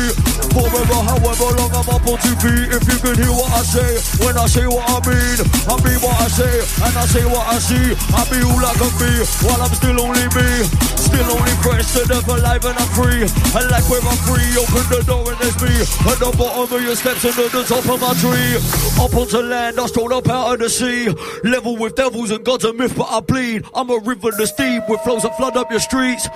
Forever, 0.53 0.99
however 1.01 1.49
long 1.57 1.71
I'm 1.73 1.89
up 1.89 2.05
on 2.05 2.17
TV. 2.21 2.69
If 2.69 2.83
you 2.85 2.97
can 3.01 3.15
hear 3.17 3.33
what 3.33 3.49
I 3.51 3.61
say, 3.65 3.91
when 4.21 4.37
I 4.37 4.45
say 4.45 4.67
what 4.67 4.85
I 4.85 5.01
mean, 5.09 5.37
I 5.65 5.75
mean 5.81 5.99
what 6.01 6.17
I 6.21 6.27
say, 6.29 6.53
and 6.85 6.93
I 6.93 7.05
say 7.09 7.25
what 7.25 7.45
I 7.49 7.57
see. 7.57 7.97
I 8.13 8.21
be 8.29 8.37
who 8.37 8.53
I 8.61 8.73
can 8.77 8.93
be, 9.01 9.11
while 9.45 9.61
I'm 9.61 9.73
still 9.73 9.97
only 10.01 10.27
me. 10.37 10.49
Still 11.03 11.29
only 11.33 11.55
fresh 11.61 11.93
to 11.93 12.05
death, 12.07 12.27
alive 12.27 12.63
and 12.65 12.77
I'm 12.77 12.89
free. 12.93 13.25
And 13.25 13.65
like 13.69 13.85
where 13.89 14.01
I'm 14.01 14.17
free, 14.25 14.49
open 14.57 14.85
the 14.89 15.01
door 15.05 15.25
and 15.29 15.39
there's 15.41 15.57
me. 15.61 15.73
At 16.09 16.17
the 16.21 16.29
bottom 16.37 16.69
of 16.73 16.81
your 16.81 16.95
steps 16.95 17.25
and 17.25 17.37
at 17.37 17.51
the 17.51 17.63
top 17.63 17.85
of 17.89 17.99
my 18.01 18.13
tree. 18.21 18.57
Up 19.03 19.13
onto 19.13 19.41
land, 19.41 19.79
I 19.79 19.85
stroll 19.87 20.13
up 20.13 20.29
out 20.29 20.53
of 20.53 20.59
the 20.59 20.69
sea. 20.69 21.09
Level 21.43 21.77
with 21.77 21.95
devils 21.95 22.31
and 22.31 22.43
gods 22.45 22.65
and 22.65 22.77
myth, 22.77 22.95
but 22.95 23.09
I 23.09 23.19
bleed. 23.19 23.65
I'm 23.73 23.89
a 23.89 23.99
river 23.99 24.31
that's 24.31 24.53
deep 24.53 24.83
with 24.87 25.01
flows 25.01 25.23
that 25.23 25.35
flood 25.37 25.57
up 25.57 25.69
your 25.69 25.79
streets. 25.79 26.27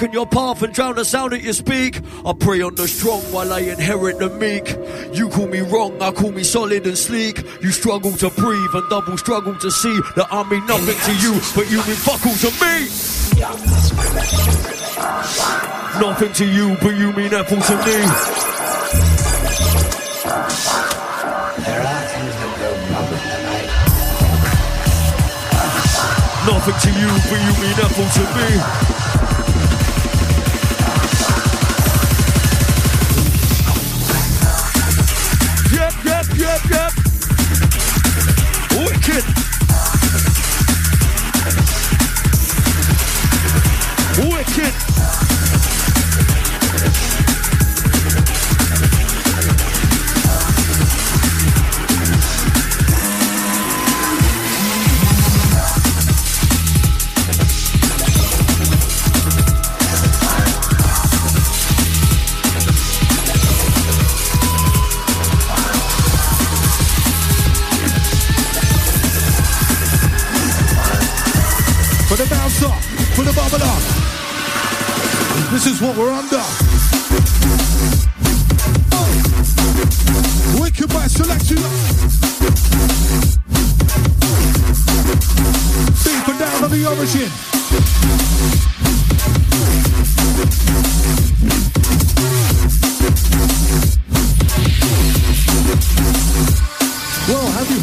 Darken 0.00 0.14
your 0.14 0.26
path 0.26 0.62
and 0.62 0.72
drown 0.72 0.94
the 0.94 1.04
sound 1.04 1.32
that 1.32 1.42
you 1.42 1.52
speak. 1.52 2.00
I 2.24 2.32
prey 2.32 2.62
on 2.62 2.74
the 2.74 2.88
strong 2.88 3.20
while 3.32 3.52
I 3.52 3.60
inherit 3.60 4.18
the 4.18 4.30
meek. 4.30 4.74
You 5.14 5.28
call 5.28 5.46
me 5.46 5.60
wrong, 5.60 6.00
I 6.00 6.10
call 6.10 6.32
me 6.32 6.42
solid 6.42 6.86
and 6.86 6.96
sleek. 6.96 7.44
You 7.60 7.70
struggle 7.70 8.12
to 8.12 8.30
breathe 8.30 8.70
and 8.72 8.88
double 8.88 9.18
struggle 9.18 9.54
to 9.56 9.70
see 9.70 10.00
that 10.16 10.26
I 10.30 10.48
mean 10.48 10.64
nothing 10.64 10.96
to 10.96 11.12
you, 11.20 11.38
but 11.54 11.70
you 11.70 11.84
mean 11.84 12.00
fuck 12.00 12.24
all 12.24 12.32
to 12.32 12.50
me. 12.64 12.88
Nothing 16.00 16.32
to 16.32 16.46
you, 16.48 16.78
but 16.80 16.96
you 16.96 17.12
mean 17.12 17.34
apple 17.34 17.60
to 17.60 17.76
me. 17.84 18.00
Nothing 26.48 26.78
to 26.88 26.90
you, 26.98 27.10
but 27.28 27.40
you 27.44 27.52
mean 27.60 27.76
apple 27.84 28.08
to 28.16 28.24
me. 28.40 29.09
Yep, 36.68 36.70
yep. 36.70 36.92
Wicked. 38.76 39.24
Wicked. 44.28 45.59
This 75.62 75.74
is 75.74 75.82
what 75.82 75.94
we're 75.94 76.10
under. 76.10 76.38
Wicked 80.58 80.88
by 80.88 81.06
selection. 81.06 81.58
Deep 86.02 86.28
and 86.28 86.38
down 86.38 86.64
on 86.64 86.70
the 86.70 86.86
origin. 86.88 87.59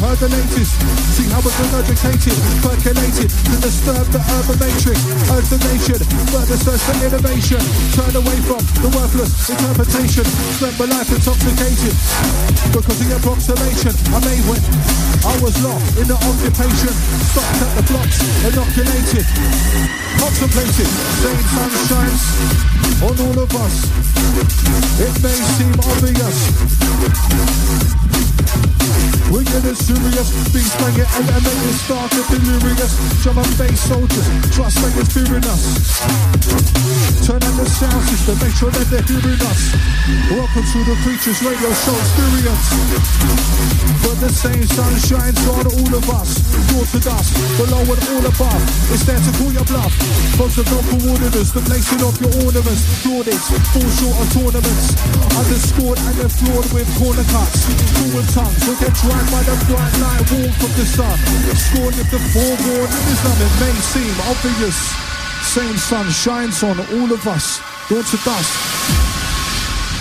Heard 0.08 0.32
the? 0.32 0.72
See 1.12 1.28
how 1.28 1.44
been 1.44 1.68
educated, 1.84 2.32
percolated 2.64 3.28
to 3.28 3.54
disturb 3.60 4.08
the 4.08 4.24
urban 4.40 4.56
matrix. 4.56 4.96
Urge 5.28 5.52
the 5.52 5.60
nation, 5.68 6.00
further 6.32 6.56
search 6.56 6.80
for 6.80 6.96
innovation. 7.04 7.60
Turn 7.92 8.16
away 8.16 8.40
from 8.48 8.64
the 8.80 8.88
worthless 8.96 9.28
interpretation. 9.52 10.24
Spent 10.56 10.80
my 10.80 10.88
life 10.88 11.12
intoxicated 11.12 11.92
because 12.72 12.96
the 13.04 13.20
approximation 13.20 13.92
I 14.16 14.24
made 14.24 14.40
when 14.48 14.64
I 15.28 15.36
was 15.44 15.52
locked 15.60 16.00
in 16.00 16.08
the 16.08 16.16
occupation. 16.16 16.92
Stopped 17.28 17.68
at 17.68 17.72
the 17.76 17.84
blocks, 17.92 18.16
inoculated, 18.48 19.28
contemplated. 20.16 20.88
Same 21.20 21.44
sun 21.52 21.68
shines 21.84 22.24
on 23.04 23.12
all 23.28 23.44
of 23.44 23.52
us. 23.60 23.76
It 25.04 25.12
may 25.20 25.36
seem 25.36 25.76
obvious. 25.84 28.07
We're 29.28 29.44
getting 29.44 29.76
serious, 29.76 30.28
beats 30.52 30.72
banging 30.80 31.10
elevated, 31.18 31.76
started 31.76 32.24
delirious. 32.32 32.92
Drum 33.22 33.38
and 33.38 33.52
bass 33.58 33.80
soldiers, 33.84 34.26
trust 34.54 34.80
me, 34.80 34.88
it's 34.96 35.12
fearing 35.12 35.44
us. 35.44 35.62
Turn 37.26 37.42
on 37.44 37.54
the 37.60 37.68
sound 37.68 38.02
system, 38.08 38.36
make 38.40 38.56
sure 38.56 38.72
that 38.72 38.88
they're 38.88 39.04
hearing 39.04 39.42
us. 39.44 39.60
Welcome 40.32 40.64
to 40.64 40.78
the 40.88 40.96
Creatures 41.04 41.40
Radio 41.44 41.70
Show 41.84 41.96
experience. 42.00 42.66
But 44.00 44.16
the 44.24 44.32
same 44.32 44.64
sun 44.64 44.94
shines 45.04 45.40
on 45.48 45.66
all 45.68 45.92
of 45.92 46.08
us. 46.08 46.40
Door 46.72 46.86
to 46.92 47.00
dust, 47.00 47.36
below 47.60 47.84
and 47.84 48.02
all 48.08 48.24
above. 48.24 48.62
It's 48.92 49.04
there 49.04 49.20
to 49.20 49.30
call 49.36 49.52
your 49.52 49.64
bluff. 49.64 49.92
Folks 50.48 50.64
of 50.64 50.72
no 50.72 50.80
coordinates, 50.88 51.52
the 51.52 51.60
placing 51.60 52.00
of 52.00 52.16
your 52.24 52.32
ornaments. 52.40 52.80
Plaudits, 53.04 53.52
fall 53.68 53.90
short 54.00 54.16
of 54.16 54.28
tournaments. 54.32 54.96
Underscored 55.36 56.00
and 56.00 56.14
then 56.16 56.30
floored 56.32 56.68
with 56.72 56.88
corner 56.96 57.26
cuts. 57.28 57.68
Forward 58.00 58.28
tongues 58.32 58.56
will 58.64 58.80
get 58.80 58.96
dried 58.96 59.28
by 59.28 59.44
the 59.44 59.56
bright 59.68 59.92
light 60.00 60.24
warmth 60.32 60.64
of 60.64 60.72
the 60.72 60.86
sun. 60.88 61.16
Scored 61.52 61.92
if 62.00 62.08
the 62.08 62.20
forewarning 62.32 63.04
is 63.12 63.20
none, 63.28 63.40
it 63.44 63.54
may 63.60 63.76
seem 63.92 64.14
obvious. 64.24 64.78
Same 65.44 65.76
sun 65.76 66.08
shines 66.08 66.64
on 66.64 66.80
all 66.96 67.10
of 67.12 67.22
us. 67.28 67.60
Dawn 67.92 68.04
to 68.08 68.18
dusk, 68.24 68.52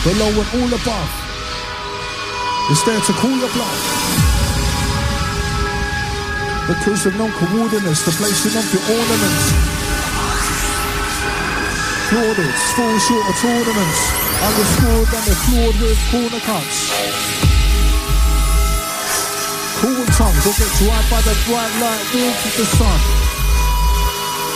below 0.08 0.32
and 0.32 0.50
all 0.64 0.72
above. 0.72 1.12
It's 2.72 2.84
there 2.88 3.04
to 3.04 3.14
cool 3.20 3.36
your 3.36 3.52
bluff. 3.52 3.80
Because 6.72 7.06
of 7.06 7.16
non-coordinates, 7.20 8.04
the 8.08 8.12
placing 8.16 8.56
of 8.56 8.68
your 8.72 8.84
ornaments. 8.96 9.77
Plaudits, 12.08 12.72
fall 12.72 12.98
short 13.00 13.28
of 13.28 13.36
tournaments. 13.36 14.02
And 14.40 14.54
they're 14.56 15.42
floored 15.44 15.76
with 15.76 16.00
corner 16.08 16.40
cuts. 16.40 16.88
Cool 19.84 20.06
tongues 20.16 20.44
will 20.48 20.56
get 20.56 20.72
dried 20.80 21.04
by 21.12 21.20
the 21.28 21.36
bright 21.52 21.74
light 21.84 22.08
warmth 22.16 22.48
of 22.48 22.56
the 22.56 22.68
sun. 22.80 23.00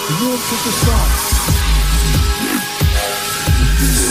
The 0.08 0.16
warmth 0.24 0.48
of 0.48 0.62
the 0.64 0.76
sun. 0.80 1.10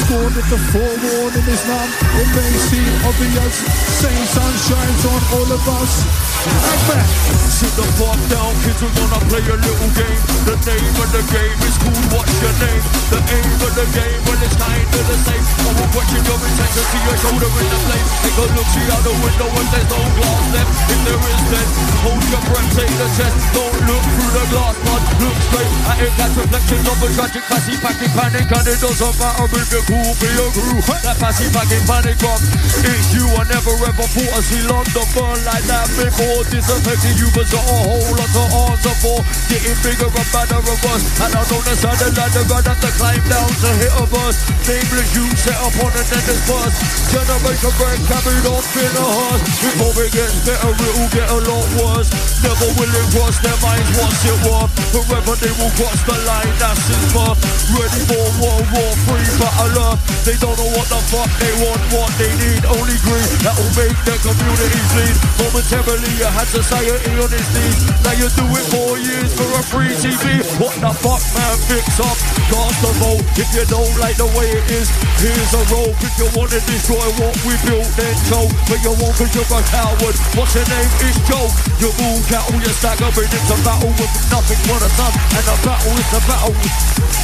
Scored 0.04 0.36
with 0.36 0.50
the 0.52 0.60
forewarning 0.68 1.46
is 1.48 1.64
none. 1.64 1.90
It 2.20 2.28
may 2.36 2.52
seem 2.68 2.92
obvious. 3.08 3.56
Same 4.04 4.26
sun 4.36 4.52
shines 4.68 5.04
on 5.08 5.20
all 5.32 5.48
of 5.50 5.68
us. 5.80 6.29
Sit 6.40 7.68
the 7.76 7.84
fuck 8.00 8.16
down, 8.32 8.56
kids, 8.64 8.80
we're 8.80 8.88
gonna 8.96 9.20
play 9.28 9.44
a 9.44 9.56
little 9.60 9.92
game. 9.92 10.20
The 10.48 10.56
name 10.64 10.96
of 10.96 11.08
the 11.12 11.20
game 11.28 11.60
is 11.68 11.76
cool, 11.76 12.00
what's 12.16 12.32
your 12.40 12.56
name? 12.64 12.84
The 13.12 13.20
aim 13.20 13.60
of 13.60 13.72
the 13.76 13.84
game, 13.92 14.20
well, 14.24 14.40
it's 14.40 14.56
kinda 14.56 15.00
the 15.04 15.16
same. 15.20 15.44
I 15.44 15.70
will 15.76 15.90
question 15.92 16.24
your 16.24 16.40
intention, 16.40 16.84
see 16.88 17.02
your 17.04 17.18
shoulder 17.20 17.50
in 17.60 17.68
the 17.68 17.78
flame. 17.84 18.08
Take 18.24 18.38
a 18.40 18.44
look, 18.56 18.68
see 18.72 18.88
out 18.88 19.02
the 19.04 19.12
window 19.20 19.48
if 19.52 19.68
there's 19.68 19.88
no 19.92 20.00
glass 20.16 20.44
left. 20.56 20.72
If 20.88 21.00
there 21.04 21.20
is, 21.20 21.42
then 21.52 21.68
hold 22.00 22.24
your 22.32 22.42
breath, 22.48 22.70
take 22.72 22.94
the 22.96 23.08
test. 23.20 23.36
Don't 23.52 23.76
look 23.84 24.04
through 24.08 24.32
the 24.32 24.44
glass, 24.48 24.76
but 24.80 25.02
look 25.20 25.36
straight 25.44 25.72
at 25.92 25.98
it. 26.00 26.12
That's 26.16 26.34
reflections 26.40 26.86
of 26.88 27.04
a 27.04 27.08
tragic 27.12 27.44
passy 27.52 27.74
packing 27.84 28.12
panic, 28.16 28.48
and 28.48 28.64
it 28.64 28.80
doesn't 28.80 29.14
matter 29.20 29.44
if 29.60 29.68
you're 29.68 29.84
cool, 29.84 30.10
be 30.16 30.28
a 30.32 30.46
crew. 30.56 30.80
That 31.04 31.20
passy 31.20 31.52
packing 31.52 31.84
panic 31.84 32.16
bomb. 32.16 32.40
It's 32.80 33.12
you, 33.12 33.28
I 33.36 33.44
never 33.52 33.76
ever 33.84 34.08
thought 34.08 34.32
I'd 34.32 34.44
see 34.48 34.64
London 34.64 35.04
burn 35.12 35.36
like 35.44 35.68
that 35.68 35.84
before. 36.00 36.29
Disaffecting 36.30 37.18
you, 37.18 37.26
but 37.34 37.42
got 37.50 37.66
a 37.66 37.76
whole 37.90 38.14
lot 38.14 38.30
to 38.30 38.42
answer 38.70 38.94
for. 39.02 39.18
Getting 39.50 39.74
bigger 39.82 40.06
and 40.06 40.28
badder 40.30 40.62
and 40.62 40.78
worse. 40.86 41.04
And 41.18 41.34
I 41.34 41.42
don't 41.42 41.58
understand 41.58 41.98
the 41.98 42.08
ladder, 42.14 42.46
I'd 42.46 42.70
have 42.70 42.80
to 42.86 42.90
climb 42.94 43.24
down 43.26 43.50
to 43.50 43.70
hit 43.82 43.92
a 43.98 44.04
bus. 44.06 44.38
Nameless 44.62 45.10
you 45.10 45.26
set 45.34 45.58
up 45.58 45.74
on 45.82 45.90
the 45.90 46.02
dentist 46.06 46.46
bus. 46.46 46.74
Generation 47.10 47.74
break 47.74 47.98
carried 48.06 48.46
on 48.46 48.62
in 48.62 48.94
a 48.94 49.06
hearse. 49.10 49.42
Before 49.58 50.06
it 50.06 50.14
gets 50.14 50.38
better, 50.46 50.70
it'll 50.70 51.10
get 51.10 51.28
a 51.34 51.38
lot 51.50 51.66
worse. 51.82 52.10
Never 52.46 52.68
will 52.78 52.94
it 52.94 53.06
cross 53.10 53.36
their 53.42 53.58
minds 53.58 53.90
what's 53.98 54.22
it 54.22 54.38
worth. 54.46 54.70
Forever 54.94 55.34
they 55.34 55.54
will 55.58 55.74
cross 55.74 55.98
the 56.06 56.14
line, 56.30 56.54
that's 56.62 56.86
his 56.86 57.04
birth. 57.10 57.42
Ready 57.74 58.02
for 58.06 58.26
World 58.38 58.66
War 58.70 58.92
Three 59.10 59.28
battle 59.34 59.74
earth. 59.82 60.00
They 60.22 60.38
don't 60.38 60.54
know 60.54 60.70
what 60.78 60.86
the 60.86 61.00
fuck 61.10 61.30
they 61.42 61.54
want, 61.58 61.82
what 61.90 62.10
they 62.22 62.30
need. 62.38 62.62
Only 62.70 62.96
greed 63.02 63.34
that 63.42 63.54
will 63.58 63.74
make 63.74 63.98
their 64.06 64.20
communities 64.22 64.88
bleed. 64.94 65.16
Momentarily 65.42 66.19
you 66.20 66.28
had 66.36 66.44
society 66.52 67.16
on 67.16 67.32
its 67.32 67.48
knees. 67.56 67.80
Now 68.04 68.12
you 68.12 68.28
do 68.36 68.44
it 68.44 68.66
four 68.68 69.00
years 69.00 69.32
for 69.32 69.48
a 69.56 69.62
free 69.64 69.88
TV. 70.04 70.44
What 70.60 70.76
the 70.76 70.92
fuck, 70.92 71.22
man? 71.32 71.56
Fix 71.64 71.96
up, 71.96 72.12
cast 72.52 72.76
the 72.84 72.92
vote. 73.00 73.24
If 73.40 73.48
you 73.56 73.64
don't 73.64 73.88
like 73.96 74.20
the 74.20 74.28
way 74.36 74.52
it 74.52 74.68
is, 74.68 74.92
here's 75.16 75.52
a 75.56 75.64
rope. 75.72 75.96
If 76.04 76.12
you 76.20 76.28
want 76.36 76.52
to 76.52 76.60
destroy 76.68 77.00
what 77.16 77.32
we 77.48 77.56
built, 77.64 77.88
then 77.96 78.12
Joe. 78.28 78.44
But 78.68 78.84
you 78.84 78.92
won't 79.00 79.16
cause 79.16 79.32
you're 79.32 79.48
a 79.48 79.60
coward. 79.72 80.16
What's 80.36 80.52
your 80.52 80.68
name? 80.68 80.90
It's 81.08 81.16
Joe. 81.24 81.48
You 81.80 81.88
move 81.96 82.20
cattle, 82.28 82.60
you 82.60 82.72
staggering 82.76 83.32
into 83.32 83.56
battle 83.64 83.88
with 83.96 84.12
nothing 84.28 84.60
but 84.68 84.84
a 84.84 84.90
sun. 84.92 85.12
And 85.40 85.44
the 85.48 85.56
battle 85.64 85.96
is 85.96 86.08
the 86.12 86.20
battle. 86.28 86.56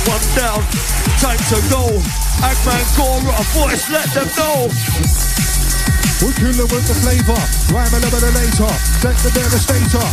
One 0.08 0.24
down, 0.32 0.64
time 1.20 1.42
to 1.52 1.58
go. 1.68 1.84
Agman 2.40 2.86
Gora, 2.96 3.28
a 3.28 3.44
voice, 3.52 3.84
let 3.92 4.08
them 4.16 4.28
know. 4.40 5.55
We're 6.24 6.32
killing 6.32 6.68
with 6.72 6.88
the 6.88 6.96
flavor. 7.04 7.36
Rhyme 7.68 7.92
a 7.92 8.00
little 8.00 8.20
bit 8.24 8.32
later. 8.32 8.72
Deck 9.04 9.16
the 9.20 9.28
devastator. 9.36 10.06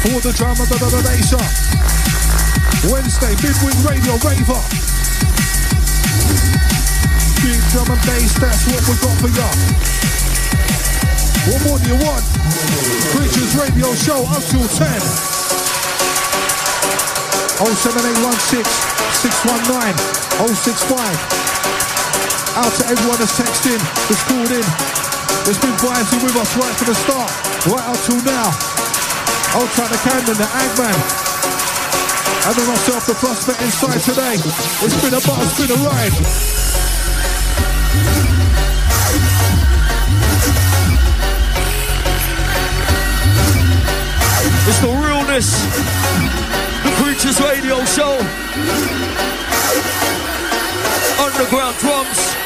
For 0.00 0.16
the 0.24 0.32
drama, 0.32 0.64
the 0.64 0.80
the 0.80 1.02
baser. 1.04 1.44
Wednesday, 2.88 3.36
midweek 3.44 3.76
radio 3.84 4.16
raver. 4.24 4.62
Big 7.44 7.60
drum 7.68 7.92
and 7.92 8.00
bass, 8.08 8.32
that's 8.40 8.64
what 8.64 8.80
we 8.88 8.96
got 8.96 9.12
for 9.20 9.28
ya. 9.28 9.48
What 11.52 11.60
more 11.68 11.78
do 11.78 11.88
you 11.92 12.00
want? 12.00 12.24
Creatures 13.12 13.56
Radio 13.60 13.92
Show 13.92 14.24
up 14.24 14.40
till 14.48 14.64
10. 14.64 14.88
07816 17.60 18.64
619 19.12 19.92
065. 20.48 21.97
Out 22.58 22.74
to 22.74 22.90
everyone 22.90 23.18
that's 23.22 23.38
texted 23.38 23.70
in, 23.70 23.78
that's 24.10 24.24
called 24.26 24.50
in, 24.50 24.66
that's 25.46 25.62
been 25.62 25.78
vibing 25.78 26.26
with 26.26 26.34
us 26.34 26.58
right 26.58 26.74
from 26.74 26.90
the 26.90 26.98
start, 27.06 27.30
right 27.70 27.86
up 27.86 27.94
till 28.02 28.18
now. 28.26 28.50
I'll 29.54 29.70
try 29.78 29.86
the 29.86 29.94
Candon, 30.02 30.34
the 30.34 30.42
Agman, 30.42 30.98
then 32.50 32.66
myself, 32.66 33.06
the 33.06 33.14
prospect 33.14 33.62
inside 33.62 34.00
today. 34.02 34.34
It's 34.82 34.98
been 34.98 35.14
a 35.14 35.22
bar, 35.22 35.38
it's 35.38 35.54
been 35.54 35.70
a 35.70 35.78
ride. 35.86 36.10
It's 44.66 44.80
the 44.80 44.88
realness. 44.88 45.48
The 46.82 46.90
Creatures 47.02 47.40
Radio 47.40 47.84
Show. 47.84 48.18
Underground 51.22 51.76
drums. 51.78 52.37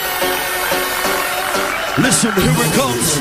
Listen, 1.98 2.32
here 2.32 2.51
it 2.51 2.73
comes. 2.73 3.19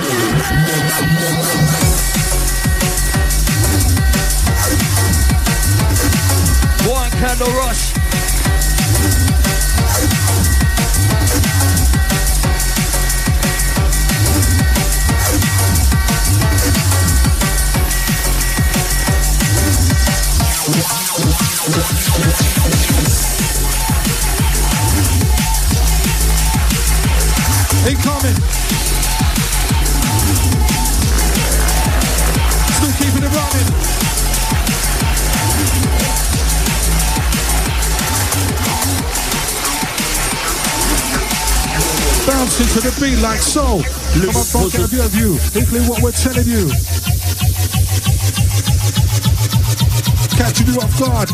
One 6.87 7.11
Candon 7.11 7.53
Rush. 7.53 7.91
Beat 43.01 43.17
like 43.23 43.41
so. 43.41 43.81
Come 44.13 44.35
on, 44.37 44.45
front, 44.45 44.71
get 44.73 44.81
a 44.81 44.87
view 44.87 45.01
of 45.01 45.15
you. 45.15 45.33
Equally 45.57 45.81
what 45.89 46.03
we're 46.03 46.11
telling 46.11 46.45
you. 46.45 46.69
Catching 50.37 50.67
you 50.69 50.77
off 50.77 50.93
guard. 51.01 51.29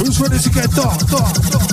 Who's 0.00 0.18
ready 0.18 0.38
to 0.38 0.50
get 0.50 0.70
dark, 0.72 1.04
dark, 1.12 1.36
dark? 1.52 1.68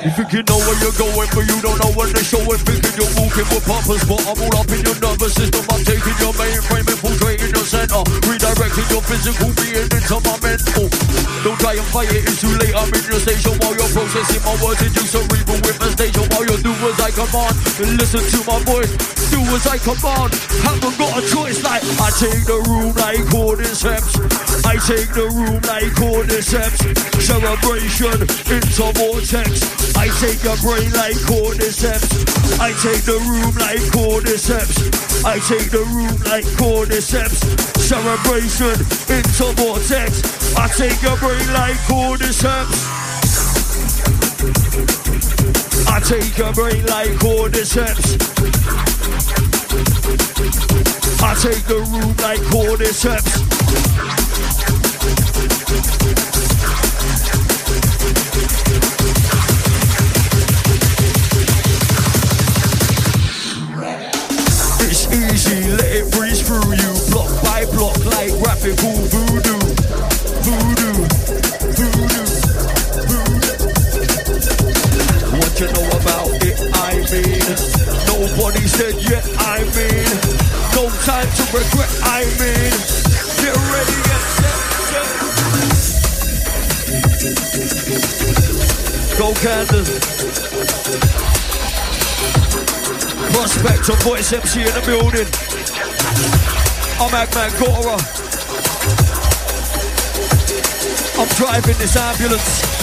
You 0.00 0.10
think 0.16 0.32
you 0.32 0.42
know 0.42 0.56
where 0.56 0.78
you're 0.80 0.96
going, 0.96 1.28
but 1.36 1.44
you 1.44 1.60
don't 1.60 1.78
know 1.84 1.92
when 1.92 2.12
they're 2.12 2.24
showing. 2.24 2.60
Thinking 2.64 2.96
you're 2.96 3.12
walking 3.20 3.44
with 3.52 3.64
purpose, 3.68 4.04
but 4.08 4.20
I'm 4.24 4.40
all 4.40 4.56
up 4.56 4.68
in 4.72 4.80
your 4.88 4.98
nervous 5.00 5.34
system. 5.34 5.64
I'm 5.68 5.84
taking 5.84 6.16
your 6.16 6.32
mainframe, 6.32 6.88
infiltrating 6.88 7.39
your 7.39 7.39
center, 7.70 8.02
redirecting 8.26 8.88
your 8.90 9.02
physical 9.06 9.46
being 9.62 9.86
into 9.86 10.18
my 10.26 10.34
mental. 10.42 10.90
Don't 11.46 11.58
try 11.62 11.78
and 11.78 11.86
fight 11.94 12.10
it, 12.10 12.26
it's 12.26 12.42
too 12.42 12.50
late. 12.58 12.74
I'm 12.74 12.90
in 12.90 13.04
your 13.06 13.22
station 13.22 13.54
while 13.62 13.78
you're 13.78 13.94
processing 13.94 14.42
my 14.42 14.58
words 14.58 14.82
into 14.82 15.06
cerebral 15.06 15.60
with 15.62 15.78
a 15.78 15.88
station 15.94 16.26
while 16.34 16.46
you 16.50 16.58
do 16.58 16.74
as 16.74 16.98
I 16.98 17.10
command. 17.14 17.54
And 17.78 17.94
listen 17.94 18.26
to 18.26 18.38
my 18.42 18.58
voice, 18.66 18.90
do 19.30 19.38
as 19.54 19.64
I 19.70 19.78
command. 19.78 20.34
Haven't 20.66 20.98
got 20.98 21.14
a 21.14 21.22
choice, 21.30 21.62
like 21.62 21.86
I 22.02 22.10
take 22.18 22.42
the 22.50 22.58
room 22.66 22.90
like 22.98 23.22
cordyceps. 23.30 24.18
I 24.66 24.74
take 24.82 25.14
the 25.14 25.30
room 25.30 25.62
like 25.62 25.94
cordyceps. 25.94 26.69
Celebration 27.20 28.20
into 28.48 28.86
vortex. 28.96 29.62
I 29.96 30.08
take 30.20 30.42
your 30.42 30.56
brain 30.58 30.90
like 30.92 31.16
cordyceps. 31.28 32.08
I 32.58 32.72
take 32.80 33.04
the 33.04 33.18
room 33.20 33.54
like 33.56 33.84
cordyceps. 33.92 35.24
I 35.24 35.38
take 35.40 35.70
the 35.70 35.84
room 35.84 36.16
like 36.24 36.44
cordyceps. 36.56 37.44
Celebration 37.78 38.76
into 39.12 39.52
vortex. 39.60 40.56
I 40.56 40.68
take 40.68 41.00
your 41.02 41.16
brain 41.18 41.52
like 41.52 41.76
cordyceps. 41.86 43.00
I 45.88 46.00
take 46.00 46.38
your 46.38 46.52
brain 46.52 46.84
like 46.86 47.10
cordyceps. 47.20 48.16
I 51.22 51.34
take 51.34 51.64
the 51.66 51.80
room 51.80 52.16
like 52.16 52.40
cordyceps. 52.48 54.19
Easy, 65.50 65.66
let 65.70 65.90
it 65.90 66.06
breeze 66.12 66.40
through 66.46 66.62
you, 66.70 66.92
block 67.10 67.26
by 67.42 67.64
block, 67.74 67.98
like 68.04 68.30
graphical 68.38 68.94
voodoo. 69.10 69.58
Voodoo, 70.46 70.94
voodoo, 71.74 72.26
voodoo. 73.10 73.66
What 75.38 75.52
you 75.58 75.66
know 75.74 75.88
about 75.98 76.30
it, 76.46 76.54
I 76.74 77.02
mean. 77.10 77.42
Nobody 78.06 78.62
said 78.68 78.94
yet, 79.02 79.26
I 79.38 79.64
mean. 79.74 80.06
No 80.76 80.88
time 81.02 81.26
to 81.26 81.42
regret, 81.50 81.90
I 82.04 82.24
mean. 82.38 82.70
Get 83.42 83.56
ready, 83.74 83.96
get 84.06 84.22
set, 84.38 84.58
set. 84.86 85.10
Go 89.18 89.34
Candace. 89.34 89.90
Prospect 93.28 93.88
of 93.88 94.02
Voice 94.02 94.32
MC 94.32 94.60
in 94.60 94.66
the 94.74 94.82
building. 94.86 95.26
I'm 96.98 97.12
Agman 97.12 97.52
Gora. 97.58 97.96
I'm 101.20 101.28
driving 101.36 101.78
this 101.78 101.96
ambulance. 101.96 102.79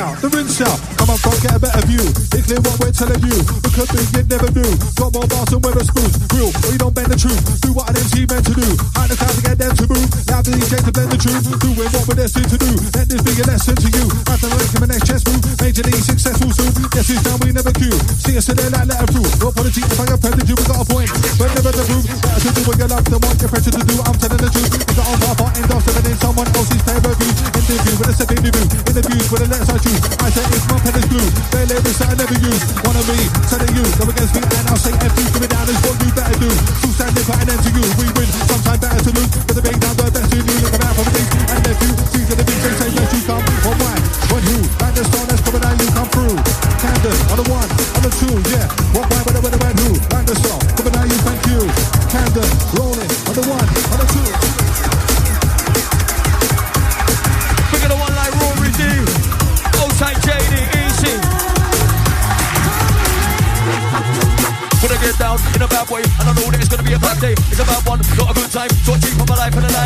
The 0.00 0.30
rinse 0.30 0.62
out. 0.62 0.99
Come 1.10 1.18
up 1.18 1.26
front, 1.26 1.42
get 1.42 1.50
a 1.50 1.58
better 1.58 1.82
view. 1.90 2.06
It's 2.06 2.46
clear 2.46 2.62
what 2.62 2.78
we're 2.78 2.94
telling 2.94 3.18
you. 3.26 3.34
We 3.34 3.82
you 4.14 4.22
never 4.30 4.46
knew. 4.54 4.70
Got 4.94 5.10
more 5.10 5.26
bars 5.26 5.50
than 5.50 5.58
weather 5.58 5.82
spoons. 5.82 6.14
Real, 6.30 6.54
we 6.70 6.78
don't 6.78 6.94
bend 6.94 7.10
the 7.10 7.18
truth. 7.18 7.42
Do 7.66 7.74
what 7.74 7.90
an 7.90 7.98
MC 7.98 8.30
meant 8.30 8.46
to 8.46 8.54
do. 8.54 8.68
Hide 8.94 9.10
the 9.10 9.18
crowd 9.18 9.34
to 9.34 9.42
get 9.42 9.58
them 9.58 9.74
to 9.74 9.84
move. 9.90 10.06
Now 10.30 10.38
the 10.38 10.54
DJ 10.54 10.78
to 10.86 10.92
blend 10.94 11.10
the 11.10 11.18
truth. 11.18 11.42
Doing 11.58 11.90
what 11.90 12.06
we're 12.06 12.14
destined 12.14 12.46
to 12.54 12.58
do. 12.62 12.70
Let 12.94 13.10
this 13.10 13.26
be 13.26 13.34
a 13.42 13.44
lesson 13.50 13.74
to 13.74 13.88
you. 13.90 14.06
After 14.30 14.54
making 14.54 14.78
my 14.78 14.86
next 14.86 15.10
chess 15.10 15.22
move. 15.26 15.42
Majorly 15.58 15.98
successful 15.98 16.54
soon. 16.54 16.70
Guess 16.94 17.10
who's 17.10 17.22
down, 17.26 17.42
we 17.42 17.50
never 17.50 17.74
queue. 17.74 17.98
See 18.22 18.38
us 18.38 18.46
there 18.46 18.70
like 18.70 18.86
letter 18.86 19.10
through. 19.10 19.26
No 19.42 19.50
apology 19.50 19.82
if 19.82 19.98
I 19.98 20.06
offended 20.14 20.46
you, 20.46 20.54
we 20.54 20.64
got 20.70 20.78
a 20.78 20.86
point. 20.86 21.10
But 21.34 21.50
never 21.58 21.74
the 21.74 21.84
proof. 21.90 22.06
Better 22.22 22.38
to 22.38 22.50
do 22.54 22.62
what 22.70 22.78
you 22.78 22.86
love 22.86 23.06
than 23.10 23.18
what 23.18 23.34
you're 23.34 23.50
pressure 23.50 23.74
to 23.74 23.82
do. 23.82 23.96
I'm 24.06 24.14
telling 24.14 24.38
the 24.38 24.50
truth. 24.54 24.78
It's 24.78 25.00
on 25.02 25.18
my 25.18 25.34
part, 25.34 25.58
end 25.58 25.74
off 25.74 25.82
living 25.90 26.06
in 26.06 26.16
someone 26.22 26.46
else's 26.54 26.82
favorite 26.86 27.18
view. 27.18 27.34
Interview 27.58 27.94
with 27.98 28.10
a 28.10 28.14
second 28.14 28.38
interview. 28.46 28.66
Interviews 28.86 29.26
with 29.26 29.42
a 29.42 29.46
letters 29.50 29.70
I 29.74 29.78
choose. 29.82 30.02
I 30.22 30.28
say 30.30 30.46
it's 30.46 30.66
my 30.70 30.78
pen 30.78 30.99
is 31.00 31.08
blue. 31.08 31.28
Their 31.50 31.66
lyrics 31.66 31.98
that 31.98 32.12
I 32.12 32.16
never 32.20 32.36
use. 32.36 32.60
One 32.84 32.96
of 32.96 33.06
me, 33.08 33.18
telling 33.48 33.72
you, 33.72 33.84
go 33.96 34.04
against 34.12 34.34
me, 34.36 34.42
and 34.44 34.64
I'll 34.68 34.80
say 34.80 34.92
F 35.00 35.12
you, 35.16 35.26
give 35.32 35.44
it 35.44 35.50
down 35.50 35.66
is 35.68 35.80
what 35.80 35.96
you 36.04 36.10
better 36.12 36.36
do. 36.36 36.50
Full 36.84 36.92
standing, 36.92 37.24
put 37.24 37.40
an 37.40 37.48
end 37.48 37.62
to 37.64 37.70
you. 37.72 37.84
We 37.96 38.06
win, 38.16 38.28
sometimes 38.44 38.80
better 38.80 39.00
to 39.00 39.10
lose. 39.16 39.30
But 39.48 39.54
the 39.56 39.62
big 39.64 39.76
down, 39.80 39.94
the 39.96 40.04
best 40.12 40.28
you. 40.34 40.40
Look 40.44 40.76
out 40.76 40.94
for 40.94 41.04
the 41.08 41.22
and 41.56 41.62
if 41.64 41.78
you 41.80 41.90
see 42.12 42.24
to 42.28 42.34
the 42.36 42.44
big 42.44 42.58
things, 42.60 42.76
say 42.76 42.90
that 42.92 43.08
you 43.16 43.22
come. 43.24 43.44
Or 43.64 43.74
why? 43.80 43.96
When 44.28 44.42
who? 44.44 44.58
Like 44.80 44.94
the 44.94 45.04
stone 45.08 45.26
that's 45.30 45.42
coming 45.42 45.64
out, 45.64 45.76
you 45.80 45.88
come 45.96 46.08
through. 46.12 46.36
Candon, 46.84 47.16
on 47.32 47.36
the 47.40 47.46
one, 47.48 47.70
on 47.96 48.02
the 48.04 48.12
two, 48.20 48.34
yeah. 48.52 48.66
What 48.92 49.08
why, 49.08 49.29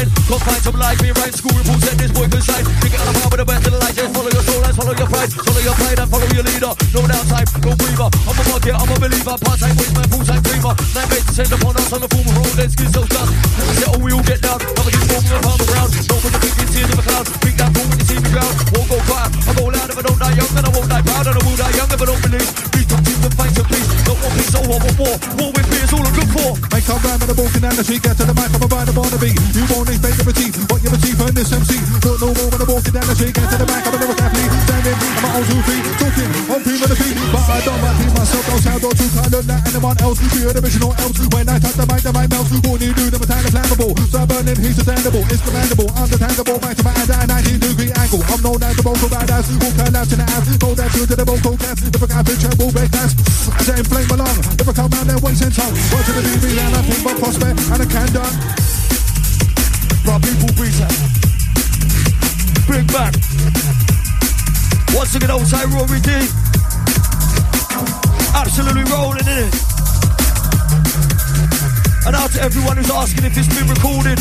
line. 0.05 0.25
Can't 0.29 0.43
find 0.43 0.63
some 0.63 0.77
life, 0.77 1.01
me 1.03 1.11
right 1.17 1.35
school 1.35 1.57
reports 1.57 1.85
that 1.89 1.97
this 1.97 2.13
boy 2.13 2.29
can 2.29 2.43
shine. 2.43 2.65
Think 2.81 2.95
on 3.01 3.07
the 3.09 3.15
power 3.21 3.31
with 3.31 3.41
the 3.41 3.49
best 3.49 3.67
of 3.67 3.73
the 3.73 3.81
light. 3.81 3.95
Just 3.95 4.11
follow 4.13 4.31
your 4.31 4.45
soul 4.45 4.63
and 4.65 4.75
follow 4.77 4.95
your 4.95 5.09
pride. 5.09 5.31
Follow 5.33 5.63
your 5.65 5.77
pride 5.77 5.99
and 5.99 6.11
follow 6.11 6.29
your 6.35 6.45
leader. 6.45 6.73
No 6.93 7.01
downtime, 7.05 7.49
no 7.65 7.73
breather. 7.77 8.09
I'm 8.29 8.37
a 8.37 8.43
market, 8.49 8.75
I'm 8.75 8.91
a 8.91 8.97
believer. 9.01 9.37
Part-time 9.41 9.75
waste 9.77 9.95
man, 9.97 10.09
full-time 10.13 10.43
dreamer. 10.45 10.75
Night 10.95 11.09
mates 11.09 11.27
descend 11.29 11.53
upon 11.55 11.75
us 11.77 11.93
on 11.93 12.01
the 12.05 12.09
form 12.11 12.27
of 12.29 12.37
road. 12.37 12.55
Let's 12.59 12.75
get 12.77 12.91
so 12.93 13.03
done. 13.09 13.31
I 13.31 13.73
said, 13.81 13.91
oh, 13.93 13.99
we 14.01 14.11
all 14.13 14.25
get 14.25 14.41
down. 14.45 14.59
Never 14.61 14.93
get 14.93 15.05
formed 15.09 15.31
and 15.31 15.43
pound 15.45 15.61
around. 15.65 15.91
Don't 15.95 16.21
put 16.21 16.33
the 16.33 16.41
big 16.41 16.55
in 16.61 16.69
tears 16.73 16.91
of 16.93 16.99
a 17.01 17.05
cloud. 17.05 17.27
Big 17.41 17.55
that 17.61 17.71
fool 17.73 17.87
when 17.89 17.99
you 17.99 18.07
see 18.09 18.19
me 18.21 18.31
ground. 18.33 18.55
Won't 18.75 18.89
go 18.91 18.99
quiet. 19.09 19.31
I 19.49 19.53
go 19.57 19.65
loud 19.73 19.89
if 19.89 19.99
I 19.99 20.03
don't 20.05 20.19
die 20.21 20.35
young, 20.37 20.53
and 20.53 20.67
I 20.67 20.71
won't 20.75 20.89
die 20.91 21.05
proud, 21.05 21.27
and 21.29 21.37
I 21.37 21.41
will 21.45 21.57
die 21.57 21.75
young 21.79 21.91
if 21.91 22.01
I 22.03 22.07
don't 22.07 22.23
believe. 22.23 22.74
Fight 23.45 23.55
to 23.57 23.65
peace. 23.69 23.89
Don't 24.05 24.21
want 24.21 24.33
peace, 24.35 24.53
don't 24.53 24.69
want 24.69 24.83
war. 24.97 25.17
War 25.37 25.51
with 25.53 25.69
me 25.69 25.79
is 25.85 25.93
all 25.93 26.05
I'm 26.05 26.15
good 26.17 26.31
for. 26.33 26.51
Make 26.73 26.85
come 26.89 27.01
round 27.05 27.21
with 27.21 27.31
the 27.31 27.37
walking 27.37 27.61
down 27.61 27.77
the 27.77 27.85
street, 27.85 28.03
get 28.03 28.17
to 28.17 28.25
the 28.25 28.35
mic, 28.35 28.49
I'm 28.55 28.63
a 28.63 28.69
rider 28.69 28.97
on 28.97 29.11
the 29.13 29.21
beat. 29.21 29.37
You 29.53 29.65
won't 29.69 29.89
expect 29.89 30.17
to 30.21 30.25
receive 30.25 30.53
what 30.71 30.81
you 30.83 30.91
receive 30.91 31.17
from 31.17 31.33
this 31.37 31.53
MC. 31.53 31.77
Don't 32.01 32.21
know 32.21 32.33
more 32.33 32.49
when 32.49 32.61
I'm 32.61 32.69
walking 32.69 32.95
down 32.95 33.07
the 33.07 33.15
street, 33.15 33.35
get 33.35 33.49
to 33.51 33.57
the 33.61 33.67
mic, 33.69 33.85
I'm 33.85 33.95
a 33.95 33.99
lyric 34.01 34.34
Standing, 34.85 35.17
I'm 35.17 35.33
on 35.33 35.45
two 35.49 35.61
feet, 35.65 35.85
talking 35.97 36.29
on 36.45 36.61
cream 36.61 36.77
of 36.85 36.89
the 36.93 36.99
feet. 37.01 37.17
But 37.33 37.41
I 37.49 37.57
don't 37.65 37.81
like 37.81 37.97
being 38.05 38.13
myself, 38.13 38.45
don't 38.45 38.61
sound 38.61 38.85
or 38.85 38.93
too 38.93 39.09
kind 39.17 39.33
of 39.33 39.43
like 39.49 39.65
anyone 39.65 39.97
else. 40.05 40.21
Be 40.21 40.45
an 40.45 40.61
original 40.61 40.93
else. 41.01 41.17
When 41.33 41.49
I 41.49 41.57
touch 41.57 41.77
the 41.81 41.89
mic, 41.89 42.05
the 42.05 42.13
mic 42.13 42.29
melts. 42.29 42.53
Do 42.53 42.61
you 42.61 42.93
do? 42.93 43.09
The 43.09 43.17
metal 43.17 43.41
is 43.41 43.49
flammable. 43.49 43.97
So 44.13 44.21
I'm 44.21 44.29
burning, 44.29 44.61
he's 44.61 44.77
sustainable. 44.77 45.25
It's 45.33 45.41
commandable, 45.41 45.89
understandable. 45.97 46.61
Mic 46.61 46.77
to 46.77 46.85
my 46.85 46.93
hand 47.01 47.17
at 47.17 47.25
a 47.25 47.33
90 47.33 47.65
degree 47.65 47.93
angle. 47.97 48.21
I'm 48.29 48.41
known 48.45 48.61
as 48.61 48.77
the 48.77 48.85
vocal 48.85 49.09
badass. 49.09 49.49
Can 49.57 49.97
out 49.97 50.05
to 50.05 50.17
the 50.21 50.27
ass, 50.29 50.53
go 50.61 50.77
down 50.77 50.91
to 50.93 51.17
the 51.17 51.25
vocal 51.25 51.57
cast. 51.57 51.81
If 51.81 52.03
I 52.05 52.07
got 52.13 52.29
a 52.29 52.35
tremble, 52.37 52.69
break 52.69 52.93
dance. 52.93 53.17
I 53.57 53.61
say 53.65 53.81
inflame 53.81 54.13
along. 54.13 54.37
If 54.61 54.69
I 54.69 54.73
come 54.77 54.93
round 54.93 55.09
there, 55.09 55.21
waste 55.25 55.49
and 55.49 55.55
tongue. 55.57 55.73
Work 55.97 56.05
to 56.05 56.13
the 56.13 56.23
DB 56.29 56.61
and 56.61 56.77
I 56.77 56.85
think 56.85 57.01
my 57.09 57.17
prospect 57.17 57.57
and 57.73 57.81
I 57.81 57.89
can 57.89 58.09
done. 58.13 58.37
Bro, 60.05 60.21
people 60.21 60.53
that. 60.77 60.93
Bring 62.69 62.85
back. 62.93 63.17
Once 64.95 65.15
again, 65.17 65.31
old 65.31 65.51
time 65.51 65.73
Rory 65.75 66.01
D. 66.01 66.11
Absolutely 68.35 68.85
rolling 68.91 69.27
in 69.27 69.51
it. 69.51 69.55
And 72.07 72.15
out 72.15 72.31
to 72.33 72.41
everyone 72.41 72.77
who's 72.77 72.91
asking 72.91 73.25
if 73.25 73.37
it's 73.37 73.49
been 73.49 73.69
recorded. 73.69 74.19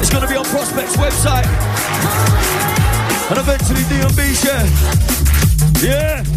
It's 0.00 0.10
going 0.10 0.22
to 0.22 0.28
be 0.28 0.36
on 0.36 0.44
Prospect's 0.46 0.96
website. 0.96 1.46
And 3.30 3.38
eventually 3.38 3.82
DMB 3.86 4.34
share. 4.42 4.66
Yeah. 5.88 6.31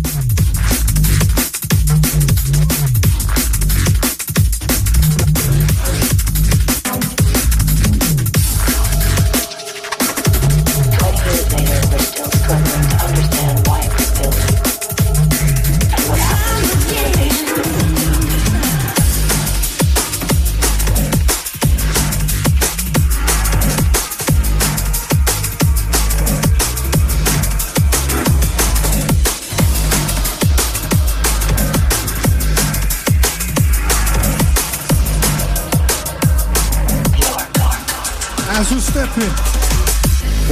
Step 38.96 39.18
in, 39.18 39.28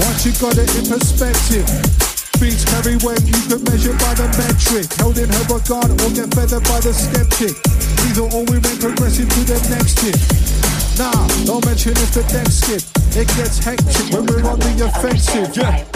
once 0.04 0.26
you 0.28 0.34
got 0.36 0.58
it 0.60 0.68
in 0.76 0.84
perspective. 0.84 1.64
Beats 2.44 2.68
carry 2.68 3.00
weight, 3.00 3.24
you 3.24 3.40
can 3.48 3.64
measure 3.72 3.96
by 3.96 4.12
the 4.20 4.28
metric. 4.36 4.84
Held 5.00 5.16
in 5.16 5.32
her 5.32 5.46
regard 5.48 5.88
or 5.88 6.12
get 6.12 6.28
feathered 6.36 6.60
by 6.68 6.84
the 6.84 6.92
skeptic. 6.92 7.56
Either 8.04 8.28
or 8.36 8.44
we 8.52 8.60
went 8.60 8.84
progressing 8.84 9.32
to 9.32 9.42
the 9.48 9.56
next 9.72 9.96
hit. 10.04 10.20
Nah, 11.00 11.16
don't 11.48 11.64
mention 11.64 11.96
if 11.96 12.12
the 12.12 12.28
next 12.36 12.68
skip. 12.68 12.84
It 13.16 13.32
gets 13.40 13.64
hectic 13.64 14.12
when 14.12 14.28
we're 14.28 14.44
on 14.44 14.60
the 14.60 14.92
offensive. 14.92 15.56
Yeah. 15.56 15.88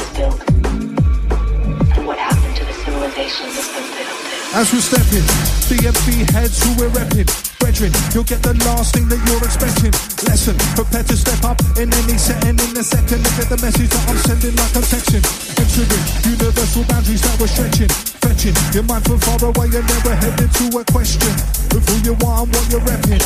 As 4.55 4.71
we 4.71 4.79
step 4.79 5.03
in, 5.11 5.27
DMV 5.67 6.31
heads 6.31 6.63
who 6.63 6.71
we're 6.79 6.95
repping. 6.95 7.46
You'll 7.77 8.25
get 8.25 8.41
the 8.41 8.57
last 8.65 8.97
thing 8.97 9.05
that 9.05 9.21
you're 9.29 9.37
expecting. 9.45 9.93
Lesson, 10.25 10.57
prepare 10.73 11.05
to 11.05 11.13
step 11.13 11.45
up 11.45 11.61
in 11.77 11.93
any 11.93 12.17
setting 12.17 12.57
in 12.57 12.73
a 12.73 12.81
second. 12.81 13.21
Look 13.21 13.37
at 13.37 13.53
the 13.53 13.59
message 13.61 13.93
that 13.93 14.01
I'm 14.09 14.17
sending 14.25 14.57
like 14.57 14.73
I'm 14.73 14.81
texting. 14.81 15.21
Entering 15.61 16.05
universal 16.25 16.81
boundaries 16.89 17.21
that 17.21 17.37
we're 17.37 17.45
stretching. 17.45 17.93
Fetching 18.25 18.57
your 18.73 18.81
mind 18.89 19.05
from 19.05 19.21
far 19.21 19.37
away 19.45 19.69
and 19.69 19.85
we're 20.01 20.17
heading 20.17 20.49
to 20.49 20.65
a 20.73 20.83
question. 20.89 21.29
Of 21.77 21.85
who 21.85 21.95
you 22.01 22.17
are 22.25 22.41
and 22.41 22.49
what 22.49 22.65
you're 22.73 22.81
repping. 22.81 23.21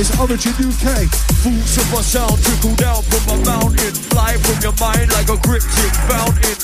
It's 0.00 0.08
Origin 0.16 0.56
UK. 0.56 1.04
Roots 1.44 1.76
of 1.76 1.86
my 1.92 2.00
sound 2.00 2.40
trickle 2.40 2.72
down 2.80 3.04
from 3.04 3.36
a 3.36 3.38
mountain. 3.44 3.92
Fly 4.16 4.40
from 4.40 4.56
your 4.64 4.76
mind 4.80 5.12
like 5.12 5.28
a 5.28 5.36
cryptic 5.44 5.92
fountain. 6.08 6.56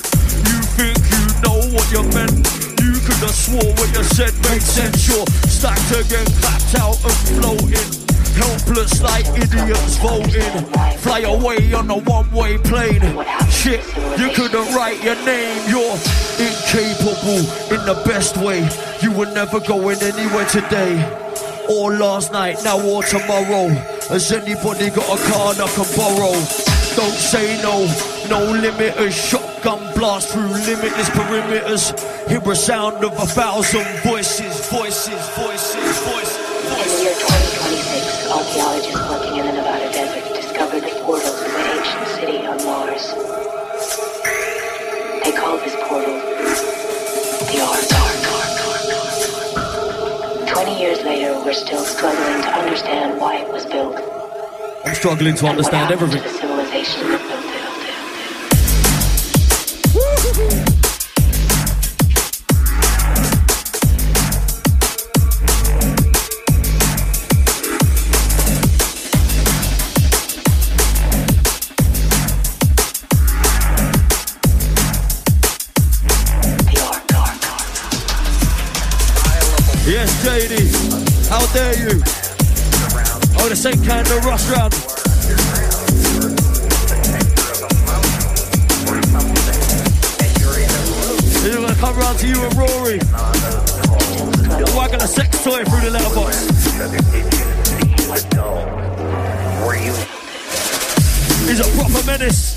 You 0.48 0.56
think 0.72 0.96
you 1.04 1.22
know 1.44 1.60
what 1.68 1.84
you're 1.92 2.08
meant? 2.16 2.69
You 2.80 2.92
could 3.04 3.20
have 3.20 3.36
swore 3.36 3.72
what 3.76 3.88
you 3.92 4.04
said 4.04 4.32
made 4.48 4.62
sense. 4.62 5.06
You're 5.06 5.26
stacked 5.44 5.92
again, 5.92 6.26
clapped 6.40 6.74
out 6.80 6.96
and 7.04 7.18
floating. 7.36 8.10
Helpless 8.40 9.02
like 9.02 9.26
idiots 9.36 9.96
voting. 9.98 10.64
Fly 10.98 11.20
away 11.20 11.74
on 11.74 11.90
a 11.90 11.98
one-way 11.98 12.56
plane. 12.58 13.02
Shit, 13.50 13.84
you 14.18 14.30
couldn't 14.32 14.74
write 14.74 15.02
your 15.04 15.16
name. 15.26 15.60
You're 15.68 15.98
incapable 16.40 17.44
in 17.68 17.84
the 17.84 18.00
best 18.06 18.36
way. 18.38 18.66
You 19.02 19.12
were 19.12 19.30
never 19.32 19.60
going 19.60 20.00
anywhere 20.00 20.46
today 20.46 20.96
or 21.68 21.92
last 21.92 22.32
night, 22.32 22.56
now 22.64 22.80
or 22.80 23.02
tomorrow. 23.02 23.68
Has 24.08 24.32
anybody 24.32 24.90
got 24.90 25.06
a 25.06 25.22
car 25.30 25.52
I 25.52 25.68
can 25.68 25.96
borrow? 25.96 26.32
Don't 26.96 27.14
say 27.14 27.60
no, 27.62 27.86
no 28.28 28.50
limit 28.50 28.96
is 28.96 29.14
limiters. 29.14 29.49
Shotgun 29.60 29.92
blast 29.94 30.28
through 30.30 30.48
limitless 30.48 31.10
perimeters. 31.10 31.92
Hear 32.28 32.40
a 32.50 32.56
sound 32.56 33.04
of 33.04 33.12
a 33.12 33.26
thousand 33.26 33.84
voices, 34.00 34.68
voices, 34.70 35.20
voices, 35.36 35.98
voices, 36.00 36.38
In 36.64 36.88
the 36.88 37.02
year 37.02 37.12
2026, 37.12 38.30
archaeologists 38.30 39.04
working 39.10 39.36
in 39.36 39.44
the 39.46 39.52
Nevada 39.52 39.92
desert 39.92 40.24
discovered 40.34 40.80
the 40.80 40.96
portal 41.04 41.28
to 41.28 41.44
an 41.44 41.76
ancient 41.76 42.08
city 42.16 42.46
on 42.46 42.56
Mars. 42.64 43.12
They 45.24 45.32
call 45.36 45.58
this 45.58 45.76
portal 45.84 46.16
the 47.44 47.60
Ark. 47.60 47.84
20 50.48 50.80
years 50.80 51.02
later, 51.04 51.34
we're 51.44 51.52
still 51.52 51.84
struggling 51.84 52.42
to 52.42 52.48
understand 52.48 53.20
why 53.20 53.36
it 53.36 53.52
was 53.52 53.66
built. 53.66 54.00
I'm 54.86 54.94
struggling 54.94 55.34
to 55.34 55.46
understand 55.48 55.92
everything. 55.92 56.22
To 56.22 57.39
dare 81.52 81.78
you? 81.78 82.02
Oh, 83.38 83.48
the 83.48 83.56
same 83.56 83.82
kind 83.84 84.06
of 84.06 84.24
rush 84.24 84.48
round. 84.50 84.72
They're 91.42 91.54
gonna 91.54 91.74
come 91.74 91.96
round 91.98 92.18
to 92.18 92.28
you 92.28 92.40
and 92.40 92.54
Rory. 92.54 93.00
Wagging 94.76 95.02
a 95.02 95.08
sex 95.08 95.42
toy 95.42 95.64
through 95.64 95.80
the 95.80 95.90
letterbox. 95.90 96.36
He's 101.48 101.60
a 101.60 101.64
proper 101.76 102.06
menace. 102.06 102.49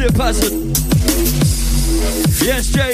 nie 0.00 0.12
Wierzcie 2.42 2.89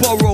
borrow 0.00 0.33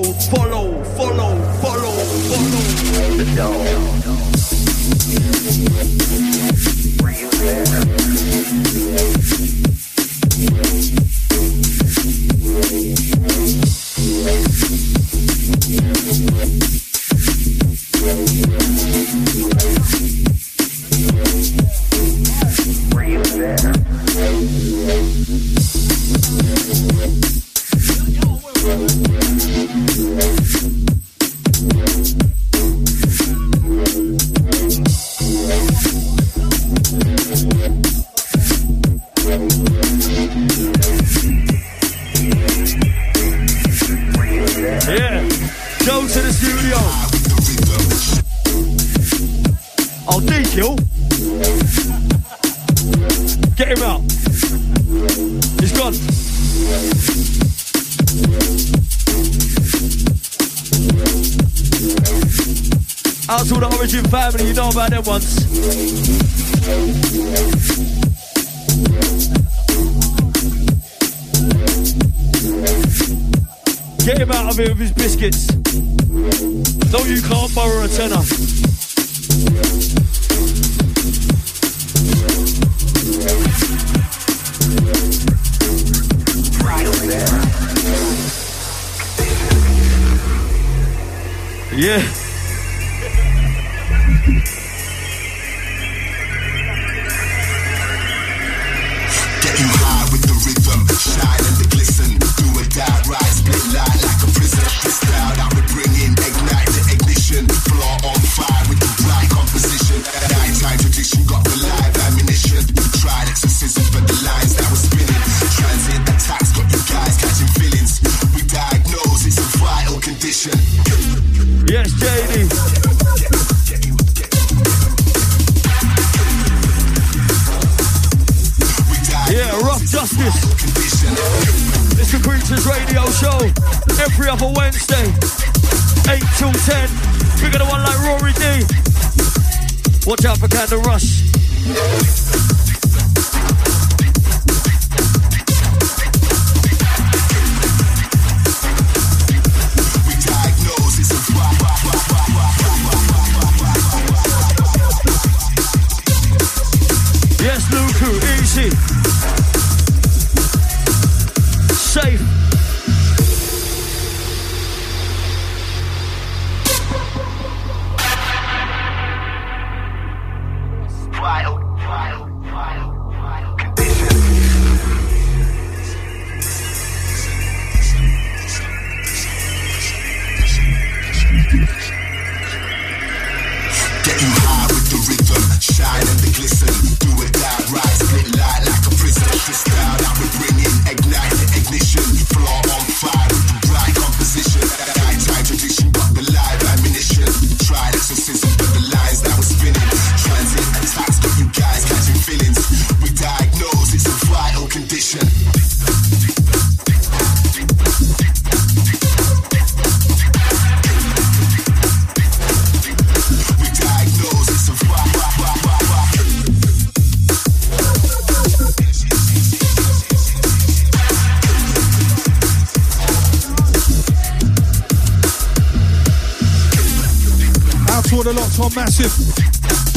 on 228.60 228.74
massive. 228.76 229.12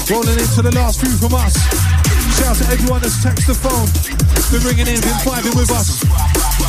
Rolling 0.07 0.39
into 0.39 0.61
the 0.63 0.71
last 0.71 0.99
few 1.03 1.11
from 1.19 1.35
us. 1.35 1.55
Shout 2.39 2.55
out 2.55 2.57
to 2.63 2.65
everyone 2.71 3.01
that's 3.03 3.19
texted 3.19 3.51
the 3.51 3.57
phone. 3.59 3.87
Been 4.51 4.63
ringing 4.63 4.87
in, 4.87 4.99
been 5.03 5.19
vibing 5.27 5.55
with 5.55 5.71
us. 5.71 5.99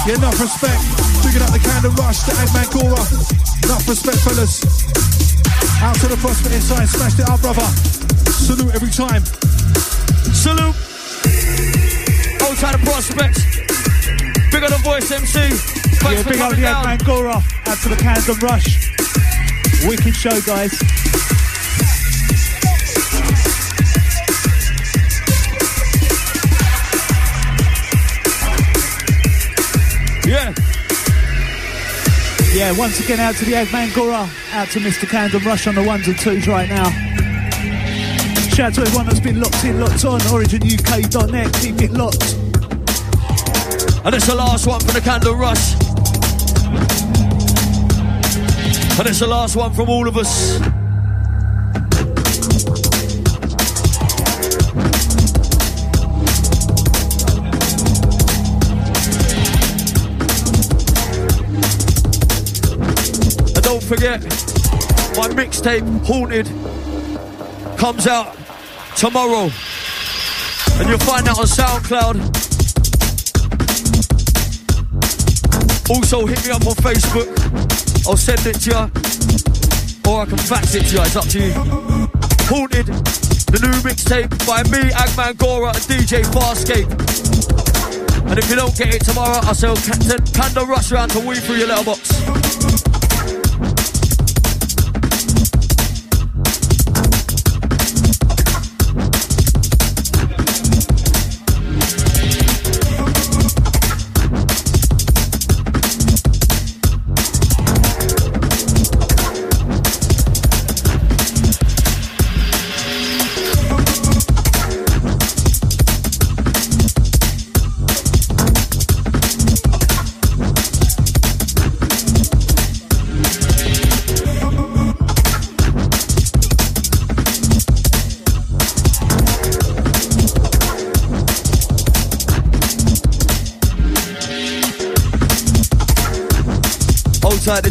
Yeah, 0.03 0.19
enough 0.19 0.39
respect. 0.39 0.83
Picking 1.23 1.43
up 1.43 1.55
the 1.55 1.63
Candon 1.63 1.95
Rush, 1.95 2.27
the 2.27 2.35
Agman 2.35 2.67
Gora. 2.75 2.99
Enough 3.67 3.87
respect, 3.87 4.19
fellas. 4.27 4.63
Out 5.83 5.95
to 6.03 6.07
the 6.11 6.19
prospect 6.19 6.55
inside, 6.55 6.89
smashed 6.91 7.19
it 7.23 7.29
up, 7.31 7.41
brother. 7.41 7.67
Salute 8.31 8.75
every 8.75 8.91
time. 8.91 9.23
Salute. 10.35 10.75
Old 12.43 12.59
time 12.59 12.81
prospects. 12.83 13.43
Big 14.51 14.63
on 14.63 14.71
the 14.71 14.83
voice 14.83 15.11
MC. 15.11 15.55
Thanks 16.03 16.27
Yeah, 16.27 16.27
big 16.27 16.41
up 16.43 16.51
the. 16.59 16.67
Agman 16.67 16.99
Gora. 17.07 17.39
Out 17.39 17.79
to 17.83 17.89
the 17.89 17.99
Candon 17.99 18.39
Rush. 18.43 18.91
Wicked 19.87 20.15
show, 20.15 20.35
guys. 20.43 21.14
Yeah, 32.55 32.71
once 32.79 33.01
again 33.01 33.19
out 33.19 33.35
to 33.35 33.45
the 33.45 33.55
Agman 33.55 33.93
Gora, 33.97 34.31
out 34.53 34.69
to 34.69 34.79
Mr. 34.79 35.09
Candon 35.09 35.45
Rush 35.45 35.67
on 35.67 35.75
the 35.75 35.83
ones 35.83 36.07
and 36.07 36.17
twos 36.17 36.47
right 36.47 36.69
now. 36.69 36.89
Shout 38.51 38.67
out 38.69 38.75
to 38.75 38.81
everyone 38.83 39.07
that's 39.07 39.19
been 39.19 39.41
locked 39.41 39.65
in, 39.65 39.81
locked 39.81 40.05
on, 40.05 40.21
originuk.net, 40.21 41.53
keep 41.55 41.83
it 41.83 41.91
locked. 41.91 42.35
And 44.07 44.15
it's 44.15 44.29
the 44.29 44.37
last 44.37 44.69
one 44.69 44.79
from 44.79 44.95
the 44.95 45.01
Candon 45.01 45.37
Rush. 45.37 45.75
And 49.01 49.09
it's 49.09 49.19
the 49.19 49.27
last 49.27 49.57
one 49.57 49.75
from 49.75 49.89
all 49.89 50.07
of 50.07 50.17
us. 50.17 50.84
Don't 63.81 63.83
forget, 63.83 64.23
my 65.17 65.27
mixtape, 65.35 65.83
Haunted, 66.07 66.47
comes 67.77 68.07
out 68.07 68.37
tomorrow. 68.97 69.51
And 70.79 70.89
you'll 70.89 71.03
find 71.03 71.27
that 71.27 71.35
on 71.37 71.47
SoundCloud. 71.47 72.15
Also, 75.91 76.25
hit 76.25 76.45
me 76.47 76.53
up 76.53 76.65
on 76.65 76.77
Facebook. 76.87 77.27
I'll 78.07 78.17
send 78.17 78.47
it 78.47 78.61
to 78.61 78.71
you. 78.71 80.09
Or 80.09 80.23
I 80.23 80.27
can 80.27 80.39
fax 80.39 80.77
it 80.77 80.85
to 80.85 80.95
you. 80.95 81.03
It's 81.03 81.17
up 81.17 81.27
to 81.31 81.41
you. 81.41 81.53
Haunted, 82.47 82.87
the 82.87 83.59
new 83.61 83.75
mixtape 83.83 84.31
by 84.47 84.63
me, 84.71 84.89
Agman 84.91 85.37
Gora, 85.37 85.71
and 85.71 85.79
DJ 85.79 86.23
Farscape. 86.31 86.91
And 88.31 88.39
if 88.39 88.49
you 88.49 88.55
don't 88.55 88.77
get 88.77 88.95
it 88.95 89.05
tomorrow, 89.05 89.41
I'll 89.43 89.55
sell 89.55 89.75
Captain 89.75 90.23
Panda 90.33 90.65
Rush 90.65 90.93
around 90.93 91.09
to 91.11 91.19
weave 91.19 91.43
through 91.43 91.57
your 91.57 91.69
letterbox. 91.69 92.24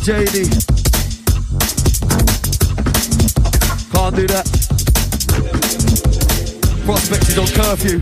JD. 0.04 0.44
Can't 3.94 4.16
do 4.18 4.28
that. 4.28 4.46
Prospect 6.84 7.30
is 7.30 7.38
on 7.38 7.48
curfew. 7.48 8.00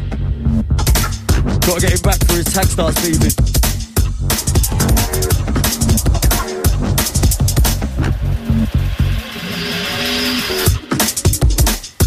Gotta 1.68 1.82
get 1.82 1.94
him 1.94 2.02
back 2.02 2.18
for 2.26 2.34
his 2.34 2.52
tag 2.52 2.66
starts 2.66 3.06
leaving. 3.06 3.30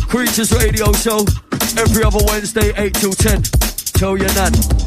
Creatures 0.09 0.51
Radio 0.61 0.93
Show 0.95 1.25
every 1.79 2.03
other 2.03 2.19
Wednesday, 2.27 2.73
8 2.77 2.95
till 2.95 3.13
10. 3.13 3.43
Tell 3.95 4.19
your 4.19 4.35
nan. 4.35 4.84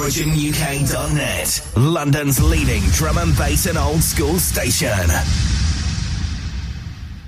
OriginUK.net, 0.00 1.60
London's 1.76 2.42
leading 2.42 2.80
drum 2.92 3.18
and 3.18 3.36
bass 3.36 3.66
and 3.66 3.76
old 3.76 4.02
school 4.02 4.38
station. 4.38 4.98